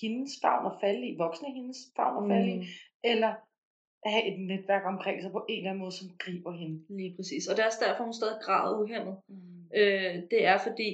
hendes 0.00 0.32
favn 0.42 0.66
at 0.66 0.78
falde 0.80 1.08
i, 1.08 1.16
voksne 1.16 1.54
hendes 1.54 1.76
favn 1.96 2.24
at 2.24 2.30
falde 2.30 2.54
mm. 2.56 2.62
i, 2.62 2.66
eller 3.04 3.32
have 4.04 4.24
et 4.30 4.38
netværk 4.40 4.84
omkring 4.86 5.22
sig 5.22 5.32
på 5.32 5.44
en 5.48 5.58
eller 5.58 5.70
anden 5.70 5.82
måde, 5.84 5.92
som 5.92 6.08
griber 6.18 6.52
hende. 6.52 6.96
Lige 6.98 7.16
præcis. 7.16 7.48
Og 7.48 7.56
det 7.56 7.62
er 7.62 7.66
også 7.66 7.84
derfor, 7.86 8.04
hun 8.04 8.12
stadig 8.20 8.38
græder 8.42 8.82
uhemmet. 8.82 9.16
Mm. 9.28 9.64
Øh, 9.74 10.14
det 10.30 10.40
er 10.52 10.58
fordi, 10.66 10.90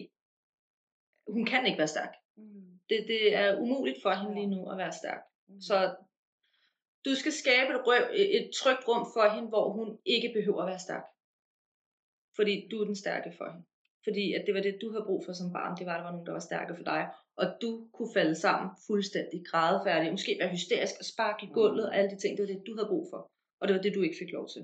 hun 1.28 1.44
kan 1.46 1.66
ikke 1.66 1.78
være 1.78 1.94
stærk. 1.96 2.14
Mm. 2.36 2.78
Det, 2.88 2.98
det 3.12 3.36
er 3.36 3.60
umuligt 3.60 4.02
for 4.02 4.10
hende 4.10 4.34
lige 4.34 4.54
nu 4.54 4.70
at 4.70 4.78
være 4.78 4.92
stærk. 4.92 5.22
Mm. 5.48 5.60
Så 5.60 5.76
du 7.04 7.14
skal 7.20 7.32
skabe 7.42 7.70
et, 7.74 7.80
røv, 7.86 8.02
et 8.14 8.50
trygt 8.60 8.88
rum 8.88 9.04
for 9.14 9.24
hende, 9.34 9.48
hvor 9.48 9.66
hun 9.76 9.98
ikke 10.04 10.30
behøver 10.36 10.62
at 10.62 10.68
være 10.72 10.78
stærk. 10.88 11.06
Fordi 12.36 12.68
du 12.70 12.76
er 12.80 12.84
den 12.84 12.96
stærke 12.96 13.30
for 13.38 13.46
hende. 13.52 13.66
Fordi 14.06 14.24
at 14.36 14.42
det 14.46 14.54
var 14.54 14.60
det, 14.60 14.78
du 14.82 14.90
havde 14.92 15.04
brug 15.08 15.20
for 15.24 15.32
som 15.32 15.52
barn. 15.52 15.76
Det 15.78 15.86
var, 15.86 15.92
at 15.94 15.98
der 15.98 16.04
var 16.08 16.12
nogen, 16.12 16.26
der 16.26 16.32
var 16.38 16.44
stærke 16.50 16.72
for 16.76 16.84
dig. 16.92 17.02
Og 17.36 17.46
du 17.62 17.70
kunne 17.94 18.12
falde 18.18 18.34
sammen 18.34 18.70
fuldstændig 18.86 19.38
grædefærdig. 19.50 20.10
Måske 20.10 20.36
være 20.40 20.48
hysterisk 20.56 20.94
og 20.98 21.04
sparke 21.04 21.46
i 21.46 21.50
gulvet 21.58 21.86
og 21.88 21.96
alle 21.96 22.10
de 22.10 22.18
ting. 22.22 22.32
Det 22.36 22.42
var 22.42 22.52
det, 22.54 22.66
du 22.66 22.72
havde 22.76 22.88
brug 22.92 23.06
for. 23.12 23.20
Og 23.60 23.68
det 23.68 23.76
var 23.76 23.82
det, 23.82 23.94
du 23.94 24.02
ikke 24.02 24.16
fik 24.22 24.32
lov 24.32 24.46
til. 24.54 24.62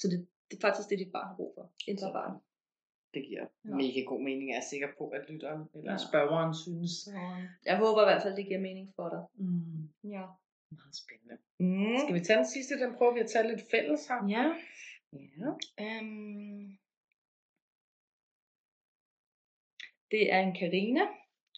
Så 0.00 0.04
det, 0.08 0.18
det 0.50 0.56
er 0.56 0.60
faktisk 0.66 0.88
det, 0.90 0.98
dit 0.98 1.12
barn 1.12 1.28
har 1.30 1.36
brug 1.36 1.52
for. 1.56 1.64
Indre 1.92 2.12
barn. 2.18 2.34
Det 3.14 3.22
giver 3.28 3.46
Ja. 3.64 3.74
mega 3.82 4.00
god 4.10 4.20
mening. 4.28 4.46
Jeg 4.50 4.56
er 4.62 4.68
sikker 4.72 4.88
på, 4.98 5.04
at 5.08 5.22
lytteren 5.30 5.62
eller 5.74 5.92
Ja. 5.92 5.98
spørgeren 6.08 6.54
synes. 6.64 6.92
Jeg 7.68 7.76
håber 7.78 8.00
i 8.02 8.08
hvert 8.10 8.22
fald, 8.22 8.36
det 8.36 8.46
giver 8.46 8.60
mening 8.68 8.92
for 8.96 9.08
dig. 9.14 9.22
Mm. 9.44 9.88
Ja. 10.16 10.24
Meget 10.70 10.96
spændende. 11.02 11.36
Mm. 11.58 11.98
Skal 12.02 12.14
vi 12.14 12.20
tage 12.20 12.38
den 12.38 12.46
sidste? 12.46 12.80
Den 12.82 12.94
prøver 12.96 13.14
vi 13.14 13.20
at 13.20 13.30
tage 13.30 13.48
lidt 13.48 13.70
fælles 13.70 14.06
her. 14.08 14.20
Ja. 14.36 14.44
Ja. 15.12 15.50
Um, 16.00 16.78
det 20.10 20.32
er 20.32 20.40
en 20.40 20.54
Karina, 20.60 21.04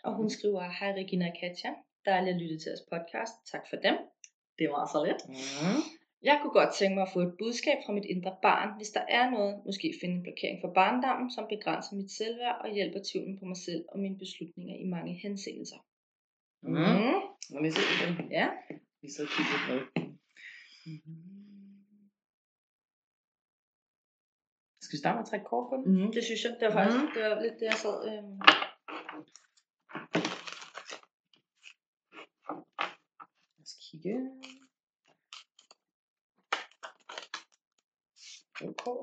og 0.05 0.15
hun 0.15 0.31
skriver, 0.31 0.63
Hej 0.79 0.93
Regina 0.93 1.27
og 1.31 1.37
Katja, 1.41 1.71
dejligt 2.05 2.35
at 2.35 2.41
lytte 2.43 2.59
til 2.59 2.71
jeres 2.71 2.87
podcast. 2.93 3.35
Tak 3.53 3.65
for 3.71 3.77
dem. 3.77 3.97
Det 4.59 4.67
var 4.75 4.85
så 4.93 4.99
let. 5.07 5.21
Mm. 5.29 5.81
Jeg 6.23 6.37
kunne 6.41 6.57
godt 6.61 6.73
tænke 6.75 6.95
mig 6.95 7.07
at 7.07 7.15
få 7.15 7.21
et 7.21 7.35
budskab 7.39 7.79
fra 7.87 7.93
mit 7.93 8.05
indre 8.15 8.37
barn, 8.43 8.77
hvis 8.77 8.91
der 8.97 9.05
er 9.19 9.31
noget, 9.31 9.63
måske 9.67 9.95
finde 10.01 10.15
en 10.15 10.23
blokering 10.23 10.59
for 10.65 10.73
barndommen, 10.81 11.31
som 11.31 11.45
begrænser 11.55 11.97
mit 11.97 12.11
selvværd 12.19 12.57
og 12.65 12.69
hjælper 12.77 13.01
tvivlen 13.09 13.39
på 13.39 13.45
mig 13.45 13.57
selv 13.57 13.85
og 13.93 13.99
mine 13.99 14.19
beslutninger 14.19 14.77
i 14.85 14.87
mange 14.95 15.15
henseelser. 15.25 15.81
Mm. 16.63 16.71
Mm. 16.71 17.21
Lad 17.53 17.61
mig 17.61 17.73
se 17.73 17.83
den. 18.03 18.33
Ja. 18.39 18.49
Vi 19.03 19.09
så 19.17 19.23
kigger 19.35 19.59
med. 19.69 19.81
Skal 24.83 24.93
vi 24.97 24.99
starte 24.99 25.17
med 25.17 25.23
at 25.25 25.29
trække 25.31 25.47
kort 25.47 25.67
på 25.71 25.77
den? 25.77 25.85
Mm, 26.05 26.13
det 26.13 26.25
synes 26.25 26.45
jeg. 26.45 26.57
Det 26.61 26.67
var 26.69 26.73
faktisk 26.73 26.97
Mhm. 27.03 27.11
det 27.15 27.23
var 27.31 27.41
lidt 27.43 27.55
det, 27.61 27.67
jeg 27.73 27.79
sad... 27.85 27.97
Øhm. 28.11 28.39
Lad 33.57 33.63
os 33.63 33.75
kigge. 33.91 34.15
Okay. 38.63 38.97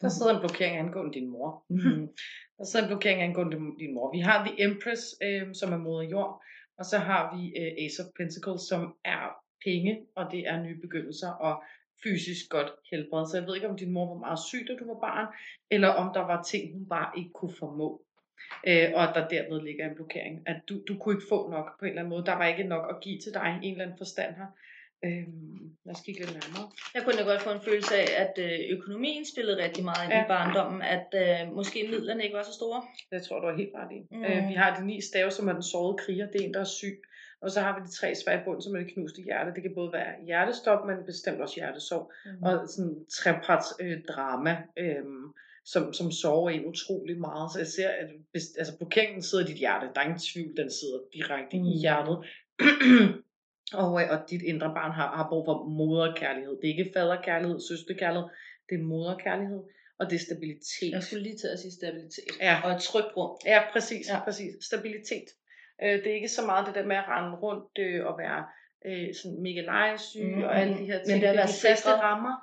Der 0.00 0.08
sidder 0.08 0.32
en 0.34 0.40
blokering 0.40 0.76
angående 0.78 1.12
din 1.18 1.28
mor. 1.30 1.64
Mm. 1.68 2.08
Der 2.58 2.64
sidder 2.64 2.84
en 2.86 2.90
blokering 2.92 3.22
angående 3.22 3.56
din 3.78 3.94
mor. 3.94 4.12
Vi 4.12 4.20
har 4.20 4.44
The 4.46 4.54
Empress, 4.66 5.02
øh, 5.22 5.54
som 5.54 5.72
er 5.72 5.76
moder 5.86 6.08
jord. 6.08 6.42
Og 6.78 6.84
så 6.84 6.98
har 6.98 7.36
vi 7.36 7.42
øh, 7.60 7.84
Ace 7.84 8.02
of 8.02 8.08
Pentacles, 8.16 8.62
som 8.62 8.96
er 9.04 9.24
penge, 9.64 10.06
og 10.14 10.24
det 10.32 10.48
er 10.48 10.62
nye 10.62 10.80
begyndelser 10.80 11.30
og 11.30 11.62
fysisk 12.02 12.50
godt 12.50 12.70
helbred. 12.90 13.26
Så 13.26 13.36
jeg 13.36 13.46
ved 13.46 13.54
ikke, 13.54 13.68
om 13.68 13.76
din 13.76 13.92
mor 13.92 14.06
var 14.14 14.20
meget 14.26 14.38
syg, 14.48 14.66
da 14.68 14.72
du 14.80 14.86
var 14.86 15.00
barn, 15.00 15.26
eller 15.70 15.88
om 15.88 16.14
der 16.14 16.20
var 16.20 16.42
ting, 16.42 16.72
hun 16.72 16.86
bare 16.88 17.10
ikke 17.18 17.30
kunne 17.30 17.54
formå. 17.58 18.02
Øh, 18.66 18.88
og 18.94 19.02
at 19.08 19.14
der 19.14 19.28
derved 19.28 19.62
ligger 19.62 19.88
en 19.88 19.94
blokering. 19.94 20.42
At 20.46 20.60
du, 20.68 20.74
du 20.88 20.98
kunne 20.98 21.14
ikke 21.14 21.28
få 21.28 21.50
nok 21.50 21.78
på 21.78 21.84
en 21.84 21.88
eller 21.88 22.02
anden 22.02 22.10
måde. 22.10 22.26
Der 22.26 22.34
var 22.34 22.46
ikke 22.46 22.64
nok 22.64 22.84
at 22.90 23.00
give 23.00 23.18
til 23.20 23.34
dig 23.34 23.58
i 23.62 23.66
en 23.66 23.72
eller 23.72 23.84
anden 23.84 23.98
forstand 23.98 24.34
her. 24.34 24.46
Øh, 25.04 25.26
lad 25.86 25.94
os 25.96 26.00
kigge 26.06 26.20
lidt 26.20 26.32
nærmere. 26.32 26.66
Jeg 26.94 27.02
kunne 27.02 27.16
da 27.18 27.22
godt 27.30 27.42
få 27.42 27.50
en 27.50 27.60
følelse 27.68 27.94
af, 28.02 28.08
at 28.24 28.34
øh, 28.46 28.58
økonomien 28.76 29.24
spillede 29.32 29.62
rigtig 29.64 29.84
meget 29.84 30.04
ind 30.04 30.12
Ja. 30.12 30.24
i 30.24 30.28
barndommen, 30.28 30.82
at 30.96 31.08
øh, 31.22 31.54
måske 31.58 31.78
midlerne 31.92 32.24
ikke 32.24 32.36
var 32.36 32.42
så 32.42 32.52
store. 32.60 32.82
Det 33.12 33.22
tror 33.22 33.36
jeg, 33.36 33.42
du 33.42 33.48
er 33.48 33.56
helt 33.62 33.74
ret 33.80 33.92
i. 33.98 34.00
Mm. 34.10 34.16
Mm. 34.18 34.24
Øh, 34.24 34.48
vi 34.50 34.54
har 34.62 34.70
de 34.80 34.86
ni 34.86 34.96
stave, 35.10 35.30
som 35.30 35.48
er 35.48 35.52
den 35.52 35.62
sårede 35.62 35.96
kriger. 36.02 36.26
Det 36.32 36.40
er 36.40 36.44
en, 36.46 36.54
der 36.54 36.60
er 36.60 36.74
syg. 36.80 36.96
Og 37.42 37.50
så 37.50 37.60
har 37.60 37.72
vi 37.78 37.86
de 37.86 37.92
tre 37.98 38.14
svære 38.14 38.40
i 38.40 38.44
bunden, 38.44 38.62
som 38.62 38.74
er 38.74 38.80
det 38.80 38.92
knuste 38.94 39.22
hjerte. 39.22 39.54
Det 39.54 39.62
kan 39.62 39.74
både 39.74 39.92
være 39.92 40.12
hjertestop, 40.26 40.80
men 40.86 40.96
bestemt 41.06 41.40
også 41.40 41.54
hjertesorg. 41.54 42.12
Mm. 42.26 42.42
Og 42.42 42.52
sådan 42.68 42.96
treparts 43.18 43.68
øh, 43.80 43.96
drama, 44.08 44.52
øh, 44.76 45.04
som, 45.64 45.92
som 45.92 46.10
sover 46.12 46.50
en 46.50 46.66
utrolig 46.66 47.20
meget. 47.20 47.52
Så 47.52 47.58
jeg 47.58 47.66
ser, 47.66 47.88
at 47.88 48.08
hvis, 48.30 48.44
altså 48.58 48.76
blokeringen 48.78 49.22
sidder 49.22 49.44
i 49.44 49.48
dit 49.50 49.58
hjerte. 49.58 49.86
Der 49.94 50.00
er 50.00 50.04
ingen 50.04 50.24
tvivl, 50.32 50.56
den 50.56 50.70
sidder 50.78 50.98
direkte 51.16 51.56
mm. 51.58 51.64
i 51.64 51.74
Mm. 51.74 51.80
hjertet. 51.84 52.16
og, 53.74 54.02
øh, 54.02 54.06
og 54.10 54.18
dit 54.30 54.42
indre 54.42 54.68
barn 54.78 54.92
har, 54.92 55.08
har 55.16 55.26
brug 55.30 55.44
for 55.48 55.56
moderkærlighed. 55.80 56.52
Det 56.60 56.64
er 56.70 56.74
ikke 56.78 56.90
faderkærlighed, 56.96 57.60
søsterkærlighed. 57.68 58.28
Det 58.68 58.74
er 58.80 58.82
moderkærlighed. 58.94 59.60
Og 60.00 60.04
det 60.10 60.16
er 60.20 60.24
stabilitet. 60.28 60.90
Jeg 60.96 61.02
skulle 61.02 61.22
lige 61.22 61.38
til 61.42 61.48
at 61.54 61.58
sige 61.62 61.72
stabilitet. 61.80 62.32
Ja. 62.40 62.54
Og 62.64 62.70
et 62.76 62.80
trygt 62.90 63.10
rum. 63.16 63.32
Ja, 63.52 63.60
præcis, 63.72 64.04
Ja. 64.12 64.18
præcis. 64.26 64.52
Stabilitet. 64.70 65.28
Øh, 65.82 65.94
det 66.02 66.06
er 66.12 66.14
ikke 66.20 66.28
så 66.38 66.42
meget 66.50 66.66
det 66.66 66.74
der 66.78 66.86
med 66.92 66.96
at 67.02 67.06
rende 67.12 67.32
rundt 67.44 67.72
øh, 67.84 68.00
og 68.08 68.14
være 68.22 68.40
øh, 68.88 69.08
sådan 69.20 69.38
mega 69.46 69.60
legesyg 69.72 70.24
Mm, 70.24 70.36
mm, 70.36 70.42
og 70.46 70.50
alle 70.60 70.74
de 70.80 70.84
her 70.90 70.98
men 70.98 71.06
ting. 71.08 71.20
det 71.22 71.26
at 71.28 71.32
er 71.34 71.38
være 71.42 71.52
de 71.56 71.60
faste 71.68 71.82
sikret. 71.88 72.00
rammer. 72.08 72.34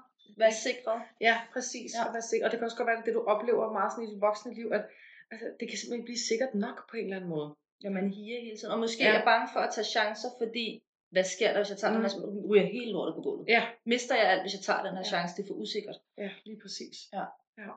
Vær 0.41 0.53
sikret. 0.67 0.99
Ja, 1.27 1.35
præcis. 1.53 1.89
Ja. 1.97 2.03
Være 2.15 2.25
sikker. 2.31 2.43
og 2.45 2.49
det 2.51 2.57
kan 2.59 2.65
også 2.69 2.77
godt 2.81 2.89
være, 2.91 2.99
at 3.01 3.05
det 3.07 3.13
du 3.19 3.23
oplever 3.33 3.65
meget 3.79 3.89
sådan 3.91 4.05
i 4.07 4.11
dit 4.13 4.21
voksne 4.27 4.51
liv, 4.59 4.67
at 4.77 4.83
altså, 5.31 5.45
det 5.59 5.65
kan 5.69 5.77
simpelthen 5.79 6.05
blive 6.09 6.21
sikkert 6.31 6.53
nok 6.65 6.77
på 6.89 6.93
en 6.99 7.05
eller 7.07 7.17
anden 7.19 7.31
måde. 7.35 7.49
Ja, 7.83 7.89
man 7.99 8.05
higer 8.17 8.39
hele 8.45 8.57
tiden. 8.57 8.71
Og 8.75 8.79
måske 8.85 9.03
ja. 9.03 9.13
er 9.21 9.25
bange 9.31 9.47
for 9.53 9.59
at 9.65 9.71
tage 9.75 9.87
chancer, 9.95 10.29
fordi 10.41 10.65
hvad 11.15 11.23
sker 11.35 11.49
der, 11.53 11.59
hvis 11.61 11.69
jeg 11.73 11.79
tager 11.81 11.91
mm. 11.93 11.97
den 11.97 12.03
her, 12.05 12.11
Mm. 12.17 12.21
så 12.43 12.47
ryger 12.49 12.65
helt 12.77 12.91
lortet 12.95 13.13
på 13.17 13.21
gulvet. 13.27 13.45
Ja, 13.55 13.61
Mister 13.93 14.15
jeg 14.21 14.27
alt, 14.31 14.43
hvis 14.45 14.53
jeg 14.57 14.63
tager 14.67 14.81
den 14.87 14.93
her 14.97 15.05
Ja. 15.05 15.11
chance? 15.13 15.31
Det 15.35 15.41
er 15.43 15.47
for 15.51 15.57
usikkert. 15.63 15.97
ja 16.23 16.29
lige 16.47 16.59
præcis. 16.63 16.95
Ja. 17.17 17.25
ja. 17.63 17.71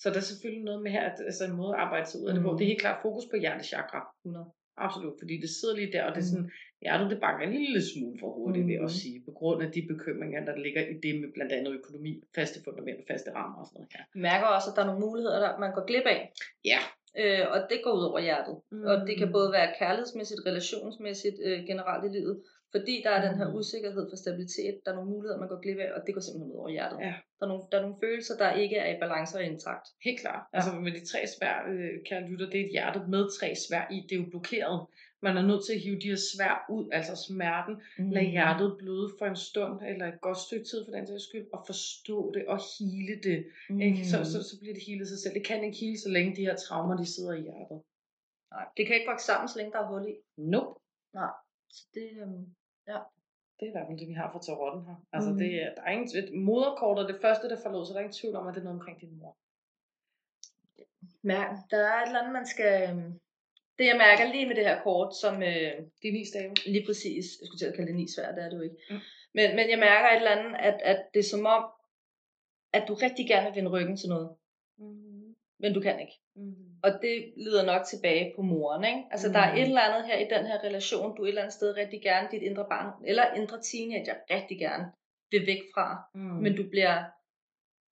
Så 0.00 0.06
der 0.12 0.16
er 0.22 0.26
selvfølgelig 0.32 0.64
noget 0.68 0.80
med 0.84 0.90
her, 0.96 1.04
at, 1.10 1.16
altså 1.30 1.42
en 1.44 1.56
måde 1.62 1.72
at 1.74 1.80
arbejde 1.84 2.06
sig 2.10 2.20
ud 2.22 2.28
af 2.28 2.34
det 2.34 2.42
på. 2.46 2.50
Mm. 2.50 2.56
Det 2.58 2.64
er 2.64 2.70
helt 2.72 2.84
klart 2.86 2.98
fokus 3.06 3.24
på 3.30 3.36
hjertechakra. 3.36 4.00
100. 4.24 4.46
Absolut, 4.86 5.16
fordi 5.22 5.34
det 5.44 5.50
sidder 5.58 5.76
lige 5.80 5.92
der, 5.96 6.02
og 6.08 6.12
det 6.14 6.22
er 6.24 6.28
Mm. 6.28 6.32
sådan, 6.32 6.50
hjertet 6.84 7.06
det 7.12 7.20
banker 7.26 7.42
en 7.46 7.52
lille 7.64 7.82
smule 7.92 8.16
for 8.22 8.28
hurtigt, 8.38 8.62
mm. 8.64 8.68
vil 8.68 8.74
jeg 8.76 8.82
Mm. 8.82 8.88
også 8.88 8.98
sige, 9.04 9.18
på 9.28 9.32
grund 9.38 9.58
af 9.66 9.68
de 9.76 9.80
bekymringer, 9.92 10.40
der 10.48 10.56
ligger 10.64 10.82
i 10.92 10.94
det 11.04 11.12
med 11.22 11.28
blandt 11.36 11.52
andet 11.58 11.72
økonomi, 11.80 12.12
faste 12.38 12.58
fundament, 12.64 13.00
faste 13.10 13.28
rammer 13.38 13.58
og 13.62 13.66
sådan 13.66 13.76
noget. 13.78 13.90
Jeg 13.94 14.04
mærker 14.28 14.46
også, 14.56 14.68
at 14.70 14.74
der 14.76 14.82
er 14.82 14.86
nogle 14.90 15.04
muligheder, 15.06 15.38
der 15.44 15.50
man 15.64 15.72
går 15.76 15.84
glip 15.90 16.06
af. 16.14 16.20
Ja. 16.72 16.80
Øh, 17.20 17.44
og 17.54 17.58
det 17.70 17.78
går 17.84 17.92
ud 17.98 18.04
over 18.10 18.20
hjertet. 18.28 18.54
Mm. 18.72 18.84
Og 18.90 18.94
det 19.06 19.14
kan 19.20 19.28
Mm. 19.28 19.32
både 19.38 19.48
være 19.56 19.68
kærlighedsmæssigt, 19.80 20.40
relationsmæssigt, 20.50 21.36
øh, 21.46 21.58
generelt 21.70 22.04
i 22.08 22.10
livet. 22.18 22.36
Fordi 22.74 22.94
der 23.04 23.10
er 23.10 23.28
den 23.28 23.38
her 23.38 23.48
Mm. 23.50 23.54
usikkerhed 23.58 24.04
for 24.10 24.16
stabilitet, 24.16 24.74
der 24.84 24.90
er 24.90 24.94
nogle 24.94 25.10
muligheder, 25.10 25.38
man 25.40 25.48
går 25.48 25.60
glip 25.64 25.78
af, 25.78 25.90
og 25.96 26.00
det 26.06 26.14
går 26.14 26.20
simpelthen 26.20 26.52
ud 26.52 26.56
over 26.60 26.68
hjertet. 26.76 26.98
Ja. 27.00 27.14
Der, 27.38 27.44
er 27.46 27.50
nogle, 27.52 27.64
der 27.70 27.76
er 27.78 27.82
nogle 27.82 27.96
følelser, 28.04 28.34
der 28.42 28.52
ikke 28.62 28.76
er 28.76 28.96
i 28.96 29.00
balance 29.00 29.36
og 29.38 29.44
intakt. 29.44 29.86
Helt 30.04 30.20
klart. 30.20 30.42
Ja. 30.52 30.56
Altså 30.58 30.70
med 30.86 30.92
de 30.92 31.02
tre 31.12 31.20
svær, 31.34 31.56
øh, 31.72 31.90
kære 32.08 32.22
lytter, 32.30 32.46
det 32.50 32.60
er 32.60 32.64
et 32.64 32.70
hjerte 32.76 33.00
med 33.14 33.22
tre 33.38 33.48
svær 33.68 33.84
i, 33.96 33.98
det 34.08 34.12
er 34.16 34.20
jo 34.22 34.26
blokeret. 34.30 34.86
Man 35.26 35.36
er 35.36 35.42
nødt 35.50 35.62
til 35.66 35.72
at 35.76 35.80
hive 35.84 35.98
de 36.02 36.08
her 36.12 36.20
svær 36.34 36.54
ud, 36.76 36.84
altså 36.98 37.14
smerten, 37.28 37.74
Mm. 37.98 38.10
lad 38.16 38.22
hjertet 38.36 38.68
bløde 38.80 39.08
for 39.18 39.26
en 39.26 39.36
stund, 39.48 39.74
eller 39.90 40.06
et 40.12 40.20
godt 40.26 40.38
stykke 40.46 40.64
tid 40.70 40.80
for 40.84 40.92
den 40.96 41.06
sags 41.06 41.24
skyld, 41.28 41.46
og 41.56 41.60
forstå 41.70 42.16
det 42.34 42.42
og 42.52 42.58
hele 42.78 43.14
det. 43.28 43.38
Mm. 43.70 43.80
Ikke? 43.80 44.00
Så, 44.10 44.16
så, 44.32 44.38
så 44.48 44.54
bliver 44.60 44.74
det 44.74 44.82
healet 44.88 45.08
sig 45.08 45.18
selv. 45.22 45.34
Det 45.38 45.44
kan 45.50 45.64
ikke 45.64 45.78
hele, 45.84 45.98
så 46.06 46.08
længe 46.16 46.36
de 46.36 46.46
her 46.48 46.56
traumer, 46.64 46.96
de 46.96 47.06
sidder 47.14 47.32
i 47.40 47.42
hjertet. 47.48 47.78
Nej, 48.54 48.64
det 48.76 48.82
kan 48.86 48.94
ikke 48.96 49.10
vokse 49.12 49.26
sammen, 49.26 49.48
så 49.48 49.54
længe 49.58 49.72
der 49.72 49.80
er 49.84 49.88
hul 49.92 50.04
i. 50.12 50.14
Nope. 50.54 50.80
Så 51.70 51.82
det, 51.94 52.10
øhm, 52.22 52.46
Det 53.60 53.64
er 53.66 53.70
i 53.70 53.70
hvert 53.70 53.86
fald 53.88 53.98
det, 53.98 54.08
vi 54.08 54.12
har 54.12 54.32
fra 54.32 54.40
tarotten 54.42 54.82
her. 54.86 54.96
Altså, 55.12 55.30
mm. 55.30 55.38
det 55.38 55.62
er, 55.62 55.74
der 55.74 55.82
er 55.82 55.90
ingen 55.90 56.08
tvivl. 56.10 56.38
Moderkortet 56.38 57.02
er 57.02 57.12
det 57.12 57.20
første, 57.20 57.48
der 57.48 57.62
forlod, 57.62 57.86
så 57.86 57.92
der 57.92 57.98
er 57.98 58.04
ingen 58.04 58.20
tvivl 58.20 58.36
om, 58.36 58.46
at 58.48 58.54
det 58.54 58.60
er 58.60 58.64
noget 58.64 58.80
omkring 58.80 59.00
din 59.00 59.18
mor. 59.18 59.36
mærke, 61.22 61.54
der 61.70 61.78
er 61.78 62.02
et 62.02 62.06
eller 62.06 62.20
andet, 62.20 62.32
man 62.32 62.46
skal... 62.46 62.72
øhm, 62.90 63.12
Det 63.78 63.84
jeg 63.90 63.96
mærker 64.06 64.32
lige 64.32 64.46
med 64.48 64.56
det 64.56 64.64
her 64.68 64.82
kort, 64.82 65.10
som 65.22 65.34
øh, 65.42 65.72
De 66.02 66.08
ni 66.16 66.22
stave. 66.32 66.54
lige 66.74 66.86
præcis, 66.86 67.24
jeg 67.40 67.46
skulle 67.46 67.60
til 67.60 67.66
at 67.70 67.74
kalde 67.74 67.88
det 67.90 67.96
ni 68.00 68.06
svært, 68.14 68.34
det 68.36 68.44
er 68.44 68.48
det 68.50 68.56
jo 68.56 68.62
ikke. 68.68 68.76
Mm. 68.90 69.00
Men, 69.36 69.46
men 69.56 69.66
jeg 69.72 69.78
mærker 69.88 70.08
et 70.08 70.16
eller 70.16 70.36
andet, 70.36 70.52
at, 70.68 70.76
at 70.92 71.00
det 71.14 71.20
er 71.20 71.30
som 71.34 71.46
om, 71.56 71.62
at 72.72 72.84
du 72.88 72.94
rigtig 72.94 73.24
gerne 73.32 73.46
vil 73.46 73.56
vende 73.56 73.70
ryggen 73.76 73.96
til 73.96 74.08
noget, 74.08 74.28
Mm. 74.78 75.05
Men 75.60 75.74
du 75.74 75.80
kan 75.80 76.00
ikke. 76.00 76.16
Mm. 76.36 76.54
Og 76.82 76.90
det 77.02 77.32
lider 77.44 77.64
nok 77.72 77.82
tilbage 77.92 78.32
på 78.36 78.42
moren, 78.42 78.84
ikke? 78.84 79.02
Altså, 79.10 79.28
mm. 79.28 79.32
der 79.34 79.40
er 79.40 79.52
Mm. 79.52 79.58
et 79.60 79.62
eller 79.70 79.80
andet 79.88 80.04
her 80.10 80.18
i 80.24 80.28
den 80.34 80.46
her 80.50 80.58
relation, 80.68 81.16
du 81.16 81.22
et 81.24 81.28
eller 81.28 81.42
andet 81.42 81.54
sted 81.54 81.76
rigtig 81.76 82.00
gerne, 82.02 82.28
dit 82.32 82.42
indre 82.42 82.66
barn, 82.74 82.88
eller 83.10 83.24
indre 83.40 83.58
teenager, 83.70 84.14
rigtig 84.30 84.58
gerne 84.58 84.84
vil 85.30 85.42
væk 85.46 85.62
fra. 85.74 85.86
Mm. 86.14 86.20
Men 86.44 86.56
du 86.56 86.64
bliver 86.74 86.96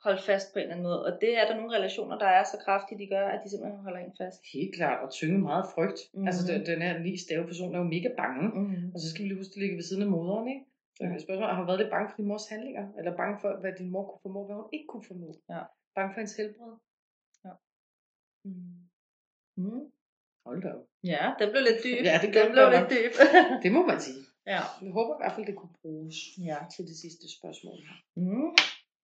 holdt 0.06 0.22
fast 0.30 0.46
på 0.52 0.56
en 0.58 0.62
eller 0.62 0.74
anden 0.74 0.88
måde. 0.90 1.00
Og 1.06 1.12
det 1.22 1.32
er 1.40 1.44
der 1.48 1.54
nogle 1.56 1.76
relationer, 1.78 2.16
der 2.24 2.30
er 2.38 2.44
så 2.52 2.56
kraftige, 2.64 2.98
de 3.02 3.06
gør, 3.14 3.26
at 3.34 3.40
de 3.44 3.48
simpelthen 3.50 3.80
holder 3.86 4.00
en 4.00 4.14
fast. 4.20 4.40
Helt 4.56 4.72
klart, 4.78 4.98
og 5.04 5.08
tynge 5.18 5.38
meget 5.50 5.66
frygt. 5.74 5.98
Mm. 6.14 6.26
Altså, 6.28 6.42
den, 6.52 6.60
den 6.70 6.78
her 6.86 6.92
ni 7.06 7.12
stave 7.26 7.44
person 7.50 7.74
er 7.74 7.78
jo 7.82 7.88
mega 7.96 8.10
bange. 8.22 8.44
Mm. 8.60 8.84
Og 8.94 8.98
så 9.02 9.06
skal 9.10 9.20
vi 9.22 9.28
lige 9.28 9.40
huske, 9.40 9.50
at 9.50 9.54
det 9.54 9.62
ligger 9.62 9.76
ved 9.80 9.86
siden 9.90 10.02
af 10.06 10.10
moderen, 10.16 10.46
ikke? 10.54 10.64
Så 10.96 11.00
Ja. 11.04 11.18
spørgsmålet, 11.26 11.56
har 11.58 11.66
været 11.70 11.80
lidt 11.82 11.92
bange 11.94 12.06
for 12.10 12.16
din 12.20 12.28
mors 12.32 12.46
handlinger? 12.52 12.84
Eller 12.98 13.12
bange 13.22 13.36
for, 13.42 13.50
hvad 13.62 13.72
din 13.80 13.90
mor 13.94 14.04
kunne 14.08 14.22
formå, 14.26 14.40
hvad 14.46 14.56
hun 14.60 14.68
ikke 14.76 14.88
kunne 14.92 15.06
formå? 15.10 15.28
Ja. 15.52 15.60
Bange 15.96 16.10
for 16.12 16.18
hendes 16.20 16.36
helbred? 16.40 16.72
Mm. 18.44 19.80
Hold 20.46 20.62
da 20.62 20.68
op. 20.68 20.84
Ja, 21.04 21.32
den 21.38 21.50
blev 21.50 21.62
lidt 21.62 21.84
dyb. 21.84 22.04
Ja, 22.04 22.18
det 22.22 22.34
den 22.34 22.52
blev 22.52 22.70
lidt 22.70 22.90
dyb. 22.90 23.12
Det 23.62 23.72
må 23.72 23.86
man 23.86 24.00
sige. 24.00 24.20
ja. 24.46 24.60
Jeg 24.82 24.92
håber 24.92 25.14
i 25.14 25.20
hvert 25.20 25.32
fald, 25.34 25.46
det 25.46 25.56
kunne 25.56 25.74
bruges 25.82 26.14
Ja. 26.38 26.56
til 26.76 26.84
det 26.86 26.96
sidste 26.96 27.26
spørgsmål 27.38 27.76
her. 27.88 27.96
Mm. 28.16 28.50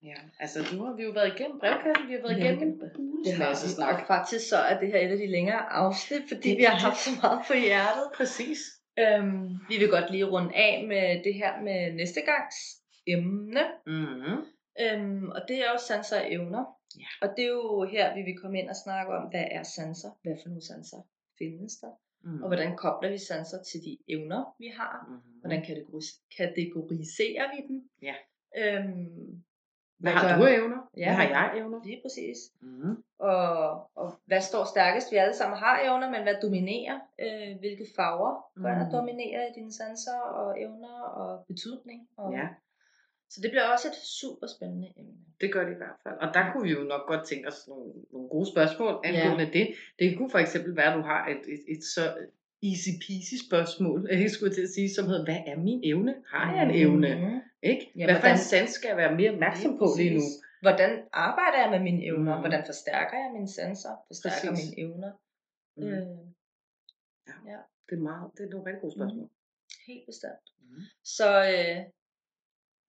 Ja, 0.03 0.15
altså 0.41 0.59
nu 0.77 0.85
har 0.85 0.93
vi 0.97 1.03
jo 1.03 1.11
været 1.11 1.33
igennem 1.39 1.59
brevkassen, 1.61 2.09
vi 2.09 2.13
har 2.13 2.21
været 2.21 2.39
Ja, 2.39 2.45
igennem 2.45 2.81
en 2.99 3.25
det 3.25 3.39
masse 3.39 3.69
snak. 3.71 4.01
Og 4.01 4.07
faktisk 4.07 4.49
så 4.49 4.57
er 4.57 4.81
det 4.81 4.89
her 4.93 4.99
et 4.99 5.11
af 5.11 5.19
de 5.19 5.27
længere 5.27 5.73
afsnit, 5.73 6.23
fordi 6.29 6.49
Det 6.51 6.59
vi 6.59 6.63
har 6.63 6.77
haft 6.89 7.01
så 7.01 7.11
meget 7.23 7.41
på 7.47 7.55
hjertet. 7.55 8.07
Præcis. 8.15 8.59
Øhm, 8.99 9.49
vi 9.69 9.77
vil 9.79 9.89
godt 9.89 10.11
lige 10.11 10.25
runde 10.25 10.55
af 10.55 10.85
med 10.89 11.25
det 11.25 11.35
her 11.35 11.61
med 11.63 11.93
næste 11.93 12.21
gangs 12.21 12.57
emne. 13.07 13.61
Mm-hmm. 13.87 14.39
Øhm, 14.83 15.29
og 15.29 15.41
det 15.49 15.57
er 15.65 15.71
jo 15.73 15.79
sanser 15.89 16.21
og 16.21 16.33
evner. 16.33 16.65
Ja. 16.99 17.07
Og 17.29 17.29
det 17.37 17.45
er 17.45 17.49
jo 17.49 17.85
her, 17.85 18.15
vi 18.15 18.23
vil 18.23 18.39
komme 18.43 18.59
ind 18.61 18.69
og 18.71 18.77
snakke 18.77 19.13
om, 19.13 19.29
hvad 19.31 19.45
er 19.51 19.63
sanser? 19.63 20.11
Hvad 20.23 20.37
for 20.43 20.49
nogle 20.49 20.67
sanser 20.67 20.97
findes 21.39 21.77
der? 21.77 21.91
Mm. 22.23 22.43
Og 22.43 22.49
hvordan 22.49 22.77
kobler 22.77 23.11
vi 23.11 23.19
sanser 23.19 23.63
til 23.63 23.81
de 23.85 23.99
evner, 24.09 24.55
vi 24.59 24.67
har? 24.77 25.07
Mm. 25.09 25.41
Hvordan 25.41 25.63
kategoris- 25.63 26.21
kategoriserer 26.37 27.47
vi 27.55 27.67
dem? 27.69 27.91
Ja. 28.03 28.15
Øhm, 28.59 29.43
Hvad 29.99 30.13
har 30.13 30.29
gør- 30.29 30.37
du 30.39 30.45
af 30.47 30.55
evner? 30.59 30.91
Ja. 30.97 31.05
Hvad 31.05 31.15
har 31.15 31.29
jeg 31.29 31.59
evner? 31.59 31.81
Lige 31.85 32.01
præcis. 32.05 32.37
Mm. 32.61 33.03
Og, 33.19 33.71
og 33.95 34.15
hvad 34.27 34.41
står 34.41 34.65
stærkest? 34.65 35.13
Vi 35.13 35.17
alle 35.17 35.35
sammen 35.37 35.59
har 35.59 35.81
evner, 35.85 36.11
men 36.11 36.23
hvad 36.23 36.35
dominerer? 36.43 36.99
Øh, 37.25 37.59
hvilke 37.59 37.87
farver 37.97 38.33
går 38.63 38.69
mm. 38.69 38.75
Mm. 38.79 38.87
at 38.87 38.93
dominere 38.93 39.49
i 39.49 39.53
dine 39.55 39.73
sanser 39.73 40.19
og 40.21 40.61
evner 40.63 41.01
og 41.03 41.45
betydning? 41.47 42.09
Og, 42.17 42.33
Ja, 42.33 42.49
Så 43.33 43.41
det 43.43 43.51
bliver 43.51 43.67
også 43.75 43.89
et 43.89 43.95
super 44.21 44.47
spændende 44.57 44.89
emne. 44.97 45.19
det 45.41 45.53
gør 45.53 45.65
det 45.67 45.73
i 45.73 45.81
hvert 45.83 45.99
fald. 46.03 46.15
Og 46.25 46.29
der 46.35 46.43
kunne 46.53 46.63
vi 46.69 46.73
jo 46.79 46.83
nok 46.95 47.03
godt 47.13 47.27
tænke 47.29 47.49
os 47.49 47.69
nogle, 47.69 47.93
nogle 48.13 48.29
gode 48.29 48.47
spørgsmål 48.55 48.93
angående 49.05 49.53
det. 49.53 49.67
Det 49.99 50.17
kunne 50.17 50.31
for 50.31 50.39
eksempel 50.39 50.77
være, 50.77 50.91
at 50.93 50.97
du 50.99 51.03
har 51.03 51.23
et, 51.33 51.43
et, 51.55 51.63
et 51.75 51.83
så 51.95 52.03
easy 52.71 52.91
peasy 53.05 53.35
spørgsmål, 53.49 53.99
jeg 54.25 54.31
skulle 54.31 54.55
til 54.55 54.63
at 54.63 54.73
sige, 54.77 54.91
som 54.97 55.05
hedder, 55.11 55.25
hvad 55.25 55.41
er 55.47 55.57
min 55.69 55.81
evne? 55.85 56.13
Har 56.35 56.55
jeg 56.57 56.63
en 56.69 56.75
evne? 56.85 57.09
Mhm. 57.15 57.41
Ikke? 57.63 57.83
Ja, 57.97 58.05
Hvad 58.07 58.15
for 58.15 58.21
hvordan- 58.21 58.35
en 58.37 58.49
sans 58.53 58.71
skal 58.71 58.89
jeg 58.89 58.97
være 58.97 59.15
mere 59.21 59.31
opmærksom 59.35 59.73
på 59.79 59.87
lige 59.99 60.15
nu? 60.19 60.25
Hvordan 60.67 60.91
arbejder 61.13 61.59
jeg 61.63 61.71
med 61.75 61.81
mine 61.89 62.05
evner? 62.11 62.35
Mm. 62.35 62.41
Hvordan 62.45 62.63
forstærker 62.71 63.17
jeg 63.23 63.31
mine 63.37 63.49
sanser? 63.59 63.95
Forstærker 64.11 64.49
Præcis. 64.51 64.71
mine 64.71 64.79
evner? 64.85 65.13
Mm. 65.77 65.83
Øh, 65.87 66.07
Det 67.89 67.95
er 67.99 68.03
meget, 68.11 68.31
det 68.37 68.43
er 68.45 68.51
nogle 68.51 68.67
rigtig 68.67 68.81
gode 68.85 68.95
spørgsmål. 68.99 69.29
helt 69.87 70.05
bestemt. 70.11 70.47
Mm. 70.61 70.83
Så 71.17 71.29
øh, 71.55 71.79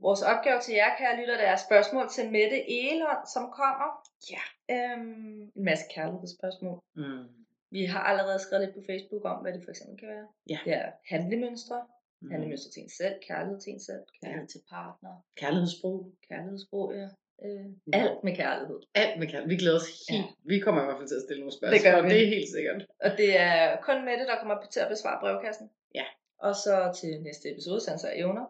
vores 0.02 0.22
opgave 0.22 0.60
til 0.66 0.74
jer, 0.80 0.90
kære 0.98 1.20
lytter, 1.20 1.38
det 1.38 1.48
er 1.48 1.56
spørgsmål 1.68 2.06
til 2.16 2.26
Mette 2.36 2.60
Elund, 2.80 3.22
som 3.34 3.44
kommer. 3.62 3.88
Ja. 4.34 4.44
Øhm, 4.76 5.42
en 5.56 5.64
masse 5.70 5.86
kærlighedsspørgsmål. 5.96 6.80
Mm. 6.96 7.24
Vi 7.72 7.86
har 7.86 8.00
allerede 8.12 8.40
skrevet 8.40 8.66
lidt 8.66 8.76
på 8.76 8.84
Facebook 8.90 9.24
om, 9.26 9.38
hvad 9.42 9.54
det 9.54 9.62
for 9.64 9.72
eksempel 9.72 10.00
kan 10.00 10.08
være. 10.08 10.28
Ja. 10.50 10.60
Det 10.66 10.74
er 10.74 10.88
handlemønstre. 11.14 11.78
Mm. 12.22 12.32
Handlemønstre 12.32 12.72
til 12.72 12.84
en 12.84 12.90
selv, 12.90 13.16
kærlighed 13.28 13.60
til 13.62 13.74
en 13.74 13.80
selv, 13.90 14.04
kærlighed 14.24 14.48
til 14.48 14.62
partner, 14.70 15.14
Kærlighedssprog. 15.42 16.12
kærlighedssprog, 16.30 16.94
ja. 17.00 17.08
Øh, 17.46 17.66
Ja. 17.94 17.98
alt 18.02 18.24
med 18.24 18.36
kærlighed. 18.36 18.80
Alt 18.96 19.20
med 19.20 19.28
kærlighed. 19.28 19.50
Vi 19.54 19.58
glæder 19.64 19.76
os 19.82 19.90
helt. 20.10 20.26
Ja. 20.26 20.32
Vi 20.52 20.60
kommer 20.60 20.82
i 20.82 20.86
hvert 20.86 20.98
fald 21.00 21.08
til 21.08 21.16
at 21.16 21.26
stille 21.28 21.40
nogle 21.42 21.54
spørgsmål. 21.58 21.74
Det 21.78 21.84
gør 21.88 22.02
vi. 22.02 22.10
Det 22.10 22.24
er 22.24 22.28
helt 22.38 22.50
sikkert. 22.56 22.80
Og 23.06 23.12
det 23.18 23.30
er 23.40 23.82
kun 23.88 24.06
Mette, 24.06 24.26
der 24.32 24.38
kommer 24.40 24.56
til 24.76 24.80
at 24.86 24.90
besvare 24.94 25.20
brevkassen. 25.24 25.70
Ja. 26.00 26.06
Og 26.48 26.56
så 26.56 26.76
til 27.00 27.22
næste 27.28 27.46
episode, 27.54 27.82
sanser 27.82 28.08
og 28.12 28.18
evner. 28.20 28.46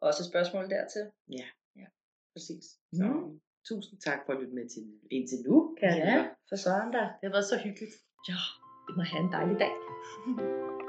Også 0.00 0.24
spørgsmål 0.30 0.64
dertil. 0.70 1.04
Præcis. 2.34 2.64
Så 2.98 3.04
Mm. 3.04 3.40
tusind 3.68 4.00
tak 4.00 4.18
for 4.26 4.32
at 4.32 4.38
lytte 4.40 4.54
med 4.54 4.68
til 4.68 4.82
indtil 5.10 5.38
nu, 5.46 5.76
kære 5.80 5.96
lytter. 5.98 6.28
for 6.48 6.56
søren 6.56 6.92
da. 6.92 6.98
Det 6.98 7.22
har 7.22 7.30
været 7.30 7.44
så 7.44 7.56
hyggeligt. 7.64 7.94
Ja, 8.28 8.34
det 8.86 8.96
må 8.96 9.02
have 9.02 9.22
en 9.26 9.32
dejlig 9.32 9.56
dag. 9.64 9.72